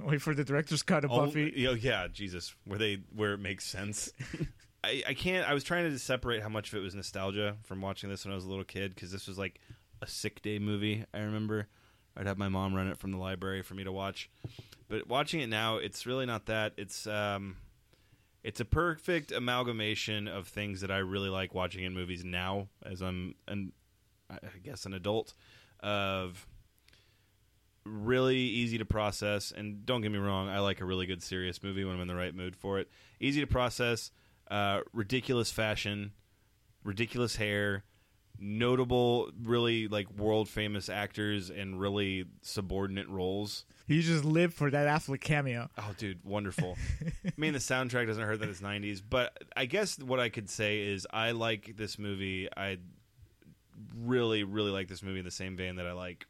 Wait 0.00 0.20
for 0.20 0.34
the 0.34 0.44
director's 0.44 0.82
cut 0.82 1.04
of 1.04 1.12
Oh, 1.12 1.26
Buffy. 1.26 1.52
know, 1.64 1.72
yeah, 1.72 2.08
Jesus, 2.12 2.54
where 2.64 2.78
they 2.78 2.98
where 3.14 3.34
it 3.34 3.38
makes 3.38 3.64
sense. 3.64 4.10
I, 4.84 5.02
I 5.08 5.14
can't. 5.14 5.48
I 5.48 5.54
was 5.54 5.62
trying 5.62 5.88
to 5.90 5.98
separate 5.98 6.42
how 6.42 6.48
much 6.48 6.72
of 6.72 6.74
it 6.78 6.82
was 6.82 6.94
nostalgia 6.94 7.56
from 7.62 7.80
watching 7.80 8.10
this 8.10 8.24
when 8.24 8.32
I 8.32 8.34
was 8.34 8.44
a 8.44 8.48
little 8.48 8.64
kid 8.64 8.94
because 8.94 9.12
this 9.12 9.28
was 9.28 9.38
like 9.38 9.60
a 10.00 10.06
sick 10.08 10.42
day 10.42 10.58
movie. 10.58 11.04
I 11.14 11.18
remember 11.20 11.68
I'd 12.16 12.26
have 12.26 12.36
my 12.38 12.48
mom 12.48 12.74
run 12.74 12.88
it 12.88 12.98
from 12.98 13.12
the 13.12 13.18
library 13.18 13.62
for 13.62 13.74
me 13.74 13.84
to 13.84 13.92
watch, 13.92 14.28
but 14.88 15.06
watching 15.06 15.40
it 15.40 15.46
now, 15.48 15.76
it's 15.76 16.04
really 16.04 16.26
not 16.26 16.46
that. 16.46 16.72
It's 16.76 17.06
um, 17.06 17.56
it's 18.44 18.60
a 18.60 18.64
perfect 18.64 19.32
amalgamation 19.32 20.26
of 20.28 20.48
things 20.48 20.80
that 20.80 20.90
I 20.90 20.98
really 20.98 21.28
like 21.28 21.54
watching 21.54 21.84
in 21.84 21.94
movies 21.94 22.24
now, 22.24 22.68
as 22.84 23.00
I'm 23.02 23.34
an 23.46 23.72
I 24.30 24.38
guess 24.62 24.86
an 24.86 24.94
adult 24.94 25.34
of 25.80 26.46
really 27.84 28.38
easy 28.38 28.78
to 28.78 28.84
process. 28.84 29.52
And 29.52 29.84
don't 29.84 30.00
get 30.00 30.12
me 30.12 30.18
wrong 30.18 30.48
i 30.48 30.60
like 30.60 30.80
a 30.80 30.84
really 30.84 31.06
good 31.06 31.22
serious 31.22 31.62
movie 31.62 31.84
when 31.84 31.96
i'm 31.96 32.00
in 32.00 32.08
the 32.08 32.14
right 32.14 32.34
mood 32.34 32.56
for 32.56 32.78
it. 32.78 32.88
Easy 33.20 33.40
to 33.40 33.46
process 33.46 34.10
uh, 34.50 34.80
ridiculous 34.92 35.50
fashion 35.50 36.12
ridiculous 36.84 37.36
hair 37.36 37.84
notable 38.42 39.30
really 39.42 39.86
like 39.86 40.10
world 40.18 40.48
famous 40.48 40.88
actors 40.88 41.48
in 41.48 41.78
really 41.78 42.24
subordinate 42.42 43.08
roles 43.08 43.64
You 43.86 44.02
just 44.02 44.24
live 44.24 44.52
for 44.52 44.68
that 44.70 44.88
Affleck 44.88 45.20
cameo. 45.20 45.70
oh 45.78 45.92
dude 45.96 46.18
wonderful 46.24 46.76
i 47.24 47.30
mean 47.36 47.52
the 47.52 47.60
soundtrack 47.60 48.08
doesn't 48.08 48.24
hurt 48.24 48.40
that 48.40 48.48
it's 48.48 48.60
90s 48.60 49.00
but 49.08 49.38
i 49.56 49.64
guess 49.66 49.96
what 49.98 50.18
i 50.18 50.28
could 50.28 50.50
say 50.50 50.80
is 50.80 51.06
i 51.12 51.30
like 51.30 51.76
this 51.76 52.00
movie 52.00 52.48
i 52.56 52.78
really 53.96 54.42
really 54.42 54.72
like 54.72 54.88
this 54.88 55.02
movie 55.04 55.20
in 55.20 55.24
the 55.24 55.30
same 55.30 55.56
vein 55.56 55.76
that 55.76 55.86
i 55.86 55.92
like 55.92 56.26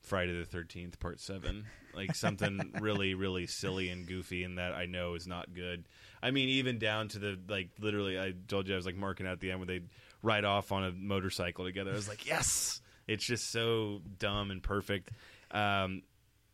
Friday 0.00 0.38
the 0.38 0.46
Thirteenth 0.46 0.98
Part 1.00 1.20
Seven, 1.20 1.66
like 1.92 2.14
something 2.14 2.72
really, 2.80 3.12
really 3.12 3.46
silly 3.46 3.90
and 3.90 4.06
goofy, 4.06 4.42
and 4.42 4.56
that 4.56 4.72
I 4.72 4.86
know 4.86 5.14
is 5.14 5.26
not 5.26 5.52
good. 5.52 5.84
I 6.22 6.30
mean, 6.30 6.48
even 6.48 6.78
down 6.78 7.08
to 7.08 7.18
the 7.18 7.38
like, 7.46 7.68
literally, 7.78 8.18
I 8.18 8.32
told 8.46 8.68
you 8.68 8.74
I 8.74 8.76
was 8.76 8.86
like 8.86 8.96
marking 8.96 9.26
out 9.26 9.40
the 9.40 9.50
end 9.50 9.60
where 9.60 9.66
they 9.66 9.80
ride 10.22 10.44
off 10.44 10.72
on 10.72 10.84
a 10.84 10.92
motorcycle 10.92 11.64
together. 11.64 11.90
I 11.90 11.94
was 11.94 12.08
like, 12.08 12.26
yes, 12.26 12.80
it's 13.06 13.24
just 13.24 13.50
so 13.50 14.00
dumb 14.18 14.50
and 14.50 14.62
perfect. 14.62 15.10
Um, 15.50 16.02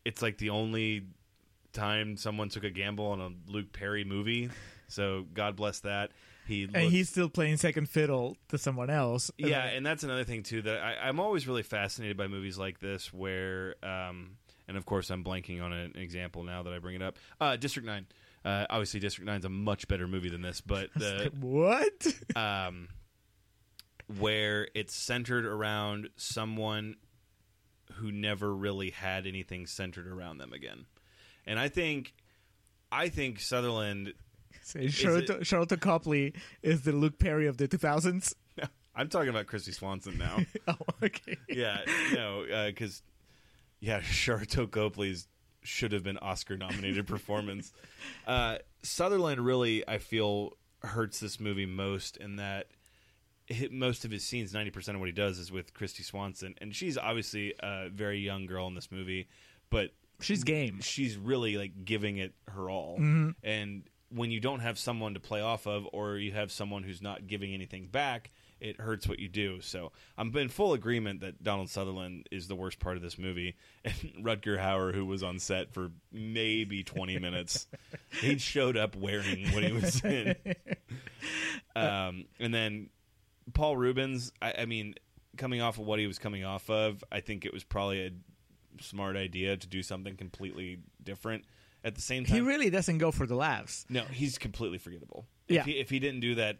it's 0.03 0.21
like 0.21 0.37
the 0.37 0.51
only 0.51 1.05
time 1.73 2.17
someone 2.17 2.49
took 2.49 2.63
a 2.63 2.69
gamble 2.69 3.07
on 3.07 3.21
a 3.21 3.51
Luke 3.51 3.71
Perry 3.73 4.03
movie, 4.03 4.49
so 4.87 5.25
God 5.33 5.55
bless 5.55 5.81
that. 5.81 6.11
he 6.47 6.63
and 6.63 6.91
he's 6.91 7.09
still 7.09 7.29
playing 7.29 7.57
second 7.57 7.89
fiddle 7.89 8.37
to 8.49 8.57
someone 8.57 8.89
else. 8.89 9.31
yeah, 9.37 9.65
and 9.65 9.85
that's 9.85 10.03
another 10.03 10.23
thing 10.23 10.43
too 10.43 10.61
that 10.61 10.81
I, 10.81 11.07
I'm 11.07 11.19
always 11.19 11.47
really 11.47 11.63
fascinated 11.63 12.17
by 12.17 12.27
movies 12.27 12.57
like 12.57 12.79
this, 12.79 13.11
where, 13.13 13.75
um, 13.83 14.37
and 14.67 14.77
of 14.77 14.85
course 14.85 15.09
I'm 15.09 15.23
blanking 15.23 15.61
on 15.61 15.73
an 15.73 15.93
example 15.97 16.43
now 16.43 16.63
that 16.63 16.71
I 16.73 16.79
bring 16.79 16.95
it 16.95 17.01
up. 17.01 17.17
Uh, 17.41 17.55
District 17.57 17.85
Nine, 17.85 18.05
uh, 18.45 18.65
obviously 18.69 18.99
District 18.99 19.25
Nine 19.25 19.39
is 19.39 19.45
a 19.45 19.49
much 19.49 19.87
better 19.87 20.07
movie 20.07 20.29
than 20.29 20.41
this, 20.41 20.61
but 20.61 20.89
the 20.95 21.31
what? 21.41 22.07
um, 22.35 22.87
where 24.19 24.67
it's 24.75 24.93
centered 24.93 25.45
around 25.45 26.09
someone 26.15 26.95
who 27.93 28.11
never 28.11 28.53
really 28.53 28.91
had 28.91 29.25
anything 29.27 29.65
centered 29.65 30.07
around 30.07 30.37
them 30.37 30.53
again, 30.53 30.85
and 31.45 31.59
I 31.59 31.69
think, 31.69 32.13
I 32.91 33.09
think 33.09 33.39
Sutherland. 33.39 34.13
Say 34.61 34.87
Charlotte, 34.87 35.27
Sharlto 35.41 35.79
Copley 35.79 36.33
is 36.63 36.81
the 36.81 36.91
Luke 36.91 37.19
Perry 37.19 37.45
of 37.45 37.57
the 37.57 37.67
2000s. 37.67 38.33
I'm 38.95 39.09
talking 39.09 39.29
about 39.29 39.45
Kristy 39.45 39.73
Swanson 39.73 40.17
now. 40.17 40.37
Oh, 40.67 40.75
okay. 41.03 41.37
yeah, 41.47 41.81
no, 42.13 42.45
because 42.67 43.03
yeah, 43.79 43.99
Sharlto 44.01 44.69
Copley's 44.69 45.27
should 45.61 45.91
have 45.91 46.03
been 46.03 46.17
Oscar 46.17 46.57
nominated 46.57 47.05
performance. 47.05 47.71
Uh, 48.25 48.57
Sutherland 48.81 49.45
really, 49.45 49.87
I 49.87 49.97
feel, 49.97 50.53
hurts 50.83 51.19
this 51.19 51.39
movie 51.39 51.65
most 51.65 52.17
in 52.17 52.37
that 52.37 52.67
most 53.71 54.05
of 54.05 54.11
his 54.11 54.23
scenes, 54.23 54.53
ninety 54.53 54.71
percent 54.71 54.95
of 54.95 54.99
what 54.99 55.07
he 55.07 55.13
does 55.13 55.37
is 55.39 55.51
with 55.51 55.73
Kristy 55.73 56.03
Swanson, 56.03 56.55
and 56.59 56.75
she's 56.75 56.97
obviously 56.97 57.53
a 57.61 57.89
very 57.89 58.19
young 58.19 58.45
girl 58.45 58.67
in 58.67 58.75
this 58.75 58.91
movie, 58.91 59.27
but 59.69 59.91
She's 60.21 60.43
game. 60.45 60.79
she's 60.81 61.17
really 61.17 61.57
like 61.57 61.83
giving 61.83 62.17
it 62.17 62.33
her 62.49 62.69
all. 62.69 62.95
And 63.43 63.83
when 64.09 64.31
you 64.31 64.39
don't 64.39 64.61
have 64.61 64.79
someone 64.79 65.13
to 65.15 65.19
play 65.19 65.41
off 65.41 65.67
of, 65.67 65.87
or 65.91 66.15
you 66.17 66.31
have 66.31 66.51
someone 66.51 66.83
who's 66.83 67.01
not 67.01 67.27
giving 67.27 67.53
anything 67.53 67.87
back, 67.87 68.31
it 68.61 68.79
hurts 68.79 69.09
what 69.09 69.19
you 69.19 69.27
do. 69.27 69.59
So 69.59 69.91
I'm 70.17 70.33
in 70.37 70.47
full 70.47 70.71
agreement 70.71 71.19
that 71.19 71.43
Donald 71.43 71.69
Sutherland 71.69 72.27
is 72.31 72.47
the 72.47 72.55
worst 72.55 72.79
part 72.79 72.95
of 72.95 73.03
this 73.03 73.17
movie, 73.17 73.57
and 73.83 73.93
Rutger 74.23 74.57
Hauer, 74.57 74.93
who 74.95 75.05
was 75.05 75.21
on 75.21 75.37
set 75.39 75.73
for 75.73 75.91
maybe 76.13 76.81
20 76.81 77.19
minutes, 77.19 77.67
he 78.21 78.37
showed 78.37 78.77
up 78.77 78.95
wearing 78.95 79.51
what 79.51 79.63
he 79.63 79.73
was 79.73 80.01
in. 80.03 80.35
Um, 81.75 82.25
and 82.39 82.53
then 82.53 82.89
Paul 83.53 83.77
Reubens, 83.77 84.31
I, 84.41 84.53
I 84.59 84.65
mean, 84.65 84.95
coming 85.37 85.61
off 85.61 85.77
of 85.77 85.85
what 85.85 85.99
he 85.99 86.07
was 86.07 86.17
coming 86.19 86.43
off 86.43 86.69
of, 86.69 87.03
I 87.11 87.19
think 87.19 87.45
it 87.45 87.53
was 87.53 87.63
probably 87.63 88.05
a 88.05 88.11
smart 88.81 89.15
idea 89.15 89.55
to 89.57 89.67
do 89.67 89.83
something 89.83 90.15
completely 90.17 90.79
different. 91.03 91.43
At 91.83 91.93
the 91.95 92.01
same 92.01 92.25
time, 92.25 92.35
He 92.35 92.41
really 92.41 92.69
doesn't 92.71 92.97
go 92.97 93.11
for 93.11 93.27
the 93.27 93.35
laughs. 93.35 93.85
no, 93.89 94.03
he's 94.05 94.37
completely 94.39 94.79
forgettable. 94.79 95.27
Yeah. 95.47 95.59
If 95.59 95.65
he, 95.67 95.71
if 95.73 95.89
he 95.91 95.99
didn't 95.99 96.21
do 96.21 96.35
that 96.35 96.57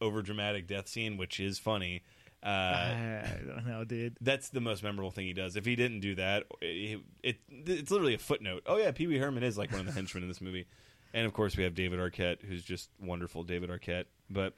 over 0.00 0.22
dramatic 0.22 0.66
death 0.66 0.88
scene, 0.88 1.18
which 1.18 1.38
is 1.40 1.58
funny, 1.58 2.02
uh, 2.42 2.48
I 2.48 3.38
don't 3.46 3.66
know, 3.66 3.84
dude. 3.84 4.16
that's 4.20 4.48
the 4.48 4.60
most 4.60 4.82
memorable 4.82 5.10
thing 5.10 5.26
he 5.26 5.34
does. 5.34 5.56
If 5.56 5.66
he 5.66 5.76
didn't 5.76 6.00
do 6.00 6.14
that, 6.16 6.44
it, 6.62 7.00
it 7.22 7.36
it's 7.50 7.90
literally 7.90 8.14
a 8.14 8.18
footnote. 8.18 8.62
Oh 8.66 8.78
yeah, 8.78 8.90
Pee 8.92 9.06
Wee 9.06 9.18
Herman 9.18 9.42
is 9.44 9.56
like 9.58 9.70
one 9.70 9.80
of 9.80 9.86
the 9.86 9.92
henchmen 9.92 10.22
in 10.24 10.28
this 10.28 10.40
movie, 10.40 10.66
and 11.14 11.24
of 11.26 11.34
course 11.34 11.56
we 11.56 11.62
have 11.64 11.74
David 11.74 12.00
Arquette, 12.00 12.42
who's 12.42 12.64
just 12.64 12.88
wonderful, 13.00 13.44
David 13.44 13.70
Arquette. 13.70 14.06
But 14.30 14.54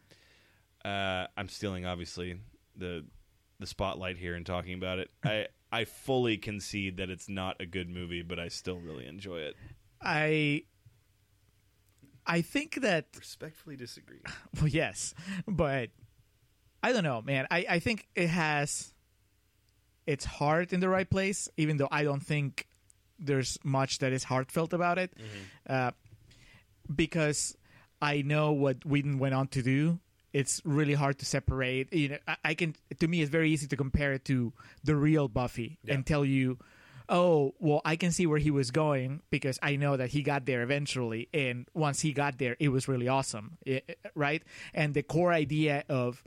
uh, 0.84 1.26
I'm 1.36 1.48
stealing 1.48 1.86
obviously 1.86 2.38
the 2.76 3.04
the 3.60 3.66
spotlight 3.66 4.18
here 4.18 4.34
and 4.34 4.44
talking 4.44 4.74
about 4.74 4.98
it. 4.98 5.10
I 5.24 5.46
I 5.72 5.84
fully 5.84 6.36
concede 6.36 6.98
that 6.98 7.10
it's 7.10 7.28
not 7.28 7.60
a 7.60 7.66
good 7.66 7.88
movie, 7.88 8.22
but 8.22 8.38
I 8.38 8.48
still 8.48 8.78
really 8.78 9.06
enjoy 9.06 9.38
it. 9.38 9.56
I 10.00 10.64
I 12.26 12.42
think 12.42 12.80
that 12.82 13.06
Respectfully 13.16 13.76
disagree. 13.76 14.20
well, 14.56 14.68
yes, 14.68 15.14
but 15.46 15.90
I 16.82 16.92
don't 16.92 17.04
know, 17.04 17.22
man. 17.22 17.46
I 17.50 17.66
I 17.68 17.78
think 17.78 18.08
it 18.14 18.28
has 18.28 18.92
its 20.06 20.24
heart 20.24 20.72
in 20.72 20.80
the 20.80 20.88
right 20.88 21.08
place, 21.08 21.48
even 21.56 21.78
though 21.78 21.88
I 21.90 22.04
don't 22.04 22.20
think 22.20 22.66
there's 23.18 23.58
much 23.64 23.98
that 24.00 24.12
is 24.12 24.24
heartfelt 24.24 24.72
about 24.74 24.98
it, 24.98 25.12
uh, 25.68 25.92
because 26.94 27.56
I 28.02 28.22
know 28.22 28.52
what 28.52 28.84
Whedon 28.84 29.18
went 29.18 29.34
on 29.34 29.48
to 29.48 29.62
do. 29.62 29.98
It's 30.34 30.60
really 30.64 30.94
hard 30.94 31.18
to 31.20 31.24
separate. 31.24 31.90
You 31.94 32.08
know, 32.10 32.18
I, 32.28 32.36
I 32.44 32.54
can. 32.54 32.74
To 33.00 33.08
me, 33.08 33.22
it's 33.22 33.30
very 33.30 33.50
easy 33.50 33.66
to 33.68 33.76
compare 33.76 34.12
it 34.12 34.24
to 34.26 34.52
the 34.82 34.96
real 34.96 35.28
Buffy 35.28 35.78
Yeah. 35.84 35.94
and 35.94 36.04
tell 36.04 36.24
you, 36.24 36.58
oh, 37.08 37.54
well, 37.60 37.80
I 37.84 37.96
can 37.96 38.10
see 38.10 38.26
where 38.26 38.38
he 38.40 38.50
was 38.50 38.70
going 38.70 39.22
because 39.30 39.58
I 39.62 39.76
know 39.76 39.96
that 39.96 40.10
he 40.10 40.22
got 40.22 40.44
there 40.46 40.62
eventually, 40.62 41.28
and 41.32 41.66
once 41.72 42.00
he 42.00 42.12
got 42.12 42.38
there, 42.38 42.56
it 42.58 42.68
was 42.70 42.88
really 42.88 43.08
awesome, 43.08 43.58
I- 43.66 43.82
right? 44.14 44.42
And 44.74 44.92
the 44.94 45.02
core 45.02 45.32
idea 45.32 45.84
of 45.88 46.22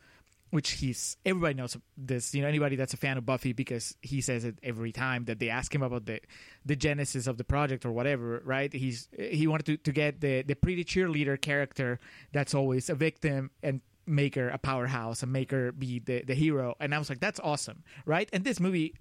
which 0.49 0.70
he's 0.80 1.18
everybody 1.26 1.53
knows 1.55 1.76
this 1.97 2.34
you 2.34 2.41
know 2.41 2.47
anybody 2.47 2.78
that's 2.78 2.93
a 2.93 2.97
fan 2.97 3.18
of 3.18 3.26
buffy 3.26 3.51
because 3.51 3.97
he 4.01 4.22
says 4.22 4.45
it 4.45 4.58
every 4.64 4.93
time 4.93 5.26
that 5.26 5.39
they 5.39 5.49
ask 5.49 5.76
him 5.76 5.84
about 5.84 6.05
the 6.05 6.22
the 6.66 6.74
genesis 6.76 7.28
of 7.28 7.38
the 7.38 7.43
project 7.43 7.86
or 7.86 7.91
whatever 7.91 8.41
right 8.45 8.72
he's 8.72 9.10
he 9.20 9.45
wanted 9.45 9.66
to, 9.66 9.76
to 9.76 9.91
get 9.91 10.22
the 10.22 10.43
the 10.43 10.55
pretty 10.55 10.86
cheerleader 10.86 11.39
character 11.39 11.99
that's 12.32 12.53
always 12.55 12.89
a 12.89 12.95
victim 12.95 13.51
and 13.62 13.82
make 14.08 14.36
her 14.36 14.49
a 14.49 14.58
powerhouse 14.58 15.22
and 15.24 15.32
make 15.32 15.51
her 15.51 15.72
be 15.72 15.99
the, 15.99 16.24
the 16.24 16.34
hero 16.34 16.76
and 16.80 16.95
i 16.95 16.97
was 16.97 17.10
like 17.10 17.20
that's 17.20 17.39
awesome 17.41 17.84
right 18.05 18.30
and 18.34 18.43
this 18.43 18.60
movie 18.60 18.95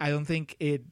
i 0.00 0.10
don't 0.10 0.26
think 0.26 0.56
it 0.60 0.82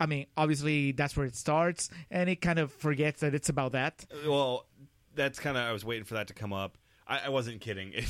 i 0.00 0.06
mean 0.06 0.26
obviously 0.36 0.92
that's 0.92 1.16
where 1.16 1.26
it 1.26 1.34
starts 1.36 1.90
and 2.10 2.30
it 2.30 2.40
kind 2.40 2.58
of 2.58 2.72
forgets 2.72 3.20
that 3.20 3.34
it's 3.34 3.48
about 3.48 3.72
that 3.72 4.04
well, 4.26 4.66
that's 5.14 5.38
kind 5.38 5.56
of 5.56 5.64
I 5.64 5.72
was 5.72 5.84
waiting 5.84 6.04
for 6.04 6.14
that 6.14 6.28
to 6.28 6.34
come 6.34 6.52
up. 6.52 6.78
I, 7.06 7.26
I 7.26 7.28
wasn't 7.28 7.60
kidding. 7.60 7.92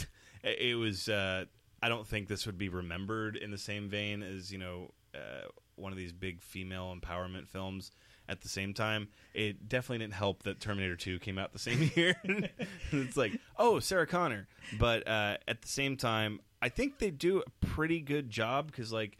It, 0.45 0.59
it 0.61 0.75
was. 0.75 1.09
Uh, 1.09 1.45
I 1.81 1.89
don't 1.89 2.05
think 2.05 2.27
this 2.27 2.47
would 2.47 2.59
be 2.59 2.69
remembered 2.69 3.37
in 3.37 3.53
the 3.53 3.59
same 3.59 3.89
vein 3.89 4.25
as 4.25 4.51
you 4.51 4.59
know 4.59 4.91
uh, 5.15 5.47
one 5.77 5.93
of 5.93 5.99
these 5.99 6.13
big 6.13 6.43
female 6.43 6.93
empowerment 6.93 7.47
films. 7.47 7.93
At 8.33 8.41
the 8.41 8.49
same 8.49 8.73
time, 8.73 9.09
it 9.35 9.69
definitely 9.69 9.99
didn't 9.99 10.15
help 10.15 10.45
that 10.45 10.59
Terminator 10.59 10.97
Two 10.97 11.19
came 11.19 11.37
out 11.37 11.53
the 11.53 11.59
same 11.59 11.91
year. 11.95 12.17
it's 12.91 13.17
like, 13.17 13.39
oh, 13.59 13.79
Sarah 13.79 14.07
Connor. 14.07 14.49
But 14.79 15.07
uh, 15.07 15.37
at 15.47 15.61
the 15.61 15.69
same 15.69 15.99
time, 15.99 16.41
I 16.63 16.71
think 16.71 16.99
they 16.99 17.11
do 17.11 17.43
a 17.47 17.67
pretty 17.67 18.01
good 18.01 18.31
job 18.31 18.69
because, 18.69 18.91
like, 18.91 19.19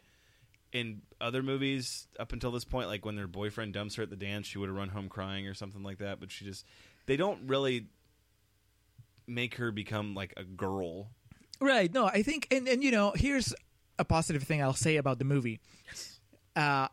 in 0.71 1.03
other 1.21 1.43
movies 1.43 2.07
up 2.19 2.33
until 2.33 2.49
this 2.49 2.65
point, 2.65 2.87
like 2.87 3.05
when 3.05 3.15
their 3.15 3.27
boyfriend 3.27 3.73
dumps 3.73 3.93
her 3.95 4.03
at 4.03 4.09
the 4.09 4.15
dance, 4.15 4.47
she 4.47 4.57
would 4.57 4.67
have 4.67 4.75
run 4.75 4.89
home 4.89 5.09
crying 5.09 5.47
or 5.47 5.53
something 5.53 5.83
like 5.83 5.99
that. 5.99 6.19
But 6.19 6.31
she 6.31 6.43
just, 6.43 6.65
they 7.05 7.15
don't 7.15 7.47
really 7.47 7.85
make 9.27 9.55
her 9.57 9.71
become 9.71 10.15
like 10.15 10.33
a 10.37 10.43
girl. 10.43 11.09
Right. 11.59 11.93
No, 11.93 12.07
I 12.07 12.23
think, 12.23 12.47
and, 12.49 12.67
and 12.67 12.83
you 12.83 12.89
know, 12.89 13.13
here's 13.15 13.53
a 13.99 14.03
positive 14.03 14.41
thing 14.41 14.63
I'll 14.63 14.73
say 14.73 14.95
about 14.97 15.19
the 15.19 15.25
movie. 15.25 15.59
Uh, 16.55 16.87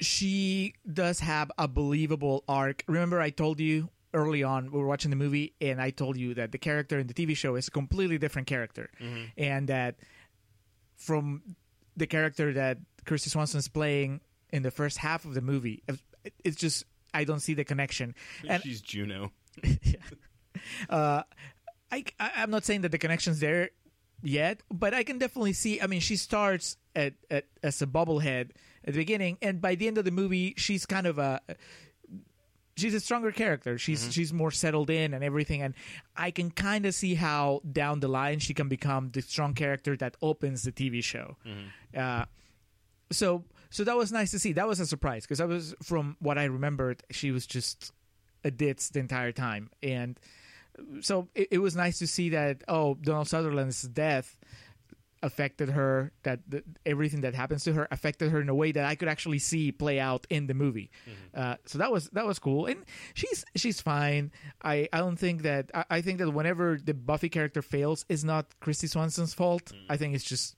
she 0.00 0.74
does 0.90 1.20
have 1.20 1.50
a 1.58 1.68
believable 1.68 2.44
arc. 2.48 2.84
Remember, 2.86 3.20
I 3.20 3.30
told 3.30 3.60
you 3.60 3.90
early 4.14 4.42
on 4.42 4.70
we 4.70 4.78
were 4.78 4.86
watching 4.86 5.10
the 5.10 5.16
movie, 5.16 5.54
and 5.60 5.80
I 5.80 5.90
told 5.90 6.16
you 6.16 6.34
that 6.34 6.52
the 6.52 6.58
character 6.58 6.98
in 6.98 7.06
the 7.06 7.14
TV 7.14 7.36
show 7.36 7.56
is 7.56 7.68
a 7.68 7.70
completely 7.70 8.18
different 8.18 8.48
character, 8.48 8.90
and 9.36 9.68
that 9.68 9.96
from 10.96 11.42
the 11.96 12.06
character 12.06 12.52
that 12.54 12.78
Kristy 13.04 13.28
Swanson's 13.28 13.68
playing 13.68 14.20
in 14.50 14.62
the 14.62 14.70
first 14.70 14.98
half 14.98 15.24
of 15.24 15.34
the 15.34 15.40
movie, 15.40 15.82
it's 16.44 16.56
just 16.56 16.84
I 17.12 17.24
don't 17.24 17.40
see 17.40 17.54
the 17.54 17.64
connection. 17.64 18.14
And 18.46 18.62
She's 18.62 18.80
Juno. 18.80 19.32
uh, 20.90 21.22
I, 21.90 22.04
I 22.20 22.30
I'm 22.36 22.50
not 22.50 22.64
saying 22.64 22.82
that 22.82 22.92
the 22.92 22.98
connection's 22.98 23.40
there 23.40 23.70
yet, 24.22 24.62
but 24.70 24.94
I 24.94 25.04
can 25.04 25.18
definitely 25.18 25.52
see. 25.52 25.80
I 25.80 25.86
mean, 25.86 26.00
she 26.00 26.16
starts 26.16 26.76
at, 26.94 27.14
at 27.30 27.46
as 27.62 27.80
a 27.82 27.86
bobblehead 27.86 28.50
at 28.88 28.94
the 28.94 29.00
beginning, 29.00 29.38
and 29.42 29.60
by 29.60 29.74
the 29.74 29.86
end 29.86 29.98
of 29.98 30.04
the 30.04 30.10
movie, 30.10 30.54
she's 30.56 30.86
kind 30.86 31.06
of 31.06 31.18
a 31.18 31.40
she's 32.76 32.94
a 32.94 33.00
stronger 33.00 33.30
character. 33.32 33.76
She's 33.76 34.12
she's 34.12 34.32
more 34.32 34.50
settled 34.50 34.88
in 34.90 35.12
and 35.14 35.22
everything, 35.22 35.62
and 35.62 35.74
I 36.16 36.30
can 36.30 36.50
kind 36.50 36.86
of 36.86 36.94
see 36.94 37.14
how 37.14 37.60
down 37.70 38.00
the 38.00 38.08
line 38.08 38.38
she 38.38 38.54
can 38.54 38.68
become 38.68 39.10
the 39.10 39.20
strong 39.20 39.54
character 39.54 39.96
that 39.98 40.16
opens 40.22 40.62
the 40.62 40.72
TV 40.72 41.04
show. 41.04 41.36
Uh, 41.94 42.24
so 43.12 43.44
so 43.70 43.84
that 43.84 43.96
was 43.96 44.10
nice 44.10 44.30
to 44.30 44.38
see. 44.38 44.52
That 44.54 44.66
was 44.66 44.80
a 44.80 44.86
surprise 44.86 45.24
because 45.24 45.40
I 45.40 45.44
was 45.44 45.74
from 45.82 46.16
what 46.20 46.38
I 46.38 46.44
remembered, 46.44 47.02
she 47.10 47.30
was 47.30 47.46
just 47.46 47.92
a 48.44 48.50
ditz 48.50 48.88
the 48.90 49.00
entire 49.00 49.32
time, 49.32 49.70
and 49.82 50.18
so 51.00 51.28
it, 51.34 51.48
it 51.50 51.58
was 51.58 51.76
nice 51.76 51.98
to 51.98 52.06
see 52.06 52.30
that 52.30 52.62
oh 52.68 52.94
Donald 52.94 53.28
Sutherland's 53.28 53.82
death 53.82 54.38
affected 55.22 55.70
her 55.70 56.12
that 56.22 56.40
the, 56.48 56.62
everything 56.86 57.22
that 57.22 57.34
happens 57.34 57.64
to 57.64 57.72
her 57.72 57.88
affected 57.90 58.30
her 58.30 58.40
in 58.40 58.48
a 58.48 58.54
way 58.54 58.72
that 58.72 58.84
I 58.84 58.94
could 58.94 59.08
actually 59.08 59.38
see 59.38 59.72
play 59.72 59.98
out 59.98 60.26
in 60.30 60.46
the 60.46 60.54
movie. 60.54 60.90
Uh, 61.34 61.56
so 61.66 61.78
that 61.78 61.90
was 61.90 62.08
that 62.10 62.26
was 62.26 62.38
cool, 62.38 62.66
and 62.66 62.84
she's 63.14 63.44
she's 63.56 63.80
fine. 63.80 64.32
I, 64.62 64.88
I 64.92 64.98
don't 64.98 65.18
think 65.18 65.42
that 65.42 65.70
I, 65.74 65.84
I 65.90 66.00
think 66.00 66.18
that 66.18 66.30
whenever 66.30 66.78
the 66.82 66.94
Buffy 66.94 67.28
character 67.28 67.62
fails, 67.62 68.04
is 68.08 68.24
not 68.24 68.46
Kristy 68.60 68.88
Swanson's 68.88 69.34
fault. 69.34 69.72
I 69.88 69.96
think 69.96 70.14
it's 70.14 70.24
just 70.24 70.56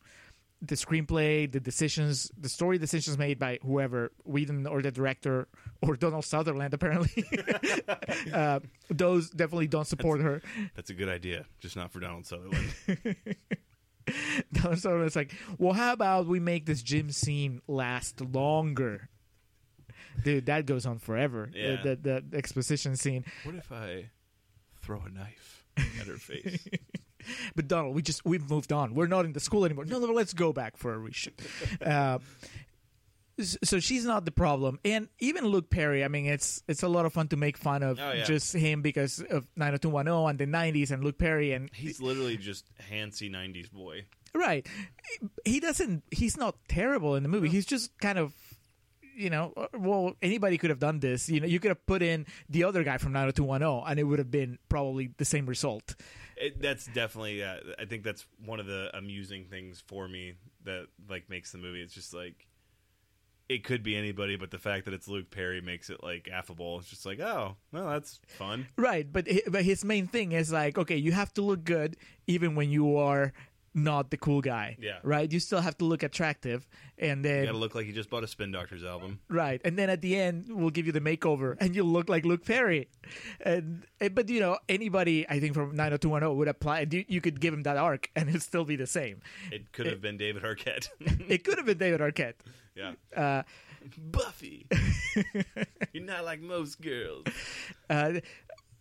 the 0.62 0.74
screenplay, 0.74 1.50
the 1.50 1.60
decisions, 1.60 2.30
the 2.38 2.48
story 2.48 2.76
decisions 2.78 3.16
made 3.16 3.38
by 3.38 3.58
whoever, 3.62 4.12
Whedon 4.24 4.66
or 4.66 4.82
the 4.82 4.90
director 4.90 5.48
or 5.82 5.96
Donald 5.96 6.24
Sutherland, 6.24 6.74
apparently, 6.74 7.24
uh, 8.32 8.60
those 8.90 9.30
definitely 9.30 9.68
don't 9.68 9.86
support 9.86 10.20
her. 10.20 10.42
That's 10.76 10.90
a 10.90 10.94
good 10.94 11.08
idea, 11.08 11.46
just 11.60 11.76
not 11.76 11.92
for 11.92 12.00
Donald 12.00 12.26
Sutherland. 12.26 12.74
Donald 14.52 14.78
Sutherland's 14.78 15.16
like, 15.16 15.34
well, 15.58 15.72
how 15.72 15.92
about 15.92 16.26
we 16.26 16.40
make 16.40 16.66
this 16.66 16.82
gym 16.82 17.10
scene 17.10 17.60
last 17.66 18.20
longer? 18.20 19.08
Dude, 20.24 20.46
that 20.46 20.66
goes 20.66 20.86
on 20.86 20.98
forever. 20.98 21.50
Uh, 21.54 21.58
Yeah. 21.58 21.82
The, 21.82 21.96
the, 21.96 22.24
the 22.30 22.36
exposition 22.36 22.96
scene. 22.96 23.24
what 23.44 23.54
if 23.54 23.70
I 23.72 24.10
throw 24.82 25.02
a 25.06 25.10
knife 25.10 25.64
at 25.76 26.06
her 26.06 26.16
face? 26.16 26.66
But 27.54 27.68
Donald, 27.68 27.94
we 27.94 28.00
just 28.00 28.24
we've 28.24 28.48
moved 28.48 28.72
on. 28.72 28.94
We're 28.94 29.06
not 29.06 29.26
in 29.26 29.34
the 29.34 29.40
school 29.40 29.66
anymore. 29.66 29.84
No, 29.84 29.98
no, 29.98 30.06
let's 30.06 30.32
go 30.32 30.54
back 30.54 30.78
for 30.78 30.94
a 30.94 30.98
reshoot. 30.98 31.32
uh, 31.86 32.18
so 33.42 33.80
she's 33.80 34.04
not 34.04 34.24
the 34.24 34.30
problem, 34.30 34.78
and 34.84 35.08
even 35.18 35.44
Luke 35.46 35.70
Perry. 35.70 36.04
I 36.04 36.08
mean, 36.08 36.26
it's 36.26 36.62
it's 36.68 36.82
a 36.82 36.88
lot 36.88 37.06
of 37.06 37.12
fun 37.12 37.28
to 37.28 37.36
make 37.36 37.56
fun 37.56 37.82
of 37.82 37.98
Oh, 38.00 38.12
yeah. 38.12 38.24
just 38.24 38.52
him 38.54 38.82
because 38.82 39.20
of 39.30 39.46
90210 39.56 40.30
and 40.30 40.38
the 40.38 40.46
90s 40.46 40.90
and 40.90 41.02
Luke 41.04 41.18
Perry 41.18 41.52
and 41.52 41.70
He's 41.72 42.00
literally 42.00 42.36
just 42.36 42.64
handsy 42.90 43.30
'90s 43.30 43.70
boy. 43.70 44.04
right. 44.34 44.66
He 45.44 45.60
doesn't. 45.60 46.04
He's 46.10 46.36
not 46.36 46.56
terrible 46.68 47.14
in 47.16 47.22
the 47.22 47.28
movie. 47.28 47.48
He's 47.48 47.66
just 47.66 47.96
kind 47.98 48.18
of. 48.18 48.34
You 49.16 49.28
know, 49.28 49.52
uh, 49.54 49.66
well, 49.76 50.14
anybody 50.22 50.56
could 50.56 50.70
have 50.70 50.78
done 50.78 51.00
this. 51.00 51.28
You 51.28 51.40
know, 51.40 51.46
you 51.46 51.60
could 51.60 51.68
have 51.70 51.84
put 51.84 52.00
in 52.00 52.24
the 52.48 52.64
other 52.64 52.82
guy 52.84 52.96
from 52.96 53.12
90210 53.12 53.90
and 53.90 54.00
it 54.00 54.04
would 54.04 54.18
have 54.18 54.30
been 54.30 54.58
probably 54.70 55.10
the 55.18 55.26
same 55.26 55.44
result. 55.44 55.94
It, 56.38 56.62
that's 56.62 56.86
definitely. 56.86 57.42
Uh, 57.42 57.56
I 57.78 57.84
think 57.84 58.02
that's 58.02 58.24
one 58.46 58.60
of 58.60 58.66
the 58.66 58.88
amusing 58.96 59.44
things 59.50 59.82
for 59.86 60.08
me 60.08 60.34
that 60.64 60.86
like 61.10 61.28
makes 61.28 61.52
the 61.52 61.58
movie. 61.58 61.82
It's 61.82 61.92
just 61.92 62.14
like 62.14 62.46
it 63.50 63.64
could 63.64 63.82
be 63.82 63.96
anybody, 63.96 64.36
but 64.36 64.52
the 64.52 64.58
fact 64.58 64.84
that 64.84 64.94
it's 64.94 65.08
Luke 65.08 65.28
Perry 65.32 65.60
makes 65.60 65.90
it 65.90 66.04
like 66.04 66.30
affable. 66.32 66.78
It's 66.78 66.88
just 66.88 67.04
like, 67.04 67.18
oh, 67.18 67.56
well, 67.72 67.88
that's 67.88 68.20
fun. 68.28 68.68
Right, 68.76 69.12
but 69.12 69.26
but 69.48 69.64
his 69.64 69.84
main 69.84 70.06
thing 70.06 70.30
is 70.30 70.52
like, 70.52 70.78
okay, 70.78 70.96
you 70.96 71.10
have 71.10 71.34
to 71.34 71.42
look 71.42 71.64
good 71.64 71.96
even 72.28 72.54
when 72.54 72.70
you 72.70 72.96
are 72.96 73.32
not 73.72 74.10
the 74.10 74.16
cool 74.16 74.40
guy. 74.40 74.76
Yeah. 74.80 74.98
Right. 75.04 75.30
You 75.32 75.38
still 75.38 75.60
have 75.60 75.78
to 75.78 75.84
look 75.84 76.02
attractive, 76.02 76.66
and 76.98 77.24
then 77.24 77.40
You 77.40 77.46
gotta 77.46 77.58
look 77.58 77.74
like 77.74 77.86
you 77.86 77.92
just 77.92 78.10
bought 78.10 78.24
a 78.24 78.26
Spin 78.26 78.50
Doctors 78.50 78.82
album. 78.84 79.20
right, 79.28 79.60
and 79.64 79.78
then 79.78 79.88
at 79.90 80.00
the 80.02 80.16
end 80.16 80.46
we'll 80.48 80.70
give 80.70 80.86
you 80.86 80.92
the 80.92 81.00
makeover, 81.00 81.56
and 81.60 81.74
you 81.76 81.84
look 81.84 82.08
like 82.08 82.24
Luke 82.24 82.44
Perry. 82.44 82.88
And 83.40 83.84
eh, 84.00 84.08
but 84.08 84.28
you 84.28 84.40
know 84.40 84.58
anybody 84.68 85.24
I 85.28 85.38
think 85.40 85.54
from 85.54 85.76
90210 85.76 86.36
would 86.36 86.48
apply. 86.48 86.86
You, 86.90 87.04
you 87.06 87.20
could 87.20 87.40
give 87.40 87.54
him 87.54 87.62
that 87.62 87.76
arc, 87.76 88.10
and 88.16 88.28
it'd 88.28 88.42
still 88.42 88.64
be 88.64 88.76
the 88.76 88.86
same. 88.88 89.20
It 89.52 89.70
could 89.72 89.86
have 89.86 90.00
been 90.00 90.16
David 90.16 90.42
Arquette. 90.42 90.88
It 91.28 91.44
could 91.44 91.56
have 91.58 91.66
been 91.66 91.78
David 91.78 92.00
Arquette. 92.00 92.34
yeah, 92.74 92.92
Uh, 93.16 93.42
Buffy. 93.96 94.66
You're 95.92 96.04
not 96.04 96.24
like 96.24 96.40
most 96.40 96.80
girls. 96.80 97.24
Uh, 97.88 98.14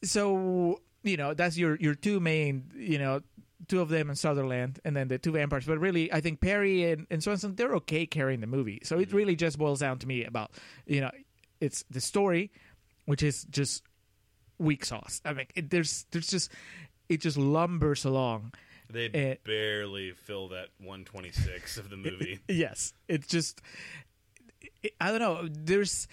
so 0.03 0.81
you 1.03 1.15
know 1.17 1.33
that's 1.33 1.57
your 1.57 1.75
your 1.77 1.95
two 1.95 2.19
main 2.19 2.71
you 2.75 2.97
know 2.99 3.21
two 3.67 3.81
of 3.81 3.89
them 3.89 4.09
in 4.09 4.15
Sutherland 4.15 4.79
and 4.85 4.95
then 4.95 5.07
the 5.09 5.17
two 5.17 5.33
vampires. 5.33 5.65
But 5.65 5.79
really 5.79 6.11
I 6.13 6.21
think 6.21 6.39
Perry 6.41 6.91
and, 6.91 7.05
and 7.11 7.21
Swanson 7.23 7.55
they're 7.55 7.75
okay 7.75 8.05
carrying 8.05 8.39
the 8.41 8.47
movie. 8.47 8.79
So 8.83 8.99
it 8.99 9.11
really 9.13 9.35
just 9.35 9.57
boils 9.57 9.79
down 9.79 9.99
to 9.99 10.07
me 10.07 10.23
about 10.23 10.51
you 10.85 11.01
know 11.01 11.11
it's 11.59 11.83
the 11.89 12.01
story 12.01 12.51
which 13.05 13.21
is 13.23 13.43
just 13.49 13.83
weak 14.59 14.85
sauce. 14.85 15.21
I 15.25 15.33
mean 15.33 15.45
it, 15.55 15.69
there's 15.69 16.05
there's 16.11 16.27
just 16.27 16.51
it 17.09 17.21
just 17.21 17.37
lumbers 17.37 18.05
along. 18.05 18.53
They 18.91 19.05
Eh. 19.09 19.35
barely 19.45 20.11
fill 20.13 20.47
that 20.49 20.69
126 20.79 21.77
of 21.77 21.89
the 21.89 21.97
movie. 22.05 22.39
yes. 22.47 22.93
It's 23.07 23.27
just 23.27 23.61
it, 24.83 24.93
i 25.01 25.11
don't 25.11 25.19
know. 25.19 25.47
There's 25.51 26.07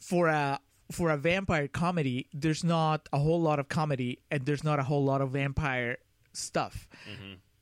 for 0.00 0.28
a 0.28 0.60
for 0.90 1.10
a 1.10 1.16
vampire 1.18 1.68
comedy 1.68 2.28
there's 2.32 2.64
not 2.64 3.08
a 3.12 3.18
whole 3.18 3.40
lot 3.40 3.58
of 3.58 3.68
comedy 3.68 4.20
and 4.30 4.46
there's 4.46 4.64
not 4.64 4.78
a 4.78 4.82
whole 4.82 5.04
lot 5.04 5.20
of 5.20 5.30
vampire 5.32 5.98
stuff. 6.32 6.88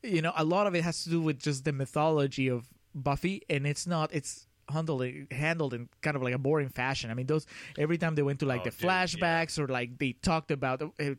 You 0.03 0.21
know 0.21 0.31
a 0.35 0.43
lot 0.43 0.67
of 0.67 0.75
it 0.75 0.83
has 0.83 1.03
to 1.03 1.09
do 1.09 1.21
with 1.21 1.39
just 1.39 1.65
the 1.65 1.71
mythology 1.73 2.47
of 2.49 2.67
buffy 2.95 3.43
and 3.49 3.67
it's 3.67 3.85
not 3.85 4.13
it's 4.13 4.47
handled 4.69 5.03
handled 5.31 5.73
in 5.73 5.87
kind 6.01 6.15
of 6.15 6.21
like 6.23 6.33
a 6.33 6.37
boring 6.37 6.69
fashion. 6.69 7.09
I 7.11 7.13
mean 7.13 7.27
those 7.27 7.45
every 7.77 7.97
time 7.97 8.15
they 8.15 8.21
went 8.23 8.39
to 8.39 8.45
like 8.45 8.61
Oh, 8.61 8.63
the 8.65 8.69
dude, 8.71 8.81
yeah. 8.81 9.05
flashbacks 9.05 9.59
or 9.59 9.67
like 9.67 9.97
they 9.97 10.13
talked 10.13 10.51
about 10.51 10.81
eh, 10.99 11.15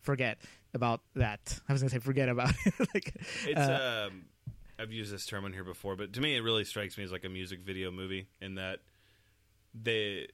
forget 0.00 0.38
about 0.74 1.00
that. 1.14 1.60
I 1.68 1.72
was 1.72 1.82
gonna 1.82 1.90
say 1.90 1.98
forget 1.98 2.28
about 2.28 2.50
it 2.66 2.74
like 2.94 3.14
It's 3.46 3.58
uh, 3.60 4.08
um, 4.10 4.26
I've 4.78 4.92
used 4.92 5.12
this 5.12 5.24
term 5.24 5.44
on 5.44 5.52
here 5.52 5.62
before, 5.64 5.94
but 5.96 6.12
to 6.14 6.20
me, 6.20 6.34
it 6.36 6.40
really 6.42 6.64
strikes 6.64 6.98
me 6.98 7.04
as 7.04 7.12
like 7.12 7.24
a 7.24 7.28
music 7.28 7.60
video 7.60 7.90
movie 7.92 8.26
in 8.40 8.56
that 8.56 8.80
the 9.72 10.28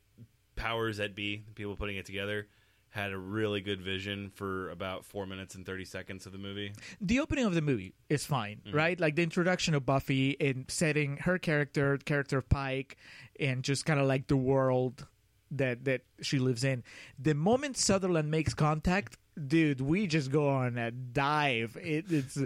powers 0.57 0.97
that 0.97 1.15
be, 1.15 1.45
the 1.47 1.53
people 1.53 1.77
putting 1.77 1.97
it 1.97 2.07
together, 2.07 2.49
had 2.91 3.13
a 3.13 3.19
really 3.19 3.61
good 3.61 3.81
vision 3.81 4.31
for 4.35 4.69
about 4.71 5.05
four 5.05 5.27
minutes 5.27 5.55
and 5.55 5.65
thirty 5.65 5.85
seconds 5.85 6.27
of 6.27 6.33
the 6.33 6.39
movie. 6.39 6.73
the 7.01 7.21
opening 7.21 7.45
of 7.45 7.55
the 7.55 7.63
movie 7.63 7.95
is 8.09 8.27
fine, 8.27 8.61
right? 8.73 8.99
Like 8.99 9.17
the 9.17 9.23
introduction 9.23 9.75
of 9.75 9.87
Buffy 9.87 10.37
and 10.41 10.65
setting 10.69 11.19
her 11.19 11.39
character, 11.39 11.99
character 11.99 12.39
of 12.39 12.49
Pike, 12.49 12.97
and 13.39 13.63
just 13.63 13.85
kind 13.87 14.01
of 14.01 14.07
like 14.07 14.27
the 14.27 14.37
world 14.37 15.07
that 15.53 15.85
that 15.85 16.03
she 16.21 16.39
lives 16.39 16.65
in. 16.65 16.83
The 17.19 17.35
moment 17.35 17.77
Sutherland 17.77 18.31
makes 18.31 18.55
contact, 18.55 19.17
dude, 19.47 19.81
we 19.81 20.07
just 20.07 20.31
go 20.31 20.49
on 20.49 20.79
a 20.79 20.91
dive. 20.91 21.77
It, 21.81 22.07
it's 22.11 22.39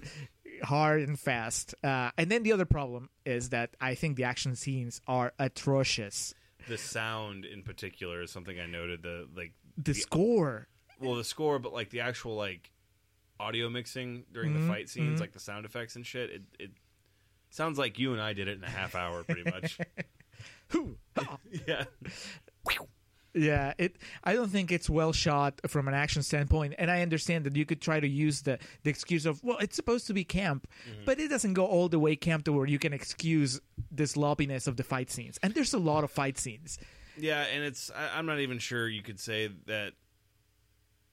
hard 0.62 1.02
and 1.02 1.18
fast. 1.18 1.74
Uh, 1.82 2.10
and 2.16 2.30
then 2.30 2.42
the 2.42 2.52
other 2.52 2.64
problem 2.64 3.10
is 3.24 3.50
that 3.50 3.76
I 3.80 3.94
think 3.94 4.16
the 4.16 4.24
action 4.24 4.56
scenes 4.56 5.00
are 5.06 5.32
atrocious. 5.38 6.34
The 6.68 6.78
sound, 6.78 7.44
in 7.44 7.62
particular, 7.62 8.22
is 8.22 8.30
something 8.30 8.58
I 8.58 8.66
noted. 8.66 9.02
The 9.02 9.28
like 9.36 9.52
The 9.76 9.94
score, 9.94 10.68
well, 11.00 11.16
the 11.16 11.24
score, 11.24 11.58
but 11.58 11.72
like 11.72 11.90
the 11.90 12.00
actual 12.00 12.36
like 12.36 12.70
audio 13.40 13.68
mixing 13.68 14.24
during 14.32 14.52
the 14.52 14.60
mm-hmm. 14.60 14.68
fight 14.68 14.88
scenes, 14.88 15.14
mm-hmm. 15.14 15.20
like 15.20 15.32
the 15.32 15.40
sound 15.40 15.64
effects 15.64 15.96
and 15.96 16.06
shit. 16.06 16.30
It 16.30 16.42
it 16.58 16.70
sounds 17.50 17.78
like 17.78 17.98
you 17.98 18.12
and 18.12 18.20
I 18.20 18.32
did 18.32 18.48
it 18.48 18.58
in 18.58 18.64
a 18.64 18.70
half 18.70 18.94
hour, 18.94 19.24
pretty 19.24 19.44
much. 19.50 19.78
yeah. 21.66 21.84
Yeah, 23.36 23.72
it. 23.78 23.96
I 24.22 24.34
don't 24.34 24.48
think 24.48 24.70
it's 24.70 24.88
well 24.88 25.12
shot 25.12 25.60
from 25.66 25.88
an 25.88 25.94
action 25.94 26.22
standpoint, 26.22 26.74
and 26.78 26.88
I 26.88 27.02
understand 27.02 27.44
that 27.46 27.56
you 27.56 27.66
could 27.66 27.80
try 27.80 27.98
to 27.98 28.06
use 28.06 28.42
the 28.42 28.60
the 28.84 28.90
excuse 28.90 29.26
of 29.26 29.42
well, 29.42 29.58
it's 29.58 29.74
supposed 29.74 30.06
to 30.06 30.14
be 30.14 30.22
camp, 30.22 30.68
mm-hmm. 30.88 31.04
but 31.04 31.18
it 31.18 31.28
doesn't 31.28 31.54
go 31.54 31.66
all 31.66 31.88
the 31.88 31.98
way 31.98 32.14
camp 32.14 32.44
to 32.44 32.52
where 32.52 32.66
you 32.66 32.78
can 32.78 32.92
excuse 32.92 33.60
the 33.90 34.06
sloppiness 34.06 34.68
of 34.68 34.76
the 34.76 34.84
fight 34.84 35.10
scenes. 35.10 35.38
And 35.42 35.52
there's 35.52 35.74
a 35.74 35.78
lot 35.78 36.04
of 36.04 36.12
fight 36.12 36.38
scenes. 36.38 36.78
Yeah, 37.16 37.42
and 37.42 37.64
it's 37.64 37.90
I, 37.90 38.18
I'm 38.18 38.26
not 38.26 38.40
even 38.40 38.58
sure 38.58 38.88
you 38.88 39.02
could 39.02 39.20
say 39.20 39.48
that 39.66 39.92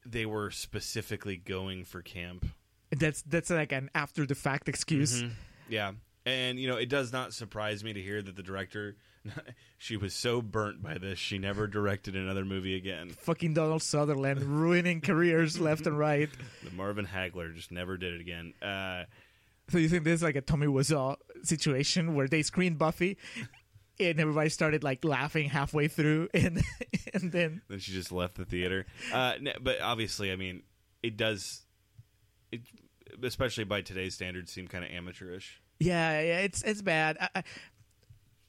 they 0.06 0.26
were 0.26 0.52
specifically 0.52 1.38
going 1.38 1.84
for 1.86 2.02
camp. 2.02 2.46
That's 2.92 3.22
that's 3.22 3.50
like 3.50 3.72
an 3.72 3.90
after 3.96 4.26
the 4.26 4.36
fact 4.36 4.68
excuse. 4.68 5.24
Yeah, 5.70 5.92
and 6.26 6.60
you 6.60 6.68
know 6.68 6.76
it 6.78 6.90
does 6.90 7.14
not 7.14 7.34
surprise 7.34 7.84
me 7.84 7.94
to 7.94 8.02
hear 8.02 8.22
that 8.22 8.36
the 8.36 8.44
director 8.44 8.98
she 9.78 9.96
was 9.98 10.14
so 10.14 10.42
burnt 10.42 10.82
by 10.82 10.98
this 10.98 11.20
she 11.20 11.38
never 11.38 11.68
directed 11.68 12.16
another 12.16 12.44
movie 12.44 12.76
again. 12.76 13.12
Fucking 13.12 13.54
Donald 13.54 13.84
Sutherland 13.84 14.42
ruining 14.62 15.00
careers 15.02 15.60
left 15.60 15.86
and 15.88 15.98
right. 15.98 16.30
The 16.64 16.72
Marvin 16.72 17.06
Hagler 17.06 17.54
just 17.56 17.72
never 17.72 17.98
did 17.98 18.14
it 18.16 18.22
again. 18.22 18.54
Uh, 18.62 19.04
So 19.70 19.78
you 19.78 19.88
think 19.88 20.04
this 20.04 20.16
is 20.16 20.24
like 20.24 20.36
a 20.36 20.42
Tommy 20.42 20.68
Wiseau 20.68 21.16
situation 21.44 22.14
where 22.16 22.28
they 22.28 22.42
screened 22.42 22.78
Buffy, 22.78 23.18
and 24.00 24.20
everybody 24.20 24.50
started 24.50 24.84
like 24.84 25.04
laughing 25.04 25.50
halfway 25.50 25.88
through, 25.88 26.30
and 26.34 26.62
and 27.14 27.32
then 27.32 27.62
then 27.70 27.80
she 27.80 27.92
just 27.92 28.12
left 28.12 28.36
the 28.36 28.46
theater. 28.46 28.86
Uh, 29.14 29.34
but 29.62 29.82
obviously, 29.82 30.32
I 30.32 30.36
mean, 30.36 30.64
it 31.04 31.18
does. 31.18 31.62
It 32.52 32.62
especially 33.24 33.64
by 33.64 33.82
today's 33.82 34.16
standards 34.16 34.52
seem 34.52 34.68
kind 34.68 34.84
of 34.84 34.92
amateurish. 34.92 35.62
Yeah, 35.80 36.22
yeah, 36.22 36.40
it's 36.40 36.62
it's 36.64 36.82
bad. 36.82 37.18
I, 37.20 37.30
I, 37.36 37.44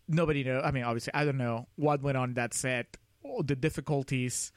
nobody 0.09 0.45
know. 0.45 0.61
I 0.61 0.71
mean, 0.71 0.85
obviously, 0.85 1.15
I 1.15 1.25
don't 1.25 1.39
know 1.39 1.67
what 1.77 2.03
went 2.03 2.17
on 2.17 2.35
that 2.35 2.55
set, 2.55 2.97
the 3.45 3.57
difficulties 3.57 4.53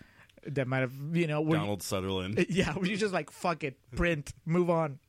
that 0.47 0.67
might 0.67 0.79
have, 0.79 0.93
you 1.13 1.27
know, 1.27 1.43
Donald 1.43 1.83
Sutherland. 1.83 2.45
yeah, 2.49 2.75
were 2.77 2.85
you 2.85 2.97
just 2.97 3.13
like 3.13 3.31
fuck 3.31 3.63
it, 3.63 3.77
print, 3.95 4.33
move 4.45 4.69
on, 4.69 4.99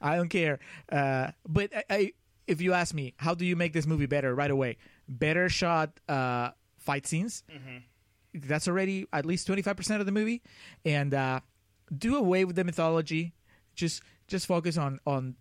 I 0.00 0.16
don't 0.16 0.28
care. 0.28 0.58
Uh, 0.90 1.32
but 1.46 1.74
I, 1.74 1.84
I, 1.90 2.12
if 2.46 2.60
you 2.60 2.72
ask 2.72 2.94
me, 2.94 3.14
how 3.16 3.34
do 3.34 3.44
you 3.44 3.56
make 3.56 3.72
this 3.72 3.86
movie 3.86 4.06
better 4.06 4.34
right 4.34 4.50
away? 4.50 4.78
Better 5.08 5.48
shot 5.48 5.98
uh, 6.08 6.50
fight 6.78 7.06
scenes. 7.06 7.42
That's 8.34 8.68
already 8.68 9.06
at 9.12 9.24
least 9.24 9.46
twenty 9.46 9.62
five 9.62 9.76
percent 9.76 10.00
of 10.00 10.06
the 10.06 10.12
movie, 10.12 10.42
and 10.84 11.14
uh, 11.14 11.40
do 11.96 12.16
away 12.16 12.44
with 12.44 12.56
the 12.56 12.64
mythology. 12.64 13.32
Just 13.74 14.02
just 14.26 14.46
focus 14.46 14.76
on 14.76 15.00
on 15.06 15.36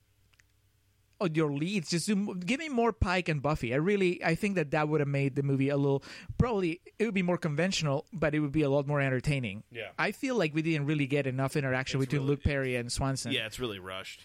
on 1.19 1.33
your 1.35 1.51
leads. 1.51 1.89
Just 1.89 2.07
do, 2.07 2.35
give 2.35 2.59
me 2.59 2.69
more 2.69 2.93
Pike 2.93 3.27
and 3.27 3.41
Buffy. 3.41 3.73
I 3.73 3.77
really 3.77 4.23
I 4.23 4.35
think 4.35 4.55
that 4.55 4.71
that 4.71 4.87
would 4.87 5.01
have 5.01 5.07
made 5.09 5.35
the 5.35 5.43
movie 5.43 5.69
a 5.69 5.75
little 5.77 6.03
probably 6.37 6.79
it 6.99 7.05
would 7.05 7.13
be 7.13 7.23
more 7.23 7.37
conventional, 7.37 8.05
but 8.13 8.33
it 8.35 8.39
would 8.39 8.51
be 8.53 8.61
a 8.61 8.69
lot 8.69 8.87
more 8.87 9.01
entertaining. 9.01 9.63
Yeah. 9.71 9.89
I 9.97 10.11
feel 10.11 10.35
like 10.35 10.53
we 10.53 10.61
didn't 10.61 10.85
really 10.85 11.07
get 11.07 11.27
enough 11.27 11.55
interaction 11.55 11.99
It's 11.99 12.05
between 12.07 12.21
really- 12.21 12.35
Luke 12.35 12.43
Perry 12.43 12.75
and 12.75 12.91
Swanson. 12.91 13.31
yeah, 13.33 13.47
it's 13.47 13.59
really 13.59 13.79
rushed. 13.79 14.21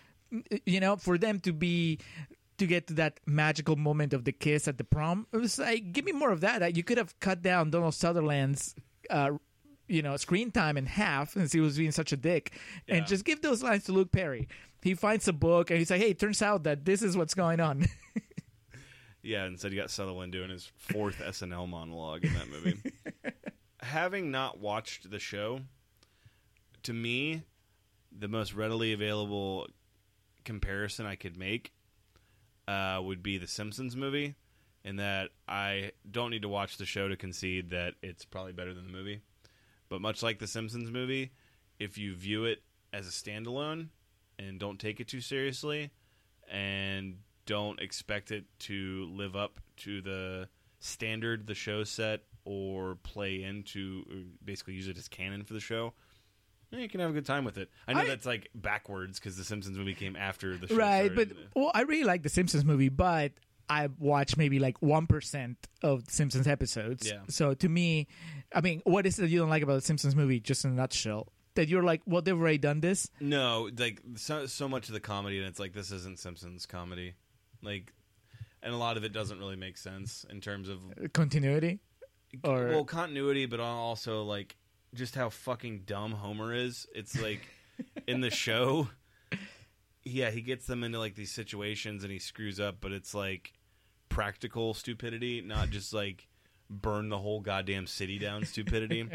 you 0.67 0.81
know, 0.81 0.97
for 0.97 1.19
them 1.19 1.41
to 1.41 1.53
be 1.53 1.99
to 2.59 2.67
get 2.67 2.87
to 2.89 2.95
that 2.95 3.19
magical 3.27 3.77
moment 3.77 4.13
of 4.13 4.25
the 4.25 4.33
kiss 4.33 4.69
at 4.69 4.79
the 4.79 4.85
prom. 4.85 5.27
It 5.33 5.39
was 5.39 5.59
like, 5.59 5.93
give 5.93 6.05
me 6.05 6.13
more 6.13 6.31
of 6.31 6.41
that. 6.43 6.77
You 6.77 6.83
could 6.85 6.99
have 6.99 7.19
cut 7.21 7.43
down 7.43 7.71
Donald 7.71 7.95
Sutherland's, 7.95 8.75
uh, 9.11 9.31
you 9.89 10.03
know, 10.03 10.17
screen 10.17 10.51
time 10.51 10.77
in 10.77 10.87
half 10.87 11.33
since 11.33 11.53
he 11.53 11.61
was 11.61 11.77
being 11.77 11.91
such 11.93 12.13
a 12.13 12.17
dick, 12.17 12.53
Yeah. 12.87 12.97
and 12.97 13.07
just 13.07 13.25
give 13.25 13.43
those 13.43 13.63
lines 13.63 13.85
to 13.85 13.93
Luke 13.93 14.13
Perry. 14.13 14.49
He 14.83 14.95
finds 14.95 15.29
a 15.29 15.33
book 15.33 15.71
and 15.71 15.79
he's 15.79 15.91
like, 15.91 16.01
"Hey, 16.01 16.11
it 16.11 16.19
turns 16.19 16.43
out 16.43 16.65
that 16.65 16.85
this 16.85 17.03
is 17.03 17.17
what's 17.17 17.35
going 17.35 17.61
on." 17.61 17.87
Yeah, 19.25 19.47
instead 19.47 19.73
you 19.73 19.81
got 19.81 19.91
Sutherland 19.91 20.33
doing 20.33 20.51
his 20.51 20.71
fourth 20.77 21.19
SNL 21.25 21.69
monologue 21.69 22.25
in 22.25 22.35
that 22.35 22.49
movie. 22.51 22.77
Having 23.81 24.33
not 24.33 24.59
watched 24.59 25.11
the 25.11 25.21
show, 25.21 25.61
to 26.83 26.93
me, 26.93 27.43
the 28.11 28.27
most 28.27 28.53
readily 28.53 28.93
available 28.93 29.69
comparison 30.45 31.07
I 31.07 31.15
could 31.15 31.37
make 31.37 31.73
uh, 32.69 33.01
would 33.03 33.23
be 33.23 33.39
the 33.39 33.47
Simpsons 33.47 33.97
movie, 33.97 34.35
in 34.85 34.97
that 34.97 35.31
I 35.49 35.93
don't 36.11 36.31
need 36.31 36.43
to 36.43 36.49
watch 36.49 36.77
the 36.77 36.87
show 36.87 37.09
to 37.09 37.17
concede 37.17 37.71
that 37.71 37.95
it's 38.03 38.25
probably 38.25 38.53
better 38.53 38.75
than 38.75 38.87
the 38.87 38.93
movie. 38.93 39.21
But 39.89 40.01
much 40.01 40.23
like 40.23 40.39
the 40.39 40.47
Simpsons 40.47 40.91
movie, 40.91 41.33
if 41.79 41.99
you 41.99 42.15
view 42.15 42.45
it 42.45 42.63
as 42.93 43.07
a 43.07 43.11
standalone 43.11 43.89
and 44.39 44.59
don't 44.59 44.79
take 44.79 45.01
it 45.01 45.09
too 45.09 45.21
seriously 45.21 45.91
and 46.51 47.17
don't 47.47 47.81
expect 47.81 48.31
it 48.31 48.45
to 48.59 49.09
live 49.13 49.37
up 49.37 49.61
to 49.79 50.01
the 50.01 50.49
standard 50.81 51.47
the 51.47 51.55
show 51.55 51.85
set 51.85 52.23
or 52.45 52.97
play 53.03 53.43
into 53.43 54.05
or 54.11 54.17
basically 54.45 54.75
use 54.75 54.89
it 54.89 54.99
as 54.99 55.09
canon 55.09 55.45
for 55.45 55.55
the 55.55 55.61
show 55.61 55.93
eh, 56.73 56.79
you 56.79 56.89
can 56.89 57.01
have 57.01 57.11
a 57.11 57.13
good 57.13 57.27
time 57.27 57.45
with 57.45 57.59
it 57.59 57.71
i 57.87 57.93
know 57.93 58.01
I- 58.01 58.07
that's 58.07 58.27
like 58.27 58.49
backwards 58.55 59.19
because 59.19 59.37
the 59.37 59.45
simpsons 59.45 59.77
movie 59.79 59.95
came 59.95 60.17
after 60.17 60.57
the 60.57 60.69
show 60.69 60.77
right, 60.77 61.15
but 61.15 61.29
started. 61.29 61.49
well, 61.55 61.71
I 61.75 61.83
really 61.83 62.05
like 62.05 62.23
the 62.23 62.29
Simpsons 62.29 62.65
movie, 62.65 62.89
but 62.89 63.33
I 63.69 63.89
watched 63.99 64.37
maybe 64.37 64.59
like 64.59 64.81
one 64.83 65.07
percent 65.07 65.57
of 65.83 66.05
the 66.07 66.13
Simpsons 66.13 66.47
episodes. 66.49 67.09
Yeah. 67.09 67.21
So 67.29 67.55
to 67.55 67.69
me, 67.69 68.09
I 68.55 68.61
mean, 68.61 68.83
what 68.85 69.07
is 69.07 69.19
it 69.19 69.23
that 69.23 69.29
you 69.29 69.39
don't 69.39 69.49
like 69.49 69.63
about 69.63 69.75
the 69.77 69.81
Simpsons 69.81 70.15
movie? 70.17 70.41
Just 70.41 70.65
in 70.65 70.73
a 70.73 70.75
nutshell, 70.75 71.29
that 71.55 71.69
you're 71.69 71.83
like, 71.85 72.03
well, 72.05 72.21
they've 72.23 72.37
already 72.39 72.59
done 72.59 72.81
this. 72.81 73.09
No, 73.21 73.71
like 73.79 74.03
so 74.17 74.47
so 74.47 74.69
much 74.69 74.89
of 74.89 74.95
the 74.95 75.01
comedy, 75.01 75.39
and 75.39 75.47
it's 75.47 75.61
like 75.61 75.73
this 75.73 75.91
isn't 75.93 76.19
Simpsons 76.19 76.67
comedy, 76.67 77.15
like, 77.63 77.93
and 78.63 78.75
a 78.75 78.77
lot 78.77 78.97
of 78.97 79.05
it 79.05 79.13
doesn't 79.13 79.39
really 79.39 79.57
make 79.57 79.79
sense 79.79 80.27
in 80.29 80.41
terms 80.41 80.69
of 80.69 80.81
Continuity, 81.13 81.79
or 82.45 82.67
well 82.67 82.85
continuity, 82.85 83.47
but 83.47 83.61
also 83.61 84.25
like 84.25 84.57
just 84.95 85.15
how 85.15 85.29
fucking 85.31 85.83
dumb 85.87 86.13
Homer 86.13 86.55
is. 86.55 86.87
It's 86.95 87.21
like 87.21 87.41
in 88.07 88.21
the 88.21 88.31
show, 88.31 88.89
yeah, 90.05 90.31
he 90.31 90.41
gets 90.41 90.67
them 90.67 90.85
into 90.85 90.99
like 90.99 91.15
these 91.15 91.31
situations 91.33 92.03
and 92.05 92.13
he 92.13 92.19
screws 92.19 92.61
up, 92.61 92.77
but 92.81 92.93
it's 92.93 93.15
like 93.15 93.53
practical 94.09 94.75
stupidity, 94.75 95.41
not 95.41 95.71
just 95.71 95.93
like 95.95 96.29
burn 96.69 97.09
the 97.09 97.19
whole 97.19 97.41
goddamn 97.41 97.87
city 97.87 98.19
down 98.19 98.45
stupidity. 98.45 99.09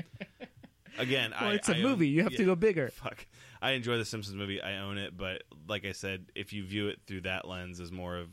Again, 0.98 1.32
well, 1.40 1.52
I, 1.52 1.54
it's 1.54 1.70
a 1.70 1.76
I 1.76 1.78
own- 1.78 1.84
movie. 1.84 2.08
You 2.08 2.24
have 2.24 2.32
yeah 2.32 2.38
to 2.40 2.45
go 2.45 2.56
bigger. 2.56 2.90
fuck. 2.90 3.26
I 3.62 3.72
enjoy 3.72 3.98
the 3.98 4.06
Simpsons 4.06 4.36
movie. 4.36 4.62
I 4.62 4.78
own 4.78 4.98
it, 4.98 5.16
but 5.16 5.44
like 5.68 5.86
I 5.86 5.91
said, 5.91 6.26
if 6.36 6.54
you 6.54 6.64
view 6.66 6.88
it 6.88 6.99
through 7.06 7.22
that 7.22 7.48
lens 7.48 7.80
as 7.80 7.91
more 7.91 8.18
of 8.18 8.30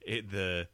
it, 0.00 0.30
the 0.30 0.68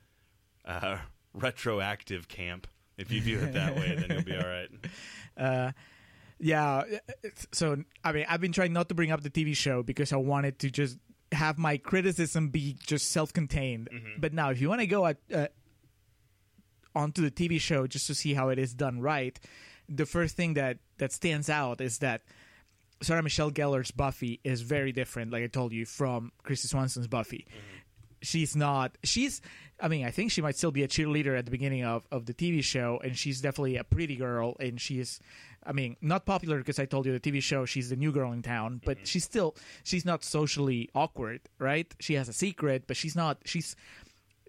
uh, 0.65 0.99
retroactive 1.35 2.27
camp, 2.29 2.67
if 2.97 3.13
you 3.13 3.21
view 3.21 3.39
it 3.39 3.53
that 3.53 3.77
way, 3.77 3.95
then 3.97 4.11
you'll 4.11 4.25
be 4.25 4.37
all 4.37 4.49
right. 4.49 4.69
Uh, 5.37 5.71
yeah. 6.39 6.83
Eh, 6.91 6.99
eh, 7.25 7.29
so 7.53 7.77
I 8.05 8.13
mean, 8.13 8.27
I've 8.29 8.41
been 8.41 8.53
trying 8.53 8.73
not 8.73 8.89
to 8.89 8.95
bring 8.95 9.11
up 9.11 9.23
the 9.23 9.31
TV 9.31 9.57
show 9.57 9.83
because 9.83 10.13
I 10.13 10.17
wanted 10.17 10.59
to 10.61 10.71
just 10.71 10.99
have 11.33 11.59
my 11.59 11.77
criticism 11.77 12.49
be 12.49 12.77
just 12.87 13.11
self-contained. 13.11 13.89
Mm-hmm. 13.93 14.21
But 14.21 14.33
now, 14.33 14.51
if 14.51 14.61
you 14.61 14.69
want 14.69 14.81
to 14.81 14.87
go 14.87 15.07
at 15.07 15.19
uh, 15.35 15.49
onto 16.95 17.23
the 17.23 17.31
TV 17.31 17.61
show 17.61 17.87
just 17.87 18.07
to 18.07 18.15
see 18.15 18.35
how 18.35 18.49
it 18.49 18.59
is 18.59 18.75
done 18.75 19.01
right, 19.01 19.39
the 19.89 20.07
first 20.07 20.37
thing 20.37 20.55
that 20.55 20.79
that 20.99 21.13
stands 21.13 21.49
out 21.51 21.81
is 21.81 21.99
that 21.99 22.23
Sarah 23.03 23.23
Michelle 23.23 23.51
Gellar's 23.51 23.91
Buffy 23.91 24.41
is 24.45 24.63
very 24.63 24.93
different. 24.93 25.33
Like 25.33 25.45
I 25.45 25.47
told 25.47 25.73
you, 25.73 25.87
from 25.87 26.33
Kristy 26.45 26.67
Swanson's 26.67 27.09
Buffy. 27.09 27.47
Mm-hmm. 27.49 27.78
She's 28.23 28.57
not. 28.57 28.97
She's. 29.05 29.41
I 29.81 29.87
mean, 29.89 30.05
I 30.05 30.11
think 30.11 30.33
she 30.33 30.43
might 30.43 30.57
still 30.57 30.73
be 30.73 30.83
a 30.83 30.89
cheerleader 30.89 31.39
at 31.39 31.45
the 31.45 31.53
beginning 31.53 31.85
of, 31.85 32.03
of 32.11 32.27
the 32.27 32.35
TV 32.35 32.65
show, 32.65 33.01
and 33.05 33.17
she's 33.17 33.41
definitely 33.41 33.77
a 33.77 33.85
pretty 33.85 34.17
girl. 34.17 34.57
And 34.59 34.81
she's, 34.81 35.21
I 35.65 35.71
mean, 35.73 35.97
not 36.01 36.27
popular 36.27 36.59
because 36.59 36.81
I 36.81 36.85
told 36.85 37.07
you 37.07 37.17
the 37.17 37.21
TV 37.21 37.41
show 37.41 37.65
she's 37.65 37.89
the 37.91 37.95
new 37.97 38.11
girl 38.11 38.33
in 38.33 38.43
town, 38.43 38.81
but 38.85 39.07
she's 39.07 39.23
still 39.25 39.55
she's 39.85 40.05
not 40.05 40.25
socially 40.25 40.91
awkward, 40.97 41.43
right? 41.61 41.87
She 42.01 42.15
has 42.15 42.29
a 42.29 42.33
secret, 42.33 42.85
but 42.89 42.97
she's 42.97 43.15
not. 43.15 43.39
She's 43.45 43.77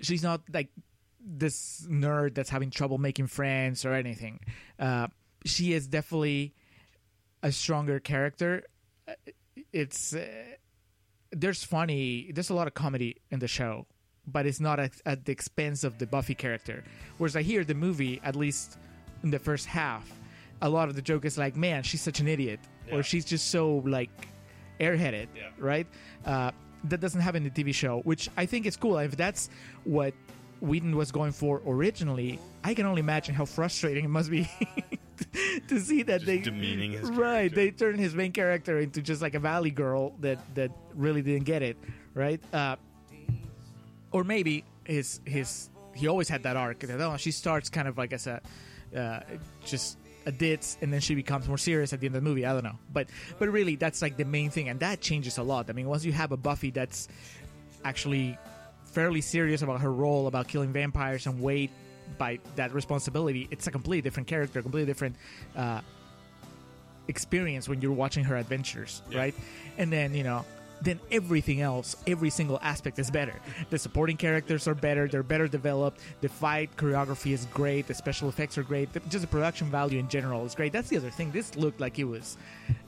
she's 0.01 0.23
not 0.23 0.41
like 0.51 0.69
this 1.23 1.85
nerd 1.87 2.33
that's 2.33 2.49
having 2.49 2.71
trouble 2.71 2.97
making 2.97 3.27
friends 3.27 3.85
or 3.85 3.93
anything. 3.93 4.39
Uh, 4.79 5.07
she 5.45 5.73
is 5.73 5.87
definitely 5.87 6.53
a 7.43 7.51
stronger 7.51 7.99
character. 7.99 8.63
Uh, 9.07 9.13
It's 9.71 10.15
uh, 10.15 10.25
there's 11.31 11.63
funny, 11.63 12.31
there's 12.33 12.49
a 12.49 12.53
lot 12.53 12.67
of 12.67 12.73
comedy 12.73 13.17
in 13.31 13.39
the 13.39 13.47
show, 13.47 13.85
but 14.27 14.45
it's 14.45 14.59
not 14.59 14.79
at, 14.79 14.93
at 15.05 15.25
the 15.25 15.31
expense 15.31 15.83
of 15.83 15.97
the 15.97 16.05
Buffy 16.07 16.35
character. 16.35 16.83
Whereas 17.17 17.35
I 17.35 17.41
hear 17.41 17.63
the 17.63 17.73
movie, 17.75 18.19
at 18.23 18.35
least 18.35 18.77
in 19.23 19.31
the 19.31 19.39
first 19.39 19.65
half, 19.65 20.09
a 20.61 20.69
lot 20.69 20.89
of 20.89 20.95
the 20.95 21.01
joke 21.01 21.25
is 21.25 21.37
like, 21.37 21.55
"Man, 21.55 21.83
she's 21.83 22.01
such 22.01 22.19
an 22.19 22.27
idiot," 22.27 22.59
Yeah. 22.87 22.95
or 22.95 23.03
"She's 23.03 23.25
just 23.25 23.47
so 23.49 23.77
like 23.85 24.09
airheaded," 24.79 25.27
Yeah. 25.35 25.49
right? 25.57 25.87
Uh, 26.25 26.51
that 26.85 26.99
doesn't 26.99 27.21
happen 27.21 27.45
in 27.45 27.51
the 27.53 27.63
TV 27.63 27.73
show, 27.73 27.99
which 28.01 28.29
I 28.37 28.45
think 28.45 28.65
is 28.65 28.75
cool. 28.77 28.97
If 28.97 29.15
that's 29.17 29.49
what 29.83 30.13
Whedon 30.61 30.95
was 30.95 31.11
going 31.11 31.31
for 31.31 31.61
originally, 31.65 32.39
I 32.63 32.73
can 32.73 32.85
only 32.85 32.99
imagine 33.01 33.35
how 33.35 33.45
frustrating 33.45 34.03
it 34.05 34.09
must 34.09 34.29
be 34.29 34.49
to 35.67 35.79
see 35.79 36.03
that 36.03 36.21
Just 36.21 36.25
they 36.25 36.39
demeaning 36.39 36.91
his 36.91 37.09
right. 37.09 37.17
character. 37.17 37.55
They 37.55 37.71
turned 37.71 37.99
his 37.99 38.15
main 38.15 38.31
character 38.31 38.79
into 38.79 39.01
just 39.01 39.21
like 39.21 39.33
a 39.33 39.39
valley 39.39 39.71
girl 39.71 40.13
that 40.19 40.39
that 40.55 40.71
really 40.93 41.21
didn't 41.21 41.45
get 41.45 41.61
it, 41.61 41.77
right? 42.13 42.41
Uh, 42.53 42.75
or 44.11 44.23
maybe 44.23 44.63
his 44.83 45.21
his 45.25 45.69
he 45.93 46.07
always 46.07 46.29
had 46.29 46.43
that 46.43 46.55
arc. 46.55 46.79
That, 46.79 46.99
oh, 47.01 47.17
she 47.17 47.31
starts 47.31 47.69
kind 47.69 47.87
of 47.87 47.97
like 47.97 48.13
as 48.13 48.27
a 48.27 48.41
uh, 48.95 49.19
just 49.65 49.97
a 50.25 50.31
ditz, 50.31 50.77
and 50.81 50.91
then 50.91 51.01
she 51.01 51.15
becomes 51.15 51.47
more 51.47 51.57
serious 51.57 51.93
at 51.93 51.99
the 51.99 52.07
end 52.07 52.15
of 52.15 52.23
the 52.23 52.29
movie. 52.29 52.45
I 52.45 52.53
don't 52.53 52.63
know, 52.63 52.77
but 52.91 53.07
but 53.37 53.49
really, 53.49 53.75
that's 53.75 54.01
like 54.01 54.17
the 54.17 54.25
main 54.25 54.49
thing, 54.49 54.69
and 54.69 54.79
that 54.79 55.01
changes 55.01 55.37
a 55.37 55.43
lot. 55.43 55.69
I 55.69 55.73
mean, 55.73 55.87
once 55.87 56.05
you 56.05 56.11
have 56.13 56.31
a 56.31 56.37
Buffy 56.37 56.71
that's 56.71 57.07
actually 57.83 58.37
fairly 58.85 59.21
serious 59.21 59.61
about 59.61 59.81
her 59.81 59.91
role 59.91 60.27
about 60.27 60.47
killing 60.47 60.73
vampires 60.73 61.27
and 61.27 61.41
weight 61.41 61.71
by 62.17 62.39
that 62.55 62.73
responsibility, 62.73 63.47
it's 63.51 63.67
a 63.67 63.71
completely 63.71 64.01
different 64.01 64.27
character, 64.27 64.61
completely 64.61 64.87
different 64.87 65.15
uh, 65.55 65.81
experience 67.07 67.67
when 67.67 67.81
you're 67.81 67.91
watching 67.93 68.23
her 68.25 68.35
adventures, 68.37 69.01
Yeah. 69.09 69.19
right? 69.19 69.35
And 69.77 69.91
then 69.91 70.13
you 70.13 70.23
know, 70.23 70.45
then 70.81 70.99
everything 71.11 71.59
else, 71.59 71.95
every 72.07 72.29
single 72.29 72.57
aspect 72.61 72.99
is 72.99 73.11
better. 73.11 73.33
The 73.69 73.77
supporting 73.77 74.15
characters 74.17 74.67
are 74.67 74.75
better; 74.75 75.07
they're 75.07 75.23
better 75.23 75.47
developed. 75.47 75.99
The 76.21 76.29
fight 76.29 76.75
choreography 76.77 77.33
is 77.33 77.45
great. 77.53 77.87
The 77.87 77.93
special 77.93 78.29
effects 78.29 78.57
are 78.57 78.63
great. 78.63 78.93
The, 78.93 79.01
just 79.01 79.21
the 79.21 79.27
production 79.27 79.67
value 79.69 79.99
in 79.99 80.07
general 80.07 80.45
is 80.45 80.55
great. 80.55 80.71
That's 80.71 80.87
the 80.89 80.97
other 80.97 81.09
thing. 81.09 81.31
This 81.31 81.55
looked 81.57 81.79
like 81.81 81.99
it 81.99 82.05
was 82.05 82.37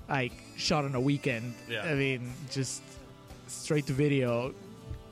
like 0.07 0.31
shot 0.55 0.85
on 0.85 0.95
a 0.95 1.01
weekend. 1.01 1.53
Yeah. 1.69 1.83
I 1.83 1.95
mean, 1.95 2.31
just 2.49 2.81
straight 3.47 3.85
to 3.87 3.93
video 3.93 4.53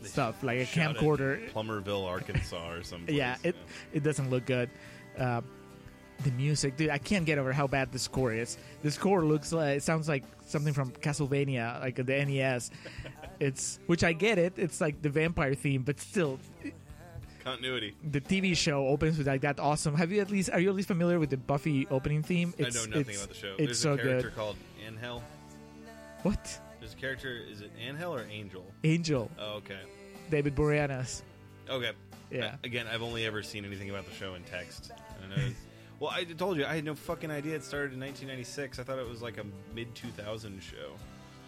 stuff, 0.03 0.43
like 0.43 0.59
a 0.59 0.65
Shot 0.65 0.95
at 0.95 0.97
camcorder. 0.97 1.49
Plumerville, 1.51 2.05
Arkansas, 2.07 2.71
or 2.71 2.83
something. 2.83 3.13
Yeah, 3.19 3.37
it 3.43 3.55
it 3.93 4.03
doesn't 4.03 4.29
look 4.29 4.45
good. 4.45 4.69
Uh, 5.17 5.41
the 6.23 6.31
music, 6.31 6.75
dude, 6.75 6.89
I 6.89 6.97
can't 6.97 7.25
get 7.25 7.37
over 7.37 7.53
how 7.53 7.65
bad 7.67 7.91
the 7.93 7.99
score 7.99 8.33
is. 8.33 8.57
The 8.81 8.91
score 8.91 9.23
looks 9.23 9.53
like 9.53 9.77
it 9.77 9.83
sounds 9.83 10.09
like 10.09 10.23
something 10.45 10.73
from 10.73 10.91
Castlevania, 10.91 11.79
like 11.79 11.95
the 11.95 12.03
NES. 12.03 12.71
It's 13.39 13.79
which 13.87 14.03
I 14.03 14.11
get 14.11 14.37
it. 14.37 14.55
It's 14.57 14.81
like 14.81 15.01
the 15.01 15.07
vampire 15.07 15.53
theme, 15.53 15.83
but 15.83 15.97
still, 16.01 16.39
continuity. 17.41 17.95
the 18.11 18.19
TV 18.19 18.53
show 18.55 18.85
opens 18.87 19.17
with 19.17 19.27
like 19.27 19.39
that 19.41 19.61
awesome. 19.61 19.95
Have 19.95 20.11
you 20.11 20.19
at 20.19 20.29
least 20.29 20.49
are 20.49 20.59
you 20.59 20.67
at 20.69 20.75
least 20.75 20.89
familiar 20.89 21.19
with 21.19 21.29
the 21.29 21.37
Buffy 21.37 21.87
opening 21.89 22.21
theme? 22.21 22.53
I 22.59 22.63
know 22.63 22.67
nothing 22.85 23.15
about 23.15 23.29
the 23.29 23.33
show. 23.33 23.55
It's 23.57 23.65
There's 23.65 23.79
so 23.79 23.93
a 23.93 23.97
character 23.97 24.27
good. 24.29 24.35
called 24.35 24.57
Angel. 24.85 25.23
What 26.23 26.59
There's 26.79 26.93
a 26.93 26.97
character. 26.97 27.37
Is 27.49 27.61
it 27.61 27.71
Angel 27.79 28.13
or 28.13 28.25
Angel? 28.29 28.65
Angel 28.83 29.29
Oh, 29.39 29.55
okay. 29.57 29.79
David 30.29 30.55
Boreanaz? 30.55 31.21
Okay. 31.69 31.91
Yeah. 32.31 32.55
I- 32.61 32.67
again, 32.67 32.87
I've 32.91 33.01
only 33.01 33.25
ever 33.25 33.43
seen 33.43 33.65
anything 33.65 33.89
about 33.89 34.05
the 34.05 34.13
show 34.13 34.35
in 34.35 34.43
text. 34.43 34.91
And 35.23 35.33
I 35.33 35.35
know. 35.37 35.53
well, 35.99 36.11
I 36.11 36.23
told 36.23 36.57
you 36.57 36.65
I 36.65 36.75
had 36.75 36.85
no 36.85 36.95
fucking 36.95 37.31
idea 37.31 37.55
it 37.55 37.63
started 37.63 37.93
in 37.93 37.99
1996. 37.99 38.79
I 38.79 38.83
thought 38.83 38.99
it 38.99 39.07
was 39.07 39.21
like 39.21 39.37
a 39.37 39.45
mid 39.75 39.93
2000 39.95 40.61
show. 40.61 40.91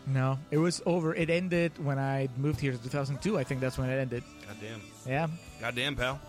No, 0.07 0.39
it 0.49 0.57
was 0.57 0.81
over. 0.87 1.13
It 1.13 1.29
ended 1.29 1.71
when 1.83 1.99
I 1.99 2.27
moved 2.37 2.59
here 2.59 2.71
to 2.71 2.77
2002. 2.77 3.37
I 3.37 3.43
think 3.43 3.61
that's 3.61 3.77
when 3.77 3.87
it 3.89 3.97
ended. 3.99 4.23
Goddamn. 4.47 4.81
Yeah, 5.07 5.27
Goddamn, 5.59 5.95
pal. 5.95 6.19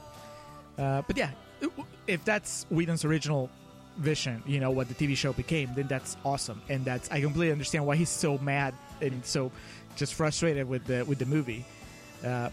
Uh, 0.78 1.00
but 1.06 1.16
yeah, 1.16 1.30
if 2.06 2.22
that's 2.24 2.66
Whedon's 2.70 3.06
original 3.06 3.48
vision, 3.96 4.42
you 4.46 4.60
know 4.60 4.70
what 4.70 4.88
the 4.88 4.94
TV 4.94 5.16
show 5.16 5.32
became, 5.32 5.70
then 5.74 5.86
that's 5.86 6.18
awesome, 6.22 6.60
and 6.68 6.84
that's 6.84 7.10
I 7.10 7.22
completely 7.22 7.50
understand 7.50 7.86
why 7.86 7.96
he's 7.96 8.10
so 8.10 8.36
mad 8.38 8.74
and 9.02 9.24
so 9.24 9.50
just 9.96 10.14
frustrated 10.14 10.68
with 10.68 10.84
the 10.86 11.04
with 11.04 11.18
the 11.18 11.26
movie. 11.26 11.64
Uh, 12.24 12.50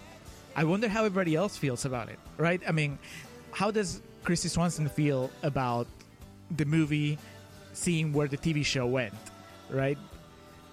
I 0.56 0.64
wonder 0.64 0.88
how 0.88 1.06
everybody 1.06 1.36
else 1.36 1.56
feels 1.56 1.86
about 1.86 2.10
it, 2.10 2.20
right? 2.38 2.62
I 2.68 2.72
mean, 2.72 2.98
how 3.52 3.72
does 3.72 4.02
Kristy 4.26 4.50
Swanson 4.50 4.90
feel 4.90 5.32
about 5.44 5.88
the 6.52 6.66
movie, 6.66 7.18
seeing 7.74 8.12
where 8.12 8.28
the 8.28 8.38
TV 8.38 8.66
show 8.66 8.88
went, 8.88 9.14
right? 9.70 9.98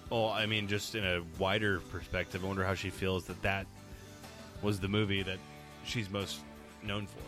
Well, 0.09 0.29
I 0.29 0.45
mean, 0.45 0.67
just 0.67 0.95
in 0.95 1.05
a 1.05 1.21
wider 1.37 1.79
perspective, 1.79 2.43
I 2.43 2.47
wonder 2.47 2.63
how 2.63 2.73
she 2.73 2.89
feels 2.89 3.25
that 3.25 3.41
that 3.43 3.67
was 4.61 4.79
the 4.79 4.87
movie 4.87 5.21
that 5.23 5.37
she's 5.83 6.09
most 6.09 6.39
known 6.83 7.05
for. 7.05 7.21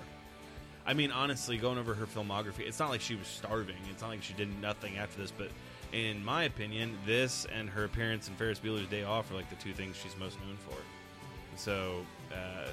I 0.85 0.93
mean, 0.93 1.11
honestly, 1.11 1.57
going 1.57 1.77
over 1.77 1.93
her 1.93 2.05
filmography, 2.05 2.61
it's 2.61 2.79
not 2.79 2.89
like 2.89 3.01
she 3.01 3.15
was 3.15 3.27
starving. 3.27 3.75
It's 3.91 4.01
not 4.01 4.09
like 4.09 4.23
she 4.23 4.33
did 4.33 4.49
nothing 4.59 4.97
after 4.97 5.21
this. 5.21 5.31
But 5.31 5.49
in 5.91 6.23
my 6.23 6.43
opinion, 6.43 6.97
this 7.05 7.45
and 7.45 7.69
her 7.69 7.85
appearance 7.85 8.27
in 8.27 8.35
Ferris 8.35 8.59
Bueller's 8.59 8.87
Day 8.87 9.03
Off 9.03 9.31
are 9.31 9.35
like 9.35 9.49
the 9.49 9.55
two 9.55 9.73
things 9.73 9.95
she's 9.95 10.17
most 10.17 10.39
known 10.41 10.57
for. 10.57 10.75
So, 11.55 12.05
uh, 12.31 12.69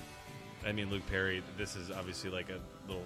I 0.67 0.73
mean, 0.73 0.91
Luke 0.91 1.07
Perry. 1.09 1.43
This 1.57 1.77
is 1.77 1.91
obviously 1.91 2.31
like 2.31 2.51
a 2.51 2.59
little. 2.89 3.05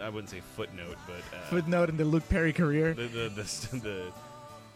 I 0.00 0.08
wouldn't 0.08 0.30
say 0.30 0.40
footnote, 0.56 0.96
but 1.06 1.18
uh, 1.36 1.42
Footnote 1.50 1.88
in 1.88 1.96
the 1.96 2.04
Luke 2.04 2.28
Perry 2.28 2.52
career. 2.52 2.94
the 2.94 3.06
the 3.06 3.28
the, 3.28 3.78
the, 3.82 4.12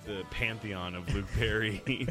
the 0.07 0.25
pantheon 0.31 0.95
of 0.95 1.13
Luke 1.13 1.27
Perry. 1.35 1.83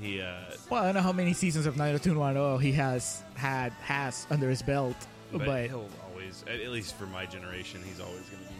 he 0.00 0.20
uh, 0.20 0.34
Well, 0.70 0.82
I 0.82 0.86
don't 0.86 0.94
know 0.94 1.02
how 1.02 1.12
many 1.12 1.32
seasons 1.32 1.66
of 1.66 1.76
90210 1.76 2.60
he 2.60 2.72
has 2.72 3.22
had 3.34 3.72
has 3.82 4.26
under 4.30 4.48
his 4.48 4.62
belt, 4.62 4.96
but, 5.32 5.44
but, 5.44 5.66
he'll 5.66 5.88
always, 6.08 6.44
at 6.48 6.60
least 6.70 6.94
for 6.94 7.06
my 7.06 7.26
generation, 7.26 7.82
he's 7.84 8.00
always 8.00 8.22
going 8.22 8.42
to 8.44 8.48
be 8.48 8.59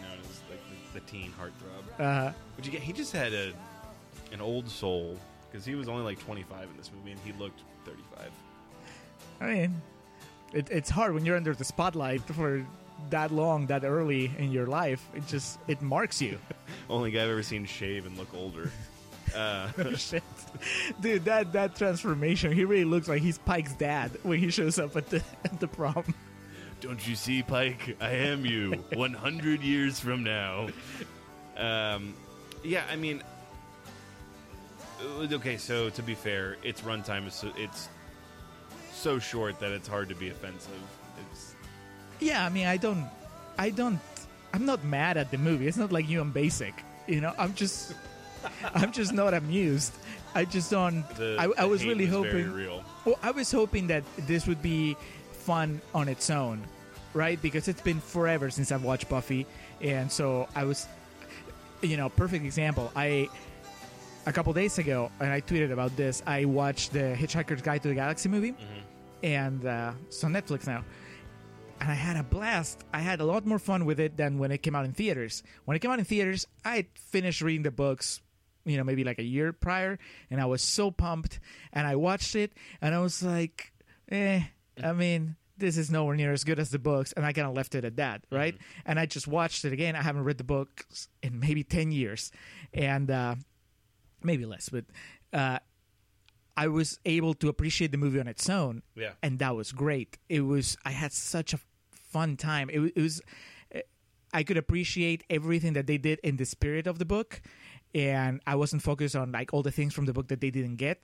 the, 0.93 0.99
teen 1.01 1.31
heartthrob. 1.39 1.99
uh, 1.99 2.31
But 2.55 2.65
you 2.65 2.71
get, 2.71 2.81
he 2.81 2.93
just 2.93 3.11
had 3.13 3.33
a 3.33 3.53
an 4.31 4.39
old 4.41 4.69
soul 4.69 5.17
because 5.49 5.65
he 5.65 5.75
was 5.75 5.89
only 5.89 6.03
like 6.03 6.19
25 6.19 6.69
in 6.69 6.77
this 6.77 6.89
movie 6.97 7.11
and 7.11 7.19
he 7.25 7.33
looked 7.33 7.59
35. 7.85 8.31
I 9.41 9.45
mean, 9.53 9.81
it, 10.53 10.69
it's 10.71 10.89
hard 10.89 11.13
when 11.13 11.25
you're 11.25 11.35
under 11.37 11.53
the 11.53 11.65
spotlight 11.65 12.21
for 12.21 12.65
that 13.09 13.31
long, 13.31 13.65
that 13.67 13.83
early 13.83 14.31
in 14.37 14.51
your 14.51 14.67
life. 14.67 15.05
It 15.15 15.25
just 15.27 15.59
it 15.67 15.81
marks 15.81 16.21
you. 16.21 16.37
Only 16.89 17.11
guy 17.11 17.23
I've 17.23 17.29
ever 17.29 17.43
seen 17.43 17.65
shave 17.65 18.05
and 18.05 18.17
look 18.17 18.33
older. 18.35 18.71
Uh, 19.33 19.69
Shit, 19.95 20.23
dude, 20.99 21.23
that 21.23 21.53
that 21.53 21.73
transformation. 21.77 22.51
He 22.51 22.65
really 22.65 22.83
looks 22.83 23.07
like 23.07 23.21
he's 23.21 23.37
Pike's 23.37 23.71
dad 23.75 24.11
when 24.23 24.39
he 24.39 24.49
shows 24.49 24.77
up 24.77 24.97
at 24.97 25.07
the 25.09 25.23
at 25.45 25.57
the 25.61 25.69
prom. 25.69 26.13
Don't 26.81 27.07
you 27.07 27.15
see, 27.15 27.43
Pike? 27.43 27.95
I 28.01 28.09
am 28.09 28.43
you. 28.43 28.71
100 28.93 29.61
years 29.61 29.99
from 29.99 30.23
now. 30.23 30.67
Um, 31.55 32.15
yeah, 32.63 32.83
I 32.91 32.95
mean, 32.95 33.21
uh, 34.99 35.27
okay. 35.31 35.57
So 35.57 35.91
to 35.91 36.01
be 36.01 36.15
fair, 36.15 36.57
its 36.63 36.81
runtime 36.81 37.27
is 37.27 37.35
so, 37.35 37.51
it's 37.55 37.87
so 38.91 39.19
short 39.19 39.59
that 39.59 39.71
it's 39.71 39.87
hard 39.87 40.09
to 40.09 40.15
be 40.15 40.29
offensive. 40.29 40.73
It's 41.31 41.53
Yeah, 42.19 42.43
I 42.43 42.49
mean, 42.49 42.65
I 42.65 42.77
don't, 42.77 43.07
I 43.59 43.69
don't, 43.69 43.99
I'm 44.51 44.65
not 44.65 44.83
mad 44.83 45.17
at 45.17 45.29
the 45.29 45.37
movie. 45.37 45.67
It's 45.67 45.77
not 45.77 45.91
like 45.91 46.09
you 46.09 46.19
and 46.19 46.33
Basic. 46.33 46.73
You 47.07 47.21
know, 47.21 47.33
I'm 47.37 47.53
just, 47.53 47.93
I'm 48.73 48.91
just 48.91 49.13
not 49.13 49.35
amused. 49.35 49.93
I 50.33 50.45
just 50.45 50.71
don't. 50.71 51.07
the, 51.15 51.35
I, 51.37 51.63
I 51.63 51.65
was 51.65 51.85
really 51.85 52.07
hoping. 52.07 52.51
real. 52.51 52.83
Well, 53.05 53.19
I 53.21 53.31
was 53.31 53.51
hoping 53.51 53.87
that 53.87 54.03
this 54.17 54.47
would 54.47 54.61
be 54.61 54.95
fun 55.51 55.81
on 55.93 56.07
its 56.07 56.29
own, 56.29 56.63
right? 57.13 57.41
Because 57.41 57.67
it's 57.67 57.81
been 57.81 57.99
forever 57.99 58.49
since 58.49 58.71
I've 58.71 58.85
watched 58.85 59.09
Buffy, 59.09 59.45
and 59.81 60.09
so 60.09 60.47
I 60.55 60.63
was, 60.63 60.87
you 61.81 61.97
know, 61.97 62.07
perfect 62.07 62.45
example. 62.45 62.89
I 62.95 63.27
a 64.25 64.31
couple 64.31 64.53
days 64.53 64.77
ago, 64.77 65.11
and 65.19 65.29
I 65.29 65.41
tweeted 65.41 65.73
about 65.73 65.93
this. 65.97 66.23
I 66.25 66.45
watched 66.45 66.93
the 66.93 67.17
Hitchhiker's 67.19 67.61
Guide 67.61 67.81
to 67.83 67.89
the 67.89 67.95
Galaxy 67.95 68.29
movie, 68.29 68.55
and 69.23 69.65
uh, 69.65 69.91
it's 70.07 70.23
on 70.23 70.31
Netflix 70.31 70.67
now. 70.67 70.85
And 71.81 71.91
I 71.91 71.95
had 71.95 72.15
a 72.15 72.23
blast. 72.23 72.85
I 72.93 72.99
had 72.99 73.19
a 73.19 73.25
lot 73.25 73.45
more 73.45 73.59
fun 73.59 73.83
with 73.83 73.99
it 73.99 74.15
than 74.15 74.39
when 74.39 74.51
it 74.53 74.59
came 74.63 74.73
out 74.73 74.85
in 74.85 74.93
theaters. 74.93 75.43
When 75.65 75.75
it 75.75 75.81
came 75.81 75.91
out 75.91 75.99
in 75.99 76.05
theaters, 76.05 76.47
I 76.63 76.77
had 76.77 76.85
finished 76.95 77.41
reading 77.41 77.63
the 77.63 77.71
books, 77.71 78.21
you 78.63 78.77
know, 78.77 78.85
maybe 78.85 79.03
like 79.03 79.19
a 79.19 79.23
year 79.23 79.51
prior, 79.51 79.99
and 80.29 80.39
I 80.39 80.45
was 80.45 80.61
so 80.61 80.91
pumped. 80.91 81.41
And 81.73 81.85
I 81.85 81.97
watched 81.97 82.37
it, 82.37 82.53
and 82.81 82.95
I 82.95 82.99
was 82.99 83.21
like, 83.21 83.73
eh, 84.09 84.43
I 84.81 84.93
mean, 84.93 85.35
this 85.61 85.77
is 85.77 85.89
nowhere 85.89 86.15
near 86.17 86.33
as 86.33 86.43
good 86.43 86.59
as 86.59 86.69
the 86.71 86.79
books. 86.79 87.13
And 87.13 87.25
I 87.25 87.31
kind 87.31 87.47
of 87.47 87.53
left 87.55 87.73
it 87.75 87.85
at 87.85 87.95
that, 87.95 88.25
right? 88.29 88.57
And 88.85 88.99
I 88.99 89.05
just 89.05 89.27
watched 89.27 89.63
it 89.63 89.71
again. 89.71 89.95
I 89.95 90.01
haven't 90.01 90.25
read 90.25 90.37
the 90.37 90.43
books 90.43 91.07
in 91.23 91.39
maybe 91.39 91.63
10 91.63 91.91
years, 91.93 92.31
and 92.73 93.09
uh, 93.09 93.35
maybe 94.21 94.45
less, 94.45 94.67
but. 94.69 94.85
Uh, 95.31 95.59
I 96.57 96.67
was 96.67 96.99
able 97.05 97.33
to 97.35 97.47
appreciate 97.47 97.91
the 97.93 97.97
movie 97.97 98.19
on 98.19 98.27
its 98.27 98.49
own, 98.49 98.83
Yeah. 98.95 99.11
and 99.23 99.39
that 99.39 99.55
was 99.55 99.71
great. 99.71 100.17
It 100.27 100.41
was 100.41 100.77
I 100.83 100.91
had 100.91 101.13
such 101.13 101.53
a 101.53 101.59
fun 102.09 102.35
time. 102.35 102.69
It, 102.69 102.81
it 102.93 103.01
was 103.01 103.21
I 104.33 104.43
could 104.43 104.57
appreciate 104.57 105.23
everything 105.29 105.73
that 105.73 105.87
they 105.87 105.97
did 105.97 106.19
in 106.23 106.35
the 106.35 106.45
spirit 106.45 106.87
of 106.87 106.99
the 106.99 107.05
book, 107.05 107.41
and 107.95 108.41
I 108.45 108.55
wasn't 108.55 108.81
focused 108.83 109.15
on 109.15 109.31
like 109.31 109.53
all 109.53 109.63
the 109.63 109.71
things 109.71 109.93
from 109.93 110.05
the 110.05 110.13
book 110.13 110.27
that 110.27 110.41
they 110.41 110.51
didn't 110.51 110.75
get. 110.75 111.01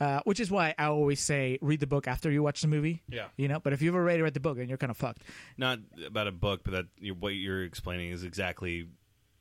Uh, 0.00 0.20
which 0.24 0.38
is 0.38 0.48
why 0.50 0.74
I 0.78 0.84
always 0.84 1.18
say 1.20 1.58
read 1.60 1.80
the 1.80 1.86
book 1.86 2.06
after 2.06 2.30
you 2.30 2.42
watch 2.42 2.60
the 2.60 2.68
movie. 2.68 3.02
Yeah. 3.08 3.26
you 3.36 3.48
know. 3.48 3.58
But 3.58 3.72
if 3.72 3.82
you've 3.82 3.96
already 3.96 4.22
read 4.22 4.34
the 4.34 4.40
book, 4.40 4.56
then 4.56 4.68
you're 4.68 4.78
kind 4.78 4.90
of 4.90 4.96
fucked. 4.96 5.22
Not 5.56 5.80
about 6.06 6.28
a 6.28 6.32
book, 6.32 6.60
but 6.62 6.72
that 6.72 6.86
you 6.98 7.14
what 7.14 7.30
you're 7.30 7.64
explaining 7.64 8.12
is 8.12 8.22
exactly 8.22 8.86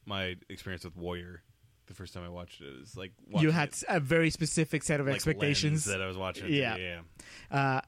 my 0.05 0.35
experience 0.49 0.83
with 0.83 0.95
Warrior. 0.95 1.43
The 1.85 1.93
first 1.93 2.13
time 2.13 2.23
I 2.23 2.29
watched 2.29 2.59
it. 2.59 2.79
was 2.79 2.97
like 2.97 3.13
you 3.37 3.51
had 3.51 3.69
it, 3.69 3.83
a 3.87 3.99
very 3.99 4.29
specific 4.29 4.83
set 4.83 4.99
of 4.99 5.05
like, 5.05 5.15
expectations. 5.15 5.85
that 5.85 6.01
I 6.01 6.07
was 6.07 6.17
watching. 6.17 6.45
it 6.45 6.51
Yeah. 6.51 6.75
yeah. 6.75 6.99
Uh, 7.49 7.81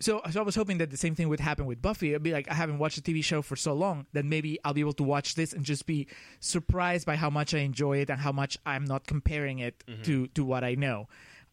so, 0.00 0.22
so 0.30 0.40
I 0.40 0.42
was 0.44 0.54
hoping 0.54 0.78
that 0.78 0.90
the 0.90 0.96
same 0.96 1.14
thing 1.14 1.28
would 1.28 1.40
happen 1.40 1.66
with 1.66 1.82
Buffy. 1.82 2.10
It'd 2.10 2.22
be 2.22 2.32
like 2.32 2.50
I 2.50 2.54
haven't 2.54 2.78
watched 2.78 2.98
a 2.98 3.02
TV 3.02 3.22
show 3.22 3.42
for 3.42 3.56
so 3.56 3.72
long 3.74 4.06
that 4.12 4.24
maybe 4.24 4.58
I'll 4.64 4.74
be 4.74 4.80
able 4.80 4.92
to 4.94 5.02
watch 5.02 5.34
this 5.34 5.52
and 5.52 5.64
just 5.64 5.86
be 5.86 6.06
surprised 6.40 7.04
by 7.04 7.16
how 7.16 7.30
much 7.30 7.52
I 7.54 7.58
enjoy 7.58 7.98
it 7.98 8.10
and 8.10 8.20
how 8.20 8.32
much 8.32 8.56
I'm 8.64 8.84
not 8.84 9.06
comparing 9.06 9.58
it 9.58 9.82
to 10.04 10.28
to 10.28 10.44
what 10.44 10.64
I 10.64 10.74
know. 10.74 11.08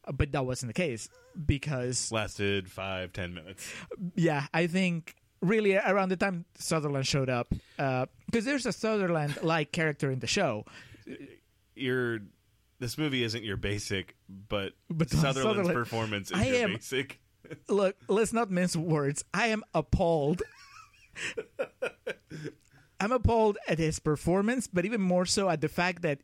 Uh, 0.07 0.11
But 0.11 0.31
that 0.31 0.45
wasn't 0.45 0.73
the 0.73 0.81
case 0.81 1.09
because 1.45 2.11
lasted 2.11 2.69
five 2.71 3.13
ten 3.13 3.33
minutes. 3.33 3.67
yeah, 4.15 4.47
I 4.53 4.67
think 4.67 5.15
really 5.41 5.75
around 5.75 6.09
the 6.09 6.17
time 6.17 6.45
Sutherland 6.57 7.05
showed 7.07 7.29
up 7.29 7.49
because 7.77 8.45
there's 8.45 8.65
a 8.65 8.71
Sutherland 8.71 9.37
like 9.43 9.71
character 9.71 10.11
in 10.11 10.19
the 10.19 10.27
show. 10.27 10.65
Your 11.75 12.19
this 12.79 12.97
movie 12.97 13.23
isn't 13.23 13.43
your 13.43 13.57
basic, 13.57 14.15
but, 14.27 14.73
But 14.89 15.09
Sutherland's 15.09 15.41
Sutherland- 15.41 15.73
performance 15.75 16.31
is 16.31 16.37
I 16.37 16.45
your 16.45 16.55
am- 16.57 16.73
basic. 16.73 17.19
Look, 17.69 17.95
let's 18.07 18.33
not 18.33 18.49
mince 18.51 18.75
words. 18.75 19.23
I 19.33 19.47
am 19.47 19.63
appalled. 19.73 20.41
I'm 22.99 23.11
appalled 23.11 23.57
at 23.67 23.77
his 23.77 23.99
performance, 23.99 24.67
but 24.67 24.85
even 24.85 25.01
more 25.01 25.25
so 25.25 25.49
at 25.49 25.61
the 25.61 25.69
fact 25.69 26.01
that 26.01 26.19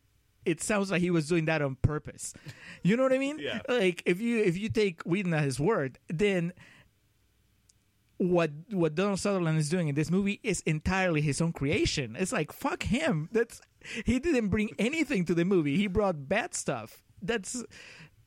it 0.46 0.62
sounds 0.62 0.92
like 0.92 1.02
he 1.02 1.12
was 1.12 1.28
doing 1.28 1.46
that 1.46 1.62
on 1.62 1.76
purpose. 1.82 2.34
You 2.84 2.98
know 2.98 3.04
what 3.04 3.14
I 3.14 3.18
mean? 3.18 3.40
Yeah. 3.40 3.62
Like 3.68 4.04
if 4.06 4.20
you 4.20 4.40
if 4.40 4.58
you 4.58 4.70
take 4.70 5.02
Whedon 5.04 5.34
at 5.34 5.44
his 5.44 5.60
word, 5.60 6.00
then 6.08 6.54
what 8.18 8.52
what 8.70 8.96
Donald 8.96 9.20
Sutherland 9.20 9.58
is 9.58 9.70
doing 9.70 9.88
in 9.88 9.96
this 9.96 10.12
movie 10.12 10.40
is 10.44 10.62
entirely 10.62 11.22
his 11.22 11.42
own 11.42 11.54
creation. 11.54 12.16
It's 12.18 12.32
like 12.32 12.52
fuck 12.52 12.84
him. 12.84 13.30
That's 13.32 13.62
he 14.06 14.20
didn't 14.20 14.50
bring 14.50 14.72
anything 14.78 15.26
to 15.26 15.34
the 15.34 15.46
movie. 15.46 15.78
He 15.78 15.88
brought 15.88 16.28
bad 16.30 16.54
stuff. 16.54 17.04
That's 17.22 17.64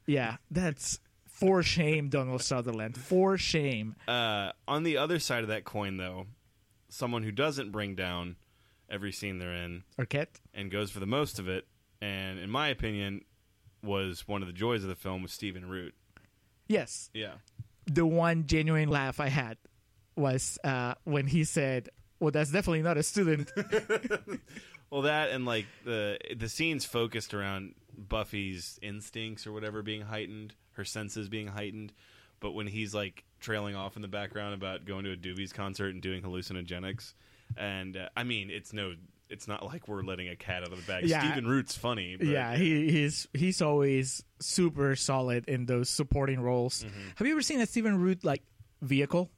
yeah, 0.06 0.36
that's 0.50 1.00
for 1.26 1.62
shame, 1.62 2.08
Donald 2.08 2.42
Sutherland. 2.42 2.96
For 2.96 3.36
shame. 3.36 3.96
Uh, 4.06 4.52
on 4.68 4.84
the 4.84 4.96
other 4.96 5.18
side 5.18 5.42
of 5.42 5.48
that 5.48 5.64
coin, 5.64 5.96
though, 5.96 6.26
someone 6.88 7.22
who 7.24 7.32
doesn't 7.32 7.70
bring 7.72 7.94
down 7.94 8.36
every 8.88 9.10
scene 9.10 9.38
they're 9.38 9.52
in 9.54 9.82
Arquette. 9.98 10.40
and 10.52 10.70
goes 10.70 10.90
for 10.90 11.00
the 11.00 11.06
most 11.06 11.38
of 11.38 11.48
it, 11.48 11.66
and 12.04 12.38
in 12.38 12.50
my 12.50 12.68
opinion, 12.68 13.22
was 13.82 14.28
one 14.28 14.42
of 14.42 14.46
the 14.46 14.52
joys 14.52 14.82
of 14.82 14.88
the 14.88 14.94
film 14.94 15.22
was 15.22 15.32
Stephen 15.32 15.68
Root. 15.68 15.94
Yes. 16.68 17.10
Yeah, 17.14 17.34
The 17.86 18.06
one 18.06 18.46
genuine 18.46 18.88
laugh 18.88 19.20
I 19.20 19.28
had 19.28 19.56
was 20.16 20.58
uh, 20.64 20.94
when 21.04 21.26
he 21.26 21.44
said, 21.44 21.88
Well, 22.20 22.30
that's 22.30 22.50
definitely 22.50 22.82
not 22.82 22.96
a 22.96 23.02
student. 23.02 23.50
Well, 24.90 25.02
that 25.02 25.30
and 25.30 25.44
like 25.44 25.66
the 25.84 26.18
the 26.36 26.48
scenes 26.48 26.84
focused 26.84 27.34
around 27.34 27.74
Buffy's 27.98 28.78
instincts 28.80 29.44
or 29.44 29.52
whatever 29.52 29.82
being 29.82 30.02
heightened, 30.02 30.54
her 30.74 30.84
senses 30.84 31.28
being 31.28 31.48
heightened. 31.48 31.92
But 32.38 32.52
when 32.52 32.68
he's 32.68 32.94
like 32.94 33.24
trailing 33.40 33.74
off 33.74 33.96
in 33.96 34.02
the 34.02 34.08
background 34.08 34.54
about 34.54 34.84
going 34.84 35.02
to 35.04 35.10
a 35.12 35.16
Doobies 35.16 35.52
concert 35.52 35.92
and 35.94 36.00
doing 36.00 36.22
hallucinogenics, 36.22 37.14
and 37.56 37.96
uh, 37.96 38.08
I 38.16 38.22
mean, 38.22 38.50
it's 38.50 38.72
no, 38.72 38.94
it's 39.28 39.48
not 39.48 39.64
like 39.64 39.88
we're 39.88 40.02
letting 40.02 40.28
a 40.28 40.36
cat 40.36 40.62
out 40.62 40.72
of 40.72 40.76
the 40.76 40.92
bag. 40.92 41.04
Yeah. 41.06 41.20
Stephen 41.20 41.46
Root's 41.46 41.76
funny. 41.76 42.16
But 42.16 42.26
yeah, 42.26 42.56
he, 42.56 42.90
he's 42.90 43.26
he's 43.32 43.62
always 43.62 44.22
super 44.40 44.96
solid 44.96 45.48
in 45.48 45.66
those 45.66 45.88
supporting 45.88 46.40
roles. 46.40 46.84
Have 47.16 47.26
you 47.26 47.32
ever 47.32 47.42
seen 47.42 47.60
a 47.60 47.66
Stephen 47.66 47.98
Root 47.98 48.24
like 48.24 48.42
vehicle? 48.82 49.30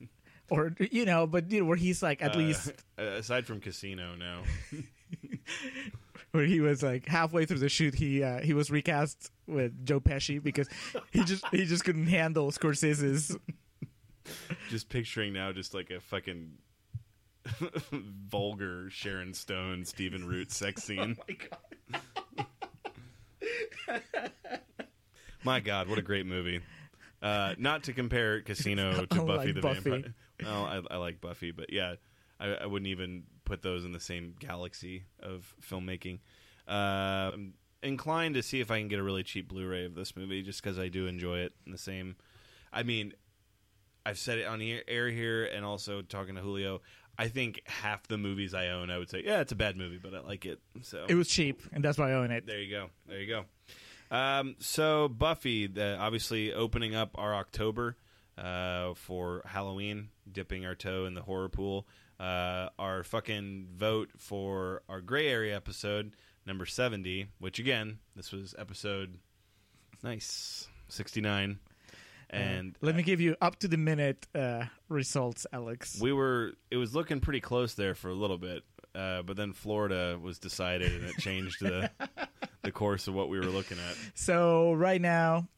Or 0.48 0.76
you 0.78 1.04
know, 1.06 1.26
but 1.26 1.50
you 1.50 1.58
know, 1.58 1.66
where 1.66 1.76
he's 1.76 2.04
like 2.04 2.22
at 2.22 2.36
uh, 2.36 2.38
least 2.38 2.72
aside 2.96 3.46
from 3.46 3.58
Casino, 3.58 4.14
no. 4.14 4.42
where 6.30 6.44
he 6.44 6.60
was 6.60 6.84
like 6.84 7.04
halfway 7.04 7.46
through 7.46 7.58
the 7.58 7.68
shoot 7.68 7.96
he 7.96 8.22
uh, 8.22 8.40
he 8.40 8.54
was 8.54 8.70
recast 8.70 9.32
with 9.48 9.84
Joe 9.84 9.98
Pesci 9.98 10.40
because 10.40 10.68
he 11.10 11.24
just 11.24 11.44
he 11.48 11.64
just 11.64 11.84
couldn't 11.84 12.06
handle 12.06 12.52
Scorsese's 12.52 13.36
just 14.70 14.88
picturing 14.88 15.32
now, 15.32 15.52
just 15.52 15.74
like 15.74 15.90
a 15.90 16.00
fucking 16.00 16.52
vulgar 17.92 18.88
Sharon 18.90 19.34
Stone, 19.34 19.84
Stephen 19.84 20.26
Root 20.26 20.52
sex 20.52 20.82
scene. 20.84 21.16
My 21.28 21.36
God, 21.90 22.00
my 25.44 25.60
god, 25.60 25.88
what 25.88 25.98
a 25.98 26.02
great 26.02 26.26
movie! 26.26 26.60
Uh, 27.22 27.54
not 27.58 27.84
to 27.84 27.92
compare 27.92 28.42
Casino 28.42 29.06
to 29.06 29.22
Buffy 29.22 29.52
the 29.52 29.60
Buffy. 29.60 29.90
Vampire. 29.90 30.14
Well, 30.42 30.64
I, 30.64 30.94
I 30.94 30.96
like 30.98 31.20
Buffy, 31.20 31.50
but 31.50 31.72
yeah, 31.72 31.94
I, 32.38 32.48
I 32.48 32.66
wouldn't 32.66 32.88
even 32.88 33.24
put 33.44 33.62
those 33.62 33.84
in 33.84 33.92
the 33.92 34.00
same 34.00 34.34
galaxy 34.38 35.04
of 35.20 35.52
filmmaking. 35.62 36.18
Uh, 36.68 37.30
I'm 37.32 37.54
inclined 37.82 38.34
to 38.34 38.42
see 38.42 38.60
if 38.60 38.70
I 38.70 38.78
can 38.78 38.88
get 38.88 38.98
a 38.98 39.02
really 39.02 39.22
cheap 39.22 39.48
Blu-ray 39.48 39.86
of 39.86 39.94
this 39.94 40.16
movie, 40.16 40.42
just 40.42 40.62
because 40.62 40.78
I 40.78 40.88
do 40.88 41.06
enjoy 41.06 41.38
it. 41.38 41.52
In 41.64 41.72
the 41.72 41.78
same, 41.78 42.16
I 42.72 42.82
mean, 42.82 43.14
I've 44.04 44.18
said 44.18 44.38
it 44.38 44.46
on 44.46 44.60
air 44.60 45.08
here, 45.08 45.46
and 45.46 45.64
also 45.64 46.02
talking 46.02 46.34
to 46.36 46.40
Julio. 46.40 46.82
I 47.18 47.28
think 47.28 47.62
half 47.66 48.06
the 48.08 48.18
movies 48.18 48.52
I 48.54 48.68
own, 48.68 48.90
I 48.90 48.98
would 48.98 49.08
say, 49.10 49.22
yeah, 49.24 49.40
it's 49.40 49.52
a 49.52 49.56
bad 49.56 49.76
movie, 49.76 49.98
but 50.02 50.14
I 50.14 50.20
like 50.20 50.44
it. 50.44 50.60
So 50.82 51.06
It 51.08 51.14
was 51.14 51.28
cheap, 51.28 51.62
and 51.72 51.82
that's 51.84 51.98
why 51.98 52.10
I 52.10 52.14
own 52.14 52.30
it. 52.30 52.46
there 52.46 52.60
you 52.60 52.70
go. 52.70 52.88
There 53.08 53.20
you 53.20 53.26
go. 53.26 53.44
Um, 54.16 54.56
so 54.60 55.08
Buffy, 55.08 55.66
the, 55.66 55.96
obviously 55.98 56.52
opening 56.52 56.94
up 56.94 57.10
our 57.16 57.34
October 57.34 57.96
uh, 58.38 58.94
for 58.94 59.42
Halloween, 59.46 60.08
dipping 60.30 60.64
our 60.66 60.74
toe 60.74 61.06
in 61.06 61.14
the 61.14 61.22
horror 61.22 61.48
pool. 61.48 61.86
Uh, 62.20 62.68
our 62.78 63.02
fucking 63.04 63.68
vote 63.74 64.10
for 64.16 64.82
our 64.88 65.00
gray 65.00 65.28
area 65.28 65.54
episode 65.56 66.12
number 66.46 66.64
seventy, 66.64 67.26
which 67.40 67.58
again, 67.58 67.98
this 68.14 68.32
was 68.32 68.54
episode 68.58 69.18
nice 70.02 70.66
sixty 70.88 71.20
nine, 71.20 71.58
and 72.30 72.76
Let 72.80 72.96
me 72.96 73.02
give 73.02 73.20
you 73.20 73.36
up 73.40 73.58
to 73.60 73.68
the 73.68 73.76
minute 73.76 74.26
uh, 74.34 74.64
results, 74.88 75.46
Alex. 75.52 75.98
we 76.00 76.12
were 76.12 76.52
it 76.70 76.76
was 76.76 76.94
looking 76.94 77.20
pretty 77.20 77.40
close 77.40 77.74
there 77.74 77.94
for 77.94 78.08
a 78.08 78.14
little 78.14 78.38
bit 78.38 78.62
uh, 78.94 79.22
but 79.22 79.36
then 79.36 79.52
florida 79.52 80.18
was 80.20 80.38
decided 80.38 80.92
and 80.92 81.04
it 81.04 81.16
changed 81.18 81.60
the 81.60 81.90
the 82.62 82.72
course 82.72 83.08
of 83.08 83.14
what 83.14 83.28
we 83.28 83.38
were 83.38 83.46
looking 83.46 83.78
at 83.78 83.96
So 84.14 84.72
right 84.72 85.00
now, 85.00 85.48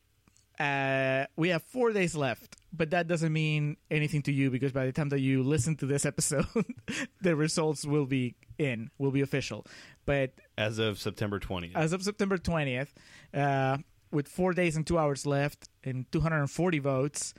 uh, 0.58 1.26
we 1.36 1.50
have 1.50 1.62
four 1.62 1.92
days 1.92 2.16
left, 2.16 2.56
but 2.72 2.90
that 2.90 3.06
doesn't 3.06 3.32
mean 3.32 3.76
anything 3.90 4.22
to 4.22 4.32
you 4.32 4.50
because 4.50 4.72
by 4.72 4.86
the 4.86 4.92
time 4.92 5.08
that 5.10 5.20
you 5.20 5.42
listen 5.44 5.76
to 5.76 5.86
this 5.86 6.04
episode, 6.04 6.46
the 7.22 7.36
results 7.36 7.84
will 7.86 8.06
be 8.06 8.34
in, 8.58 8.90
will 8.98 9.12
be 9.12 9.20
official. 9.20 9.64
But 10.04 10.32
as 10.56 10.78
of 10.80 10.98
september 10.98 11.38
20th 11.38 11.76
as 11.76 11.92
of 11.92 12.02
September 12.02 12.38
20th, 12.38 12.88
uh, 13.32 13.78
with 14.10 14.28
four 14.28 14.52
days 14.52 14.76
and 14.76 14.86
two 14.86 14.98
hours 14.98 15.26
left 15.26 15.68
and 15.84 16.10
240 16.12 16.78
votes, 16.78 17.34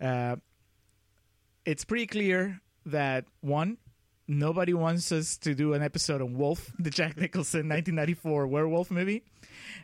uh, 0.00 0.36
it's 1.64 1.84
pretty 1.84 2.06
clear 2.06 2.60
that 2.86 3.24
one, 3.40 3.78
nobody 4.26 4.74
wants 4.74 5.12
us 5.12 5.36
to 5.38 5.54
do 5.54 5.74
an 5.74 5.82
episode 5.82 6.20
on 6.20 6.36
Wolf, 6.36 6.72
the 6.78 6.90
Jack 6.90 7.16
Nicholson 7.16 7.68
1994 7.68 8.46
werewolf 8.46 8.90
movie, 8.90 9.24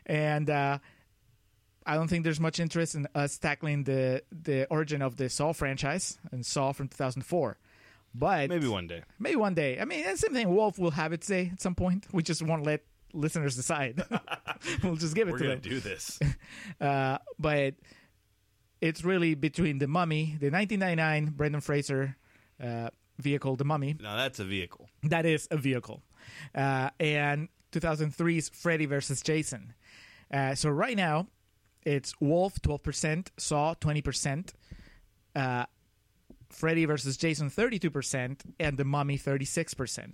and 0.05 0.49
uh, 0.49 0.79
I 1.85 1.95
don't 1.95 2.07
think 2.07 2.23
there's 2.23 2.39
much 2.39 2.59
interest 2.59 2.95
in 2.95 3.07
us 3.15 3.37
tackling 3.37 3.83
the 3.83 4.23
the 4.31 4.67
origin 4.69 5.01
of 5.01 5.15
the 5.17 5.29
Saw 5.29 5.53
franchise 5.53 6.17
and 6.31 6.45
Saw 6.45 6.71
from 6.71 6.87
2004. 6.87 7.57
But 8.13 8.49
maybe 8.49 8.67
one 8.67 8.87
day 8.87 9.03
maybe 9.19 9.35
one 9.35 9.53
day. 9.53 9.79
I 9.79 9.85
mean, 9.85 10.03
same 10.17 10.33
thing. 10.33 10.49
Wolf 10.53 10.79
will 10.79 10.91
have 10.91 11.13
its 11.13 11.27
day 11.27 11.49
at 11.53 11.61
some 11.61 11.75
point. 11.75 12.07
We 12.11 12.23
just 12.23 12.41
won't 12.41 12.63
let 12.65 12.81
listeners 13.13 13.55
decide. 13.55 14.01
we'll 14.83 14.95
just 14.95 15.15
give 15.15 15.27
it 15.27 15.31
to 15.33 15.37
them. 15.37 15.47
we're 15.49 15.55
to 15.55 15.59
gonna 15.59 15.61
them. 15.61 15.71
do 15.71 15.79
this 15.79 16.19
Uh, 16.81 17.17
but 17.37 17.75
it's 18.81 19.03
really 19.03 19.35
between 19.35 19.79
the 19.79 19.87
Mummy, 19.87 20.37
the 20.39 20.49
1999 20.49 21.33
Brendan 21.35 21.61
Fraser 21.61 22.15
uh, 22.63 22.89
vehicle, 23.17 23.55
the 23.55 23.65
Mummy. 23.65 23.95
now 23.99 24.15
that's 24.15 24.39
a 24.39 24.45
vehicle 24.45 24.89
That 25.03 25.25
is 25.25 25.47
a 25.51 25.57
vehicle, 25.57 26.01
uh, 26.55 26.89
and 26.99 27.49
2003's 27.71 28.49
Freddy 28.49 28.85
versus 28.85 29.21
Jason. 29.21 29.73
Uh, 30.31 30.55
so 30.55 30.69
right 30.69 30.95
now, 30.95 31.27
it's 31.83 32.13
Wolf 32.19 32.61
12%, 32.61 33.27
Saw 33.37 33.73
20%, 33.75 34.53
uh, 35.35 35.65
Freddy 36.49 36.85
versus 36.85 37.17
Jason 37.17 37.49
32%, 37.49 38.39
and 38.59 38.77
the 38.77 38.85
Mummy 38.85 39.17
36%. 39.17 40.13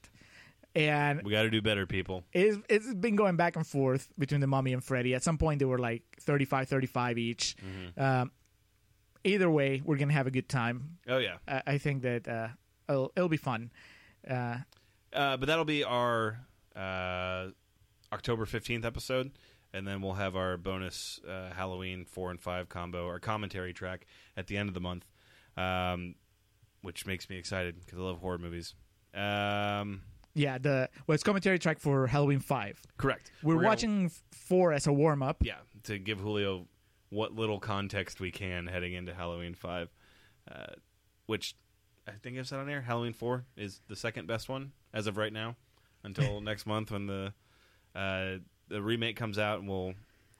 And 0.75 1.23
we 1.23 1.31
got 1.31 1.43
to 1.43 1.49
do 1.49 1.61
better 1.61 1.85
people. 1.87 2.23
it's, 2.33 2.57
it's 2.67 2.93
been 2.93 3.15
going 3.15 3.37
back 3.37 3.55
and 3.55 3.65
forth 3.65 4.09
between 4.19 4.41
the 4.41 4.47
mummy 4.47 4.73
and 4.73 4.83
freddy. 4.83 5.15
At 5.15 5.23
some 5.23 5.37
point 5.37 5.59
they 5.59 5.65
were 5.65 5.79
like 5.79 6.03
35 6.19 6.67
35 6.67 7.17
each. 7.17 7.55
Um, 7.97 8.31
either 9.23 9.49
way 9.49 9.81
we're 9.85 9.95
gonna 9.97 10.13
have 10.13 10.27
a 10.27 10.31
good 10.31 10.49
time. 10.49 10.97
Oh 11.07 11.17
yeah. 11.17 11.37
I, 11.47 11.61
I 11.65 11.77
think 11.77 12.01
that 12.03 12.27
uh, 12.27 12.49
it'll, 12.89 13.11
it'll 13.15 13.29
be 13.29 13.37
fun. 13.37 13.71
Uh, 14.29 14.57
uh, 15.13 15.37
but 15.37 15.45
that'll 15.45 15.63
be 15.65 15.83
our 15.85 16.39
uh, 16.75 17.47
october 18.11 18.45
15th 18.45 18.83
episode. 18.85 19.31
And 19.73 19.85
then 19.87 20.01
we'll 20.01 20.13
have 20.13 20.35
our 20.35 20.57
bonus 20.57 21.19
uh, 21.27 21.51
halloween 21.53 22.05
4 22.05 22.31
and 22.31 22.39
5 22.39 22.69
combo 22.69 23.07
our 23.07 23.19
commentary 23.19 23.71
track 23.73 24.05
at 24.35 24.47
the 24.47 24.57
end 24.57 24.67
of 24.69 24.73
the 24.73 24.81
month 24.81 25.05
um, 25.57 26.15
which 26.81 27.05
makes 27.05 27.29
me 27.29 27.37
excited 27.37 27.79
because 27.79 27.97
i 27.97 28.01
love 28.01 28.19
horror 28.19 28.37
movies. 28.37 28.75
Um, 29.13 30.01
yeah 30.35 30.57
the 30.57 30.89
well 31.07 31.15
it's 31.15 31.23
commentary 31.23 31.57
track 31.57 31.79
for 31.79 32.05
halloween 32.07 32.39
5 32.39 32.81
correct 32.97 33.31
we're, 33.41 33.55
gonna- 33.55 33.67
watching 33.67 34.11
4 34.31 34.73
as 34.73 34.85
a 34.85 34.93
warm-up 34.93 35.37
yeah, 35.41 35.55
to 35.83 35.97
give 35.97 36.19
Julio 36.19 36.67
what 37.09 37.33
little 37.33 37.59
context 37.59 38.19
we 38.19 38.31
can 38.31 38.67
heading 38.67 38.93
into 38.93 39.13
Halloween 39.13 39.53
five, 39.53 39.89
uh, 40.51 40.73
which 41.27 41.55
I 42.07 42.11
think 42.11 42.37
I've 42.37 42.47
said 42.47 42.59
on 42.59 42.69
air. 42.69 42.81
Halloween 42.81 43.13
four 43.13 43.45
is 43.55 43.79
the 43.87 43.95
second 43.95 44.27
best 44.27 44.49
one 44.49 44.71
as 44.93 45.07
of 45.07 45.15
right 45.15 45.31
now, 45.31 45.55
until 46.03 46.41
next 46.51 46.65
month 46.65 46.91
when 46.91 47.05
the 47.07 47.33
uh, 47.95 48.39
the 48.67 48.81
remake 48.81 49.15
comes 49.15 49.37
out, 49.37 49.59
and 49.59 49.69
we'll 49.69 49.93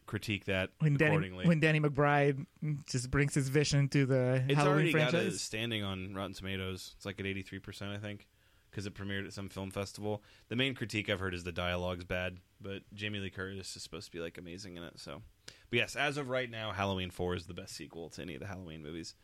critique 0.08 0.46
that 0.46 0.72
when 0.80 0.98
Danny, 0.98 1.12
accordingly. 1.12 1.48
when 1.48 1.60
Danny 1.60 1.80
McBride 1.80 2.46
just 2.88 3.10
brings 3.10 3.36
his 3.36 3.48
vision 3.48 3.88
to 3.90 4.06
the 4.06 4.44
it's 4.48 4.56
Halloween 4.56 4.74
already 4.74 4.92
got 4.94 5.08
a 5.10 5.12
franchise. 5.12 5.42
standing 5.42 5.84
on 5.84 6.14
Rotten 6.14 6.34
Tomatoes. 6.34 6.94
It's 6.98 7.06
like 7.06 7.20
at 7.20 7.26
eighty 7.26 7.44
three 7.44 7.60
percent, 7.60 7.92
I 7.92 7.98
think, 8.00 8.28
because 8.76 8.86
it 8.86 8.94
premiered 8.94 9.26
at 9.26 9.32
some 9.32 9.48
film 9.48 9.72
festival. 9.72 10.22
The 10.50 10.58
main 10.58 10.76
critique 10.76 11.10
I've 11.10 11.22
heard 11.22 11.34
is 11.34 11.46
the 11.46 11.54
dialogue's 11.54 12.04
bad, 12.04 12.40
but 12.60 12.82
Jamie 12.94 13.20
Lee 13.20 13.30
Curtis 13.30 13.74
is 13.74 13.82
supposed 13.82 14.08
to 14.08 14.12
be 14.12 14.20
like 14.20 14.38
amazing 14.38 14.76
in 14.76 14.84
it. 14.84 15.00
So, 15.00 15.22
but 15.46 15.78
yes, 15.78 15.96
as 15.96 16.18
of 16.18 16.30
right 16.30 16.52
now, 16.52 16.74
Halloween 16.74 17.10
Four 17.10 17.36
is 17.36 17.46
the 17.46 17.54
best 17.54 17.74
sequel 17.74 18.10
to 18.10 18.22
any 18.22 18.34
of 18.34 18.42
the 18.42 18.48
Halloween 18.48 18.84
movies. 18.84 19.16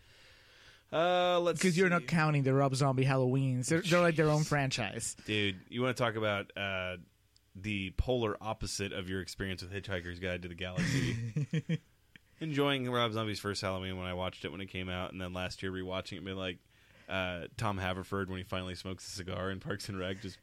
Uh, 0.94 1.38
let's 1.42 1.60
Because 1.60 1.78
you're 1.78 1.90
not 1.90 2.08
counting 2.08 2.44
the 2.44 2.54
Rob 2.54 2.74
Zombie 2.76 3.04
Halloweens. 3.04 3.68
They're, 3.68 3.82
they're 3.82 4.00
like 4.00 4.16
their 4.16 4.30
own 4.30 4.44
franchise. 4.46 5.18
dude. 5.26 5.60
You 5.68 5.82
want 5.82 5.98
to 5.98 6.02
talk 6.02 6.16
about 6.16 6.50
uh, 6.56 6.96
the 7.54 7.92
polar 7.98 8.38
opposite 8.40 8.94
of 8.94 9.10
your 9.10 9.20
experience 9.20 9.62
with 9.62 9.74
Hitchhiker's 9.74 10.20
Guide 10.20 10.44
to 10.44 10.48
the 10.48 10.56
Galaxy? 10.56 11.80
Enjoying 12.40 12.90
Rob 12.90 13.12
Zombie's 13.12 13.40
first 13.40 13.62
Halloween 13.62 13.98
when 13.98 14.08
I 14.08 14.14
watched 14.14 14.46
it 14.46 14.52
when 14.52 14.62
it 14.62 14.68
came 14.68 14.90
out, 14.90 15.12
and 15.12 15.22
then 15.22 15.34
last 15.34 15.62
year 15.62 15.72
rewatching 15.74 16.14
it, 16.14 16.18
and 16.18 16.26
being 16.26 16.38
like 16.38 16.60
uh, 17.12 17.48
Tom 17.58 17.78
Haverford 17.78 18.30
when 18.30 18.38
he 18.38 18.44
finally 18.44 18.76
smokes 18.76 19.06
a 19.08 19.12
cigar 19.12 19.52
in 19.52 19.60
Parks 19.60 19.90
and 19.90 20.00
Rec. 20.00 20.22
Just, 20.22 20.38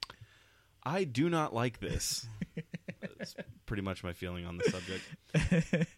I 0.85 1.05
do 1.05 1.28
not 1.28 1.55
like 1.55 1.81
this. 1.81 2.27
That's 3.01 3.35
pretty 3.66 3.82
much 3.82 4.05
my 4.05 4.12
feeling 4.12 4.45
on 4.45 4.59
the 4.59 4.65
subject. 4.65 5.89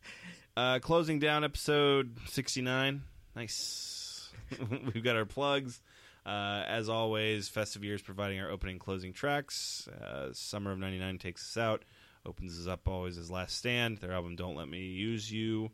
Uh, 0.57 0.79
closing 0.81 1.19
down 1.21 1.45
episode 1.45 2.17
69. 2.27 3.03
Nice. 3.37 4.31
We've 4.95 5.03
got 5.05 5.17
our 5.17 5.25
plugs. 5.25 5.81
Uh, 6.27 6.65
as 6.67 6.89
always, 6.89 7.49
Festive 7.49 7.83
Years 7.83 8.03
providing 8.03 8.41
our 8.41 8.51
opening 8.51 8.75
and 8.75 8.81
closing 8.81 9.13
tracks. 9.13 9.89
Uh, 9.89 10.29
Summer 10.33 10.73
of 10.73 10.79
99 10.79 11.19
takes 11.19 11.43
us 11.43 11.63
out. 11.63 11.85
Opens 12.27 12.59
us 12.61 12.67
up 12.67 12.87
always 12.89 13.17
as 13.17 13.31
Last 13.31 13.57
Stand. 13.57 13.99
Their 13.99 14.13
album 14.13 14.37
Don't 14.37 14.57
Let 14.57 14.69
Me 14.69 14.81
Use 14.81 15.31
You. 15.33 15.71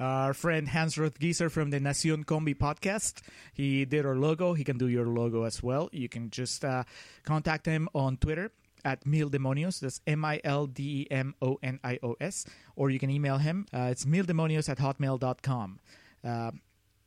Our 0.00 0.32
friend 0.32 0.68
Hans 0.68 0.94
Rothgiesser 0.96 1.50
from 1.50 1.70
the 1.70 1.80
Nacion 1.80 2.24
Combi 2.24 2.56
podcast. 2.56 3.20
He 3.52 3.84
did 3.84 4.06
our 4.06 4.14
logo. 4.14 4.54
He 4.54 4.62
can 4.62 4.78
do 4.78 4.86
your 4.86 5.06
logo 5.06 5.42
as 5.42 5.60
well. 5.60 5.88
You 5.92 6.08
can 6.08 6.30
just 6.30 6.64
uh, 6.64 6.84
contact 7.24 7.66
him 7.66 7.88
on 7.94 8.16
Twitter 8.16 8.52
at 8.84 9.04
Mil 9.04 9.28
Demonios. 9.28 9.80
That's 9.80 10.00
M 10.06 10.24
I 10.24 10.40
L 10.44 10.66
D 10.68 11.00
E 11.02 11.06
M 11.10 11.34
O 11.42 11.58
N 11.64 11.80
I 11.82 11.98
O 12.04 12.14
S. 12.20 12.46
Or 12.76 12.90
you 12.90 13.00
can 13.00 13.10
email 13.10 13.38
him. 13.38 13.66
Uh, 13.74 13.88
it's 13.90 14.04
mildemonios 14.04 14.68
at 14.68 14.78
hotmail.com. 14.78 15.80
Uh, 16.24 16.50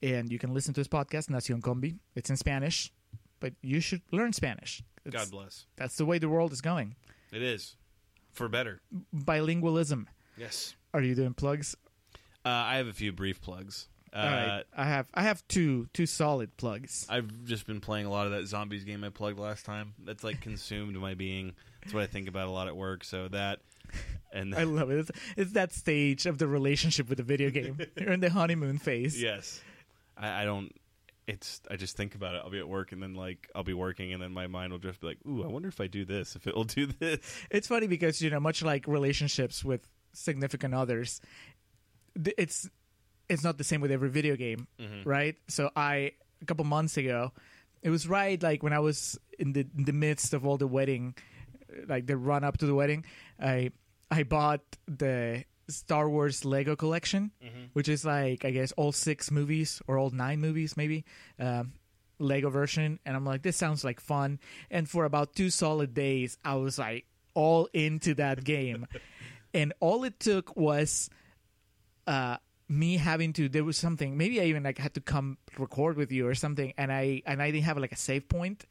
and 0.04 0.30
you 0.30 0.38
can 0.38 0.54
listen 0.54 0.74
to 0.74 0.82
his 0.82 0.90
podcast, 0.90 1.30
Nacion 1.30 1.62
Combi. 1.62 1.98
It's 2.16 2.30
in 2.30 2.36
Spanish, 2.36 2.92
but 3.40 3.54
you 3.62 3.80
should 3.80 4.02
learn 4.12 4.34
Spanish. 4.34 4.84
It's- 5.06 5.14
God 5.24 5.32
bless. 5.32 5.66
That's 5.78 5.96
the 5.96 6.06
way 6.06 6.18
the 6.18 6.28
world 6.30 6.52
is 6.52 6.60
going. 6.60 6.96
It 7.32 7.42
is. 7.42 7.78
For 8.34 8.50
better. 8.50 8.82
Bilingualism. 9.16 10.08
Yes. 10.38 10.76
Are 10.94 11.02
you 11.02 11.16
doing 11.16 11.34
plugs? 11.34 11.76
Uh, 12.46 12.50
I 12.50 12.78
have 12.78 12.88
a 12.88 12.94
few 12.94 13.12
brief 13.12 13.42
plugs. 13.42 13.88
Uh, 14.14 14.18
All 14.18 14.26
right. 14.26 14.64
I 14.76 14.84
have 14.86 15.08
I 15.14 15.24
have 15.24 15.48
two 15.48 15.88
two 15.94 16.06
solid 16.06 16.58
plugs. 16.58 17.06
I've 17.10 17.46
just 17.46 17.66
been 17.66 17.80
playing 17.80 18.08
a 18.08 18.10
lot 18.10 18.26
of 18.26 18.34
that 18.34 18.46
zombies 18.48 18.84
game 18.84 19.04
I 19.04 19.10
plugged 19.10 19.40
last 19.40 19.66
time. 19.66 19.94
That's 20.04 20.24
like 20.24 20.42
consumed 20.42 20.96
my 20.98 21.14
being. 21.14 21.54
That's 21.82 21.94
what 21.94 22.04
I 22.04 22.08
think 22.08 22.28
about 22.28 22.48
a 22.48 22.52
lot 22.52 22.68
at 22.68 22.76
work. 22.76 23.04
So 23.06 23.28
that, 23.30 23.60
and 24.34 24.54
I 24.54 24.64
love 24.64 24.92
it. 24.92 25.00
It's, 25.00 25.12
it's 25.38 25.52
that 25.54 25.72
stage 25.72 26.26
of 26.26 26.40
the 26.40 26.48
relationship 26.48 27.08
with 27.08 27.20
the 27.20 27.24
video 27.24 27.50
game. 27.52 27.80
You're 27.96 28.12
in 28.12 28.20
the 28.20 28.30
honeymoon 28.30 28.78
phase. 28.80 29.22
yes, 29.22 29.62
I, 30.18 30.42
I 30.42 30.46
don't. 30.46 30.74
it's 31.28 31.62
I 31.72 31.78
just 31.78 31.96
think 31.96 32.14
about 32.16 32.36
it. 32.36 32.42
I'll 32.44 32.52
be 32.52 32.60
at 32.60 32.68
work 32.68 32.92
and 32.92 33.02
then 33.02 33.14
like 33.14 33.50
I'll 33.56 33.64
be 33.64 33.74
working 33.74 34.12
and 34.12 34.22
then 34.22 34.34
my 34.34 34.48
mind 34.48 34.74
will 34.74 34.80
just 34.80 35.00
be 35.00 35.08
like, 35.08 35.20
"Ooh, 35.26 35.42
I 35.44 35.48
wonder 35.48 35.70
if 35.70 35.80
I 35.80 35.88
do 35.88 36.04
this, 36.04 36.36
if 36.36 36.48
it 36.48 36.56
will 36.56 36.66
do 36.66 36.88
this." 36.88 37.20
It's 37.50 37.68
funny 37.68 37.88
because 37.88 38.22
you 38.22 38.30
know, 38.30 38.42
much 38.42 38.62
like 38.62 38.88
relationships 38.88 39.64
with 39.64 39.88
significant 40.14 40.74
others, 40.74 41.20
th- 41.20 41.30
it's 42.16 42.70
it's 43.30 43.44
not 43.44 43.58
the 43.58 43.64
same 43.64 43.82
with 43.82 43.92
every 43.92 44.10
video 44.10 44.36
game, 44.36 44.68
right? 45.06 45.36
So 45.48 45.70
I 45.76 46.12
a 46.42 46.46
couple 46.46 46.66
months 46.66 46.98
ago, 46.98 47.32
it 47.82 47.90
was 47.90 48.08
right 48.08 48.42
like 48.42 48.64
when 48.64 48.74
I 48.74 48.80
was 48.80 49.18
in 49.40 49.54
the 49.54 49.66
in 49.78 49.86
the 49.86 49.94
midst 49.94 50.34
of 50.34 50.46
all 50.46 50.58
the 50.58 50.68
wedding, 50.68 51.16
like 51.88 52.08
the 52.08 52.18
run 52.18 52.44
up 52.44 52.58
to 52.60 52.66
the 52.66 52.76
wedding, 52.76 53.06
I 53.40 53.72
I 54.10 54.24
bought 54.24 54.62
the 54.88 55.46
Star 55.70 56.10
Wars 56.10 56.44
Lego 56.44 56.76
collection, 56.76 57.32
which 57.74 57.88
is 57.88 58.04
like 58.04 58.44
I 58.44 58.52
guess 58.52 58.72
all 58.74 58.92
six 58.92 59.32
movies 59.32 59.82
or 59.88 59.98
all 59.98 60.10
nine 60.10 60.40
movies 60.42 60.76
maybe. 60.76 61.06
Um, 61.40 61.74
Lego 62.20 62.52
version, 62.52 63.00
and 63.04 63.16
I'm 63.18 63.26
like, 63.26 63.42
this 63.42 63.58
sounds 63.58 63.84
like 63.84 64.00
fun. 64.00 64.40
And 64.70 64.88
for 64.88 65.06
about 65.06 65.34
two 65.34 65.50
solid 65.50 65.96
days, 65.96 66.38
I 66.46 66.54
was 66.54 66.78
like 66.78 67.06
all 67.34 67.68
into 67.74 68.14
that 68.16 68.44
game, 68.44 68.86
and 69.56 69.74
all 69.80 70.04
it 70.04 70.20
took 70.20 70.56
was 70.56 71.10
uh, 72.08 72.38
me 72.70 72.98
having 72.98 73.34
to. 73.34 73.50
There 73.50 73.64
was 73.64 73.78
something. 73.78 74.18
Maybe 74.18 74.40
I 74.42 74.46
even 74.46 74.64
like 74.64 74.78
had 74.78 74.94
to 74.96 75.02
come 75.02 75.38
record 75.58 75.98
with 75.98 76.12
you 76.12 76.28
or 76.28 76.36
something, 76.36 76.74
and 76.78 76.92
I 76.92 77.22
and 77.26 77.42
I 77.42 77.52
didn't 77.52 77.66
have 77.66 77.78
like 77.78 77.92
a 77.92 77.98
save 77.98 78.28
point, 78.30 78.66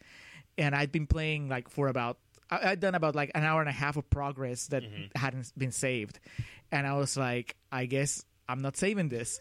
and 0.59 0.75
I'd 0.75 0.93
been 0.93 1.07
playing 1.07 1.49
like 1.49 1.69
for 1.69 1.89
about. 1.89 2.19
I- 2.51 2.71
I'd 2.71 2.81
done 2.81 2.95
about 2.95 3.15
like 3.15 3.31
an 3.35 3.45
hour 3.45 3.61
and 3.61 3.69
a 3.69 3.73
half 3.73 3.97
of 3.97 4.09
progress 4.11 4.67
that 4.69 4.83
hadn't 5.15 5.53
been 5.57 5.71
saved, 5.73 6.19
and 6.73 6.87
I 6.87 6.95
was 6.97 7.17
like, 7.17 7.55
I 7.71 7.87
guess 7.87 8.25
I'm 8.49 8.63
not 8.63 8.77
saving 8.77 9.09
this. 9.09 9.41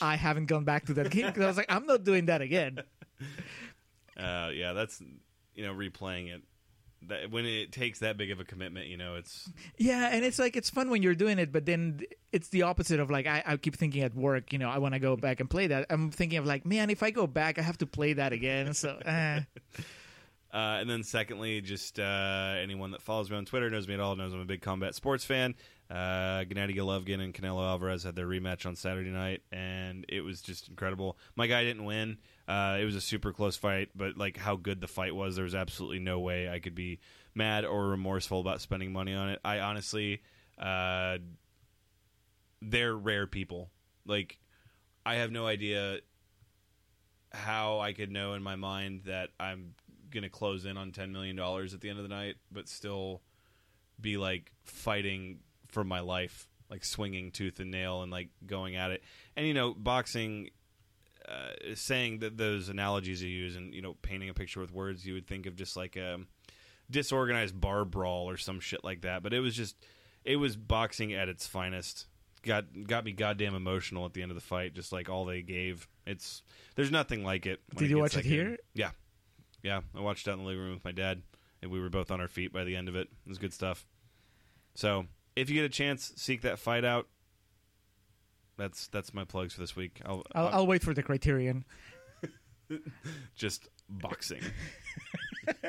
I 0.00 0.16
haven't 0.16 0.46
gone 0.46 0.64
back 0.64 0.86
to 0.86 0.94
that 0.94 1.10
game 1.10 1.26
because 1.26 1.42
I 1.44 1.46
was 1.48 1.56
like, 1.56 1.70
I'm 1.70 1.86
not 1.86 2.04
doing 2.04 2.26
that 2.26 2.40
again. 2.42 2.78
Uh, 4.16 4.50
yeah, 4.54 4.72
that's 4.72 5.02
you 5.54 5.64
know 5.66 5.74
replaying 5.74 6.34
it. 6.34 6.42
That 7.08 7.30
when 7.30 7.44
it 7.44 7.72
takes 7.72 8.00
that 8.00 8.16
big 8.16 8.30
of 8.30 8.40
a 8.40 8.44
commitment, 8.44 8.86
you 8.86 8.96
know, 8.96 9.14
it's 9.16 9.50
Yeah, 9.76 10.08
and 10.10 10.24
it's 10.24 10.38
like 10.38 10.56
it's 10.56 10.70
fun 10.70 10.90
when 10.90 11.02
you're 11.02 11.14
doing 11.14 11.38
it, 11.38 11.52
but 11.52 11.66
then 11.66 12.00
it's 12.32 12.48
the 12.48 12.62
opposite 12.62 13.00
of 13.00 13.10
like 13.10 13.26
I, 13.26 13.42
I 13.46 13.56
keep 13.56 13.76
thinking 13.76 14.02
at 14.02 14.14
work, 14.14 14.52
you 14.52 14.58
know, 14.58 14.68
I 14.68 14.78
want 14.78 14.94
to 14.94 15.00
go 15.00 15.16
back 15.16 15.40
and 15.40 15.48
play 15.48 15.68
that. 15.68 15.86
I'm 15.90 16.10
thinking 16.10 16.38
of 16.38 16.46
like, 16.46 16.66
man, 16.66 16.90
if 16.90 17.02
I 17.02 17.10
go 17.10 17.26
back, 17.26 17.58
I 17.58 17.62
have 17.62 17.78
to 17.78 17.86
play 17.86 18.14
that 18.14 18.32
again. 18.32 18.74
So, 18.74 18.96
eh. 19.04 19.40
Uh, 20.52 20.78
and 20.80 20.88
then 20.88 21.02
secondly, 21.02 21.60
just 21.60 21.98
uh, 21.98 22.54
anyone 22.58 22.92
that 22.92 23.02
follows 23.02 23.30
me 23.30 23.36
on 23.36 23.44
Twitter 23.44 23.68
knows 23.68 23.86
me 23.86 23.94
at 23.94 24.00
all 24.00 24.16
knows 24.16 24.32
I'm 24.32 24.40
a 24.40 24.46
big 24.46 24.62
combat 24.62 24.94
sports 24.94 25.24
fan. 25.24 25.54
Uh, 25.88 26.42
Gennady 26.44 26.76
Golovkin 26.76 27.20
and 27.20 27.32
Canelo 27.32 27.64
Alvarez 27.64 28.02
had 28.02 28.16
their 28.16 28.26
rematch 28.26 28.66
on 28.66 28.74
Saturday 28.74 29.10
night, 29.10 29.42
and 29.52 30.04
it 30.08 30.22
was 30.22 30.40
just 30.40 30.68
incredible. 30.68 31.16
My 31.36 31.46
guy 31.46 31.62
didn't 31.62 31.84
win. 31.84 32.18
Uh, 32.48 32.78
it 32.80 32.84
was 32.84 32.96
a 32.96 33.00
super 33.00 33.32
close 33.32 33.56
fight, 33.56 33.90
but 33.94 34.16
like 34.16 34.36
how 34.36 34.56
good 34.56 34.80
the 34.80 34.88
fight 34.88 35.14
was, 35.14 35.36
there 35.36 35.44
was 35.44 35.54
absolutely 35.54 36.00
no 36.00 36.18
way 36.18 36.48
I 36.48 36.58
could 36.58 36.74
be 36.74 36.98
mad 37.34 37.64
or 37.64 37.88
remorseful 37.88 38.40
about 38.40 38.60
spending 38.60 38.92
money 38.92 39.14
on 39.14 39.28
it. 39.28 39.40
I 39.44 39.60
honestly, 39.60 40.22
uh, 40.58 41.18
they're 42.60 42.96
rare 42.96 43.26
people. 43.26 43.70
Like, 44.04 44.38
I 45.04 45.16
have 45.16 45.30
no 45.30 45.46
idea 45.46 45.98
how 47.32 47.78
I 47.78 47.92
could 47.92 48.10
know 48.10 48.32
in 48.34 48.42
my 48.42 48.56
mind 48.56 49.02
that 49.06 49.30
I'm 49.38 49.74
going 50.10 50.22
to 50.22 50.30
close 50.30 50.64
in 50.64 50.76
on 50.76 50.90
$10 50.90 51.10
million 51.10 51.38
at 51.38 51.80
the 51.80 51.88
end 51.90 51.98
of 51.98 52.02
the 52.02 52.08
night, 52.08 52.36
but 52.50 52.68
still 52.68 53.22
be 54.00 54.16
like 54.16 54.52
fighting 54.64 55.38
for 55.68 55.84
my 55.84 56.00
life, 56.00 56.48
like 56.70 56.84
swinging 56.84 57.30
tooth 57.30 57.60
and 57.60 57.70
nail 57.70 58.02
and 58.02 58.10
like 58.10 58.28
going 58.46 58.76
at 58.76 58.90
it. 58.90 59.02
And, 59.36 59.46
you 59.46 59.54
know, 59.54 59.74
boxing, 59.74 60.50
uh, 61.28 61.74
saying 61.74 62.20
that 62.20 62.36
those 62.36 62.68
analogies 62.68 63.22
you 63.22 63.28
use 63.28 63.56
and, 63.56 63.74
you 63.74 63.82
know, 63.82 63.96
painting 64.02 64.28
a 64.28 64.34
picture 64.34 64.60
with 64.60 64.72
words, 64.72 65.06
you 65.06 65.14
would 65.14 65.26
think 65.26 65.46
of 65.46 65.56
just 65.56 65.76
like 65.76 65.96
a 65.96 66.20
disorganized 66.90 67.60
bar 67.60 67.84
brawl 67.84 68.28
or 68.28 68.36
some 68.36 68.60
shit 68.60 68.84
like 68.84 69.02
that. 69.02 69.22
But 69.22 69.32
it 69.32 69.40
was 69.40 69.54
just, 69.54 69.76
it 70.24 70.36
was 70.36 70.56
boxing 70.56 71.12
at 71.12 71.28
its 71.28 71.46
finest. 71.46 72.06
Got 72.42 72.66
got 72.86 73.04
me 73.04 73.10
goddamn 73.10 73.56
emotional 73.56 74.06
at 74.06 74.12
the 74.12 74.22
end 74.22 74.30
of 74.30 74.36
the 74.36 74.40
fight. 74.40 74.72
Just 74.72 74.92
like 74.92 75.08
all 75.08 75.24
they 75.24 75.42
gave. 75.42 75.88
It's 76.06 76.42
there's 76.76 76.92
nothing 76.92 77.24
like 77.24 77.44
it. 77.44 77.60
Did 77.74 77.90
you 77.90 77.98
watch 77.98 78.16
it 78.16 78.24
here? 78.24 78.58
Yeah, 78.72 78.90
yeah. 79.64 79.80
I 79.96 80.00
watched 80.00 80.28
it 80.28 80.30
out 80.30 80.34
in 80.34 80.44
the 80.44 80.46
living 80.46 80.62
room 80.62 80.74
with 80.74 80.84
my 80.84 80.92
dad, 80.92 81.22
and 81.60 81.72
we 81.72 81.80
were 81.80 81.88
both 81.88 82.12
on 82.12 82.20
our 82.20 82.28
feet 82.28 82.52
by 82.52 82.62
the 82.62 82.76
end 82.76 82.88
of 82.88 82.94
it. 82.94 83.08
It 83.26 83.28
was 83.28 83.38
good 83.38 83.52
stuff. 83.52 83.84
So 84.76 85.06
if 85.36 85.48
you 85.50 85.54
get 85.56 85.64
a 85.64 85.68
chance, 85.68 86.12
seek 86.16 86.42
that 86.42 86.58
fight 86.58 86.84
out. 86.84 87.06
That's 88.56 88.88
that's 88.88 89.12
my 89.14 89.24
plugs 89.24 89.52
for 89.54 89.60
this 89.60 89.76
week. 89.76 90.00
I'll, 90.04 90.22
I'll, 90.34 90.48
I'll 90.48 90.66
wait 90.66 90.82
for 90.82 90.94
the 90.94 91.02
criterion. 91.02 91.64
just 93.36 93.68
boxing. 93.88 94.40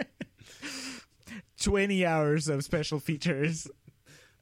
20 1.61 2.06
hours 2.06 2.48
of 2.48 2.64
special 2.64 2.99
features. 2.99 3.68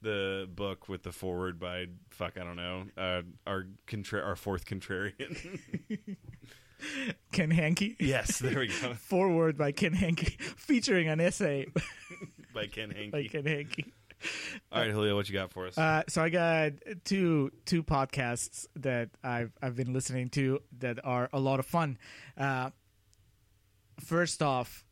the 0.01 0.47
book 0.53 0.87
with 0.87 1.03
the 1.03 1.11
forward 1.11 1.59
by 1.59 1.87
fuck 2.09 2.37
I 2.39 2.43
don't 2.43 2.55
know 2.55 2.83
uh, 2.97 3.21
our 3.47 3.65
contra- 3.87 4.21
our 4.21 4.35
fourth 4.35 4.65
contrarian. 4.65 5.59
Ken 7.31 7.51
Hanke. 7.51 7.95
yes, 7.99 8.37
there 8.37 8.59
we 8.59 8.67
go. 8.67 8.93
Forward 8.93 9.57
by 9.57 9.71
Ken 9.71 9.93
Hanke, 9.95 10.39
featuring 10.39 11.07
an 11.07 11.19
essay 11.19 11.65
By 12.53 12.67
Ken 12.67 12.91
Hanke. 12.91 13.11
by 13.11 13.23
Ken 13.23 13.43
Hanke. 13.43 13.91
All 14.71 14.81
right, 14.81 14.91
Julio, 14.91 15.15
what 15.15 15.29
you 15.29 15.33
got 15.33 15.51
for 15.51 15.67
us? 15.67 15.77
Uh, 15.77 16.03
so 16.07 16.23
I 16.23 16.29
got 16.29 16.73
two 17.03 17.51
two 17.65 17.83
podcasts 17.83 18.65
that 18.75 19.09
I've 19.23 19.51
I've 19.61 19.75
been 19.75 19.93
listening 19.93 20.29
to 20.31 20.61
that 20.79 20.99
are 21.03 21.29
a 21.33 21.39
lot 21.39 21.59
of 21.59 21.65
fun. 21.65 21.97
Uh, 22.37 22.71
first 23.99 24.41
off, 24.41 24.83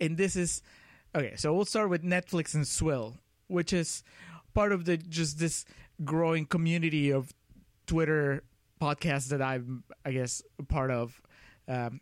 and 0.00 0.16
this 0.16 0.36
is 0.36 0.62
okay. 1.14 1.34
So 1.36 1.54
we'll 1.54 1.64
start 1.64 1.90
with 1.90 2.02
Netflix 2.02 2.54
and 2.54 2.66
Swill, 2.66 3.18
which 3.48 3.72
is 3.72 4.02
part 4.54 4.72
of 4.72 4.84
the 4.84 4.96
just 4.96 5.38
this 5.38 5.64
growing 6.04 6.46
community 6.46 7.10
of 7.10 7.32
Twitter 7.86 8.42
podcasts 8.80 9.28
that 9.28 9.40
I'm 9.40 9.84
I 10.04 10.12
guess 10.12 10.42
part 10.68 10.90
of. 10.90 11.20
Um, 11.68 12.00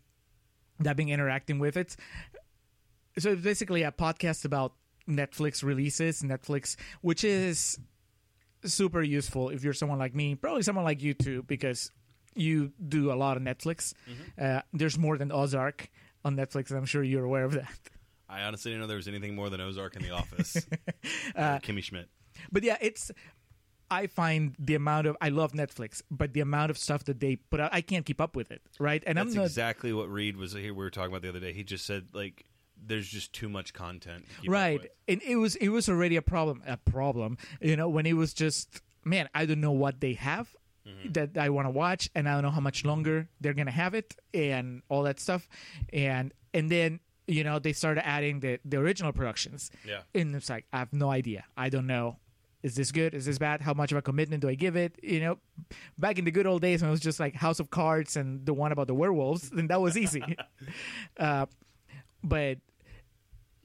that 0.78 0.90
I've 0.90 0.96
been 0.96 1.10
interacting 1.10 1.58
with 1.58 1.76
it's 1.76 1.94
so 3.18 3.32
it's 3.32 3.42
basically 3.42 3.82
a 3.82 3.92
podcast 3.92 4.44
about 4.44 4.72
Netflix 5.10 5.62
releases, 5.62 6.22
Netflix, 6.22 6.76
which 7.00 7.24
is 7.24 7.78
super 8.64 9.02
useful 9.02 9.48
if 9.50 9.64
you're 9.64 9.72
someone 9.72 9.98
like 9.98 10.14
me, 10.14 10.34
probably 10.34 10.62
someone 10.62 10.84
like 10.84 11.02
you 11.02 11.14
too, 11.14 11.42
because 11.44 11.90
you 12.34 12.72
do 12.88 13.12
a 13.12 13.14
lot 13.14 13.36
of 13.36 13.42
Netflix. 13.42 13.92
Uh, 14.40 14.62
there's 14.72 14.98
more 14.98 15.18
than 15.18 15.32
Ozark 15.32 15.90
on 16.24 16.36
Netflix, 16.36 16.70
and 16.70 16.78
I'm 16.78 16.84
sure 16.86 17.02
you're 17.02 17.24
aware 17.24 17.44
of 17.44 17.52
that. 17.52 17.78
I 18.28 18.42
honestly 18.42 18.70
didn't 18.70 18.82
know 18.82 18.86
there 18.86 18.96
was 18.96 19.08
anything 19.08 19.34
more 19.34 19.50
than 19.50 19.60
Ozark 19.60 19.96
in 19.96 20.02
the 20.02 20.10
Office. 20.10 20.66
Uh, 21.36 21.58
Kimmy 21.58 21.82
Schmidt. 21.82 22.08
But 22.50 22.62
yeah, 22.62 22.76
it's. 22.80 23.10
I 23.90 24.06
find 24.06 24.54
the 24.58 24.74
amount 24.74 25.06
of 25.06 25.16
I 25.20 25.30
love 25.30 25.52
Netflix, 25.52 26.02
but 26.10 26.32
the 26.32 26.40
amount 26.40 26.70
of 26.70 26.78
stuff 26.78 27.04
that 27.04 27.18
they 27.20 27.36
put 27.36 27.60
out, 27.60 27.70
I 27.72 27.80
can't 27.80 28.04
keep 28.04 28.20
up 28.20 28.36
with 28.36 28.50
it, 28.52 28.62
right? 28.78 29.02
And 29.06 29.16
That's 29.18 29.30
I'm 29.30 29.36
not 29.36 29.46
exactly 29.46 29.92
what 29.92 30.10
Reed 30.10 30.36
was 30.36 30.52
here. 30.52 30.74
We 30.74 30.84
were 30.84 30.90
talking 30.90 31.10
about 31.10 31.22
the 31.22 31.28
other 31.28 31.40
day. 31.40 31.52
He 31.52 31.64
just 31.64 31.86
said 31.86 32.08
like, 32.12 32.44
"There's 32.84 33.08
just 33.08 33.32
too 33.32 33.48
much 33.48 33.72
content." 33.72 34.26
to 34.42 34.50
right. 34.50 34.90
and 35.08 35.22
it 35.22 35.36
was 35.36 35.56
it 35.56 35.68
was 35.68 35.88
already 35.88 36.16
a 36.16 36.22
problem 36.22 36.62
a 36.66 36.76
problem 36.76 37.38
you 37.60 37.76
know 37.76 37.88
when 37.88 38.06
it 38.06 38.14
was 38.14 38.32
just 38.34 38.80
man 39.04 39.28
i 39.34 39.46
don't 39.46 39.60
know 39.60 39.72
what 39.72 40.00
they 40.00 40.14
have 40.14 40.54
that 41.12 41.36
i 41.38 41.48
want 41.48 41.66
to 41.66 41.70
watch 41.70 42.10
and 42.14 42.28
i 42.28 42.32
don't 42.32 42.42
know 42.42 42.50
how 42.50 42.60
much 42.60 42.84
longer 42.84 43.28
they're 43.40 43.54
gonna 43.54 43.70
have 43.70 43.94
it 43.94 44.16
and 44.34 44.82
all 44.88 45.02
that 45.04 45.20
stuff. 45.20 45.48
And 45.92 46.32
and 46.52 46.70
then 46.70 47.00
you 47.26 47.44
know 47.44 47.58
they 47.58 47.72
started 47.72 48.06
adding 48.06 48.40
the 48.40 48.58
the 48.64 48.78
original 48.78 49.12
productions. 49.12 49.70
Yeah. 49.86 50.00
and 50.14 50.34
it's 50.34 50.50
like 50.50 50.66
i 50.72 50.78
have 50.78 50.92
no 50.92 51.10
idea. 51.10 51.44
I 51.56 51.68
don't 51.68 51.86
know. 51.86 52.18
Is 52.62 52.74
this 52.74 52.92
good? 52.92 53.14
Is 53.14 53.24
this 53.24 53.38
bad? 53.38 53.62
How 53.62 53.72
much 53.72 53.90
of 53.90 53.98
a 53.98 54.02
commitment 54.02 54.42
do 54.42 54.48
i 54.48 54.54
give 54.54 54.76
it? 54.76 54.98
You 55.02 55.20
know 55.20 55.38
back 55.96 56.18
in 56.18 56.24
the 56.24 56.30
good 56.30 56.46
old 56.46 56.62
days 56.62 56.82
when 56.82 56.88
it 56.88 56.92
was 56.92 57.00
just 57.00 57.20
like 57.20 57.34
house 57.34 57.60
of 57.60 57.70
cards 57.70 58.16
and 58.16 58.44
the 58.44 58.52
one 58.52 58.72
about 58.72 58.86
the 58.86 58.94
werewolves 58.94 59.50
then 59.50 59.68
that 59.68 59.80
was 59.80 59.96
easy. 59.96 60.22
Uh, 61.18 61.46
but 62.22 62.58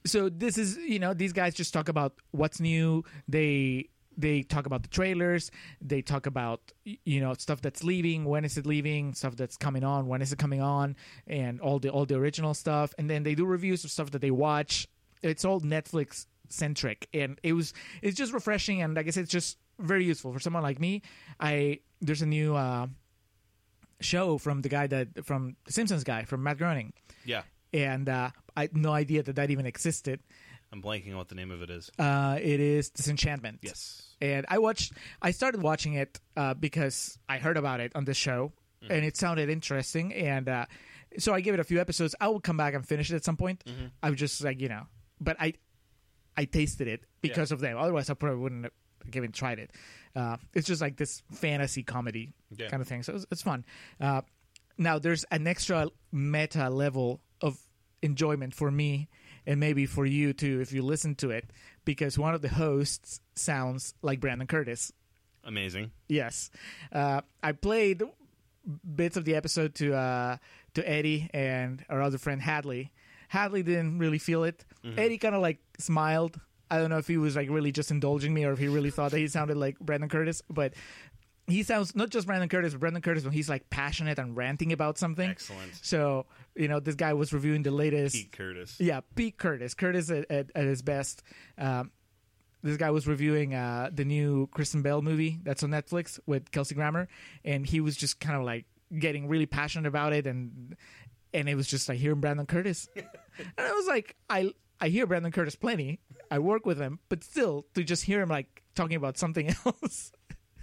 so 0.06 0.28
this 0.28 0.58
is 0.58 0.76
you 0.78 0.98
know 0.98 1.14
these 1.14 1.32
guys 1.32 1.54
just 1.54 1.72
talk 1.72 1.88
about 1.88 2.14
what's 2.30 2.60
new. 2.60 3.04
They 3.28 3.90
they 4.16 4.42
talk 4.42 4.66
about 4.66 4.82
the 4.82 4.88
trailers. 4.88 5.50
They 5.80 6.02
talk 6.02 6.26
about 6.26 6.60
you 6.84 7.20
know 7.20 7.34
stuff 7.34 7.60
that's 7.60 7.84
leaving 7.84 8.24
when 8.24 8.44
is 8.44 8.56
it 8.56 8.66
leaving 8.66 9.14
stuff 9.14 9.36
that's 9.36 9.56
coming 9.56 9.84
on 9.84 10.06
when 10.06 10.22
is 10.22 10.32
it 10.32 10.38
coming 10.38 10.62
on 10.62 10.96
and 11.26 11.60
all 11.60 11.78
the 11.78 11.90
all 11.90 12.06
the 12.06 12.16
original 12.16 12.54
stuff. 12.54 12.94
And 12.98 13.10
then 13.10 13.22
they 13.22 13.34
do 13.34 13.44
reviews 13.44 13.84
of 13.84 13.90
stuff 13.90 14.10
that 14.12 14.20
they 14.20 14.30
watch. 14.30 14.88
It's 15.22 15.44
all 15.44 15.60
netflix 15.60 16.26
centric. 16.48 17.08
And 17.12 17.38
it 17.42 17.52
was 17.52 17.74
it's 18.02 18.16
just 18.16 18.32
refreshing. 18.32 18.82
And 18.82 18.94
like 18.94 19.06
i 19.06 19.10
said 19.10 19.24
it's 19.24 19.32
just 19.32 19.58
very 19.78 20.04
useful. 20.04 20.32
For 20.32 20.40
someone 20.40 20.62
like 20.62 20.80
me 20.80 21.02
i 21.40 21.80
there's 22.00 22.22
a 22.22 22.26
new 22.26 22.54
uh 22.54 22.86
show 24.00 24.38
from 24.38 24.60
the 24.62 24.68
guy 24.68 24.86
that 24.86 25.24
from 25.24 25.56
the 25.64 25.72
simpsons 25.72 26.04
guy 26.04 26.24
from 26.24 26.42
matt 26.42 26.58
groening. 26.58 26.92
Yeah, 27.24 27.42
and 27.72 28.08
uh, 28.08 28.30
I 28.56 28.62
had 28.62 28.76
no 28.76 28.92
idea 28.92 29.22
that 29.22 29.36
that 29.36 29.50
even 29.50 29.66
existed. 29.66 30.20
I'm 30.72 30.82
blanking 30.82 31.10
on 31.12 31.16
what 31.18 31.28
the 31.28 31.34
name 31.36 31.50
of 31.50 31.62
it 31.62 31.70
is. 31.70 31.90
Uh, 31.98 32.38
it 32.42 32.58
is 32.60 32.90
Disenchantment. 32.90 33.60
Yes. 33.62 34.02
And 34.20 34.44
I 34.48 34.58
watched. 34.58 34.92
I 35.22 35.30
started 35.30 35.62
watching 35.62 35.94
it 35.94 36.18
uh, 36.36 36.54
because 36.54 37.18
I 37.28 37.38
heard 37.38 37.56
about 37.56 37.80
it 37.80 37.92
on 37.94 38.04
the 38.04 38.14
show, 38.14 38.52
and 38.88 39.04
it 39.04 39.16
sounded 39.16 39.48
interesting. 39.48 40.12
And 40.14 40.48
uh, 40.48 40.66
so 41.18 41.32
I 41.34 41.40
gave 41.40 41.54
it 41.54 41.60
a 41.60 41.64
few 41.64 41.80
episodes. 41.80 42.14
I 42.20 42.28
will 42.28 42.40
come 42.40 42.56
back 42.56 42.74
and 42.74 42.86
finish 42.86 43.10
it 43.10 43.16
at 43.16 43.24
some 43.24 43.36
point. 43.36 43.62
Mm-hmm. 43.64 43.86
I 44.02 44.10
was 44.10 44.18
just 44.18 44.42
like 44.42 44.60
you 44.60 44.68
know, 44.68 44.82
but 45.20 45.36
I 45.38 45.54
I 46.36 46.44
tasted 46.46 46.88
it 46.88 47.04
because 47.20 47.52
of 47.52 47.60
them. 47.60 47.78
Otherwise, 47.78 48.10
I 48.10 48.14
probably 48.14 48.38
wouldn't 48.40 48.64
have 48.64 49.16
even 49.16 49.32
tried 49.32 49.58
it. 49.60 49.70
Uh, 50.16 50.36
it's 50.54 50.66
just 50.66 50.80
like 50.80 50.96
this 50.96 51.22
fantasy 51.30 51.82
comedy 51.82 52.32
Yeah. 52.56 52.68
kind 52.68 52.80
of 52.80 52.88
thing. 52.88 53.02
So 53.02 53.14
it's, 53.14 53.26
it's 53.30 53.42
fun. 53.42 53.64
Uh, 54.00 54.22
now 54.78 54.98
there's 54.98 55.24
an 55.24 55.46
extra 55.46 55.88
meta 56.10 56.70
level 56.70 57.20
enjoyment 58.02 58.54
for 58.54 58.70
me 58.70 59.08
and 59.46 59.60
maybe 59.60 59.86
for 59.86 60.04
you 60.06 60.32
too 60.32 60.60
if 60.60 60.72
you 60.72 60.82
listen 60.82 61.14
to 61.16 61.30
it 61.30 61.50
because 61.84 62.18
one 62.18 62.34
of 62.34 62.42
the 62.42 62.48
hosts 62.48 63.20
sounds 63.34 63.94
like 64.02 64.20
Brandon 64.20 64.46
Curtis. 64.46 64.92
Amazing. 65.44 65.92
Yes, 66.08 66.50
uh, 66.92 67.20
I 67.42 67.52
played 67.52 68.02
bits 68.96 69.16
of 69.16 69.24
the 69.24 69.34
episode 69.36 69.74
to 69.76 69.94
uh, 69.94 70.36
to 70.74 70.88
Eddie 70.88 71.30
and 71.32 71.84
our 71.88 72.02
other 72.02 72.18
friend 72.18 72.42
Hadley. 72.42 72.92
Hadley 73.28 73.62
didn't 73.62 73.98
really 73.98 74.18
feel 74.18 74.44
it. 74.44 74.64
Eddie 74.96 75.18
kind 75.18 75.34
of 75.34 75.42
like 75.42 75.58
smiled. 75.78 76.40
I 76.68 76.78
don't 76.78 76.90
know 76.90 76.98
if 76.98 77.06
he 77.06 77.16
was 77.16 77.36
like 77.36 77.48
really 77.48 77.70
just 77.70 77.92
indulging 77.92 78.34
me 78.34 78.44
or 78.44 78.52
if 78.52 78.58
he 78.58 78.66
really 78.66 78.90
thought 78.90 79.12
that 79.12 79.18
he 79.18 79.28
sounded 79.28 79.56
like 79.56 79.78
Brandon 79.78 80.08
Curtis, 80.08 80.42
but 80.50 80.74
he 81.46 81.62
sounds 81.62 81.94
not 81.94 82.10
just 82.10 82.26
Brandon 82.26 82.48
Curtis, 82.48 82.72
but 82.72 82.80
Brandon 82.80 83.02
Curtis 83.02 83.24
when 83.24 83.32
he's 83.32 83.48
like 83.48 83.68
passionate 83.70 84.18
and 84.18 84.36
ranting 84.36 84.72
about 84.72 84.98
something. 84.98 85.30
Excellent. 85.30 85.74
So 85.82 86.26
you 86.54 86.68
know, 86.68 86.80
this 86.80 86.94
guy 86.94 87.12
was 87.12 87.32
reviewing 87.32 87.62
the 87.62 87.70
latest. 87.70 88.14
Pete 88.14 88.32
Curtis. 88.32 88.76
Yeah, 88.80 89.00
Pete 89.14 89.38
Curtis. 89.38 89.74
Curtis 89.74 90.10
at, 90.10 90.30
at, 90.30 90.50
at 90.54 90.64
his 90.64 90.82
best. 90.82 91.22
Um, 91.58 91.90
this 92.62 92.76
guy 92.76 92.90
was 92.90 93.06
reviewing 93.06 93.54
uh, 93.54 93.90
the 93.92 94.04
new 94.04 94.48
Kristen 94.48 94.82
Bell 94.82 95.02
movie 95.02 95.38
that's 95.42 95.62
on 95.62 95.70
Netflix 95.70 96.18
with 96.26 96.50
Kelsey 96.50 96.74
Grammer, 96.74 97.08
and 97.44 97.66
he 97.66 97.80
was 97.80 97.96
just 97.96 98.18
kind 98.18 98.36
of 98.36 98.44
like 98.44 98.64
getting 98.98 99.28
really 99.28 99.46
passionate 99.46 99.86
about 99.86 100.12
it, 100.12 100.26
and 100.26 100.76
and 101.32 101.48
it 101.48 101.54
was 101.54 101.68
just 101.68 101.88
like 101.88 101.98
hearing 101.98 102.20
Brandon 102.20 102.46
Curtis, 102.46 102.88
and 102.96 103.06
I 103.58 103.72
was 103.72 103.86
like, 103.86 104.16
I 104.28 104.52
I 104.80 104.88
hear 104.88 105.06
Brandon 105.06 105.32
Curtis 105.32 105.54
plenty, 105.54 106.00
I 106.30 106.38
work 106.38 106.66
with 106.66 106.78
him, 106.78 106.98
but 107.08 107.22
still 107.22 107.66
to 107.74 107.84
just 107.84 108.04
hear 108.04 108.20
him 108.20 108.28
like 108.28 108.62
talking 108.74 108.96
about 108.96 109.16
something 109.16 109.48
else. 109.66 110.12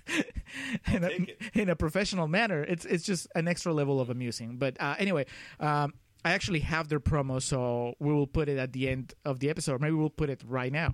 in, 0.93 1.03
a, 1.03 1.27
in 1.53 1.69
a 1.69 1.75
professional 1.75 2.27
manner, 2.27 2.63
it's 2.63 2.85
it's 2.85 3.03
just 3.03 3.27
an 3.35 3.47
extra 3.47 3.73
level 3.73 3.99
of 4.01 4.09
amusing. 4.09 4.57
But 4.57 4.77
uh, 4.79 4.95
anyway, 4.99 5.25
um, 5.59 5.93
I 6.25 6.31
actually 6.31 6.59
have 6.61 6.87
their 6.89 6.99
promo, 6.99 7.41
so 7.41 7.95
we 7.99 8.13
will 8.13 8.27
put 8.27 8.49
it 8.49 8.57
at 8.57 8.73
the 8.73 8.89
end 8.89 9.13
of 9.25 9.39
the 9.39 9.49
episode. 9.49 9.81
Maybe 9.81 9.93
we'll 9.95 10.09
put 10.09 10.29
it 10.29 10.41
right 10.47 10.71
now. 10.71 10.93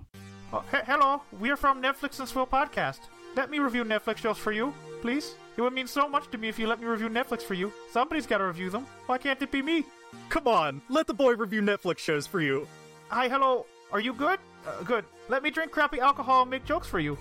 Oh, 0.52 0.64
he- 0.70 0.78
hello, 0.86 1.22
we 1.38 1.50
are 1.50 1.56
from 1.56 1.82
Netflix 1.82 2.18
and 2.18 2.28
Swill 2.28 2.46
Podcast. 2.46 3.00
Let 3.36 3.50
me 3.50 3.58
review 3.60 3.84
Netflix 3.84 4.18
shows 4.18 4.38
for 4.38 4.50
you, 4.50 4.74
please. 5.02 5.34
It 5.56 5.62
would 5.62 5.72
mean 5.72 5.86
so 5.86 6.08
much 6.08 6.30
to 6.32 6.38
me 6.38 6.48
if 6.48 6.58
you 6.58 6.66
let 6.66 6.80
me 6.80 6.86
review 6.86 7.08
Netflix 7.08 7.42
for 7.42 7.54
you. 7.54 7.72
Somebody's 7.92 8.26
got 8.26 8.38
to 8.38 8.44
review 8.46 8.70
them. 8.70 8.86
Why 9.06 9.18
can't 9.18 9.40
it 9.40 9.52
be 9.52 9.62
me? 9.62 9.84
Come 10.28 10.48
on, 10.48 10.82
let 10.88 11.06
the 11.06 11.14
boy 11.14 11.34
review 11.34 11.60
Netflix 11.62 11.98
shows 11.98 12.26
for 12.26 12.40
you. 12.40 12.66
Hi, 13.08 13.28
hello. 13.28 13.66
Are 13.92 14.00
you 14.00 14.12
good? 14.12 14.38
Uh, 14.66 14.82
good. 14.82 15.04
Let 15.28 15.42
me 15.42 15.50
drink 15.50 15.70
crappy 15.70 16.00
alcohol 16.00 16.42
and 16.42 16.50
make 16.50 16.64
jokes 16.64 16.88
for 16.88 16.98
you. 16.98 17.16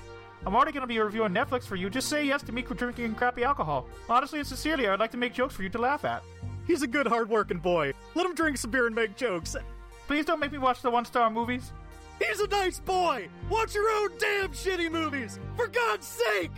I'm 0.45 0.55
already 0.55 0.71
going 0.71 0.81
to 0.81 0.87
be 0.87 0.99
reviewing 0.99 1.33
Netflix 1.33 1.65
for 1.65 1.75
you. 1.75 1.89
Just 1.89 2.09
say 2.09 2.25
yes 2.25 2.41
to 2.43 2.51
me 2.51 2.61
for 2.61 2.73
drinking 2.73 3.15
crappy 3.15 3.43
alcohol. 3.43 3.87
Honestly 4.09 4.39
and 4.39 4.47
sincerely, 4.47 4.87
I'd 4.87 4.99
like 4.99 5.11
to 5.11 5.17
make 5.17 5.33
jokes 5.33 5.53
for 5.53 5.63
you 5.63 5.69
to 5.69 5.77
laugh 5.77 6.05
at. 6.05 6.23
He's 6.65 6.81
a 6.81 6.87
good, 6.87 7.07
hard-working 7.07 7.59
boy. 7.59 7.93
Let 8.15 8.25
him 8.25 8.35
drink 8.35 8.57
some 8.57 8.71
beer 8.71 8.87
and 8.87 8.95
make 8.95 9.15
jokes. 9.15 9.55
Please 10.07 10.25
don't 10.25 10.39
make 10.39 10.51
me 10.51 10.57
watch 10.57 10.81
the 10.81 10.89
one 10.89 11.05
star 11.05 11.29
movies. 11.29 11.71
He's 12.19 12.39
a 12.39 12.47
nice 12.47 12.79
boy. 12.79 13.27
Watch 13.49 13.75
your 13.75 13.89
own 13.89 14.09
damn 14.17 14.49
shitty 14.49 14.91
movies, 14.91 15.39
for 15.55 15.67
God's 15.67 16.05
sake. 16.05 16.51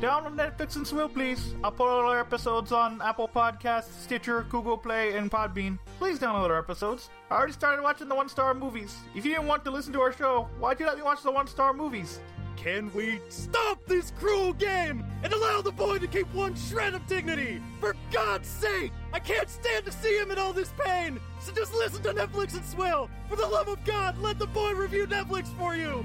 Download 0.00 0.34
Netflix 0.34 0.76
and 0.76 0.86
Swill, 0.86 1.08
please. 1.08 1.54
I'll 1.62 1.70
put 1.70 1.88
all 1.88 2.00
our 2.00 2.18
episodes 2.18 2.72
on 2.72 3.00
Apple 3.00 3.28
Podcasts, 3.28 4.02
Stitcher, 4.02 4.44
Google 4.50 4.76
Play, 4.76 5.16
and 5.16 5.30
Podbean. 5.30 5.78
Please 5.98 6.18
download 6.18 6.50
our 6.50 6.58
episodes. 6.58 7.10
I 7.30 7.36
already 7.36 7.52
started 7.52 7.82
watching 7.82 8.08
the 8.08 8.14
one 8.14 8.28
star 8.28 8.54
movies. 8.54 8.96
If 9.14 9.24
you 9.24 9.32
didn't 9.32 9.46
want 9.46 9.64
to 9.64 9.70
listen 9.70 9.92
to 9.92 10.00
our 10.00 10.12
show, 10.12 10.48
why'd 10.58 10.80
you 10.80 10.86
let 10.86 10.96
me 10.96 11.02
watch 11.02 11.22
the 11.22 11.30
one 11.30 11.46
star 11.46 11.72
movies? 11.72 12.18
Can 12.56 12.92
we 12.94 13.20
stop 13.28 13.78
this 13.86 14.10
cruel 14.12 14.52
game 14.52 15.04
and 15.22 15.32
allow 15.32 15.60
the 15.60 15.72
boy 15.72 15.98
to 15.98 16.06
keep 16.06 16.32
one 16.32 16.54
shred 16.54 16.94
of 16.94 17.06
dignity? 17.06 17.60
For 17.80 17.94
God's 18.10 18.48
sake! 18.48 18.92
I 19.12 19.18
can't 19.18 19.48
stand 19.50 19.84
to 19.84 19.92
see 19.92 20.18
him 20.18 20.30
in 20.30 20.38
all 20.38 20.52
this 20.52 20.72
pain! 20.78 21.20
So 21.40 21.52
just 21.52 21.74
listen 21.74 22.02
to 22.04 22.14
Netflix 22.14 22.54
and 22.54 22.64
Swill! 22.64 23.10
For 23.28 23.36
the 23.36 23.46
love 23.46 23.68
of 23.68 23.84
God, 23.84 24.18
let 24.18 24.38
the 24.38 24.46
boy 24.46 24.72
review 24.72 25.06
Netflix 25.06 25.46
for 25.58 25.76
you! 25.76 26.04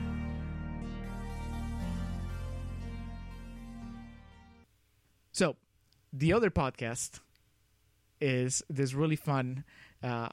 So, 5.32 5.56
the 6.12 6.34
other 6.34 6.50
podcast 6.50 7.22
is 8.20 8.62
this 8.70 8.94
really 8.94 9.16
fun 9.16 9.64
uh, 10.04 10.30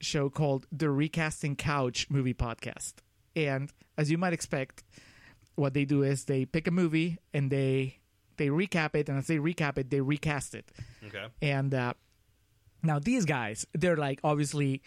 show 0.00 0.30
called 0.30 0.66
the 0.70 0.90
Recasting 0.90 1.56
Couch 1.56 2.06
Movie 2.10 2.34
Podcast. 2.34 2.94
And 3.36 3.72
as 3.96 4.10
you 4.10 4.18
might 4.18 4.32
expect, 4.32 4.82
what 5.54 5.74
they 5.74 5.84
do 5.84 6.02
is 6.02 6.24
they 6.24 6.44
pick 6.46 6.66
a 6.66 6.70
movie 6.70 7.18
and 7.34 7.50
they 7.50 7.98
they 8.36 8.48
recap 8.48 8.94
it, 8.94 9.08
and 9.08 9.18
as 9.18 9.26
they 9.26 9.36
recap 9.36 9.76
it, 9.76 9.90
they 9.90 10.00
recast 10.00 10.54
it. 10.54 10.70
Okay. 11.06 11.26
And 11.42 11.74
uh, 11.74 11.92
now 12.82 12.98
these 12.98 13.24
guys, 13.26 13.66
they're 13.74 13.96
like 13.96 14.20
obviously, 14.24 14.82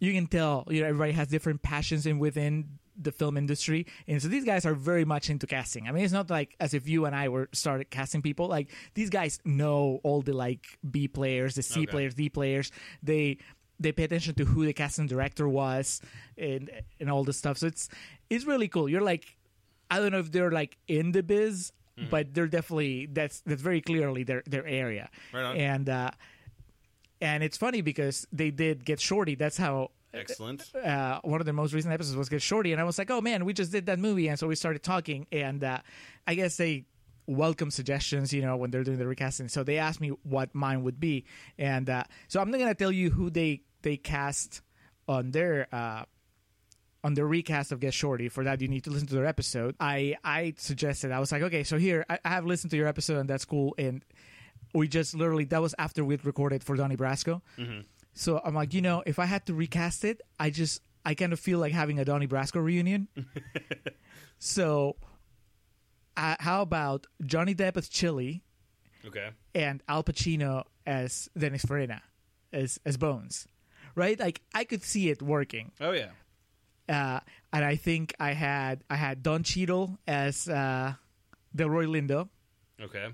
you 0.00 0.12
can 0.12 0.26
tell 0.26 0.64
you 0.68 0.80
know 0.80 0.88
everybody 0.88 1.12
has 1.12 1.28
different 1.28 1.62
passions 1.62 2.06
in 2.06 2.18
within 2.18 2.78
the 2.96 3.10
film 3.12 3.36
industry, 3.36 3.86
and 4.06 4.22
so 4.22 4.28
these 4.28 4.44
guys 4.44 4.64
are 4.64 4.72
very 4.72 5.04
much 5.04 5.28
into 5.28 5.46
casting. 5.48 5.88
I 5.88 5.92
mean, 5.92 6.04
it's 6.04 6.12
not 6.12 6.30
like 6.30 6.54
as 6.60 6.74
if 6.74 6.88
you 6.88 7.04
and 7.06 7.14
I 7.14 7.28
were 7.28 7.48
started 7.52 7.90
casting 7.90 8.22
people. 8.22 8.46
Like 8.46 8.70
these 8.94 9.10
guys 9.10 9.40
know 9.44 9.98
all 10.04 10.22
the 10.22 10.32
like 10.32 10.64
B 10.88 11.08
players, 11.08 11.56
the 11.56 11.62
C 11.62 11.80
Okay. 11.80 11.86
players, 11.86 12.14
D 12.14 12.28
players. 12.30 12.70
They 13.02 13.38
they 13.80 13.92
pay 13.92 14.04
attention 14.04 14.34
to 14.34 14.44
who 14.44 14.64
the 14.64 14.72
casting 14.72 15.06
director 15.06 15.48
was 15.48 16.00
and 16.38 16.70
and 17.00 17.10
all 17.10 17.24
this 17.24 17.36
stuff. 17.36 17.58
So 17.58 17.66
it's 17.66 17.88
it's 18.30 18.44
really 18.44 18.68
cool. 18.68 18.88
You're 18.88 19.02
like, 19.02 19.36
I 19.90 19.98
don't 19.98 20.12
know 20.12 20.18
if 20.20 20.32
they're 20.32 20.50
like 20.50 20.76
in 20.88 21.12
the 21.12 21.22
biz, 21.22 21.72
but 22.10 22.34
they're 22.34 22.46
definitely 22.46 23.06
that's 23.06 23.40
that's 23.46 23.62
very 23.62 23.80
clearly 23.80 24.24
their 24.24 24.42
their 24.46 24.66
area. 24.66 25.08
Right 25.32 25.44
on. 25.44 25.56
And 25.56 25.88
uh, 25.88 26.10
and 27.20 27.42
it's 27.42 27.56
funny 27.56 27.80
because 27.80 28.26
they 28.32 28.50
did 28.50 28.84
get 28.84 29.00
Shorty. 29.00 29.34
That's 29.34 29.56
how 29.56 29.90
Excellent. 30.12 30.74
uh, 30.76 31.20
one 31.22 31.40
of 31.40 31.46
the 31.46 31.52
most 31.52 31.72
recent 31.72 31.92
episodes 31.92 32.16
was 32.16 32.28
Get 32.28 32.42
Shorty, 32.42 32.72
and 32.72 32.80
I 32.80 32.84
was 32.84 32.98
like, 32.98 33.10
oh 33.10 33.20
man, 33.20 33.44
we 33.44 33.52
just 33.52 33.72
did 33.72 33.86
that 33.86 33.98
movie, 33.98 34.28
and 34.28 34.38
so 34.38 34.46
we 34.46 34.54
started 34.54 34.82
talking, 34.82 35.26
and 35.32 35.62
uh, 35.64 35.78
I 36.26 36.34
guess 36.34 36.56
they 36.56 36.84
welcome 37.26 37.70
suggestions, 37.70 38.32
you 38.32 38.42
know, 38.42 38.56
when 38.56 38.70
they're 38.70 38.84
doing 38.84 38.98
the 38.98 39.06
recasting. 39.06 39.48
So 39.48 39.62
they 39.62 39.78
asked 39.78 40.00
me 40.00 40.12
what 40.22 40.54
mine 40.54 40.82
would 40.82 41.00
be, 41.00 41.24
and 41.58 41.88
uh, 41.88 42.04
so 42.28 42.40
I'm 42.40 42.50
not 42.50 42.58
gonna 42.58 42.74
tell 42.74 42.92
you 42.92 43.10
who 43.10 43.30
they 43.30 43.62
they 43.82 43.96
cast 43.96 44.62
on 45.08 45.30
their. 45.30 45.68
Uh, 45.72 46.04
on 47.02 47.12
the 47.12 47.22
recast 47.22 47.70
of 47.70 47.80
Get 47.80 47.92
Shorty. 47.92 48.30
For 48.30 48.44
that, 48.44 48.62
you 48.62 48.68
need 48.68 48.84
to 48.84 48.90
listen 48.90 49.06
to 49.08 49.14
their 49.14 49.26
episode. 49.26 49.76
I 49.78 50.16
I 50.24 50.54
suggested 50.56 51.12
I 51.12 51.20
was 51.20 51.30
like, 51.32 51.42
okay, 51.42 51.62
so 51.62 51.76
here 51.76 52.06
I, 52.08 52.18
I 52.24 52.30
have 52.30 52.46
listened 52.46 52.70
to 52.70 52.78
your 52.78 52.88
episode, 52.88 53.18
and 53.18 53.28
that's 53.28 53.44
cool. 53.44 53.74
And 53.76 54.02
we 54.72 54.88
just 54.88 55.14
literally 55.14 55.44
that 55.44 55.60
was 55.60 55.74
after 55.78 56.02
we'd 56.02 56.24
recorded 56.24 56.64
for 56.64 56.76
Donnie 56.76 56.96
Brasco. 56.96 57.42
So 58.14 58.40
I'm 58.42 58.54
like, 58.54 58.72
you 58.72 58.80
know, 58.80 59.02
if 59.04 59.18
I 59.18 59.26
had 59.26 59.44
to 59.46 59.54
recast 59.54 60.04
it, 60.04 60.22
I 60.40 60.48
just 60.48 60.80
I 61.04 61.14
kind 61.14 61.32
of 61.32 61.40
feel 61.40 61.58
like 61.58 61.72
having 61.72 61.98
a 61.98 62.04
Donnie 62.04 62.26
Brasco 62.26 62.64
reunion. 62.64 63.08
so, 64.38 64.96
uh, 66.16 66.36
how 66.40 66.62
about 66.62 67.06
Johnny 67.24 67.54
Depp 67.54 67.76
as 67.76 67.88
Chili 67.88 68.42
Okay. 69.06 69.30
and 69.54 69.82
Al 69.88 70.02
Pacino 70.04 70.64
as 70.86 71.28
Dennis 71.36 71.64
Farina 71.64 72.02
as 72.52 72.78
as 72.84 72.96
Bones, 72.96 73.46
right? 73.94 74.18
Like 74.18 74.40
I 74.54 74.64
could 74.64 74.82
see 74.82 75.10
it 75.10 75.20
working. 75.22 75.72
Oh 75.80 75.92
yeah. 75.92 76.10
Uh, 76.88 77.20
and 77.52 77.64
I 77.64 77.76
think 77.76 78.14
I 78.20 78.32
had 78.32 78.84
I 78.90 78.96
had 78.96 79.22
Don 79.22 79.42
Cheadle 79.42 79.98
as 80.06 80.48
uh, 80.48 80.94
Delroy 81.56 81.86
Lindo. 81.86 82.28
Okay. 82.80 83.08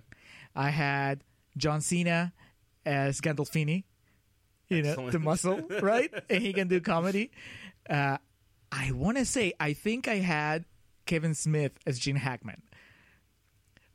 I 0.57 0.71
had 0.71 1.23
John 1.57 1.81
Cena 1.81 2.33
as 2.85 3.21
Gandolfini. 3.21 3.85
You 4.69 4.83
know, 4.83 5.11
the 5.11 5.19
muscle, 5.19 5.61
right? 5.83 6.13
and 6.31 6.41
he 6.43 6.53
can 6.53 6.69
do 6.69 6.81
comedy. 6.81 7.33
Uh, 7.89 8.19
I 8.71 8.93
want 8.93 9.17
to 9.19 9.25
say, 9.25 9.53
I 9.59 9.73
think 9.73 10.07
I 10.07 10.17
had 10.19 10.65
Kevin 11.07 11.35
Smith 11.35 11.73
as 11.87 11.99
Gene 11.99 12.15
Hackman. 12.15 12.63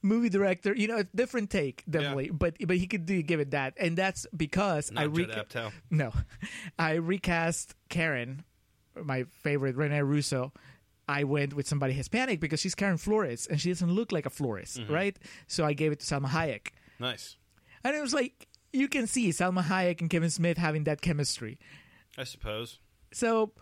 Movie 0.05 0.29
director, 0.29 0.75
you 0.75 0.87
know, 0.87 0.97
a 0.99 1.03
different 1.03 1.49
take, 1.49 1.83
definitely, 1.89 2.29
but 2.29 2.55
but 2.65 2.77
he 2.77 2.85
could 2.85 3.07
do 3.07 3.21
give 3.23 3.39
it 3.39 3.51
that, 3.51 3.73
and 3.77 3.97
that's 3.97 4.27
because 4.35 4.91
I 4.95 5.05
Not 5.05 5.17
re- 5.17 5.25
Judd 5.25 5.49
Apatow. 5.49 5.71
no, 5.89 6.13
I 6.79 6.93
recast 6.93 7.73
Karen, 7.89 8.43
my 9.01 9.23
favorite 9.41 9.75
Rene 9.75 10.01
Russo. 10.01 10.53
I 11.07 11.23
went 11.23 11.55
with 11.55 11.67
somebody 11.67 11.93
Hispanic 11.93 12.39
because 12.39 12.59
she's 12.59 12.75
Karen 12.75 12.97
Flores 12.97 13.47
and 13.47 13.59
she 13.61 13.69
doesn't 13.69 13.91
look 13.91 14.11
like 14.11 14.25
a 14.25 14.29
Flores, 14.29 14.77
mm-hmm. 14.79 14.91
right? 14.91 15.17
So 15.47 15.65
I 15.65 15.73
gave 15.73 15.91
it 15.91 15.99
to 15.99 16.05
Salma 16.05 16.27
Hayek. 16.27 16.69
Nice. 16.99 17.37
And 17.83 17.95
it 17.95 18.01
was 18.01 18.13
like 18.13 18.47
you 18.73 18.87
can 18.87 19.07
see 19.07 19.29
Salma 19.29 19.63
Hayek 19.63 20.01
and 20.01 20.09
Kevin 20.09 20.29
Smith 20.29 20.57
having 20.57 20.83
that 20.85 21.01
chemistry. 21.01 21.59
I 22.17 22.23
suppose. 22.23 22.79
So 23.11 23.53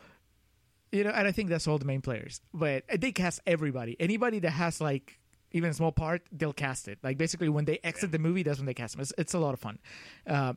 you 0.92 1.04
know, 1.04 1.10
and 1.10 1.28
I 1.28 1.32
think 1.32 1.50
that's 1.50 1.68
all 1.68 1.78
the 1.78 1.86
main 1.86 2.02
players. 2.02 2.42
But 2.54 2.84
they 2.98 3.12
cast 3.12 3.40
everybody. 3.48 3.96
Anybody 4.00 4.40
that 4.40 4.52
has 4.52 4.80
like 4.80 5.20
even 5.54 5.70
a 5.70 5.74
small 5.74 5.92
part, 5.92 6.24
they'll 6.32 6.54
cast 6.54 6.88
it. 6.88 7.00
Like 7.04 7.18
basically 7.18 7.50
when 7.50 7.66
they 7.66 7.80
exit 7.84 8.12
the 8.12 8.20
movie, 8.20 8.44
that's 8.44 8.60
when 8.60 8.66
they 8.66 8.74
cast 8.74 8.94
them. 8.96 9.02
It's, 9.02 9.14
it's 9.18 9.34
a 9.34 9.40
lot 9.40 9.54
of 9.54 9.60
fun. 9.60 9.80
Uh, 10.28 10.54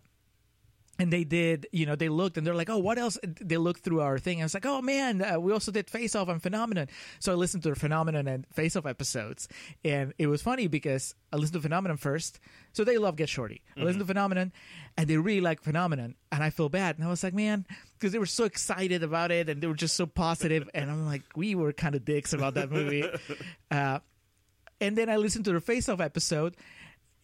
and 0.98 1.12
they 1.12 1.24
did, 1.24 1.66
you 1.72 1.84
know, 1.86 1.94
they 1.94 2.08
looked 2.08 2.38
and 2.38 2.46
they're 2.46 2.54
like, 2.54 2.70
oh, 2.70 2.78
what 2.78 2.98
else? 2.98 3.18
They 3.22 3.58
looked 3.58 3.82
through 3.82 4.00
our 4.00 4.18
thing. 4.18 4.38
And 4.38 4.44
I 4.44 4.46
was 4.46 4.54
like, 4.54 4.66
oh 4.66 4.80
man, 4.80 5.22
uh, 5.22 5.38
we 5.38 5.52
also 5.52 5.70
did 5.70 5.90
Face 5.90 6.14
Off 6.14 6.28
and 6.28 6.42
Phenomenon. 6.42 6.88
So 7.18 7.32
I 7.32 7.34
listened 7.34 7.62
to 7.64 7.70
the 7.70 7.76
Phenomenon 7.76 8.26
and 8.26 8.46
Face 8.48 8.76
Off 8.76 8.86
episodes, 8.86 9.48
and 9.84 10.14
it 10.18 10.26
was 10.26 10.42
funny 10.42 10.68
because 10.68 11.14
I 11.32 11.36
listened 11.36 11.54
to 11.54 11.60
Phenomenon 11.60 11.98
first. 11.98 12.40
So 12.72 12.84
they 12.84 12.98
love 12.98 13.16
Get 13.16 13.28
Shorty. 13.28 13.62
I 13.76 13.80
listened 13.80 14.00
to 14.00 14.06
Phenomenon, 14.06 14.52
and 14.96 15.08
they 15.08 15.16
really 15.16 15.40
like 15.40 15.62
Phenomenon, 15.62 16.14
and 16.32 16.42
I 16.42 16.50
feel 16.50 16.68
bad. 16.68 16.96
And 16.96 17.06
I 17.06 17.10
was 17.10 17.22
like, 17.22 17.34
man, 17.34 17.66
because 17.98 18.12
they 18.12 18.18
were 18.18 18.26
so 18.26 18.44
excited 18.44 19.02
about 19.02 19.30
it 19.30 19.48
and 19.48 19.60
they 19.60 19.66
were 19.66 19.74
just 19.74 19.96
so 19.96 20.06
positive, 20.06 20.68
and 20.72 20.90
I'm 20.90 21.06
like, 21.06 21.22
we 21.34 21.54
were 21.54 21.72
kind 21.72 21.94
of 21.94 22.04
dicks 22.04 22.32
about 22.32 22.54
that 22.54 22.70
movie. 22.70 23.04
Uh, 23.68 23.98
and 24.80 24.96
then 24.96 25.08
I 25.08 25.16
listened 25.16 25.44
to 25.46 25.52
the 25.52 25.60
Face 25.60 25.88
Off 25.88 26.00
episode, 26.00 26.56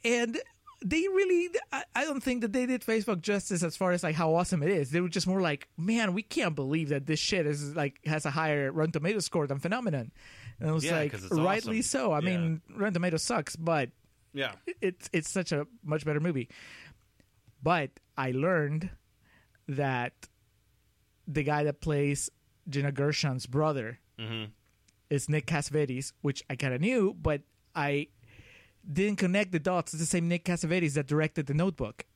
and 0.05 0.39
they 0.85 0.99
really 1.03 1.49
I, 1.95 2.05
don't 2.05 2.23
think 2.23 2.41
that 2.41 2.53
they 2.53 2.67
did 2.67 2.83
Face 2.83 3.09
Off 3.09 3.21
justice 3.21 3.63
as 3.63 3.77
far 3.77 3.93
as 3.93 4.03
like 4.03 4.15
how 4.17 4.35
awesome 4.35 4.63
it 4.63 4.71
is. 4.71 4.91
They 4.91 5.01
were 5.01 5.09
just 5.09 5.27
more 5.29 5.41
like, 5.41 5.69
man, 5.79 6.13
we 6.13 6.23
can't 6.23 6.55
believe 6.57 6.89
that 6.89 7.07
this 7.07 7.21
shit 7.21 7.47
is 7.47 7.77
like 7.77 8.01
has 8.05 8.27
a 8.27 8.31
higher 8.31 8.73
Rotten 8.73 8.93
Tomato 8.93 9.21
score 9.21 9.47
than 9.47 9.59
Phenomenon. 9.61 10.11
And 10.59 10.69
I 10.69 10.73
was 10.73 10.85
Yeah, 10.85 10.97
like, 10.97 11.15
rightly 11.31 11.79
awesome. 11.79 11.83
so. 12.01 12.13
I 12.13 12.19
Yeah. 12.21 12.25
mean, 12.37 12.63
Rotten 12.75 12.95
Tomato 12.95 13.17
sucks, 13.17 13.55
but 13.57 13.91
Yeah. 14.33 14.53
it's 14.81 15.09
it's 15.13 15.31
such 15.31 15.53
a 15.53 15.67
much 15.85 16.05
better 16.05 16.21
movie. 16.21 16.49
But 17.63 17.91
I 18.17 18.33
learned 18.33 18.91
that 19.69 20.15
the 21.29 21.45
guy 21.45 21.63
that 21.65 21.81
plays 21.81 22.29
Gina 22.69 22.91
Gershon's 22.91 23.47
brother 23.47 24.01
Mhm. 24.19 24.51
Is 25.13 25.29
Nick 25.29 25.47
Cassavetes, 25.47 26.13
which 26.23 26.43
I 26.49 26.57
kind 26.57 26.73
of 26.73 26.81
knew, 26.81 27.15
but 27.21 27.43
I 27.75 28.09
didn't 28.91 29.17
connect 29.17 29.53
the 29.53 29.59
dots. 29.59 29.93
It's 29.93 30.01
the 30.01 30.07
same 30.07 30.27
Nick 30.27 30.47
Cassavetes 30.47 30.95
that 30.95 31.07
directed 31.07 31.47
The 31.47 31.55
Notebook. 31.55 32.07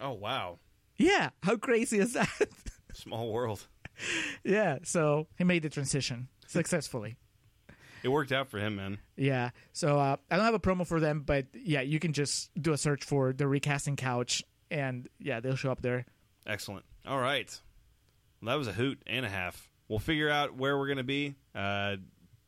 Oh 0.00 0.12
wow. 0.12 0.58
Yeah, 0.96 1.30
how 1.42 1.56
crazy 1.56 1.98
is 1.98 2.14
that? 2.14 2.28
Small 2.94 3.30
world. 3.30 3.66
yeah, 4.44 4.78
so 4.82 5.26
he 5.36 5.44
made 5.44 5.62
the 5.62 5.68
transition 5.68 6.28
successfully. 6.46 7.16
It 8.02 8.08
worked 8.08 8.32
out 8.32 8.48
for 8.48 8.58
him, 8.58 8.76
man. 8.76 8.98
Yeah, 9.16 9.50
so 9.74 9.98
uh, 9.98 10.16
I 10.30 10.36
don't 10.36 10.44
have 10.44 10.54
a 10.54 10.58
promo 10.58 10.86
for 10.86 11.00
them, 11.00 11.22
but 11.24 11.46
yeah, 11.54 11.82
you 11.82 11.98
can 12.00 12.14
just 12.14 12.50
do 12.60 12.72
a 12.72 12.78
search 12.78 13.04
for 13.04 13.32
the 13.34 13.46
recasting 13.46 13.96
couch, 13.96 14.42
and 14.70 15.06
yeah, 15.20 15.40
they'll 15.40 15.54
show 15.54 15.70
up 15.70 15.82
there. 15.82 16.06
Excellent. 16.46 16.84
All 17.06 17.20
right. 17.20 17.60
Well, 18.40 18.54
that 18.54 18.58
was 18.58 18.68
a 18.68 18.72
hoot 18.72 19.02
and 19.06 19.24
a 19.26 19.28
half. 19.28 19.70
We'll 19.88 19.98
figure 19.98 20.30
out 20.30 20.56
where 20.56 20.78
we're 20.78 20.86
going 20.86 20.96
to 20.98 21.04
be. 21.04 21.34
Uh, 21.54 21.96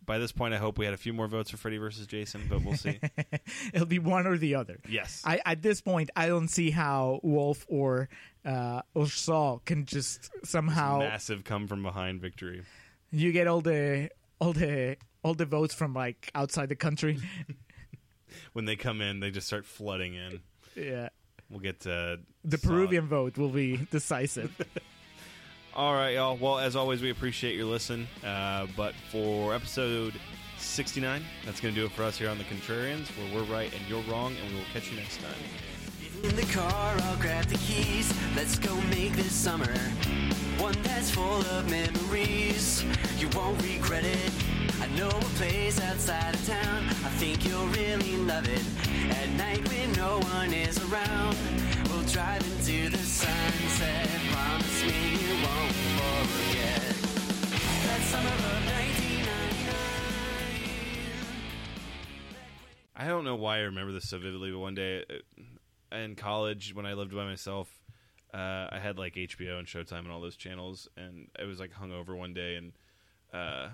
by 0.06 0.18
this 0.18 0.32
point, 0.32 0.54
I 0.54 0.58
hope 0.58 0.78
we 0.78 0.84
had 0.84 0.94
a 0.94 0.98
few 0.98 1.12
more 1.12 1.26
votes 1.28 1.50
for 1.50 1.56
Freddy 1.56 1.78
versus 1.78 2.06
Jason, 2.06 2.42
but 2.48 2.62
we'll 2.64 2.76
see. 2.76 3.00
It'll 3.74 3.86
be 3.86 3.98
one 3.98 4.26
or 4.26 4.36
the 4.38 4.54
other. 4.56 4.78
yes. 4.88 5.22
I, 5.24 5.40
at 5.44 5.62
this 5.62 5.80
point, 5.80 6.10
I 6.16 6.26
don't 6.28 6.48
see 6.48 6.70
how 6.70 7.20
Wolf 7.22 7.64
or 7.68 8.08
uh, 8.44 8.82
or 8.94 9.06
Saul 9.08 9.62
can 9.64 9.86
just 9.86 10.30
somehow 10.44 10.98
Massive 10.98 11.44
come 11.44 11.66
from 11.66 11.82
behind 11.82 12.20
victory. 12.20 12.62
you 13.10 13.32
get 13.32 13.46
all 13.46 13.60
the 13.60 14.10
all 14.40 14.52
the 14.52 14.96
all 15.22 15.34
the 15.34 15.46
votes 15.46 15.74
from 15.74 15.94
like 15.94 16.30
outside 16.34 16.68
the 16.68 16.76
country. 16.76 17.18
When 18.52 18.64
they 18.64 18.74
come 18.76 19.00
in, 19.00 19.20
they 19.20 19.30
just 19.30 19.46
start 19.46 19.64
flooding 19.64 20.14
in. 20.14 20.40
yeah, 20.74 21.08
We'll 21.48 21.60
get 21.60 21.80
to 21.80 22.18
the. 22.44 22.58
Peruvian 22.58 23.06
vote 23.06 23.38
will 23.38 23.48
be 23.50 23.76
decisive. 23.90 24.52
All 25.76 25.92
right, 25.92 26.14
y'all. 26.14 26.36
Well, 26.36 26.60
as 26.60 26.76
always, 26.76 27.02
we 27.02 27.10
appreciate 27.10 27.56
your 27.56 27.64
listen. 27.64 28.06
Uh, 28.24 28.68
but 28.76 28.94
for 29.10 29.52
episode 29.52 30.14
69, 30.56 31.20
that's 31.44 31.60
going 31.60 31.74
to 31.74 31.80
do 31.80 31.84
it 31.84 31.90
for 31.90 32.04
us 32.04 32.16
here 32.16 32.28
on 32.28 32.38
The 32.38 32.44
Contrarians, 32.44 33.08
where 33.18 33.34
we're 33.34 33.52
right 33.52 33.72
and 33.74 33.82
you're 33.88 34.02
wrong, 34.02 34.36
and 34.40 34.52
we 34.52 34.58
will 34.58 34.66
catch 34.72 34.92
you 34.92 34.96
next 34.96 35.16
time. 35.16 35.34
In 36.22 36.36
the 36.36 36.46
car, 36.52 36.94
I'll 37.02 37.16
grab 37.16 37.46
the 37.46 37.58
keys. 37.58 38.14
Let's 38.36 38.56
go 38.56 38.72
make 38.82 39.14
this 39.14 39.32
summer 39.32 39.72
one 40.58 40.80
that's 40.84 41.10
full 41.10 41.40
of 41.40 41.68
memories. 41.68 42.84
You 43.18 43.28
won't 43.34 43.60
regret 43.60 44.04
it. 44.04 44.32
I 44.80 44.86
know 44.96 45.08
a 45.08 45.30
place 45.40 45.80
outside 45.80 46.36
of 46.36 46.46
town. 46.46 46.84
I 46.86 47.10
think 47.18 47.44
you'll 47.44 47.66
really 47.66 48.16
love 48.18 48.48
it. 48.48 48.62
At 49.10 49.28
night 49.30 49.68
when 49.68 49.90
no 49.94 50.20
one 50.20 50.52
is 50.52 50.78
around, 50.84 51.36
we'll 51.88 52.04
drive 52.04 52.42
into 52.52 52.90
the 52.90 53.02
sunset. 53.02 54.08
Promise 54.30 54.84
me 54.84 55.13
I 62.96 63.08
don't 63.08 63.24
know 63.24 63.34
why 63.34 63.58
I 63.58 63.62
remember 63.62 63.92
this 63.92 64.08
so 64.08 64.18
vividly, 64.18 64.50
but 64.50 64.60
one 64.60 64.74
day 64.74 65.04
uh, 65.10 65.96
in 65.96 66.14
college, 66.14 66.74
when 66.74 66.86
I 66.86 66.94
lived 66.94 67.14
by 67.14 67.24
myself, 67.24 67.68
uh, 68.32 68.68
I 68.70 68.78
had 68.80 68.98
like 68.98 69.14
HBO 69.14 69.58
and 69.58 69.66
Showtime 69.66 70.00
and 70.00 70.10
all 70.10 70.20
those 70.20 70.36
channels, 70.36 70.88
and 70.96 71.28
I 71.38 71.44
was 71.44 71.60
like 71.60 71.72
hungover 71.72 72.16
one 72.16 72.34
day, 72.34 72.56
and 72.56 72.72
uh, 73.32 73.68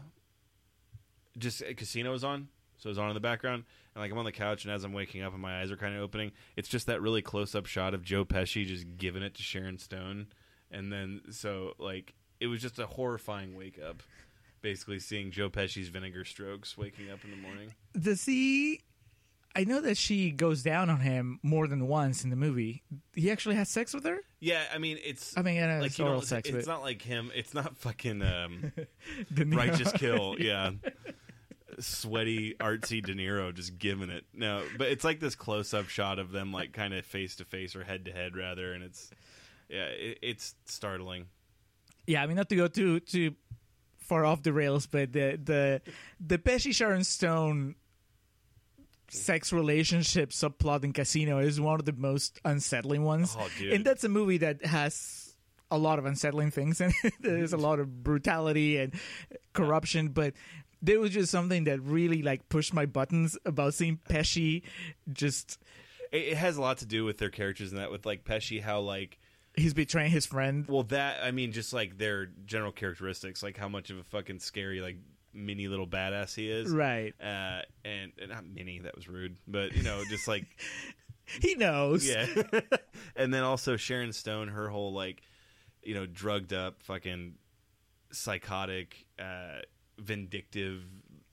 just 1.38 1.62
a 1.62 1.74
casino 1.74 2.12
was 2.12 2.24
on, 2.24 2.48
so 2.78 2.88
it 2.88 2.90
was 2.90 2.98
on 2.98 3.08
in 3.08 3.14
the 3.14 3.20
background, 3.20 3.64
and 3.94 4.02
like 4.02 4.10
I'm 4.10 4.18
on 4.18 4.24
the 4.24 4.32
couch, 4.32 4.64
and 4.64 4.72
as 4.72 4.84
I'm 4.84 4.92
waking 4.92 5.22
up 5.22 5.32
and 5.32 5.40
my 5.40 5.60
eyes 5.60 5.70
are 5.70 5.76
kind 5.76 5.94
of 5.94 6.02
opening, 6.02 6.32
it's 6.56 6.68
just 6.68 6.86
that 6.86 7.00
really 7.00 7.22
close 7.22 7.54
up 7.54 7.66
shot 7.66 7.94
of 7.94 8.02
Joe 8.02 8.24
Pesci 8.24 8.66
just 8.66 8.96
giving 8.96 9.22
it 9.22 9.34
to 9.34 9.42
Sharon 9.42 9.78
Stone, 9.78 10.26
and 10.70 10.92
then 10.92 11.20
so 11.30 11.74
like 11.78 12.14
it 12.40 12.48
was 12.48 12.60
just 12.60 12.78
a 12.78 12.86
horrifying 12.86 13.54
wake 13.54 13.78
up. 13.78 14.02
Basically, 14.62 14.98
seeing 14.98 15.30
Joe 15.30 15.48
Pesci's 15.48 15.88
vinegar 15.88 16.24
strokes 16.24 16.76
waking 16.76 17.10
up 17.10 17.24
in 17.24 17.30
the 17.30 17.36
morning. 17.36 17.74
Does 17.98 18.24
he? 18.24 18.82
I 19.56 19.64
know 19.64 19.80
that 19.80 19.96
she 19.96 20.30
goes 20.30 20.62
down 20.62 20.90
on 20.90 21.00
him 21.00 21.40
more 21.42 21.66
than 21.66 21.88
once 21.88 22.22
in 22.22 22.30
the 22.30 22.36
movie. 22.36 22.82
He 23.14 23.30
actually 23.30 23.56
has 23.56 23.68
sex 23.68 23.92
with 23.92 24.04
her. 24.04 24.18
Yeah, 24.38 24.62
I 24.72 24.78
mean 24.78 24.98
it's. 25.04 25.36
I 25.36 25.42
mean, 25.42 25.56
yeah, 25.56 25.78
like 25.78 25.86
it's 25.86 25.98
you 25.98 26.04
oral 26.04 26.20
don't, 26.20 26.26
sex, 26.26 26.48
it's 26.48 26.66
but 26.66 26.72
not 26.72 26.82
like 26.82 27.02
him. 27.02 27.30
It's 27.34 27.54
not 27.54 27.76
fucking 27.78 28.22
um, 28.22 28.72
righteous 29.46 29.92
kill. 29.92 30.36
Yeah, 30.40 30.70
sweaty 31.78 32.54
artsy 32.60 33.04
De 33.04 33.14
Niro 33.14 33.52
just 33.52 33.78
giving 33.78 34.10
it. 34.10 34.24
No, 34.32 34.62
but 34.78 34.88
it's 34.88 35.04
like 35.04 35.20
this 35.20 35.34
close 35.34 35.74
up 35.74 35.88
shot 35.88 36.18
of 36.18 36.30
them 36.30 36.52
like 36.52 36.72
kind 36.72 36.94
of 36.94 37.04
face 37.04 37.36
to 37.36 37.44
face 37.44 37.74
or 37.74 37.84
head 37.84 38.04
to 38.04 38.12
head 38.12 38.36
rather, 38.36 38.72
and 38.72 38.84
it's 38.84 39.10
yeah, 39.68 39.86
it, 39.86 40.18
it's 40.22 40.54
startling. 40.66 41.26
Yeah, 42.06 42.22
I 42.22 42.26
mean, 42.26 42.36
not 42.36 42.48
to 42.50 42.56
go 42.56 42.68
too 42.68 43.00
too 43.00 43.34
far 44.10 44.24
off 44.24 44.42
the 44.42 44.52
rails, 44.52 44.86
but 44.86 45.12
the 45.12 45.38
the 45.42 45.80
the 46.18 46.36
Pesci 46.36 46.74
Sharon 46.74 47.04
Stone 47.04 47.76
sex 49.08 49.52
relationship 49.52 50.30
subplot 50.30 50.82
in 50.82 50.92
Casino 50.92 51.38
is 51.38 51.60
one 51.60 51.78
of 51.78 51.86
the 51.86 51.92
most 51.92 52.40
unsettling 52.44 53.04
ones. 53.04 53.36
Oh. 53.38 53.48
And 53.70 53.84
that's 53.84 54.02
a 54.02 54.08
movie 54.08 54.38
that 54.38 54.64
has 54.64 55.36
a 55.70 55.78
lot 55.78 56.00
of 56.00 56.06
unsettling 56.06 56.50
things 56.50 56.80
and 56.80 56.92
there's 57.20 57.52
a 57.52 57.56
lot 57.56 57.78
of 57.78 58.02
brutality 58.02 58.78
and 58.78 58.92
corruption, 59.52 60.08
but 60.08 60.34
there 60.82 60.98
was 60.98 61.10
just 61.10 61.30
something 61.30 61.64
that 61.64 61.80
really 61.80 62.22
like 62.22 62.48
pushed 62.48 62.74
my 62.74 62.86
buttons 62.86 63.38
about 63.44 63.74
seeing 63.74 64.00
Pesci 64.08 64.62
just 65.12 65.58
It, 66.10 66.32
it 66.32 66.36
has 66.36 66.56
a 66.56 66.60
lot 66.60 66.78
to 66.78 66.86
do 66.86 67.04
with 67.04 67.18
their 67.18 67.30
characters 67.30 67.70
and 67.70 67.80
that 67.80 67.92
with 67.92 68.04
like 68.04 68.24
Pesci, 68.24 68.60
how 68.60 68.80
like 68.80 69.19
he's 69.56 69.74
betraying 69.74 70.10
his 70.10 70.26
friend. 70.26 70.66
well 70.68 70.84
that 70.84 71.22
I 71.22 71.30
mean 71.30 71.52
just 71.52 71.72
like 71.72 71.98
their 71.98 72.26
general 72.46 72.72
characteristics, 72.72 73.42
like 73.42 73.56
how 73.56 73.68
much 73.68 73.90
of 73.90 73.98
a 73.98 74.04
fucking 74.04 74.38
scary 74.40 74.80
like 74.80 74.96
mini 75.32 75.68
little 75.68 75.86
badass 75.86 76.34
he 76.34 76.50
is, 76.50 76.70
Right. 76.70 77.14
Uh, 77.20 77.62
and, 77.84 78.12
and 78.20 78.30
not 78.30 78.44
mini, 78.44 78.80
that 78.80 78.96
was 78.96 79.08
rude, 79.08 79.36
but 79.46 79.74
you 79.76 79.82
know, 79.82 80.02
just 80.08 80.26
like 80.28 80.44
He 81.40 81.54
knows. 81.54 82.04
yeah. 82.08 82.26
and 83.16 83.32
then 83.32 83.44
also 83.44 83.76
Sharon 83.76 84.12
Stone, 84.12 84.48
her 84.48 84.68
whole 84.68 84.92
like, 84.92 85.22
you 85.82 85.94
know, 85.94 86.04
drugged 86.04 86.52
up, 86.52 86.82
fucking 86.82 87.34
psychotic, 88.12 89.06
uh, 89.18 89.60
vindictive. 89.98 90.82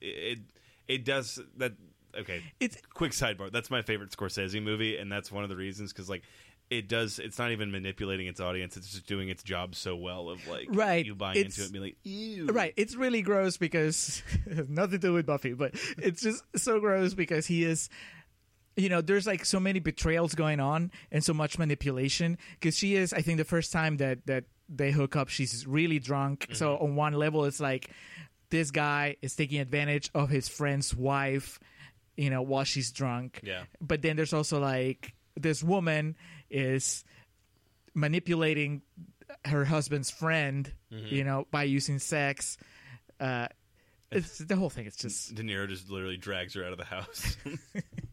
It 0.00 0.38
it 0.86 1.04
does 1.04 1.40
that. 1.56 1.72
Okay, 2.16 2.42
It's 2.58 2.76
quick 2.94 3.12
sidebar. 3.12 3.52
That's 3.52 3.70
my 3.70 3.82
favorite 3.82 4.10
Scorsese 4.10 4.62
movie, 4.62 4.96
and 4.96 5.10
that's 5.12 5.30
one 5.30 5.42
of 5.44 5.50
the 5.50 5.56
reasons 5.56 5.92
because 5.92 6.08
like. 6.08 6.22
It 6.70 6.86
does. 6.88 7.18
It's 7.18 7.38
not 7.38 7.50
even 7.52 7.70
manipulating 7.70 8.26
its 8.26 8.40
audience. 8.40 8.76
It's 8.76 8.90
just 8.92 9.06
doing 9.06 9.30
its 9.30 9.42
job 9.42 9.74
so 9.74 9.96
well 9.96 10.28
of 10.28 10.46
like 10.46 10.66
Right. 10.70 11.06
you 11.06 11.14
buying 11.14 11.38
It's- 11.38 11.56
into 11.56 11.62
it 11.62 11.64
and 11.64 11.72
being 11.72 11.84
like, 11.84 11.96
ew. 12.04 12.46
Right, 12.46 12.74
it's 12.76 12.94
really 12.94 13.22
gross 13.22 13.56
because 13.56 14.22
it 14.46 14.56
has 14.56 14.68
nothing 14.68 14.92
to 14.92 14.98
do 14.98 15.12
with 15.14 15.24
Buffy, 15.26 15.54
but 15.54 15.74
it's 15.96 16.20
just 16.22 16.42
so 16.56 16.78
gross 16.80 17.14
because 17.14 17.46
he 17.46 17.64
is 17.64 17.88
you 18.76 18.88
know, 18.88 19.00
there's 19.00 19.26
like 19.26 19.44
so 19.44 19.58
many 19.58 19.80
betrayals 19.80 20.36
going 20.36 20.60
on 20.60 20.92
and 21.10 21.24
so 21.24 21.34
much 21.34 21.58
manipulation 21.58 22.38
because 22.60 22.76
she 22.76 22.94
is 22.94 23.12
I 23.12 23.22
think 23.22 23.38
the 23.38 23.44
first 23.44 23.72
time 23.72 23.96
that 23.96 24.24
that 24.26 24.44
they 24.68 24.92
hook 24.92 25.16
up 25.16 25.28
she's 25.30 25.66
really 25.66 25.98
drunk. 25.98 26.48
So 26.52 26.74
Mm-hmm. 26.74 26.84
on 26.84 26.94
one 26.96 27.12
level 27.14 27.44
it's 27.46 27.58
like 27.60 27.90
this 28.50 28.70
guy 28.70 29.16
is 29.22 29.34
taking 29.34 29.58
advantage 29.60 30.10
of 30.14 30.28
his 30.30 30.48
friend's 30.48 30.94
wife, 30.94 31.58
you 32.16 32.30
know, 32.30 32.40
while 32.42 32.64
she's 32.64 32.92
drunk. 32.92 33.40
Yeah. 33.42 33.64
But 33.80 34.02
then 34.02 34.16
there's 34.16 34.32
also 34.32 34.60
like 34.60 35.14
this 35.36 35.62
woman 35.62 36.16
is 36.50 37.04
manipulating 37.94 38.82
her 39.44 39.64
husband's 39.64 40.10
friend, 40.10 40.72
Mm-hmm. 40.92 41.14
you 41.14 41.22
know, 41.24 41.46
by 41.50 41.64
using 41.64 41.98
sex. 41.98 42.56
Uh, 43.20 43.48
it's 44.10 44.38
the 44.38 44.56
whole 44.56 44.70
thing. 44.70 44.86
It's 44.86 44.96
just 44.96 45.34
De 45.34 45.42
Niro 45.42 45.68
just 45.68 45.90
literally 45.90 46.16
drags 46.16 46.54
her 46.54 46.64
out 46.64 46.72
of 46.72 46.78
the 46.78 46.84
house. 46.86 47.36